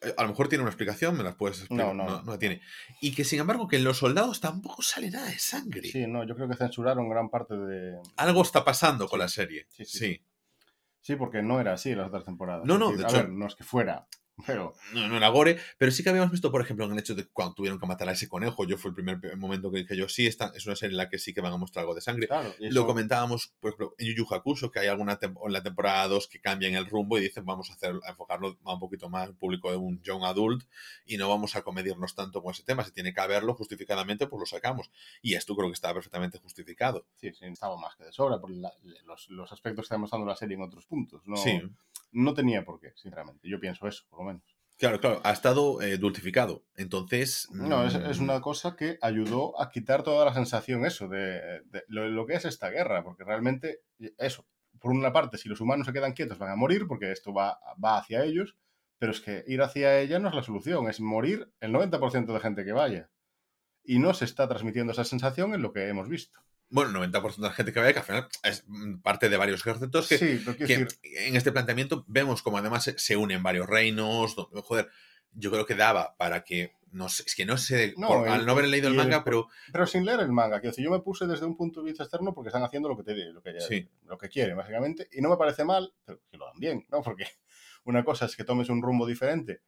Eh, 0.02 0.14
A 0.18 0.22
lo 0.24 0.30
mejor 0.30 0.48
tiene 0.50 0.62
una 0.62 0.70
explicación, 0.70 1.18
me 1.18 1.24
las 1.24 1.36
puedes 1.36 1.60
explicar. 1.60 1.88
No, 1.88 1.94
no. 1.94 2.06
no, 2.10 2.22
no 2.24 2.32
la 2.34 2.38
tiene. 2.38 2.62
Y 3.02 3.16
que 3.16 3.24
sin 3.24 3.40
embargo 3.40 3.68
que 3.68 3.78
en 3.78 3.84
los 3.86 3.98
soldados 3.98 4.40
tampoco 4.40 4.82
sale 4.84 5.10
nada 5.10 5.28
de 5.28 5.40
sangre. 5.40 5.82
Sí, 5.90 6.06
no, 6.08 6.28
yo 6.28 6.36
creo 6.36 6.48
que 6.48 6.56
censuraron 6.56 7.10
gran 7.10 7.30
parte 7.30 7.56
de... 7.56 7.98
Algo 8.18 8.42
está 8.44 8.64
pasando 8.64 9.08
con 9.08 9.18
Sí. 9.18 9.22
la 9.24 9.28
serie. 9.30 9.68
Sí, 9.72 9.86
sí. 9.86 9.98
sí. 9.98 10.22
Sí, 11.02 11.16
porque 11.16 11.42
no 11.42 11.60
era 11.60 11.74
así 11.74 11.96
las 11.96 12.10
otras 12.10 12.26
temporadas. 12.26 12.66
No, 12.66 12.78
no, 12.78 12.92
Es 12.92 13.00
de 13.00 13.06
a 13.06 13.08
hecho- 13.08 13.18
ver, 13.18 13.30
no 13.30 13.48
es 13.48 13.56
que 13.56 13.64
fuera, 13.64 14.06
pero... 14.46 14.74
No, 14.94 15.08
no 15.08 15.18
era 15.18 15.30
gore, 15.30 15.58
pero 15.78 15.92
sí 15.92 16.04
que 16.04 16.10
habíamos 16.10 16.32
visto, 16.32 16.52
por 16.52 16.62
ejemplo, 16.62 16.86
en 16.86 16.92
el 16.94 17.00
hecho 17.00 17.16
de 17.16 17.28
cuando 17.28 17.54
tuvieron 17.56 17.80
que 17.80 17.86
matar 17.88 18.10
a 18.10 18.14
ese 18.14 18.28
conejo. 18.30 18.66
Yo 18.66 18.78
fue 18.78 18.90
el 18.90 18.96
primer 18.96 19.20
momento 19.38 19.72
que 19.72 19.80
dije 19.80 19.96
yo, 19.98 20.08
sí, 20.10 20.28
esta 20.28 20.52
es 20.56 20.66
una 20.66 20.76
serie 20.76 20.94
en 20.94 20.98
la 20.98 21.10
que 21.10 21.18
sí 21.20 21.34
que 21.34 21.42
van 21.42 21.54
a 21.54 21.58
mostrar 21.58 21.84
algo 21.84 21.96
de 21.96 22.02
sangre. 22.02 22.28
Claro, 22.28 22.54
Lo 22.60 22.86
comentábamos, 22.86 23.54
por 23.60 23.70
ejemplo, 23.70 23.96
en 23.98 24.08
Yu 24.08 24.14
Yu 24.26 24.34
Hakusho, 24.34 24.72
que 24.72 24.80
hay 24.80 24.88
alguna 24.88 25.20
en 25.22 25.54
la 25.54 25.64
temporada 25.64 26.08
2 26.08 26.28
que 26.28 26.40
cambian 26.40 26.74
el 26.76 26.86
rumbo 26.88 27.18
y 27.18 27.22
dicen 27.22 27.46
vamos 27.46 27.70
a 27.70 27.74
hacer 27.74 27.94
a 28.06 28.10
enfocarlo 28.12 28.58
a 28.66 28.74
un 28.74 28.80
poquito 28.80 29.10
más 29.10 29.28
al 29.28 29.36
público 29.36 29.72
de 29.72 29.78
un 29.78 30.02
young 30.02 30.24
adult 30.24 30.64
y 31.06 31.18
no 31.18 31.30
vamos 31.30 31.56
a 31.56 31.62
comedirnos 31.62 32.16
tanto 32.16 32.42
con 32.42 32.52
ese 32.52 32.64
tema. 32.64 32.84
Si 32.84 32.92
tiene 32.92 33.14
que 33.14 33.22
haberlo 33.22 33.54
justificadamente, 33.54 34.28
pues 34.28 34.40
lo 34.40 34.46
sacamos. 34.46 34.90
Y 35.22 35.36
esto 35.36 35.56
creo 35.56 35.68
que 35.70 35.74
está 35.74 35.94
perfectamente 35.94 36.38
justificado. 36.40 37.06
Sí, 37.16 37.32
sí, 37.34 37.46
estaba 37.46 37.78
más 37.78 37.96
que 37.96 38.06
de 38.06 38.12
sobra 38.12 38.40
por 38.40 38.50
la- 38.52 38.74
los, 39.06 39.30
los 39.30 39.52
aspectos 39.52 39.84
que 39.84 39.86
está 39.88 39.98
mostrando 39.98 40.28
la 40.28 40.36
serie 40.36 40.56
en 40.56 40.64
otros 40.64 40.86
puntos. 40.86 41.22
No, 41.26 41.36
Sí, 41.38 41.62
no 42.12 42.34
tenía 42.34 42.64
por 42.66 42.80
qué, 42.80 42.92
sinceramente. 42.96 43.48
Yo 43.48 43.60
pienso 43.60 43.88
eso, 43.88 44.04
por 44.10 44.20
lo 44.20 44.26
menos. 44.26 44.29
Claro, 44.80 45.00
claro, 45.00 45.22
ha 45.24 45.32
estado 45.32 45.82
eh, 45.82 45.98
dulcificado. 45.98 46.64
Entonces. 46.76 47.48
No, 47.52 47.86
es, 47.86 47.94
es 47.94 48.20
mm, 48.20 48.24
una 48.24 48.42
cosa 48.42 48.76
que 48.76 48.98
ayudó 49.02 49.62
a 49.62 49.70
quitar 49.70 50.02
toda 50.02 50.26
la 50.26 50.34
sensación, 50.34 50.86
eso, 50.86 51.08
de, 51.08 51.62
de 51.66 51.84
lo, 51.88 52.10
lo 52.10 52.26
que 52.26 52.34
es 52.34 52.46
esta 52.46 52.70
guerra, 52.72 53.04
porque 53.04 53.24
realmente, 53.24 53.82
eso, 54.18 54.48
por 54.80 54.92
una 54.92 55.14
parte, 55.14 55.38
si 55.38 55.50
los 55.50 55.62
humanos 55.62 55.86
se 55.86 55.94
quedan 55.94 56.14
quietos 56.14 56.40
van 56.40 56.52
a 56.52 56.56
morir, 56.56 56.88
porque 56.88 57.12
esto 57.12 57.34
va, 57.34 57.60
va 57.84 57.98
hacia 57.98 58.24
ellos, 58.24 58.56
pero 58.98 59.12
es 59.12 59.22
que 59.22 59.44
ir 59.48 59.62
hacia 59.62 60.00
ella 60.00 60.20
no 60.20 60.30
es 60.30 60.36
la 60.36 60.44
solución, 60.44 60.90
es 60.90 61.00
morir 61.00 61.52
el 61.60 61.72
90% 61.72 62.34
de 62.34 62.40
gente 62.40 62.66
que 62.66 62.72
vaya. 62.72 63.10
Y 63.84 64.00
no 64.00 64.14
se 64.14 64.26
está 64.26 64.48
transmitiendo 64.48 64.92
esa 64.92 65.06
sensación 65.06 65.54
en 65.54 65.62
lo 65.62 65.72
que 65.72 65.88
hemos 65.88 66.10
visto. 66.10 66.40
Bueno, 66.70 66.92
90% 67.00 67.36
de 67.38 67.48
la 67.48 67.54
gente 67.54 67.74
que 67.74 67.80
vaya, 67.80 67.94
que 67.94 68.00
al 68.00 68.06
final 68.06 68.28
es 68.44 68.64
parte 69.02 69.28
de 69.30 69.38
varios 69.38 69.62
ejércitos 69.62 70.08
que, 70.08 70.18
sí, 70.18 70.44
que 70.58 70.66
decir, 70.66 70.88
en 71.04 71.36
este 71.36 71.52
planteamiento 71.52 72.06
vemos 72.08 72.42
como 72.44 72.58
además 72.60 72.94
se, 72.96 73.18
unen 73.18 73.42
varios 73.44 73.68
reinos. 73.68 74.36
Joder, 74.36 74.90
yo 75.34 75.52
creo 75.52 75.66
que 75.66 75.76
daba 75.76 76.16
para 76.18 76.44
que. 76.44 76.74
No 76.92 77.08
sé, 77.08 77.22
es 77.28 77.36
que 77.36 77.46
no 77.46 77.56
sé, 77.58 77.94
No, 77.98 78.08
por- 78.08 78.28
el- 78.28 78.34
al 78.34 78.46
no 78.48 78.52
haber 78.54 78.68
leído 78.68 78.88
el 78.88 78.96
manga, 78.96 79.24
pero 79.24 79.48
pero 79.72 79.86
sin 79.86 80.04
leer 80.06 80.22
el 80.22 80.32
manga, 80.32 80.60
quiero 80.60 80.72
decir, 80.72 80.84
yo 80.84 80.90
me 80.90 81.02
puse 81.02 81.28
desde 81.28 81.46
un 81.46 81.56
punto 81.56 81.82
de 81.84 81.90
vista 81.92 82.02
externo 82.04 82.34
porque 82.34 82.48
están 82.50 82.64
haciendo 82.64 82.90
lo 82.90 82.98
que 82.98 83.04
te 83.04 83.14
lo 83.32 83.44
que, 83.44 83.62
Sí. 83.62 83.88
lo 84.08 84.18
que 84.18 84.28
quieren, 84.28 84.58
básicamente, 84.58 85.08
y 85.12 85.22
no 85.22 85.30
me 85.30 85.38
parece 85.38 85.64
mal, 85.64 85.94
pero 86.04 86.20
que 86.32 86.38
lo 86.38 86.46
dan 86.48 86.60
bien, 86.60 86.88
¿no? 86.90 87.04
Porque 87.04 87.26
una 87.84 88.04
cosa 88.04 88.26
es 88.26 88.36
que 88.36 88.44
tomes 88.44 88.70
un 88.70 88.82
rumbo 88.82 89.06
diferente, 89.06 89.62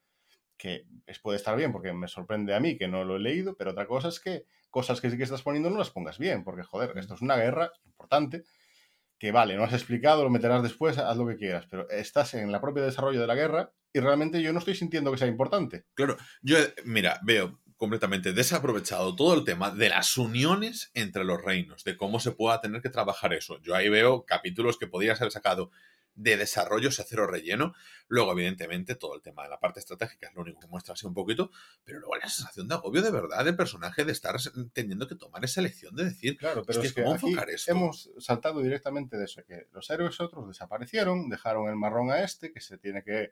que 0.62 0.86
es, 1.07 1.18
puede 1.18 1.38
estar 1.38 1.57
bien, 1.57 1.72
porque 1.72 1.91
me 1.91 2.07
sorprende 2.07 2.53
a 2.53 2.59
mí 2.59 2.78
que 2.78 2.88
no 2.88 3.03
lo 3.03 3.16
he 3.16 3.20
leído, 3.20 3.55
pero 3.57 3.72
otra 3.72 3.88
cosa 3.88 4.09
es 4.09 4.20
que 4.20 4.45
cosas 4.70 5.01
que 5.01 5.09
sí 5.09 5.18
que 5.18 5.24
estás 5.24 5.41
poniendo 5.41 5.72
no 5.72 5.80
las 5.80 5.89
pongas 5.89 6.20
bien, 6.20 6.43
porque 6.43 6.62
joder, 6.62 6.95
esto 6.99 7.16
es 7.16 7.22
una 7.22 7.36
guerra 7.36 7.72
importante, 7.84 8.43
que 9.18 9.32
vale, 9.32 9.55
no 9.55 9.64
has 9.64 9.74
explicado, 9.74 10.24
lo 10.24 10.30
meterás 10.30 10.62
después, 10.62 10.99
haz 10.99 11.18
lo 11.18 11.26
que 11.26 11.36
quieras, 11.36 11.66
pero 11.68 11.89
estás 11.89 12.36
en 12.36 12.51
la 12.51 12.62
propia 12.62 12.84
desarrollo 12.84 13.20
de 13.20 13.26
la 13.26 13.34
guerra 13.34 13.72
y 13.91 14.01
realmente 14.01 14.39
yo 14.43 14.53
no 14.53 14.59
estoy 14.59 14.76
sintiendo 14.76 15.12
que 15.12 15.18
sea 15.18 15.28
importante. 15.28 15.86
yo, 16.43 16.57
mira, 16.86 17.20
veo 17.24 17.59
completamente 17.76 18.32
desaprovechado 18.32 19.16
todo 19.16 19.34
el 19.34 19.43
tema 19.43 19.72
de 19.72 19.89
las 19.89 20.16
uniones 20.16 20.91
entre 20.93 21.24
los 21.24 21.41
reinos, 21.41 21.84
de 21.84 21.97
cómo 21.97 22.20
se 22.20 22.34
pueda 22.34 22.62
tener 22.62 22.84
que 22.84 22.91
trabajar 22.91 23.34
eso. 23.34 23.59
Yo 23.64 23.74
ahí 23.74 23.89
veo 23.89 24.28
capítulos 24.28 24.78
que 24.78 24.86
podría 24.86 25.16
ser 25.16 25.32
sacado 25.32 25.72
de 26.16 26.38
desarrollo 26.38 26.91
se 26.91 27.03
cero 27.03 27.28
relleno. 27.28 27.74
Luego, 28.07 28.34
evidentemente, 28.34 28.95
todo 28.95 29.16
el 29.16 29.22
tema 29.22 29.43
de 29.43 29.49
la 29.49 29.59
parte 29.59 29.80
estratégica 29.80 30.28
es 30.28 30.36
lo 30.36 30.41
único 30.41 30.59
que 30.59 30.68
muestra 30.68 30.93
así 30.93 31.05
un 31.07 31.14
poquito, 31.14 31.51
pero 31.84 31.99
luego 31.99 32.16
la 32.16 32.30
sensación 32.30 32.68
de 32.68 32.76
agobio 32.76 33.01
de 33.01 33.12
verdad 33.12 33.45
del 33.45 33.55
personaje 33.55 34.03
de 34.03 34.12
estar 34.12 34.36
teniendo 34.74 35.07
que 35.07 35.16
tomar 35.16 35.43
esa 35.43 35.62
elección 35.62 35.95
de 35.95 36.05
decir, 36.05 36.38
Claro, 36.38 36.64
pero 36.66 36.82
es 36.82 36.93
que 36.93 37.03
¿cómo 37.03 37.16
aquí 37.16 37.28
enfocar 37.28 37.49
esto? 37.49 37.72
hemos 37.72 38.09
saltado 38.20 38.62
directamente 38.62 39.18
de 39.18 39.26
eso, 39.26 39.41
que 39.45 39.68
los 39.72 39.89
héroes 39.89 40.20
otros 40.20 40.47
desaparecieron, 40.47 41.30
dejaron 41.30 41.70
el 41.70 41.76
marrón 41.76 42.12
a 42.12 42.22
este, 42.22 42.51
que 42.51 42.59
se 42.59 42.78
tiene 42.78 43.03
que 43.03 43.32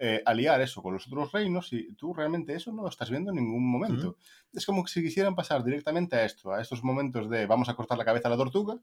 eh, 0.00 0.22
aliar 0.26 0.60
eso 0.60 0.82
con 0.82 0.94
los 0.94 1.06
otros 1.06 1.32
reinos, 1.32 1.72
y 1.72 1.94
tú 1.94 2.14
realmente 2.14 2.54
eso 2.54 2.70
no 2.72 2.82
lo 2.82 2.88
estás 2.88 3.10
viendo 3.10 3.30
en 3.30 3.36
ningún 3.36 3.68
momento. 3.68 4.16
Es 4.52 4.64
como 4.64 4.84
que 4.84 4.90
si 4.90 5.02
quisieran 5.02 5.34
pasar 5.34 5.64
directamente 5.64 6.14
a 6.16 6.24
esto, 6.24 6.52
a 6.52 6.60
estos 6.60 6.84
momentos 6.84 7.28
de 7.28 7.46
vamos 7.46 7.68
a 7.68 7.74
cortar 7.74 7.98
la 7.98 8.04
cabeza 8.04 8.28
a 8.28 8.30
la 8.30 8.36
tortuga, 8.36 8.78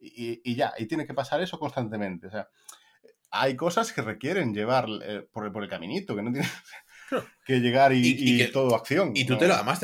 y, 0.00 0.40
y 0.44 0.54
ya, 0.54 0.74
y 0.78 0.86
tiene 0.86 1.06
que 1.06 1.14
pasar 1.14 1.40
eso 1.40 1.58
constantemente. 1.58 2.26
O 2.26 2.30
sea, 2.30 2.48
hay 3.30 3.56
cosas 3.56 3.92
que 3.92 4.02
requieren 4.02 4.54
llevar 4.54 4.86
eh, 5.02 5.26
por, 5.32 5.44
el- 5.46 5.52
por 5.52 5.62
el 5.62 5.68
caminito, 5.68 6.14
que 6.16 6.22
no 6.22 6.32
tiene 6.32 6.48
Claro. 7.08 7.26
que 7.46 7.60
llegar 7.60 7.92
y, 7.92 7.98
Y- 7.98 8.10
y 8.10 8.34
y 8.34 8.38
que- 8.38 8.48
todo 8.48 8.74
acción. 8.74 9.12
Y 9.14 9.24
tú 9.24 9.34
¿no? 9.34 9.38
te 9.38 9.48
lo, 9.48 9.54
además, 9.54 9.80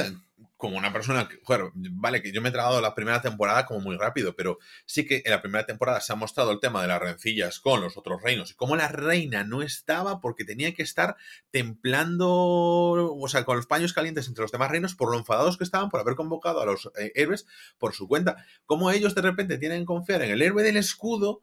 como 0.57 0.79
una 0.79 0.93
persona 0.95 1.29
que, 1.29 1.39
joder, 1.45 1.71
vale, 1.75 2.23
que 2.23 2.33
yo 2.33 2.41
me 2.41 2.49
he 2.49 2.53
tragado 2.53 2.81
la 2.81 2.95
primera 2.95 3.21
temporada 3.21 3.67
como 3.67 3.81
muy 3.81 3.97
rápido, 3.99 4.35
pero 4.35 4.59
sí 4.87 5.05
que 5.05 5.21
en 5.25 5.31
la 5.33 5.43
primera 5.43 5.67
temporada 5.67 6.01
se 6.01 6.13
ha 6.13 6.17
mostrado 6.17 6.53
el 6.53 6.61
tema 6.61 6.81
de 6.81 6.89
las 6.89 7.01
rencillas 7.01 7.61
con 7.61 7.83
los 7.83 7.99
otros 7.99 8.23
reinos 8.23 8.51
y 8.51 8.55
cómo 8.55 8.75
la 8.77 8.89
reina 8.89 9.45
no 9.45 9.61
estaba 9.63 10.21
porque 10.21 10.45
tenía 10.47 10.73
que 10.73 10.83
estar 10.83 11.17
templando, 11.51 12.29
o 13.15 13.29
sea, 13.29 13.45
con 13.45 13.57
los 13.57 13.67
paños 13.67 13.93
calientes 13.93 14.27
entre 14.29 14.43
los 14.43 14.53
demás 14.53 14.71
reinos 14.71 14.95
por 14.95 15.11
lo 15.11 15.19
enfadados 15.19 15.59
que 15.59 15.65
estaban 15.65 15.91
por 15.91 16.01
haber 16.01 16.15
convocado 16.15 16.61
a 16.63 16.67
los 16.67 16.91
eh, 16.99 17.13
héroes 17.15 17.47
por 17.79 17.95
su 17.95 18.09
cuenta. 18.09 18.37
Cómo 18.65 18.91
ellos 18.91 19.15
de 19.15 19.23
repente 19.23 19.59
tienen 19.59 19.81
que 19.81 19.87
confiar 19.87 20.23
en 20.23 20.31
el 20.31 20.43
héroe 20.43 20.63
del 20.63 20.77
escudo. 20.77 21.43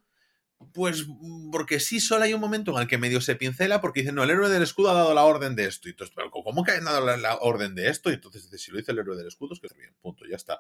Pues 0.74 1.06
mm, 1.08 1.52
porque 1.52 1.80
sí, 1.80 2.00
solo 2.00 2.24
hay 2.24 2.34
un 2.34 2.42
momento 2.42 2.72
en 2.76 2.82
el 2.82 2.88
que 2.88 2.98
medio 2.98 3.22
se 3.22 3.36
pincela 3.36 3.82
porque 3.82 4.02
dicen, 4.02 4.16
no, 4.16 4.24
el 4.24 4.30
héroe 4.30 4.50
del 4.50 4.64
escudo 4.64 4.92
ha 4.92 4.94
dado 4.94 5.14
la 5.14 5.24
orden 5.26 5.56
de 5.56 5.66
esto. 5.66 5.88
Y 5.88 5.92
entonces, 5.92 6.14
pero 6.16 6.32
¿cómo 6.32 6.64
que 6.64 6.72
ha 6.72 6.80
dado 6.82 7.06
la, 7.06 7.18
la 7.18 7.38
orden 7.38 7.76
de 7.76 7.90
esto? 7.90 8.10
Y 8.10 8.14
entonces 8.16 8.44
dice, 8.50 8.58
si 8.66 8.72
lo 8.72 8.78
dice 8.78 8.92
el 8.92 9.00
héroe 9.00 9.18
del 9.18 9.28
escudo, 9.28 9.54
es 9.54 9.60
que 9.60 9.68
está 9.68 9.78
bien, 9.80 9.94
punto, 10.02 10.26
ya 10.30 10.36
está. 10.36 10.60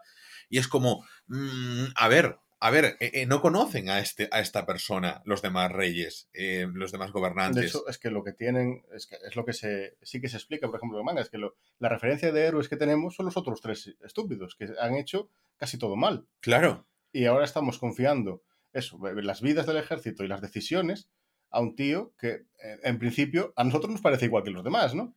Y 0.49 0.57
es 0.57 0.67
como, 0.67 1.05
mm, 1.27 1.85
a 1.95 2.07
ver, 2.07 2.37
a 2.63 2.69
ver, 2.69 2.97
eh, 2.99 3.09
eh, 3.15 3.25
no 3.25 3.41
conocen 3.41 3.89
a, 3.89 3.99
este, 3.99 4.29
a 4.31 4.39
esta 4.39 4.67
persona 4.67 5.21
los 5.25 5.41
demás 5.41 5.71
reyes, 5.71 6.29
eh, 6.33 6.67
los 6.71 6.91
demás 6.91 7.11
gobernantes. 7.11 7.61
De 7.61 7.67
hecho, 7.67 7.87
es 7.87 7.97
que 7.97 8.11
lo 8.11 8.23
que 8.23 8.33
tienen, 8.33 8.83
es, 8.93 9.07
que 9.07 9.17
es 9.27 9.35
lo 9.35 9.45
que 9.45 9.53
se, 9.53 9.97
sí 10.03 10.21
que 10.21 10.29
se 10.29 10.37
explica, 10.37 10.67
por 10.67 10.75
ejemplo, 10.77 10.99
en 10.99 11.05
manga, 11.05 11.21
es 11.21 11.29
que 11.29 11.39
lo- 11.39 11.55
la 11.79 11.89
referencia 11.89 12.31
de 12.31 12.41
héroes 12.45 12.69
que 12.69 12.77
tenemos 12.77 13.15
son 13.15 13.25
los 13.25 13.35
otros 13.35 13.61
tres 13.61 13.95
estúpidos, 14.03 14.55
que 14.55 14.69
han 14.79 14.93
hecho 14.93 15.29
casi 15.57 15.79
todo 15.79 15.95
mal. 15.95 16.27
claro, 16.39 16.85
Y 17.11 17.25
ahora 17.25 17.45
estamos 17.45 17.79
confiando 17.79 18.43
eso, 18.73 18.99
las 19.21 19.41
vidas 19.41 19.65
del 19.65 19.77
ejército 19.77 20.23
y 20.23 20.27
las 20.27 20.41
decisiones 20.41 21.09
a 21.49 21.59
un 21.59 21.75
tío 21.75 22.13
que, 22.17 22.29
eh, 22.63 22.79
en 22.83 22.97
principio, 22.99 23.53
a 23.55 23.63
nosotros 23.63 23.91
nos 23.91 24.01
parece 24.01 24.25
igual 24.25 24.43
que 24.43 24.51
los 24.51 24.63
demás, 24.63 24.95
¿no? 24.95 25.15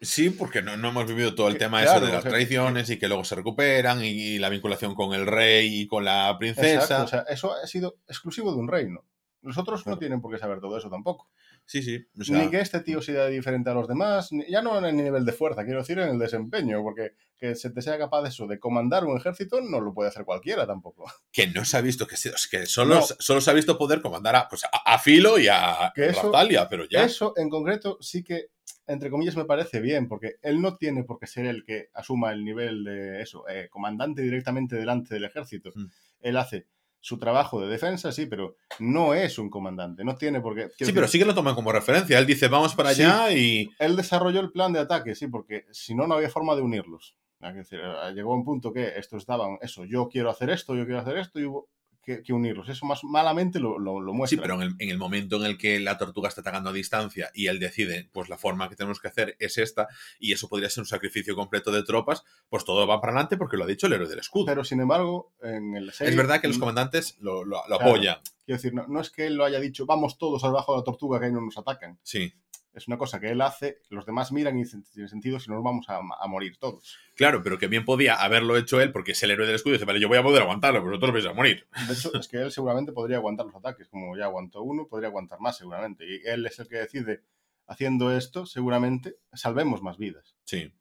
sí, 0.00 0.30
porque 0.30 0.62
no, 0.62 0.76
no 0.76 0.90
hemos 0.90 1.06
vivido 1.08 1.34
todo 1.34 1.48
el 1.48 1.54
Que- 1.54 1.58
tema 1.58 1.82
claro, 1.82 1.98
ese 1.98 2.06
de 2.06 2.12
las 2.12 2.22
tradiciones 2.24 2.88
y 2.90 2.98
que 3.00 3.08
luego 3.08 3.24
se 3.24 3.34
recuperan 3.34 4.04
y, 4.04 4.38
la 4.38 4.48
vinculación 4.48 4.94
con 4.94 5.12
el 5.12 5.26
rey 5.26 5.80
y 5.80 5.86
con 5.88 6.04
la 6.04 6.36
princesa. 6.38 6.74
Exacto, 6.82 7.04
o 7.04 7.08
sea, 7.08 7.20
eso 7.28 7.52
ha 7.52 7.66
sido 7.66 7.96
exclusivo 8.06 8.52
de 8.52 8.58
un 8.58 8.68
reino. 8.68 9.04
Los 9.42 9.58
otros 9.58 9.82
Claro. 9.82 9.96
no 9.96 9.98
tienen 9.98 10.20
por 10.20 10.32
qué 10.32 10.38
saber 10.38 10.60
todo 10.60 10.78
eso 10.78 10.88
tampoco. 10.88 11.28
Sí, 11.70 11.82
sí. 11.82 12.02
O 12.18 12.24
sea, 12.24 12.38
Ni 12.38 12.50
que 12.50 12.60
este 12.60 12.80
tío 12.80 13.02
sea 13.02 13.26
diferente 13.26 13.68
a 13.68 13.74
los 13.74 13.86
demás, 13.86 14.30
ya 14.48 14.62
no 14.62 14.78
en 14.78 14.86
el 14.86 14.96
nivel 14.96 15.26
de 15.26 15.32
fuerza, 15.32 15.64
quiero 15.66 15.80
decir 15.80 15.98
en 15.98 16.08
el 16.08 16.18
desempeño, 16.18 16.82
porque 16.82 17.12
que 17.36 17.54
se 17.54 17.68
te 17.68 17.82
sea 17.82 17.98
capaz 17.98 18.22
de 18.22 18.30
eso, 18.30 18.46
de 18.46 18.58
comandar 18.58 19.04
un 19.04 19.18
ejército, 19.18 19.60
no 19.60 19.78
lo 19.78 19.92
puede 19.92 20.08
hacer 20.08 20.24
cualquiera 20.24 20.66
tampoco. 20.66 21.04
que 21.30 21.46
no 21.48 21.66
se 21.66 21.76
ha 21.76 21.82
visto, 21.82 22.06
que, 22.06 22.16
se- 22.16 22.32
que 22.50 22.64
solo, 22.64 22.94
No. 22.94 23.02
solo 23.02 23.42
se 23.42 23.50
ha 23.50 23.54
visto 23.54 23.76
poder 23.76 24.00
comandar 24.00 24.34
a, 24.34 24.48
pues, 24.48 24.64
a, 24.64 24.68
a 24.94 24.98
Filo 24.98 25.38
y 25.38 25.46
a 25.48 25.92
Raftalia, 25.94 26.66
pero 26.70 26.86
ya. 26.88 27.04
Eso 27.04 27.34
en 27.36 27.50
concreto 27.50 27.98
sí 28.00 28.24
que, 28.24 28.46
entre 28.86 29.10
comillas, 29.10 29.36
me 29.36 29.44
parece 29.44 29.80
bien, 29.82 30.08
porque 30.08 30.36
él 30.40 30.62
no 30.62 30.78
tiene 30.78 31.04
por 31.04 31.18
qué 31.18 31.26
ser 31.26 31.44
el 31.44 31.64
que 31.66 31.90
asuma 31.92 32.32
el 32.32 32.46
nivel 32.46 32.82
de 32.82 33.20
eso, 33.20 33.46
eh, 33.46 33.68
comandante 33.70 34.22
directamente 34.22 34.74
delante 34.76 35.14
del 35.14 35.24
ejército. 35.24 35.70
Mm. 35.74 35.84
Él 36.20 36.36
hace 36.38 36.66
su 37.00 37.18
trabajo 37.18 37.60
de 37.60 37.68
defensa, 37.68 38.10
sí, 38.12 38.26
pero 38.26 38.56
no 38.80 39.14
es 39.14 39.38
un 39.38 39.50
comandante, 39.50 40.04
no 40.04 40.16
tiene 40.16 40.40
por 40.40 40.54
qué. 40.54 40.62
Sí, 40.70 40.74
decir, 40.80 40.94
pero 40.94 41.06
sí 41.08 41.18
que 41.18 41.24
lo 41.24 41.34
toman 41.34 41.54
como 41.54 41.72
referencia. 41.72 42.18
Él 42.18 42.26
dice, 42.26 42.48
vamos 42.48 42.74
para 42.74 42.92
Sí. 42.94 43.02
allá 43.02 43.32
y. 43.32 43.70
Él 43.78 43.96
desarrolló 43.96 44.40
el 44.40 44.50
plan 44.50 44.72
de 44.72 44.80
ataque, 44.80 45.14
sí, 45.14 45.28
porque 45.28 45.66
si 45.70 45.94
no, 45.94 46.06
no 46.06 46.14
había 46.14 46.28
forma 46.30 46.54
de 46.56 46.62
unirlos. 46.62 47.16
Es 47.40 47.54
decir, 47.54 47.80
eh, 47.80 48.12
llegó 48.14 48.32
a 48.32 48.36
un 48.36 48.44
punto 48.44 48.72
que 48.72 48.94
estos 48.96 49.24
daban 49.24 49.58
eso, 49.60 49.84
yo 49.84 50.08
quiero 50.08 50.28
hacer 50.28 50.50
esto, 50.50 50.74
yo 50.74 50.84
quiero 50.86 51.00
hacer 51.00 51.18
esto, 51.18 51.38
y 51.38 51.44
hubo 51.44 51.68
que, 52.08 52.22
que 52.22 52.32
unirlos. 52.32 52.68
Eso 52.68 52.86
más 52.86 53.04
malamente 53.04 53.60
lo, 53.60 53.78
lo, 53.78 54.00
lo 54.00 54.12
Sí, 54.12 54.16
muestra. 54.16 54.42
pero 54.42 54.54
en 54.54 54.62
el, 54.62 54.74
en 54.78 54.90
el 54.90 54.98
momento 54.98 55.36
en 55.36 55.44
el 55.44 55.58
que 55.58 55.78
la 55.78 55.96
tortuga 55.98 56.28
está 56.28 56.40
atacando 56.40 56.70
a 56.70 56.72
distancia 56.72 57.30
y 57.34 57.46
él 57.46 57.58
decide, 57.60 58.08
pues 58.12 58.28
la 58.28 58.38
forma 58.38 58.68
que 58.68 58.76
tenemos 58.76 58.98
que 59.00 59.08
hacer 59.08 59.36
es 59.38 59.58
esta, 59.58 59.86
y 60.18 60.32
eso 60.32 60.48
podría 60.48 60.70
ser 60.70 60.82
un 60.82 60.86
sacrificio 60.86 61.36
completo 61.36 61.70
de 61.70 61.82
tropas, 61.82 62.24
pues 62.48 62.64
todo 62.64 62.86
va 62.86 63.00
para 63.00 63.12
adelante 63.12 63.36
porque 63.36 63.56
lo 63.56 63.64
ha 63.64 63.66
dicho 63.68 63.86
el 63.86 63.92
héroe 63.92 64.08
del 64.08 64.18
escudo. 64.20 64.46
Pero, 64.46 64.64
sin 64.64 64.80
embargo, 64.80 65.32
en 65.42 65.76
el 65.76 65.90
es 65.90 66.16
verdad 66.16 66.40
que 66.40 66.48
los 66.48 66.58
comandantes 66.58 67.16
lo, 67.20 67.44
lo- 67.44 67.62
lo 67.68 67.76
Claro. 67.78 67.92
apoyan. 67.92 68.16
Quiero 68.44 68.56
decir, 68.56 68.72
no, 68.74 68.86
no 68.88 69.00
es 69.00 69.10
que 69.10 69.26
él 69.26 69.34
lo 69.36 69.44
haya 69.44 69.60
dicho, 69.60 69.84
vamos 69.84 70.16
todos 70.16 70.42
abajo 70.42 70.72
de 70.72 70.78
la 70.78 70.84
tortuga 70.84 71.20
que 71.20 71.26
ahí 71.26 71.32
no 71.32 71.42
nos 71.42 71.58
atacan. 71.58 71.98
Sí. 72.02 72.32
Es 72.74 72.86
una 72.86 72.98
cosa 72.98 73.18
que 73.18 73.30
él 73.30 73.40
hace, 73.40 73.80
los 73.88 74.06
demás 74.06 74.30
miran 74.30 74.56
y 74.56 74.62
dicen, 74.62 74.84
tiene 74.84 75.08
sentido 75.08 75.40
si 75.40 75.50
no 75.50 75.56
nos 75.56 75.64
vamos 75.64 75.88
a, 75.88 75.98
a 75.98 76.26
morir 76.28 76.58
todos. 76.58 76.96
Claro, 77.16 77.42
pero 77.42 77.58
que 77.58 77.66
bien 77.66 77.84
podía 77.84 78.14
haberlo 78.14 78.56
hecho 78.56 78.80
él 78.80 78.92
porque 78.92 79.12
es 79.12 79.22
el 79.22 79.30
héroe 79.30 79.46
del 79.46 79.56
escudo 79.56 79.74
y 79.74 79.76
dice, 79.76 79.86
vale, 79.86 80.00
yo 80.00 80.08
voy 80.08 80.18
a 80.18 80.22
poder 80.22 80.42
aguantarlo, 80.42 80.82
vosotros 80.82 81.12
vais 81.12 81.26
a 81.26 81.32
morir. 81.32 81.66
De 81.86 81.94
hecho, 81.94 82.14
es 82.14 82.28
que 82.28 82.38
él 82.38 82.52
seguramente 82.52 82.92
podría 82.92 83.16
aguantar 83.16 83.46
los 83.46 83.54
ataques, 83.56 83.88
como 83.88 84.16
ya 84.16 84.24
aguantó 84.24 84.62
uno, 84.62 84.86
podría 84.86 85.08
aguantar 85.08 85.40
más 85.40 85.56
seguramente. 85.56 86.04
Y 86.06 86.20
él 86.24 86.46
es 86.46 86.58
el 86.58 86.68
que 86.68 86.76
decide, 86.76 87.22
haciendo 87.66 88.16
esto, 88.16 88.46
seguramente 88.46 89.16
salvemos 89.32 89.82
más 89.82 89.98
vidas. 89.98 90.36
Sí. 90.44 90.72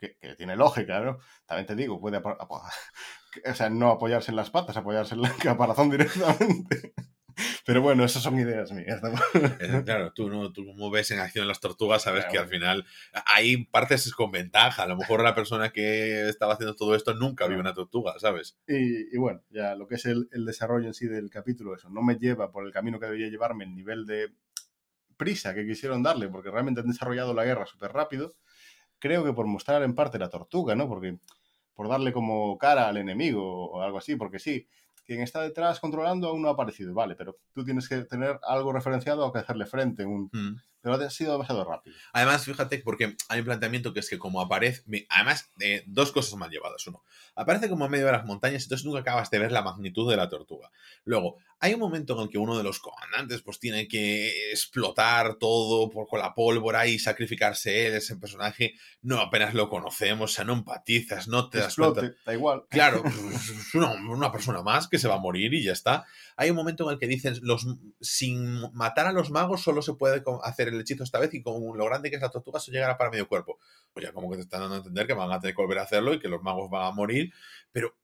Que, 0.00 0.16
que 0.18 0.34
tiene 0.34 0.56
lógica, 0.56 1.00
¿no? 1.00 1.18
También 1.46 1.66
te 1.66 1.74
digo, 1.74 2.00
puede 2.00 2.18
o 3.46 3.54
sea, 3.54 3.70
no 3.70 3.90
apoyarse 3.90 4.30
en 4.30 4.36
las 4.36 4.50
patas, 4.50 4.76
apoyarse 4.76 5.14
en 5.14 5.22
la 5.22 5.30
caparazón 5.42 5.90
directamente. 5.90 6.94
Pero 7.66 7.80
bueno, 7.80 8.04
esas 8.04 8.22
son 8.22 8.38
ideas 8.38 8.72
mías. 8.72 9.00
¿no? 9.02 9.84
Claro, 9.84 10.12
tú, 10.12 10.28
no, 10.28 10.52
tú 10.52 10.66
como 10.66 10.90
ves 10.90 11.10
en 11.12 11.18
acción 11.20 11.48
las 11.48 11.60
tortugas, 11.60 12.02
sabes 12.02 12.24
Claro. 12.24 12.32
que 12.32 12.38
al 12.38 12.48
final 12.48 12.86
hay 13.26 13.64
partes 13.64 14.12
con 14.14 14.30
ventaja. 14.30 14.82
A 14.82 14.86
lo 14.86 14.96
mejor 14.96 15.22
la 15.22 15.34
persona 15.34 15.70
que 15.72 16.28
estaba 16.28 16.54
haciendo 16.54 16.74
todo 16.76 16.94
esto 16.94 17.14
nunca 17.14 17.46
vio 17.46 17.58
una 17.58 17.72
tortuga, 17.72 18.14
¿sabes? 18.18 18.58
Y, 18.68 19.14
y 19.14 19.18
bueno, 19.18 19.42
ya 19.50 19.74
lo 19.76 19.86
que 19.88 19.94
es 19.94 20.04
el, 20.04 20.28
el 20.32 20.44
desarrollo 20.44 20.86
en 20.88 20.94
sí 20.94 21.06
del 21.06 21.30
capítulo, 21.30 21.74
eso 21.74 21.88
no 21.88 22.02
me 22.02 22.16
lleva 22.16 22.52
por 22.52 22.66
el 22.66 22.72
camino 22.72 23.00
que 23.00 23.06
debía 23.06 23.28
llevarme 23.28 23.64
el 23.64 23.74
nivel 23.74 24.04
de 24.04 24.28
prisa 25.16 25.54
que 25.54 25.64
quisieron 25.66 26.02
darle, 26.02 26.28
porque 26.28 26.50
realmente 26.50 26.80
han 26.82 26.88
desarrollado 26.88 27.32
la 27.34 27.44
guerra 27.44 27.64
súper 27.66 27.92
rápido. 27.92 28.34
Creo 28.98 29.24
que 29.24 29.32
por 29.32 29.46
mostrar 29.46 29.82
en 29.82 29.94
parte 29.94 30.18
la 30.18 30.28
tortuga, 30.28 30.74
¿no? 30.74 30.88
Porque 30.88 31.16
por 31.72 31.88
darle 31.88 32.12
como 32.12 32.58
cara 32.58 32.88
al 32.88 32.96
enemigo 32.98 33.70
o 33.70 33.80
algo 33.82 33.98
así, 33.98 34.16
porque 34.16 34.38
sí, 34.38 34.68
quien 35.04 35.20
está 35.20 35.42
detrás 35.42 35.80
controlando 35.80 36.28
aún 36.28 36.42
no 36.42 36.48
ha 36.48 36.52
aparecido, 36.52 36.94
vale, 36.94 37.14
pero 37.14 37.36
tú 37.52 37.64
tienes 37.64 37.88
que 37.88 38.04
tener 38.04 38.38
algo 38.42 38.72
referenciado 38.72 39.24
a 39.24 39.32
que 39.32 39.38
hacerle 39.38 39.66
frente, 39.66 40.04
un... 40.04 40.30
Mm. 40.32 40.56
Pero 40.84 40.96
ha 40.96 41.10
sido 41.10 41.32
demasiado 41.32 41.64
rápido. 41.64 41.96
Además, 42.12 42.44
fíjate, 42.44 42.78
porque 42.80 43.16
hay 43.30 43.38
un 43.38 43.46
planteamiento 43.46 43.94
que 43.94 44.00
es 44.00 44.10
que 44.10 44.18
como 44.18 44.42
aparece, 44.42 44.84
además, 45.08 45.50
eh, 45.60 45.82
dos 45.86 46.12
cosas 46.12 46.34
mal 46.34 46.50
llevadas. 46.50 46.86
Uno, 46.86 47.02
aparece 47.34 47.70
como 47.70 47.86
en 47.86 47.92
medio 47.92 48.04
de 48.04 48.12
las 48.12 48.26
montañas, 48.26 48.64
entonces 48.64 48.84
nunca 48.84 49.00
acabas 49.00 49.30
de 49.30 49.38
ver 49.38 49.50
la 49.50 49.62
magnitud 49.62 50.10
de 50.10 50.18
la 50.18 50.28
tortuga. 50.28 50.70
Luego, 51.06 51.38
hay 51.58 51.72
un 51.72 51.80
momento 51.80 52.14
en 52.14 52.24
el 52.24 52.28
que 52.28 52.36
uno 52.36 52.58
de 52.58 52.62
los 52.62 52.80
comandantes 52.80 53.40
pues 53.40 53.58
tiene 53.58 53.88
que 53.88 54.50
explotar 54.50 55.36
todo 55.36 55.88
por, 55.88 56.06
con 56.06 56.18
la 56.18 56.34
pólvora 56.34 56.86
y 56.86 56.98
sacrificarse 56.98 57.86
él, 57.86 57.94
ese 57.94 58.16
personaje, 58.16 58.74
no 59.00 59.18
apenas 59.18 59.54
lo 59.54 59.70
conocemos, 59.70 60.32
o 60.32 60.34
sea, 60.34 60.44
no 60.44 60.52
empatizas, 60.52 61.28
no 61.28 61.48
te 61.48 61.60
das 61.60 61.76
cuenta. 61.76 62.00
Explote, 62.00 62.22
da 62.26 62.34
igual. 62.34 62.64
Claro, 62.68 63.02
es 63.34 63.74
una, 63.74 63.92
una 63.92 64.30
persona 64.30 64.60
más 64.60 64.86
que 64.86 64.98
se 64.98 65.08
va 65.08 65.14
a 65.14 65.20
morir 65.20 65.54
y 65.54 65.62
ya 65.62 65.72
está. 65.72 66.04
Hay 66.36 66.50
un 66.50 66.56
momento 66.56 66.84
en 66.84 66.92
el 66.92 66.98
que 66.98 67.06
dicen, 67.06 67.38
los, 67.40 67.66
sin 68.02 68.60
matar 68.74 69.06
a 69.06 69.12
los 69.12 69.30
magos 69.30 69.62
solo 69.62 69.80
se 69.80 69.94
puede 69.94 70.22
hacer 70.42 70.68
el 70.74 70.80
hechizo 70.80 71.04
esta 71.04 71.18
vez 71.18 71.32
y 71.34 71.42
con 71.42 71.76
lo 71.76 71.84
grande 71.84 72.10
que 72.10 72.16
es 72.16 72.22
la 72.22 72.30
tortuga 72.30 72.58
eso 72.58 72.70
llegará 72.70 72.98
para 72.98 73.10
medio 73.10 73.28
cuerpo. 73.28 73.58
Pues 73.92 74.06
ya 74.06 74.12
como 74.12 74.30
que 74.30 74.36
te 74.36 74.42
están 74.42 74.60
dando 74.60 74.74
a 74.74 74.78
entender 74.78 75.06
que 75.06 75.14
van 75.14 75.32
a 75.32 75.40
tener 75.40 75.54
que 75.54 75.62
volver 75.62 75.78
a 75.78 75.82
hacerlo 75.82 76.14
y 76.14 76.18
que 76.18 76.28
los 76.28 76.42
magos 76.42 76.70
van 76.70 76.86
a 76.86 76.90
morir, 76.90 77.32
pero 77.72 77.94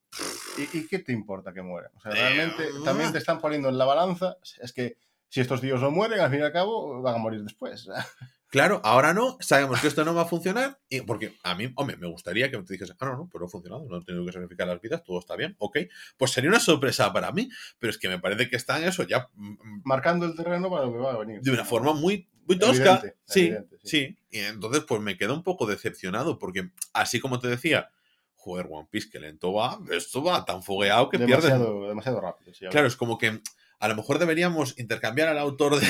¿Y, 0.59 0.79
y 0.79 0.87
qué 0.89 0.99
te 0.99 1.13
importa 1.13 1.53
que 1.53 1.63
mueran? 1.63 1.93
O 1.97 2.01
sea, 2.01 2.13
Eh, 2.13 2.15
realmente 2.15 2.65
ah. 2.65 2.85
también 2.85 3.13
te 3.13 3.19
están 3.19 3.41
poniendo 3.41 3.69
en 3.69 3.79
la 3.79 3.85
balanza. 3.85 4.37
Es 4.61 4.73
que 4.73 4.97
si 5.29 5.41
estos 5.41 5.61
tíos 5.61 5.81
no 5.81 5.91
mueren, 5.91 6.21
al 6.21 6.31
fin 6.31 6.41
y 6.41 6.43
al 6.43 6.53
cabo 6.53 7.01
van 7.03 7.15
a 7.15 7.19
morir 7.19 7.43
después. 7.43 7.89
claro, 8.49 8.81
ahora 8.83 9.15
no, 9.15 9.37
sabemos 9.41 9.81
que 9.81 9.87
esto 9.87 10.05
no 10.05 10.13
va 10.13 10.23
a 10.23 10.27
funcionar 10.27 10.81
y 10.89 11.03
porque 11.03 11.37
a 11.45 11.55
mí, 11.55 11.73
hombre, 11.77 11.97
me 11.97 12.09
gustaría 12.09 12.51
que 12.51 12.59
te 12.59 12.73
dijese, 12.73 12.95
ah, 12.99 13.07
no, 13.07 13.17
no, 13.17 13.31
pero 13.33 13.47
ha 13.47 13.49
funcionado, 13.49 13.87
no 13.89 13.99
he 13.99 14.05
tenido 14.05 14.27
que 14.27 14.33
sacrificar 14.33 14.67
las 14.67 14.81
vidas, 14.81 15.05
todo 15.05 15.21
está 15.21 15.37
bien, 15.37 15.55
ok, 15.59 15.79
pues 16.17 16.33
sería 16.33 16.51
una 16.51 16.59
sorpresa 16.59 17.13
para 17.13 17.31
mí, 17.31 17.49
pero 17.79 17.93
es 17.93 17.99
que 17.99 18.09
me 18.09 18.19
parece 18.19 18.51
que 18.51 18.57
están 18.57 18.83
eso 18.83 19.05
ya 19.05 19.29
mm, 19.35 19.83
Marcando 19.85 20.27
el 20.27 20.35
terreno 20.35 20.69
para 20.69 20.87
lo 20.87 20.93
que 20.93 20.99
va 20.99 21.13
a 21.13 21.19
venir. 21.19 21.41
de 21.41 21.51
una 21.53 21.65
forma 21.65 21.93
muy, 21.95 22.29
Evidente, 22.55 23.17
sí, 23.25 23.41
evidente, 23.41 23.79
sí. 23.83 23.89
sí. 23.89 24.19
Y 24.31 24.39
entonces, 24.41 24.85
pues 24.87 25.01
me 25.01 25.17
quedo 25.17 25.35
un 25.35 25.43
poco 25.43 25.67
decepcionado, 25.67 26.39
porque 26.39 26.71
así 26.93 27.21
como 27.21 27.39
te 27.39 27.49
decía, 27.49 27.91
joder, 28.35 28.67
One 28.71 28.89
Piece, 28.91 29.11
que 29.11 29.21
lento 29.21 29.53
va, 29.53 29.79
esto 29.91 30.23
va 30.23 30.45
tan 30.45 30.63
fogueado 30.63 31.09
que 31.09 31.19
demasiado, 31.19 31.89
demasiado 31.89 32.21
rápido. 32.21 32.55
sí, 32.55 32.67
Claro, 32.71 32.87
es 32.87 32.97
como 32.97 33.19
que 33.19 33.41
a 33.81 33.89
lo 33.89 33.97
mejor 33.97 34.19
deberíamos 34.19 34.79
intercambiar 34.79 35.29
al 35.29 35.39
autor 35.39 35.81
de- 35.81 35.87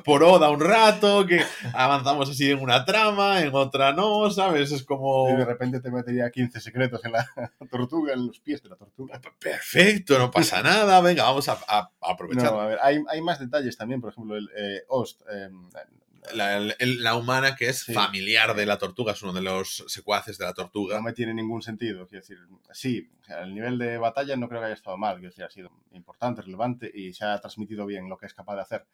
por 0.04 0.24
Oda 0.24 0.50
un 0.50 0.60
rato, 0.60 1.26
que 1.26 1.42
avanzamos 1.74 2.28
así 2.30 2.50
en 2.50 2.58
una 2.60 2.84
trama, 2.84 3.40
en 3.42 3.54
otra 3.54 3.92
no, 3.92 4.30
¿sabes? 4.30 4.72
Es 4.72 4.82
como. 4.82 5.28
Y 5.30 5.36
de 5.36 5.44
repente 5.44 5.80
te 5.80 5.90
metería 5.90 6.30
15 6.30 6.60
secretos 6.60 7.04
en 7.04 7.12
la 7.12 7.30
tortuga, 7.70 8.14
en 8.14 8.26
los 8.26 8.40
pies 8.40 8.62
de 8.62 8.70
la 8.70 8.76
tortuga. 8.76 9.20
Perfecto, 9.38 10.18
no 10.18 10.30
pasa 10.30 10.62
nada, 10.62 11.00
venga, 11.00 11.24
vamos 11.24 11.48
a, 11.48 11.58
a- 11.68 11.90
a 12.00 12.12
aprovechar. 12.12 12.50
No, 12.52 12.60
a 12.60 12.66
ver, 12.66 12.78
hay, 12.82 12.98
hay 13.08 13.20
más 13.20 13.38
detalles 13.38 13.76
también, 13.76 14.00
por 14.00 14.10
ejemplo, 14.12 14.36
el 14.36 14.48
eh, 14.56 14.82
Ost. 14.88 15.20
eh, 15.30 15.48
La, 16.34 16.60
la 16.78 17.16
humana 17.16 17.56
que 17.56 17.68
es 17.68 17.80
Sí. 17.80 17.92
familiar 17.92 18.54
de 18.54 18.64
la 18.64 18.78
tortuga, 18.78 19.12
es 19.12 19.22
uno 19.22 19.32
de 19.32 19.42
los 19.42 19.84
secuaces 19.88 20.38
de 20.38 20.44
la 20.44 20.54
tortuga. 20.54 20.96
no 20.96 21.02
me 21.02 21.12
tiene 21.12 21.34
ningún 21.34 21.62
sentido. 21.62 22.06
Quiero 22.06 22.22
decir, 22.22 22.38
sí, 22.72 23.10
o 23.20 23.24
sea, 23.24 23.42
el 23.42 23.54
nivel 23.54 23.76
de 23.76 23.98
batalla 23.98 24.36
no 24.36 24.48
creo 24.48 24.60
que 24.60 24.66
haya 24.66 24.74
estado 24.74 24.96
mal. 24.96 25.16
Quiero 25.16 25.30
decir, 25.30 25.44
ha 25.44 25.50
sido 25.50 25.70
importante, 25.92 26.42
relevante 26.42 26.90
y 26.94 27.12
se 27.12 27.24
ha 27.24 27.40
transmitido 27.40 27.86
bien 27.86 28.08
lo 28.08 28.16
que 28.16 28.26
es 28.26 28.34
capaz 28.34 28.54
de 28.54 28.62
hacer. 28.62 28.86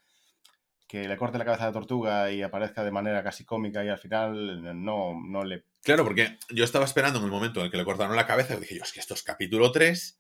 Que 0.87 1.07
le 1.07 1.19
corte 1.19 1.37
la 1.37 1.45
cabeza 1.45 1.65
a 1.65 1.67
la 1.67 1.73
tortuga 1.75 2.33
y 2.33 2.41
aparezca 2.43 2.83
de 2.83 2.91
manera 2.91 3.23
casi 3.23 3.45
cómica 3.45 3.85
y 3.85 3.89
al 3.91 3.99
final 3.99 4.83
no, 4.83 5.21
no 5.23 5.45
le... 5.45 5.65
Claro, 5.83 6.03
porque 6.05 6.39
yo 6.49 6.65
estaba 6.65 6.87
esperando 6.87 7.19
en 7.19 7.27
el 7.27 7.31
momento 7.31 7.61
en 7.61 7.67
el 7.67 7.71
que 7.71 7.77
le 7.77 7.85
cortaron 7.85 8.17
la 8.17 8.27
cabeza 8.27 8.55
y 8.55 8.61
dije 8.61 8.77
yo, 8.79 8.85
es 8.85 8.93
que 8.93 9.01
esto 9.01 9.13
es 9.13 9.23
capítulo 9.23 9.71
3, 9.71 10.19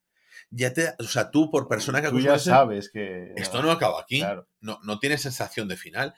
ya 0.50 0.74
te... 0.74 0.92
O 0.98 1.04
sea, 1.04 1.30
tú 1.30 1.50
por 1.50 1.68
persona 1.68 2.02
que 2.02 2.10
Tú 2.10 2.20
ya 2.20 2.38
sabes 2.38 2.90
que... 2.90 3.32
esto 3.36 3.62
no 3.62 3.70
acaba 3.70 3.98
aquí, 4.02 4.18
Claro. 4.18 4.46
no, 4.60 4.78
no 4.82 4.98
tiene 4.98 5.16
sensación 5.16 5.68
de 5.68 5.78
final 5.78 6.14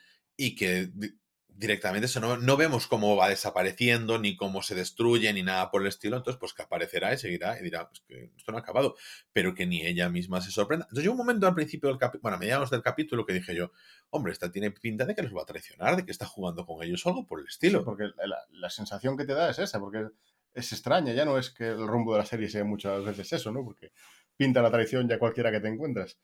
y 0.46 0.54
que 0.56 0.88
di- 0.94 1.12
directamente 1.46 2.06
eso 2.06 2.20
no, 2.20 2.38
no 2.38 2.56
vemos 2.56 2.86
cómo 2.86 3.16
va 3.16 3.28
desapareciendo, 3.28 4.18
ni 4.18 4.34
cómo 4.36 4.62
se 4.62 4.74
destruye, 4.74 5.30
ni 5.34 5.42
nada 5.42 5.70
por 5.70 5.82
el 5.82 5.88
estilo, 5.88 6.16
entonces 6.16 6.38
pues 6.40 6.54
que 6.54 6.62
aparecerá 6.62 7.12
y 7.12 7.18
seguirá 7.18 7.58
y 7.60 7.62
dirá, 7.62 7.86
pues 7.88 8.00
que 8.08 8.30
esto 8.36 8.50
no 8.52 8.58
ha 8.58 8.62
acabado, 8.62 8.96
pero 9.34 9.54
que 9.54 9.66
ni 9.66 9.84
ella 9.84 10.08
misma 10.08 10.40
se 10.40 10.50
sorprenda. 10.50 10.86
Entonces 10.86 11.04
yo 11.04 11.12
un 11.12 11.18
momento 11.18 11.46
al 11.46 11.54
principio 11.54 11.90
del 11.90 11.98
capítulo, 11.98 12.22
bueno, 12.22 12.36
a 12.36 12.40
mediados 12.40 12.70
del 12.70 12.82
capítulo 12.82 13.26
que 13.26 13.34
dije 13.34 13.54
yo, 13.54 13.72
hombre, 14.08 14.32
esta 14.32 14.50
tiene 14.50 14.70
pinta 14.70 15.04
de 15.04 15.14
que 15.14 15.22
los 15.22 15.36
va 15.36 15.42
a 15.42 15.46
traicionar, 15.46 15.96
de 15.96 16.04
que 16.06 16.12
está 16.12 16.24
jugando 16.24 16.64
con 16.64 16.82
ellos 16.82 17.04
o 17.04 17.10
algo 17.10 17.26
por 17.26 17.40
el 17.40 17.46
estilo. 17.46 17.80
Sí, 17.80 17.84
porque 17.84 18.04
la, 18.24 18.38
la 18.52 18.70
sensación 18.70 19.18
que 19.18 19.26
te 19.26 19.34
da 19.34 19.50
es 19.50 19.58
esa, 19.58 19.78
porque 19.78 20.06
es 20.54 20.72
extraña, 20.72 21.12
ya 21.12 21.24
no 21.26 21.38
es 21.38 21.50
que 21.50 21.68
el 21.68 21.86
rumbo 21.86 22.12
de 22.14 22.20
la 22.20 22.26
serie 22.26 22.48
sea 22.48 22.64
muchas 22.64 23.04
veces 23.04 23.32
eso, 23.34 23.52
¿no? 23.52 23.62
Porque 23.64 23.92
pinta 24.36 24.62
la 24.62 24.70
traición 24.70 25.06
ya 25.08 25.18
cualquiera 25.18 25.50
que 25.52 25.60
te 25.60 25.68
encuentras. 25.68 26.18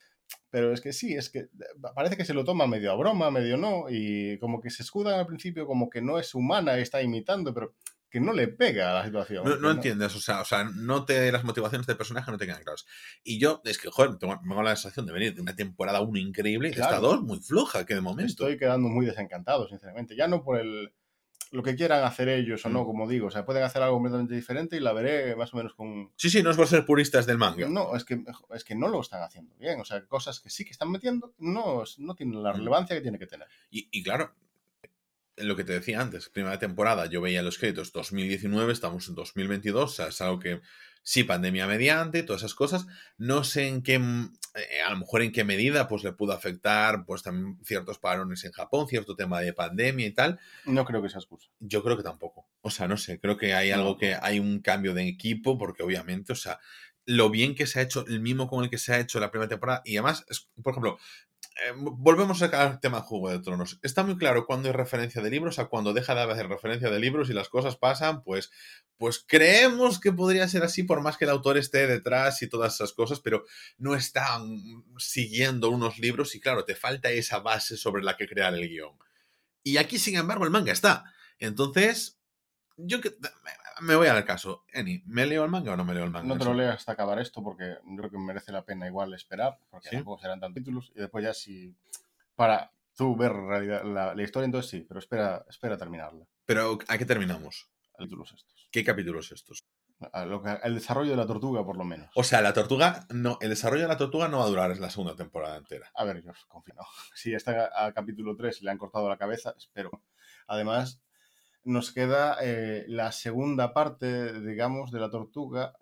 Pero 0.51 0.73
es 0.73 0.81
que 0.81 0.93
sí, 0.93 1.15
es 1.15 1.31
que 1.31 1.49
parece 1.95 2.17
que 2.17 2.25
se 2.25 2.35
lo 2.35 2.45
toma 2.45 2.67
medio 2.67 2.93
a 2.93 2.97
broma, 2.97 3.31
medio 3.31 3.57
no, 3.57 3.87
y 3.91 4.39
como 4.39 4.61
que 4.61 4.71
se 4.71 4.83
escudan 4.83 5.19
al 5.19 5.27
principio 5.27 5.67
como 5.67 5.91
que 5.91 6.01
no 6.01 6.19
es 6.19 6.35
humana, 6.35 6.79
está 6.79 7.03
imitando, 7.03 7.53
pero 7.53 7.75
que 8.09 8.21
no 8.21 8.33
le 8.33 8.49
pega 8.49 8.91
a 8.91 8.95
la 8.95 9.05
situación. 9.05 9.45
No, 9.45 9.57
no 9.57 9.71
entiendes, 9.71 10.15
o 10.15 10.21
sea, 10.21 10.41
o 10.41 10.45
sea, 10.45 10.65
no 10.65 11.05
te, 11.05 11.31
las 11.33 11.45
motivaciones 11.45 11.87
del 11.87 11.97
personaje 11.97 12.31
no 12.31 12.39
te 12.39 12.47
quedan 12.47 12.63
claras. 12.63 12.87
Y 13.23 13.39
yo, 13.39 13.61
es 13.65 13.79
que, 13.79 13.91
joder, 13.91 14.17
tengo, 14.17 14.39
tengo 14.41 14.63
la 14.63 14.77
sensación 14.77 15.07
de 15.07 15.13
venir 15.13 15.35
de 15.35 15.43
una 15.43 15.55
temporada 15.57 16.01
1 16.01 16.19
increíble, 16.19 16.71
Claro. 16.71 16.95
esta 16.95 17.01
2 17.01 17.23
muy 17.23 17.41
floja, 17.41 17.85
que 17.85 17.95
de 17.95 18.01
momento. 18.01 18.31
Estoy 18.31 18.57
quedando 18.57 18.89
muy 18.89 19.05
desencantado, 19.07 19.69
sinceramente. 19.69 20.17
Ya 20.17 20.29
no 20.29 20.43
por 20.43 20.59
el, 20.59 20.93
lo 21.53 21.63
que 21.63 21.77
quieran 21.77 22.05
hacer 22.05 22.29
ellos 22.29 22.65
o 22.67 22.69
no, 22.69 22.83
Mm. 22.83 22.87
como 22.87 23.09
digo. 23.09 23.29
O 23.29 23.31
sea, 23.31 23.45
pueden 23.45 23.63
hacer 23.63 23.83
algo 23.83 23.97
completamente 23.97 24.35
diferente 24.35 24.77
y 24.77 24.81
la 24.81 24.93
veré 24.93 25.35
más 25.37 25.53
o 25.55 25.57
menos 25.57 25.75
con... 25.75 26.11
Sí, 26.17 26.29
sí, 26.31 26.43
no 26.43 26.51
es 26.51 26.57
por 26.57 26.67
ser 26.67 26.85
puristas 26.85 27.27
del 27.27 27.39
manga. 27.39 27.69
No, 27.69 27.95
es 27.97 28.05
que, 28.05 28.23
es 28.55 28.65
que 28.65 28.75
no 28.75 28.89
lo 28.89 29.01
están 29.01 29.23
haciendo 29.23 29.55
bien. 29.57 29.81
O 29.81 29.85
sea, 29.85 30.05
cosas 30.07 30.41
que 30.41 30.51
sí 30.51 30.65
que 30.65 30.73
están 30.73 30.91
metiendo 30.91 31.35
no, 31.39 31.83
no 31.99 32.15
tienen 32.15 32.43
la 32.43 32.53
Mm. 32.53 32.57
relevancia 32.57 32.97
que 32.97 33.03
tiene 33.03 33.19
que 33.19 33.27
tener. 33.27 33.47
Y, 33.71 33.89
y 33.91 34.03
claro, 34.03 34.35
lo 35.39 35.55
que 35.55 35.65
te 35.65 35.73
decía 35.75 36.01
antes, 36.01 36.29
primera 36.31 36.59
temporada, 36.59 37.07
yo 37.07 37.21
veía 37.21 37.43
los 37.43 37.59
créditos 37.59 37.93
2019, 37.93 38.73
estamos 38.73 39.07
en 39.09 39.15
2022, 39.15 39.85
o 39.85 39.95
sea, 39.95 40.07
es 40.09 40.21
algo 40.23 40.39
que 40.39 40.61
sí, 41.09 41.23
pandemia 41.23 41.69
mediante, 41.69 42.25
todas 42.25 42.43
esas 42.43 42.55
cosas. 42.57 42.87
No 43.17 43.45
sé 43.45 43.69
en 43.69 43.83
qué, 43.83 43.95
eh, 43.95 44.83
a 44.85 44.91
lo 44.91 44.97
mejor 44.99 45.23
en 45.23 45.31
qué 45.31 45.45
medida, 45.45 45.87
pues 45.87 46.03
le 46.03 46.13
pudo 46.13 46.33
afectar, 46.33 47.05
pues 47.07 47.23
también 47.23 47.59
ciertos 47.65 48.01
parones 48.01 48.43
en 48.45 48.51
Japón, 48.51 48.89
cierto 48.89 49.15
tema 49.15 49.41
de 49.41 49.53
pandemia 49.53 50.05
y 50.09 50.11
tal. 50.11 50.41
No 50.65 50.85
creo 50.85 51.01
que 51.01 51.09
sea 51.09 51.21
excusa. 51.21 51.49
Yo 51.61 51.85
creo 51.85 51.97
que 51.97 52.03
tampoco. 52.03 52.49
O 52.61 52.71
sea, 52.71 52.89
no 52.89 52.97
sé, 52.97 53.21
creo 53.21 53.37
que 53.37 53.55
hay 53.55 53.71
No. 53.71 53.77
algo 53.77 53.97
que 53.99 54.17
hay 54.21 54.41
un 54.41 54.59
cambio 54.61 54.95
de 54.95 55.07
equipo, 55.07 55.57
porque 55.57 55.85
obviamente, 55.85 56.33
o 56.33 56.37
sea, 56.37 56.59
lo 57.05 57.31
bien 57.31 57.55
que 57.55 57.69
se 57.69 57.79
ha 57.79 57.83
hecho, 57.83 58.05
el 58.09 58.19
mismo 58.19 58.49
con 58.49 58.65
el 58.65 58.69
que 58.71 58.79
se 58.79 58.93
ha 58.93 58.99
hecho 58.99 59.21
la 59.21 59.31
primera 59.31 59.49
temporada, 59.49 59.83
y 59.85 59.97
además, 59.97 60.27
por 60.61 60.73
ejemplo, 60.73 60.99
eh, 61.65 61.73
volvemos 61.75 62.43
a 62.43 62.47
sacar 62.47 62.73
el 62.73 62.81
tema 62.81 63.01
Juego 63.01 63.31
de 63.31 63.39
Tronos. 63.39 63.79
Está 63.83 64.05
muy 64.05 64.19
claro 64.19 64.45
cuando 64.45 64.69
hay 64.69 64.75
referencia 64.75 65.23
de 65.23 65.31
libros 65.31 65.59
a 65.59 65.67
cuando 65.67 65.95
deja 65.95 66.15
de 66.15 66.21
haber 66.21 66.49
referencia 66.49 66.91
de 66.91 67.01
libros 67.01 67.31
y 67.31 67.33
las 67.33 67.49
cosas 67.49 67.77
pasan, 67.77 68.23
pues, 68.23 68.51
pues 68.99 69.25
creemos 69.27 69.99
que 69.99 70.13
podría 70.13 70.49
ser 70.49 70.65
así, 70.65 70.83
por 70.83 71.01
más 71.01 71.17
que 71.17 71.25
el 71.25 71.31
autor 71.31 71.57
esté 71.57 71.87
detrás 71.87 72.43
y 72.43 72.49
todas 72.49 72.75
esas 72.75 72.93
cosas, 72.93 73.21
pero 73.21 73.45
no 73.79 73.95
están 73.95 74.61
siguiendo 74.99 75.71
unos 75.71 75.99
libros 75.99 76.35
y 76.35 76.41
claro, 76.41 76.65
te 76.67 76.75
falta 76.75 77.11
esa 77.11 77.39
base 77.39 77.79
sobre 77.79 78.03
la 78.03 78.17
que 78.19 78.29
crear 78.29 78.53
el 78.53 78.69
guion. 78.69 78.99
Y 79.63 79.79
aquí, 79.79 79.99
sin 79.99 80.17
embargo, 80.17 80.45
el 80.45 80.51
manga 80.51 80.73
está. 80.73 81.05
Entonces, 81.39 82.19
yo 82.77 83.01
que 83.01 83.17
me 83.81 83.95
voy 83.97 84.09
al 84.09 84.25
caso. 84.25 84.65
Eni, 84.73 85.03
¿me 85.07 85.27
leo 85.27 85.45
el 85.45 85.51
manga 85.51 85.73
o 85.73 85.77
no 85.77 85.85
me 85.85 85.95
leo 85.95 86.05
el 86.05 86.11
manga? 86.11 86.27
No 86.29 86.39
te 86.39 86.45
lo 86.45 86.55
leas 86.55 86.77
hasta 86.77 86.93
acabar 86.93 87.19
esto 87.19 87.43
porque 87.43 87.77
yo 87.85 87.97
creo 87.97 88.11
que 88.11 88.19
merece 88.19 88.53
la 88.53 88.65
pena 88.65 88.87
igual 88.87 89.13
esperar, 89.15 89.59
porque 89.71 89.89
Sí. 89.91 89.97
tampoco 89.97 90.21
serán 90.23 90.41
tantos 90.41 90.63
títulos. 90.63 90.93
Y 90.95 91.01
después 91.01 91.25
ya 91.25 91.35
si... 91.35 91.75
Para 92.35 92.73
tú 92.97 93.17
ver 93.17 93.33
realidad 93.33 93.85
la, 93.85 94.15
la 94.15 94.23
historia, 94.23 94.45
entonces 94.47 94.71
sí, 94.71 94.81
pero 94.89 95.01
espera, 95.01 95.45
espera 95.49 95.77
terminarla. 95.77 96.27
Pero, 96.45 96.79
¿a 96.89 96.99
qué 96.99 97.05
terminamos? 97.07 97.71
Títulos 97.99 98.33
estos. 98.33 98.69
¿Qué 98.71 98.85
capítulos 98.85 99.33
estos? 99.33 99.65
A 100.13 100.27
lo 100.27 100.43
que- 100.43 100.59
el 100.63 100.75
desarrollo 100.75 101.11
de 101.13 101.17
la 101.17 101.27
tortuga, 101.27 101.65
por 101.65 101.79
lo 101.79 101.85
menos. 101.85 102.11
O 102.15 102.23
sea, 102.23 102.43
la 102.43 102.53
tortuga, 102.53 103.07
no, 103.09 103.39
el 103.41 103.49
desarrollo 103.49 103.83
de 103.83 103.89
la 103.89 103.97
tortuga 103.97 104.29
no 104.29 104.39
va 104.41 104.45
a 104.45 104.49
durar 104.49 104.79
la 104.79 104.91
segunda 104.91 105.17
temporada 105.17 105.57
entera. 105.57 105.91
A 105.95 106.05
ver, 106.05 106.23
yo 106.23 106.33
confío. 106.49 106.75
no. 106.75 106.83
Si 107.15 107.33
está 107.35 107.71
a, 107.75 107.93
capítulo 107.95 108.37
3 108.37 108.61
le 108.63 108.71
han 108.71 108.77
cortado 108.79 109.09
la 109.09 109.17
cabeza, 109.17 109.55
espero. 109.57 109.91
Además, 110.47 111.01
nos 111.67 111.93
queda 111.93 112.39
eh, 112.41 112.85
la 112.87 113.11
segunda 113.11 113.75
parte, 113.75 114.41
digamos, 114.41 114.93
de 114.93 115.01
la 115.01 115.11
tortuga. 115.11 115.75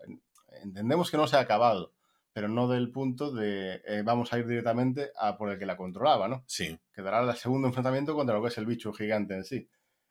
Entendemos 0.62 1.10
que 1.10 1.18
no 1.18 1.26
se 1.26 1.36
ha 1.36 1.40
acabado, 1.40 1.92
pero 2.32 2.48
no 2.48 2.68
del 2.68 2.90
punto 2.90 3.30
de 3.30 3.82
eh, 3.86 4.02
vamos 4.02 4.32
a 4.32 4.38
ir 4.38 4.46
directamente 4.46 5.10
a 5.16 5.36
por 5.36 5.50
el 5.50 5.58
que 5.58 5.66
la 5.66 5.76
controlaba, 5.76 6.26
¿no? 6.26 6.42
Sí. 6.46 6.78
Quedará 6.92 7.20
el 7.20 7.36
segundo 7.36 7.68
enfrentamiento 7.68 8.14
contra 8.14 8.34
lo 8.34 8.42
que 8.42 8.48
es 8.48 8.58
el 8.58 8.64
bicho 8.64 8.94
gigante 8.94 9.34
en 9.34 9.44
sí. 9.44 9.68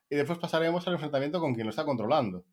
Y 0.10 0.16
después 0.16 0.38
pasaremos 0.38 0.88
al 0.88 0.94
enfrentamiento 0.94 1.40
con 1.40 1.56
quien 1.56 1.66
lo 1.66 1.72
está 1.72 1.86
controlando. 1.86 2.46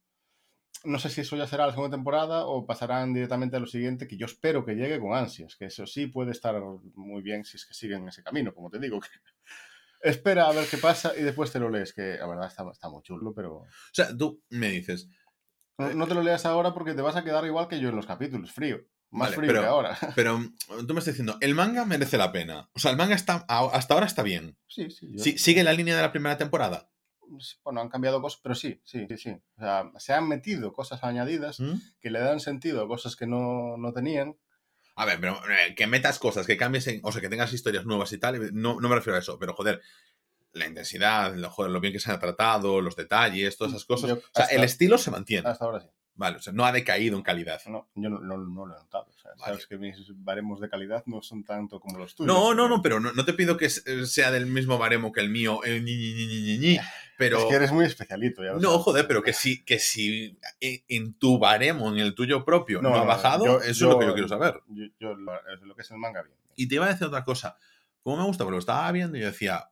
No 0.84 0.98
sé 0.98 1.10
si 1.10 1.20
eso 1.20 1.36
ya 1.36 1.46
será 1.46 1.66
la 1.66 1.72
segunda 1.72 1.94
temporada 1.94 2.46
o 2.46 2.64
pasarán 2.64 3.12
directamente 3.12 3.58
a 3.58 3.60
lo 3.60 3.66
siguiente, 3.66 4.08
que 4.08 4.16
yo 4.16 4.24
espero 4.24 4.64
que 4.64 4.76
llegue 4.76 4.98
con 4.98 5.12
ansias, 5.12 5.56
que 5.56 5.66
eso 5.66 5.86
sí 5.86 6.06
puede 6.06 6.30
estar 6.30 6.58
muy 6.94 7.20
bien 7.20 7.44
si 7.44 7.58
es 7.58 7.66
que 7.66 7.74
siguen 7.74 8.08
ese 8.08 8.22
camino, 8.22 8.54
como 8.54 8.70
te 8.70 8.78
digo. 8.78 8.98
que 8.98 9.08
Espera 10.02 10.48
a 10.48 10.52
ver 10.52 10.66
qué 10.66 10.78
pasa 10.78 11.12
y 11.16 11.22
después 11.22 11.52
te 11.52 11.58
lo 11.60 11.68
lees, 11.70 11.92
que 11.92 12.16
la 12.18 12.26
verdad 12.26 12.46
está, 12.48 12.64
está 12.70 12.88
muy 12.88 13.02
chulo, 13.02 13.32
pero 13.34 13.56
O 13.56 13.66
sea, 13.92 14.16
tú 14.16 14.42
me 14.50 14.70
dices, 14.70 15.08
no, 15.78 15.92
no 15.94 16.06
te 16.06 16.14
lo 16.14 16.22
leas 16.22 16.46
ahora 16.46 16.72
porque 16.72 16.94
te 16.94 17.02
vas 17.02 17.16
a 17.16 17.24
quedar 17.24 17.44
igual 17.44 17.68
que 17.68 17.80
yo 17.80 17.88
en 17.90 17.96
los 17.96 18.06
capítulos, 18.06 18.52
frío. 18.52 18.78
Más 19.12 19.30
Vale, 19.30 19.36
frío 19.36 19.48
pero- 19.48 19.60
que 19.62 19.66
ahora. 19.66 19.98
pero 20.14 20.38
mm, 20.38 20.54
tú 20.86 20.94
me 20.94 21.00
estás 21.00 21.06
diciendo, 21.14 21.36
el 21.40 21.54
manga 21.54 21.84
merece 21.84 22.16
la 22.16 22.30
pena. 22.32 22.70
O 22.74 22.78
sea, 22.78 22.92
el 22.92 22.96
manga 22.96 23.14
está, 23.14 23.44
hasta 23.48 23.94
ahora 23.94 24.06
está 24.06 24.22
bien. 24.22 24.56
Sí, 24.68 24.90
sí. 24.90 25.08
yo- 25.12 25.24
¿Sigue 25.36 25.64
la 25.64 25.72
línea 25.72 25.96
de 25.96 26.02
la 26.02 26.12
primera 26.12 26.38
temporada? 26.38 26.90
Bueno, 27.64 27.80
han 27.80 27.88
cambiado 27.88 28.20
cosas, 28.22 28.40
pero 28.42 28.54
sí, 28.54 28.80
sí, 28.84 29.06
sí, 29.08 29.16
sí. 29.16 29.30
O 29.56 29.60
sea, 29.60 29.90
se 29.98 30.12
han 30.12 30.26
metido 30.28 30.72
cosas 30.72 31.04
añadidas 31.04 31.60
¿Mm? 31.60 31.74
que 32.00 32.10
le 32.10 32.18
dan 32.20 32.40
sentido 32.40 32.82
a 32.82 32.88
cosas 32.88 33.14
que 33.16 33.26
no, 33.26 33.76
no 33.76 33.92
tenían. 33.92 34.36
A 35.00 35.06
ver, 35.06 35.18
pero 35.20 35.40
eh, 35.50 35.74
que 35.74 35.86
metas 35.86 36.18
cosas, 36.18 36.46
que 36.46 36.56
cambies, 36.56 36.86
en- 36.88 37.00
o 37.02 37.10
sea, 37.10 37.20
que 37.20 37.28
tengas 37.28 37.52
historias 37.52 37.86
nuevas 37.86 38.12
y 38.12 38.18
tal, 38.18 38.50
no, 38.52 38.80
no 38.80 38.88
me 38.88 38.94
refiero 38.96 39.16
a 39.16 39.20
eso, 39.20 39.38
pero 39.38 39.54
joder, 39.54 39.80
la 40.52 40.66
intensidad, 40.66 41.34
lo, 41.34 41.48
joder, 41.50 41.70
lo 41.72 41.80
bien 41.80 41.92
que 41.92 42.00
se 42.00 42.10
ha 42.12 42.18
tratado, 42.18 42.80
los 42.80 42.96
detalles, 42.96 43.56
todas 43.56 43.72
esas 43.72 43.84
cosas. 43.86 44.10
Yo 44.10 44.16
o 44.16 44.20
sea, 44.34 44.46
el 44.46 44.64
estilo 44.64 44.98
se 44.98 45.10
mantiene. 45.10 45.48
Hasta 45.48 45.64
ahora 45.64 45.80
sí. 45.80 45.88
Vale, 46.20 46.36
o 46.36 46.42
sea, 46.42 46.52
no 46.52 46.66
ha 46.66 46.72
decaído 46.72 47.16
en 47.16 47.22
calidad. 47.22 47.62
No, 47.66 47.88
yo 47.94 48.10
no, 48.10 48.20
no- 48.20 48.36
no 48.36 48.66
lo 48.66 48.74
he 48.76 48.78
notado. 48.78 49.06
O 49.08 49.18
sea, 49.18 49.30
Vale. 49.30 49.42
sabes 49.52 49.66
que 49.66 49.78
mis 49.78 49.96
baremos 50.22 50.60
de 50.60 50.68
calidad 50.68 51.02
no 51.06 51.22
son 51.22 51.44
tanto 51.44 51.80
como 51.80 51.96
los 51.98 52.14
tuyos. 52.14 52.26
No, 52.34 52.52
no, 52.52 52.68
no, 52.68 52.82
pero 52.82 53.00
no, 53.00 53.10
no 53.14 53.24
te 53.24 53.32
pido 53.32 53.56
que 53.56 53.70
se- 53.70 54.04
sea 54.06 54.30
del 54.30 54.44
mismo 54.44 54.76
baremo 54.76 55.12
que 55.12 55.22
el 55.22 55.30
mío, 55.30 55.64
el 55.64 55.82
ñi, 55.82 55.96
ñi, 55.96 56.58
ñi, 56.58 56.78
pero... 57.16 57.38
Es 57.38 57.44
que 57.46 57.54
eres 57.54 57.72
muy 57.72 57.86
especialito. 57.86 58.42
Ya 58.44 58.50
lo 58.52 58.60
No, 58.60 58.68
sabes. 58.72 58.82
joder, 58.84 59.06
pero 59.08 59.22
que 59.22 59.32
si, 59.32 59.64
que 59.64 59.78
si 59.78 60.38
en, 60.60 60.82
en 60.88 61.14
tu 61.14 61.38
baremo, 61.38 61.88
en 61.90 61.98
el 62.00 62.14
tuyo 62.14 62.44
propio, 62.44 62.82
no, 62.82 62.94
ha 62.94 63.04
bajado, 63.04 63.46
yo- 63.46 63.60
eso 63.62 63.70
es 63.70 63.80
lo 63.80 63.98
que 63.98 64.04
yo 64.06 64.12
quiero 64.12 64.28
saber. 64.28 64.60
Yo, 64.68 64.84
yo 65.00 65.14
lo, 65.14 65.32
lo 65.62 65.74
que 65.74 65.80
es 65.80 65.90
el 65.90 65.96
manga 65.96 66.22
bien. 66.22 66.36
Y 66.54 66.68
te 66.68 66.74
iba 66.74 66.84
a 66.84 66.90
decir 66.90 67.06
otra 67.06 67.24
cosa. 67.24 67.56
¿Cómo 68.02 68.18
me 68.18 68.24
gusta? 68.24 68.44
Porque 68.44 68.56
lo 68.56 68.60
estaba 68.60 68.92
viendo 68.92 69.16
y 69.16 69.20
yo 69.22 69.26
decía, 69.28 69.70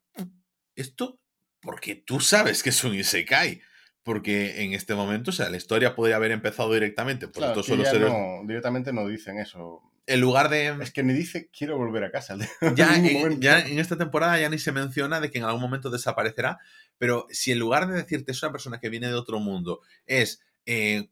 esto, 0.75 1.21
porque 1.61 1.95
tú 1.97 2.21
sabes 2.21 2.63
que 2.63 2.71
es 2.71 2.83
un 2.85 2.95
Isekai. 2.95 3.61
Porque 4.09 4.63
en 4.65 4.73
este 4.73 4.95
momento, 4.95 5.29
o 5.29 5.35
sea, 5.35 5.51
la 5.51 5.59
historia 5.59 5.95
podría 5.95 6.17
haber 6.17 6.31
empezado 6.31 6.73
directamente. 6.73 7.29
Pues 7.29 7.45
Claro, 7.45 7.61
estos 7.61 7.69
héroes. 7.69 8.11
no, 8.11 8.41
directamente 8.47 8.91
no 8.91 9.07
dicen 9.07 9.39
eso. 9.39 9.83
En 10.07 10.23
lugar 10.23 10.49
de. 10.49 10.75
Es 10.81 10.91
que 10.93 11.03
ni 11.03 11.13
dice 11.13 11.51
quiero 11.53 11.77
volver 11.77 12.05
a 12.05 12.11
casa. 12.11 12.35
ya, 12.75 12.97
en 12.97 13.03
ningún 13.03 13.33
en, 13.33 13.41
ya 13.43 13.61
en 13.61 13.79
esta 13.79 13.99
temporada 13.99 14.41
ya 14.41 14.49
ni 14.49 14.59
se 14.59 14.73
menciona 14.73 15.21
de 15.21 15.31
que 15.31 15.37
en 15.37 15.45
algún 15.45 15.61
momento 15.61 15.91
desaparecerá, 15.91 16.59
pero 16.97 17.27
si 17.29 17.53
en 17.53 17.59
lugar 17.59 17.87
de 17.87 17.97
decirte 17.97 18.33
es 18.33 18.43
una 18.43 18.51
persona 18.51 18.81
que 18.81 18.89
viene 18.89 19.09
de 19.09 19.15
otro 19.15 19.41
mundo, 19.41 19.83
es 20.07 20.41
eh, 20.65 21.11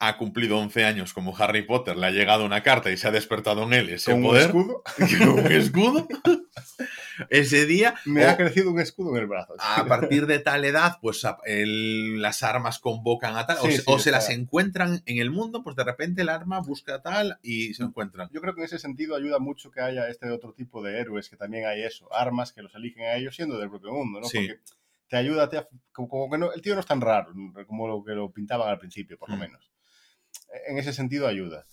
ha 0.00 0.16
cumplido 0.16 0.58
11 0.58 0.84
años 0.84 1.12
como 1.14 1.36
Harry 1.36 1.62
Potter, 1.62 1.96
le 1.96 2.06
ha 2.06 2.10
llegado 2.10 2.44
una 2.44 2.64
carta 2.64 2.90
y 2.90 2.96
se 2.96 3.06
ha 3.06 3.12
despertado 3.12 3.62
en 3.62 3.74
él 3.74 3.90
ese 3.90 4.10
Con 4.10 4.22
un 4.22 4.26
poder, 4.26 4.46
escudo. 4.46 4.82
con 5.18 5.28
un 5.28 5.52
escudo, 5.52 6.08
ese 7.28 7.66
día, 7.66 7.94
Me 8.06 8.24
o 8.24 8.30
ha 8.30 8.36
crecido 8.36 8.70
un 8.70 8.80
escudo 8.80 9.10
en 9.16 9.22
el 9.22 9.26
brazo. 9.26 9.54
a 9.58 9.84
partir 9.86 10.26
de 10.26 10.38
tal 10.38 10.64
edad, 10.64 10.98
pues 11.02 11.24
a- 11.24 11.38
el- 11.44 12.22
las 12.22 12.42
armas 12.42 12.78
convocan 12.78 13.36
a 13.36 13.46
tal, 13.46 13.58
o, 13.58 13.66
Sí, 13.66 13.72
se, 13.72 13.78
sí, 13.78 13.84
o 13.86 13.98
se 13.98 14.10
está. 14.10 14.18
las 14.18 14.30
encuentran 14.30 15.02
en 15.06 15.18
el 15.18 15.30
mundo, 15.30 15.62
pues 15.62 15.76
de 15.76 15.84
repente 15.84 16.22
el 16.22 16.28
arma 16.30 16.60
busca 16.60 17.02
tal 17.02 17.38
y 17.42 17.74
se 17.74 17.82
encuentran. 17.82 18.28
Yo 18.32 18.40
creo 18.40 18.54
que 18.54 18.60
en 18.60 18.64
ese 18.66 18.78
sentido 18.78 19.16
ayuda 19.16 19.38
mucho 19.38 19.70
que 19.70 19.80
haya 19.80 20.08
este 20.08 20.30
otro 20.30 20.52
tipo 20.54 20.82
de 20.82 20.98
héroes, 20.98 21.28
que 21.28 21.36
también 21.36 21.66
hay 21.66 21.82
eso, 21.82 22.08
armas 22.14 22.52
que 22.52 22.62
los 22.62 22.74
eligen 22.74 23.02
a 23.04 23.14
ellos 23.16 23.36
siendo 23.36 23.58
del 23.58 23.68
propio 23.70 23.92
mundo, 23.92 24.20
¿no? 24.20 24.26
Sí. 24.28 24.38
Porque 24.48 24.60
te 25.08 25.16
ayuda, 25.16 25.48
te, 25.48 25.66
como, 25.92 26.30
que 26.30 26.38
no, 26.38 26.52
el 26.52 26.62
tío 26.62 26.74
no 26.74 26.80
es 26.80 26.86
tan 26.86 27.00
raro 27.00 27.32
como 27.66 27.88
lo 27.88 28.04
que 28.04 28.12
lo 28.12 28.30
pintaban 28.30 28.68
al 28.68 28.78
principio, 28.78 29.18
por 29.18 29.28
lo 29.28 29.36
Mm. 29.36 29.40
menos. 29.40 29.70
En 30.68 30.78
ese 30.78 30.92
sentido 30.92 31.26
ayuda. 31.26 31.64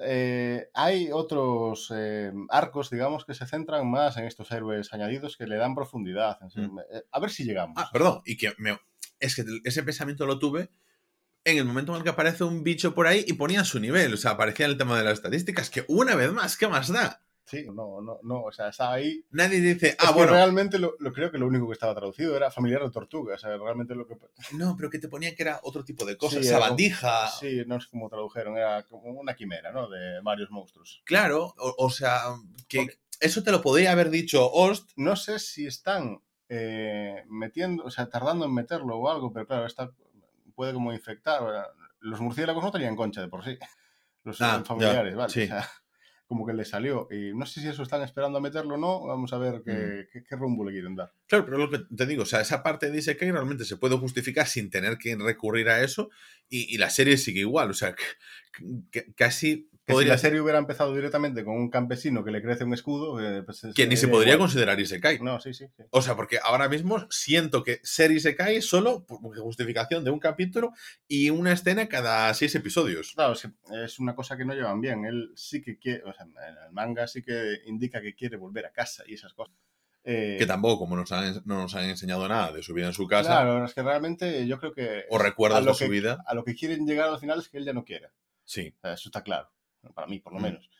Eh, 0.00 0.68
hay 0.74 1.10
otros 1.12 1.92
eh, 1.94 2.32
arcos, 2.50 2.90
digamos, 2.90 3.24
que 3.24 3.34
se 3.34 3.46
centran 3.46 3.90
más 3.90 4.16
en 4.16 4.24
estos 4.24 4.50
héroes 4.52 4.92
añadidos 4.92 5.36
que 5.36 5.46
le 5.46 5.56
dan 5.56 5.74
profundidad. 5.74 6.38
Mm. 6.54 6.78
eh, 6.92 7.02
A 7.10 7.20
ver 7.20 7.30
si 7.30 7.44
llegamos. 7.44 7.74
Ah, 7.76 7.88
perdón, 7.92 8.20
y 8.24 8.36
que 8.36 8.52
me- 8.58 8.78
es 9.20 9.34
que 9.34 9.44
ese 9.64 9.82
pensamiento 9.82 10.24
lo 10.26 10.38
tuve 10.38 10.70
en 11.44 11.58
el 11.58 11.64
momento 11.64 11.92
en 11.92 11.98
el 11.98 12.04
que 12.04 12.10
aparece 12.10 12.44
un 12.44 12.62
bicho 12.62 12.94
por 12.94 13.06
ahí 13.06 13.24
y 13.26 13.32
ponía 13.34 13.64
su 13.64 13.80
nivel, 13.80 14.12
o 14.14 14.16
sea, 14.16 14.32
aparecía 14.32 14.66
el 14.66 14.76
tema 14.78 14.98
de 14.98 15.04
las 15.04 15.14
estadísticas, 15.14 15.70
que 15.70 15.84
una 15.88 16.14
vez 16.14 16.30
más, 16.32 16.56
¿qué 16.56 16.68
más 16.68 16.92
da? 16.92 17.22
Sí, 17.48 17.64
no, 17.66 18.00
no, 18.02 18.18
no, 18.22 18.42
o 18.42 18.52
sea, 18.52 18.68
está 18.68 18.92
ahí. 18.92 19.24
Nadie 19.30 19.60
dice, 19.60 19.88
Es 19.88 19.96
ah, 20.00 20.08
que 20.08 20.12
bueno, 20.14 20.32
realmente 20.32 20.78
lo, 20.78 20.94
lo 20.98 21.12
creo 21.12 21.30
que 21.30 21.38
lo 21.38 21.46
único 21.46 21.66
que 21.66 21.72
estaba 21.72 21.94
traducido 21.94 22.36
era 22.36 22.50
familiar 22.50 22.82
de 22.82 22.90
tortuga, 22.90 23.34
o 23.34 23.38
sea, 23.38 23.56
realmente 23.56 23.94
lo 23.94 24.06
que... 24.06 24.16
no, 24.52 24.76
pero 24.76 24.90
que 24.90 24.98
te 24.98 25.08
ponía 25.08 25.34
que 25.34 25.42
era 25.44 25.60
otro 25.62 25.82
tipo 25.84 26.04
de 26.04 26.16
cosas, 26.18 26.42
Sí, 26.44 26.50
sabandija, 26.50 27.28
Sí, 27.28 27.62
no 27.66 27.80
sé 27.80 27.88
cómo 27.90 28.08
tradujeron, 28.10 28.56
era 28.58 28.82
como 28.84 29.04
una 29.18 29.34
quimera, 29.34 29.72
¿no? 29.72 29.88
De 29.88 30.20
varios 30.22 30.50
monstruos. 30.50 31.00
claro, 31.06 31.54
o, 31.58 31.74
o 31.78 31.90
sea, 31.90 32.20
que 32.68 32.78
Porque- 32.78 32.98
eso 33.20 33.42
te 33.42 33.50
lo 33.50 33.62
podría 33.62 33.92
haber 33.92 34.10
dicho 34.10 34.48
Ost, 34.52 34.90
No 34.96 35.16
sé 35.16 35.38
si 35.38 35.66
están 35.66 36.20
eh, 36.50 37.24
metiendo, 37.28 37.84
o 37.84 37.90
sea, 37.90 38.08
tardando 38.08 38.44
en 38.44 38.54
meterlo 38.54 38.96
o 38.96 39.10
algo, 39.10 39.32
pero 39.32 39.46
claro, 39.46 39.66
está, 39.66 39.90
puede 40.54 40.72
como 40.72 40.92
infectar. 40.92 41.40
sea, 41.40 41.66
Los 42.00 42.20
murciélagos 42.20 42.62
no 42.62 42.70
tenían 42.70 42.94
concha 42.96 43.20
de 43.20 43.28
por 43.28 43.44
sí. 43.44 43.58
Los 44.24 44.40
Ah, 44.40 44.62
familiares, 44.64 45.12
ya, 45.12 45.16
¿vale? 45.18 45.32
sí. 45.32 45.42
O 45.44 45.46
sea, 45.46 45.68
como 46.28 46.46
que 46.46 46.52
le 46.52 46.64
salió. 46.64 47.08
Y 47.10 47.34
no 47.34 47.46
sé 47.46 47.60
si 47.62 47.66
eso 47.68 47.82
están 47.82 48.02
esperando 48.02 48.38
a 48.38 48.40
meterlo 48.40 48.74
o 48.74 48.78
no. 48.78 49.06
Vamos 49.06 49.32
a 49.32 49.38
ver 49.38 49.62
qué, 49.64 49.72
Mm. 49.72 50.06
qué- 50.12 50.24
qué 50.28 50.36
rumbo 50.36 50.64
le 50.64 50.72
quieren 50.72 50.94
dar. 50.94 51.12
Claro, 51.26 51.44
pero 51.46 51.56
lo 51.58 51.70
que 51.70 51.78
te 51.96 52.06
digo, 52.06 52.22
o 52.22 52.26
sea, 52.26 52.40
esa 52.42 52.62
parte 52.62 52.90
dice 52.90 53.16
que 53.16 53.32
realmente 53.32 53.64
se 53.64 53.78
puede 53.78 53.96
justificar 53.96 54.46
sin 54.46 54.68
tener 54.70 54.98
que 54.98 55.16
recurrir 55.16 55.68
a 55.70 55.82
eso 55.82 56.10
y, 56.48 56.72
y 56.74 56.78
la 56.78 56.90
serie 56.90 57.16
sigue 57.16 57.40
igual, 57.40 57.70
o 57.70 57.74
sea, 57.74 57.94
que- 58.52 58.82
que- 58.92 59.12
casi 59.14 59.70
podría 59.92 60.06
si 60.06 60.08
la 60.10 60.18
ser 60.18 60.28
serie 60.30 60.40
hubiera 60.40 60.58
empezado 60.58 60.94
directamente 60.94 61.44
con 61.44 61.54
un 61.56 61.70
campesino 61.70 62.24
que 62.24 62.30
le 62.30 62.42
crece 62.42 62.64
un 62.64 62.74
escudo, 62.74 63.20
eh, 63.20 63.42
pues 63.42 63.66
que 63.74 63.86
ni 63.86 63.96
se 63.96 64.08
podría 64.08 64.34
igual. 64.34 64.48
considerar 64.48 64.78
Isekai. 64.80 65.20
No, 65.20 65.40
sí, 65.40 65.54
sí. 65.54 65.66
sí. 65.76 65.82
O 65.90 66.02
sea, 66.02 66.16
porque 66.16 66.38
ahora 66.42 66.68
mismo 66.68 67.06
siento 67.10 67.62
que 67.64 67.80
ser 67.82 68.10
Isekai 68.10 68.62
solo 68.62 69.04
por 69.06 69.20
justificación 69.38 70.04
de 70.04 70.10
un 70.10 70.18
capítulo 70.18 70.72
y 71.06 71.30
una 71.30 71.52
escena 71.52 71.88
cada 71.88 72.32
seis 72.34 72.54
episodios. 72.54 73.12
Claro, 73.14 73.32
es, 73.34 73.42
que 73.42 73.50
es 73.84 73.98
una 73.98 74.14
cosa 74.14 74.36
que 74.36 74.44
no 74.44 74.54
llevan 74.54 74.80
bien. 74.80 75.04
Él 75.04 75.32
sí 75.36 75.60
que 75.62 75.78
quiere, 75.78 76.02
o 76.04 76.12
sea, 76.12 76.24
en 76.26 76.34
el 76.66 76.72
manga 76.72 77.06
sí 77.06 77.22
que 77.22 77.58
indica 77.66 78.00
que 78.00 78.14
quiere 78.14 78.36
volver 78.36 78.66
a 78.66 78.70
casa 78.72 79.04
y 79.06 79.14
esas 79.14 79.32
cosas. 79.34 79.54
Eh, 80.04 80.36
Que 80.38 80.46
tampoco, 80.46 80.78
como 80.78 80.96
nos 80.96 81.10
han- 81.12 81.42
no 81.44 81.56
nos 81.62 81.74
han 81.74 81.84
enseñado 81.84 82.26
nada 82.28 82.52
de 82.52 82.62
su 82.62 82.72
vida 82.72 82.86
en 82.86 82.94
su 82.94 83.06
casa 83.06 83.28
Claro, 83.42 83.64
es 83.64 83.74
que 83.74 83.82
realmente 83.82 84.46
yo 84.46 84.58
creo 84.58 84.72
que 84.72 85.04
o 85.10 85.18
recuerdos 85.18 85.62
de 85.66 85.74
su 85.74 85.84
que- 85.84 85.90
vida. 85.90 86.24
a 86.26 86.34
lo 86.34 86.44
que 86.44 86.54
quieren 86.54 86.86
llegar 86.86 87.08
al 87.10 87.18
final 87.18 87.40
es 87.40 87.48
que 87.48 87.58
él 87.58 87.64
ya 87.66 87.74
no 87.74 87.84
quiera. 87.84 88.10
Sí. 88.44 88.72
O 88.78 88.80
sea, 88.80 88.92
eso 88.94 89.08
está 89.10 89.22
claro, 89.22 89.50
para 89.94 90.06
mí 90.06 90.18
por 90.20 90.32
lo 90.32 90.40
Mm. 90.40 90.42
menos. 90.42 90.70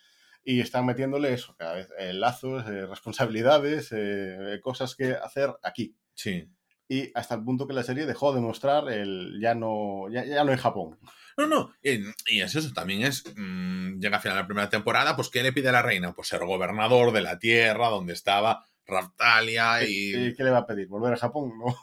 Y 0.44 0.60
están 0.60 0.86
metiéndole 0.86 1.32
eso, 1.32 1.54
cada 1.58 1.74
vez 1.74 1.88
eh, 1.98 2.12
lazos, 2.12 2.64
eh, 2.68 2.86
responsabilidades, 2.86 3.88
eh, 3.92 4.60
cosas 4.62 4.94
que 4.94 5.12
hacer 5.12 5.50
aquí. 5.62 5.94
Sí. 6.14 6.48
Y 6.90 7.10
hasta 7.14 7.34
el 7.34 7.44
punto 7.44 7.66
que 7.66 7.74
la 7.74 7.82
serie 7.82 8.06
dejó 8.06 8.32
de 8.32 8.40
mostrar 8.40 8.88
el 8.90 9.38
ya 9.42 9.54
no, 9.54 10.08
ya, 10.10 10.24
ya 10.24 10.42
no 10.44 10.52
en 10.52 10.58
Japón. 10.58 10.98
No, 11.36 11.46
no. 11.46 11.72
Y, 11.82 11.98
y 12.34 12.40
es 12.40 12.54
eso, 12.54 12.72
también 12.72 13.02
es. 13.02 13.24
mm, 13.36 13.98
llega 14.00 14.16
a 14.16 14.20
final 14.20 14.36
de 14.38 14.42
la 14.42 14.46
primera 14.46 14.70
temporada, 14.70 15.14
pues 15.14 15.28
¿qué 15.28 15.42
le 15.42 15.52
pide 15.52 15.68
a 15.68 15.72
la 15.72 15.82
reina? 15.82 16.14
Pues 16.14 16.28
ser 16.28 16.44
gobernador 16.46 17.12
de 17.12 17.20
la 17.20 17.38
tierra 17.38 17.88
donde 17.88 18.14
estaba 18.14 18.64
Raftalia 18.86 19.84
y. 19.84 20.14
¿Y 20.28 20.34
qué 20.34 20.44
le 20.44 20.50
va 20.50 20.58
a 20.58 20.66
pedir? 20.66 20.88
¿Volver 20.88 21.12
a 21.12 21.16
Japón? 21.18 21.52
No. 21.58 21.76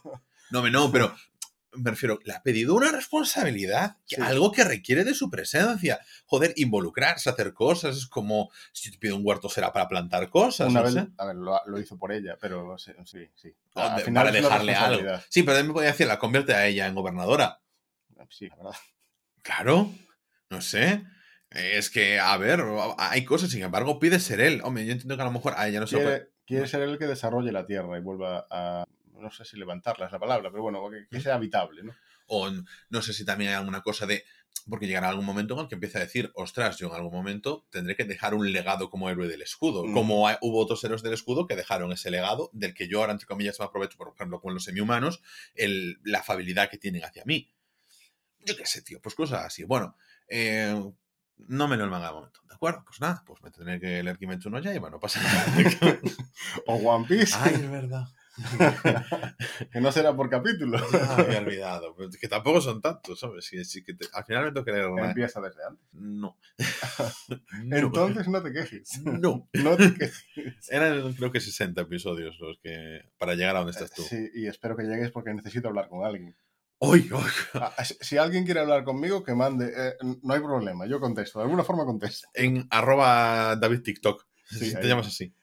No, 0.51 0.69
no, 0.69 0.91
pero 0.91 1.13
me 1.77 1.91
refiero, 1.91 2.19
le 2.23 2.33
ha 2.33 2.41
pedido 2.43 2.75
una 2.75 2.91
responsabilidad, 2.91 3.97
Sí. 4.05 4.15
algo 4.21 4.51
que 4.51 4.63
requiere 4.63 5.03
de 5.03 5.13
su 5.13 5.29
presencia. 5.29 5.99
Joder, 6.25 6.53
involucrarse, 6.55 7.29
hacer 7.29 7.53
cosas, 7.53 7.97
es 7.97 8.07
como 8.07 8.49
si 8.71 8.91
te 8.91 8.97
pido 8.97 9.15
un 9.15 9.21
huerto 9.25 9.49
será 9.49 9.71
para 9.73 9.87
plantar 9.87 10.29
cosas. 10.29 10.69
Una 10.69 10.79
no 10.81 10.85
vez, 10.85 10.93
sé. 10.93 11.07
a 11.17 11.25
ver, 11.25 11.35
lo, 11.35 11.59
lo 11.65 11.79
hizo 11.79 11.97
por 11.97 12.11
ella, 12.11 12.37
pero 12.39 12.77
sí, 12.77 12.91
sí. 13.05 13.55
Al 13.75 13.97
de- 13.97 14.03
final 14.03 14.25
para 14.27 14.31
dejarle 14.35 14.75
algo. 14.75 15.19
Sí, 15.29 15.43
pero 15.43 15.53
también 15.57 15.67
me 15.67 15.73
podía 15.73 15.91
decir, 15.91 16.07
la 16.07 16.19
convierte 16.19 16.53
a 16.53 16.65
ella 16.67 16.87
en 16.87 16.95
gobernadora. 16.95 17.61
Sí, 18.29 18.47
la 18.49 18.55
verdad. 18.55 18.71
Claro, 19.41 19.91
no 20.49 20.61
sé. 20.61 21.03
Es 21.51 21.89
que, 21.89 22.19
a 22.19 22.35
ver, 22.37 22.63
hay 22.97 23.23
cosas, 23.23 23.49
sin 23.51 23.61
embargo, 23.63 23.99
pide 23.99 24.19
ser 24.19 24.41
él. 24.41 24.61
Hombre, 24.63 24.85
yo 24.85 24.91
entiendo 24.91 25.15
que 25.15 25.21
a 25.21 25.25
lo 25.25 25.31
mejor 25.31 25.53
a 25.57 25.67
ella 25.67 25.79
no 25.79 25.87
se 25.87 25.95
lo 25.97 26.01
puede- 26.03 26.17
Quiere, 26.17 26.31
quiere 26.45 26.67
ser 26.67 26.81
él 26.81 26.89
el 26.91 26.97
que 26.97 27.07
desarrolle 27.07 27.51
la 27.51 27.65
tierra 27.65 27.97
y 27.97 28.01
vuelva 28.01 28.45
a. 28.49 28.85
No 29.19 29.31
sé 29.31 29.45
si 29.45 29.57
levantarla 29.57 30.05
es 30.07 30.11
la 30.11 30.19
palabra, 30.19 30.49
pero 30.51 30.63
bueno, 30.63 30.89
que, 30.89 31.07
que 31.09 31.21
sea 31.21 31.35
habitable, 31.35 31.83
¿no? 31.83 31.93
O 32.27 32.49
no 32.89 33.01
sé 33.01 33.13
si 33.13 33.23
también 33.25 33.51
hay 33.51 33.57
alguna 33.57 33.81
cosa 33.81 34.05
de. 34.05 34.23
Porque 34.67 34.87
llegará 34.87 35.09
algún 35.09 35.25
momento 35.25 35.53
en 35.53 35.59
el 35.59 35.67
que 35.67 35.75
empiece 35.75 35.97
a 35.99 36.01
decir, 36.01 36.31
ostras, 36.33 36.77
yo 36.77 36.87
en 36.87 36.93
algún 36.95 37.13
momento 37.13 37.67
tendré 37.69 37.95
que 37.95 38.03
dejar 38.03 38.33
un 38.33 38.51
legado 38.51 38.89
como 38.89 39.09
héroe 39.09 39.27
del 39.27 39.43
escudo. 39.43 39.83
Mm. 39.85 39.93
Como 39.93 40.27
hay- 40.27 40.37
hubo 40.41 40.59
otros 40.59 40.83
héroes 40.83 41.03
del 41.03 41.13
escudo 41.13 41.45
que 41.45 41.55
dejaron 41.55 41.91
ese 41.91 42.09
legado, 42.09 42.49
del 42.51 42.73
que 42.73 42.87
yo 42.87 43.01
ahora, 43.01 43.11
entre 43.11 43.27
comillas, 43.27 43.59
me 43.59 43.65
aprovecho, 43.65 43.97
por 43.97 44.11
ejemplo, 44.15 44.41
con 44.41 44.53
los 44.55 44.63
semihumanos, 44.63 45.21
el, 45.53 45.99
la 46.03 46.19
afabilidad 46.19 46.69
que 46.69 46.79
tienen 46.79 47.03
hacia 47.03 47.23
mí. 47.25 47.51
Yo 48.39 48.55
qué 48.55 48.65
sé, 48.65 48.81
tío, 48.81 48.99
pues 49.01 49.13
cosas 49.13 49.45
así. 49.45 49.63
Bueno, 49.65 49.95
eh, 50.29 50.73
no 51.37 51.67
me 51.67 51.77
lo 51.77 51.83
el 51.83 51.89
manga 51.91 52.07
de 52.07 52.13
momento. 52.13 52.39
¿De 52.47 52.55
acuerdo? 52.55 52.83
Pues 52.85 52.99
nada, 53.01 53.23
pues 53.25 53.43
me 53.43 53.51
tendré 53.51 53.79
que 53.79 54.01
leer 54.01 54.17
Kimetsu 54.17 54.49
no 54.49 54.59
Yaiba, 54.59 54.89
no 54.89 54.99
pasa 54.99 55.21
nada. 55.21 55.45
O 56.65 56.75
One 56.75 57.05
Piece, 57.07 57.35
Ay, 57.39 57.55
es 57.55 57.69
verdad. 57.69 58.07
que 59.71 59.79
no 59.81 59.91
será 59.91 60.15
por 60.15 60.29
capítulo. 60.29 60.77
Ya 60.91 61.15
me 61.17 61.23
había 61.23 61.39
olvidado. 61.39 61.95
Que 62.19 62.27
tampoco 62.27 62.61
son 62.61 62.81
tantos, 62.81 63.19
¿sabes? 63.19 63.49
Que 63.49 63.93
te- 63.93 64.07
al 64.13 64.25
final 64.25 64.45
me 64.45 64.51
tengo 64.51 64.65
que 64.65 64.71
leer 64.71 64.87
una. 64.87 65.07
Empieza 65.09 65.41
desde 65.41 65.63
antes. 65.65 65.85
No. 65.93 66.37
Entonces 67.71 68.27
no 68.27 68.41
te 68.43 68.51
quejes. 68.53 69.01
No. 69.03 69.49
No 69.53 69.75
te 69.77 69.93
quejes. 69.93 70.25
Eran 70.69 71.13
creo 71.13 71.31
que 71.31 71.39
60 71.39 71.81
episodios 71.81 72.37
los 72.39 72.59
que. 72.59 73.01
para 73.17 73.35
llegar 73.35 73.55
a 73.55 73.59
donde 73.59 73.71
estás 73.71 73.91
tú. 73.91 74.03
Sí, 74.03 74.29
y 74.35 74.47
espero 74.47 74.75
que 74.75 74.83
llegues 74.83 75.11
porque 75.11 75.33
necesito 75.33 75.67
hablar 75.67 75.87
con 75.89 76.05
alguien. 76.05 76.35
Uy! 76.79 77.09
Ah, 77.53 77.73
si- 77.85 77.97
Si 78.01 78.17
alguien 78.17 78.43
quiere 78.45 78.59
hablar 78.59 78.83
conmigo, 78.83 79.23
que 79.23 79.33
mande. 79.33 79.71
eh, 79.75 79.93
no 80.21 80.33
hay 80.33 80.41
problema, 80.41 80.85
yo 80.85 80.99
contesto. 80.99 81.39
De 81.39 81.43
alguna 81.43 81.63
forma 81.63 81.85
contesto. 81.85 82.27
En 82.33 82.67
arroba 82.69 83.55
David 83.55 83.81
TikTok. 83.81 84.25
Sí, 84.47 84.69
si 84.69 84.75
te 84.75 84.87
llamas 84.87 85.07
así. 85.07 85.33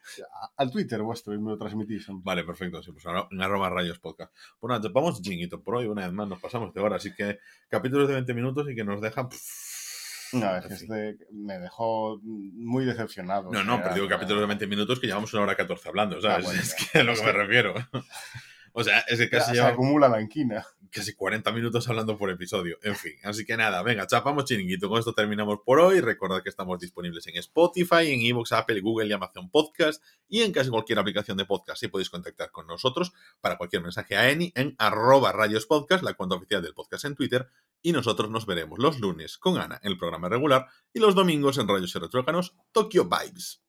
Al 0.56 0.70
Twitter 0.70 1.02
vuestro 1.02 1.34
y 1.34 1.38
me 1.38 1.50
lo 1.50 1.58
transmitís. 1.58 2.06
Vale, 2.08 2.44
perfecto. 2.44 2.82
Sí, 2.82 2.92
pues 2.92 3.04
ahora 3.06 3.26
en 3.30 3.42
arroba 3.42 3.68
rayos 3.68 3.98
podcast. 3.98 4.32
Bueno, 4.60 4.80
vamos 4.92 5.20
chinguito 5.20 5.62
por 5.62 5.76
hoy. 5.76 5.86
Una 5.86 6.04
vez 6.04 6.12
más 6.12 6.28
nos 6.28 6.40
pasamos 6.40 6.72
de 6.72 6.80
hora. 6.80 6.96
Así 6.96 7.12
que 7.14 7.38
capítulos 7.68 8.08
de 8.08 8.14
20 8.14 8.34
minutos 8.34 8.70
y 8.70 8.74
que 8.74 8.84
nos 8.84 9.00
dejan. 9.00 9.28
No, 10.32 10.56
es 10.56 10.66
que 10.66 10.74
este 10.74 11.18
me 11.32 11.58
dejó 11.58 12.20
muy 12.22 12.84
decepcionado. 12.84 13.50
No, 13.50 13.64
no, 13.64 13.82
pero 13.82 13.94
digo 13.94 14.08
capítulos 14.08 14.40
de 14.42 14.46
20 14.46 14.66
minutos 14.66 15.00
que 15.00 15.06
llevamos 15.06 15.32
una 15.34 15.42
hora 15.42 15.56
14 15.56 15.88
hablando, 15.88 16.20
¿sabes? 16.20 16.38
Ah, 16.38 16.48
bueno, 16.48 16.60
es 16.60 16.76
ya. 16.76 16.86
que 16.92 16.98
a 17.00 17.04
lo 17.04 17.14
que 17.14 17.22
me 17.22 17.32
refiero. 17.32 17.74
O 18.74 18.82
sea, 18.82 19.00
es 19.00 19.18
que 19.18 19.24
ya 19.26 19.30
casi 19.30 19.50
se 19.50 19.56
llevamos 19.56 19.74
acumula 19.74 20.08
la 20.08 20.22
inquina. 20.22 20.64
Casi 20.92 21.14
40 21.14 21.50
minutos 21.52 21.88
hablando 21.88 22.18
por 22.18 22.30
episodio. 22.30 22.78
En 22.82 22.94
fin, 22.94 23.14
así 23.24 23.44
que 23.44 23.56
nada, 23.56 23.82
venga, 23.82 24.06
chapamos 24.06 24.44
chiringuito. 24.44 24.88
Con 24.88 24.98
esto 24.98 25.14
terminamos 25.14 25.58
por 25.64 25.80
hoy. 25.80 26.00
Recordad 26.00 26.42
que 26.42 26.50
estamos 26.50 26.78
disponibles 26.78 27.26
en 27.26 27.36
Spotify, 27.38 28.12
en 28.12 28.20
Evox, 28.20 28.52
Apple, 28.52 28.80
Google 28.80 29.08
y 29.08 29.12
Amazon 29.12 29.50
Podcast 29.50 30.04
y 30.28 30.42
en 30.42 30.52
casi 30.52 30.70
cualquier 30.70 30.98
aplicación 30.98 31.36
de 31.38 31.46
podcast. 31.46 31.82
Y 31.82 31.88
podéis 31.88 32.10
contactar 32.10 32.52
con 32.52 32.66
nosotros 32.66 33.12
para 33.40 33.56
cualquier 33.56 33.82
mensaje 33.82 34.16
a 34.16 34.30
Eni 34.30 34.52
en 34.54 34.76
arroba 34.78 35.32
rayos 35.32 35.66
la 36.02 36.14
cuenta 36.14 36.36
oficial 36.36 36.62
del 36.62 36.74
podcast 36.74 37.06
en 37.06 37.14
Twitter. 37.14 37.48
Y 37.80 37.92
nosotros 37.92 38.30
nos 38.30 38.46
veremos 38.46 38.78
los 38.78 39.00
lunes 39.00 39.38
con 39.38 39.58
Ana 39.58 39.80
en 39.82 39.92
el 39.92 39.98
programa 39.98 40.28
regular 40.28 40.68
y 40.92 41.00
los 41.00 41.14
domingos 41.14 41.58
en 41.58 41.66
Rayos 41.66 41.94
y 41.96 41.98
Retrócanos 41.98 42.54
Tokyo 42.70 43.08
Vibes. 43.08 43.61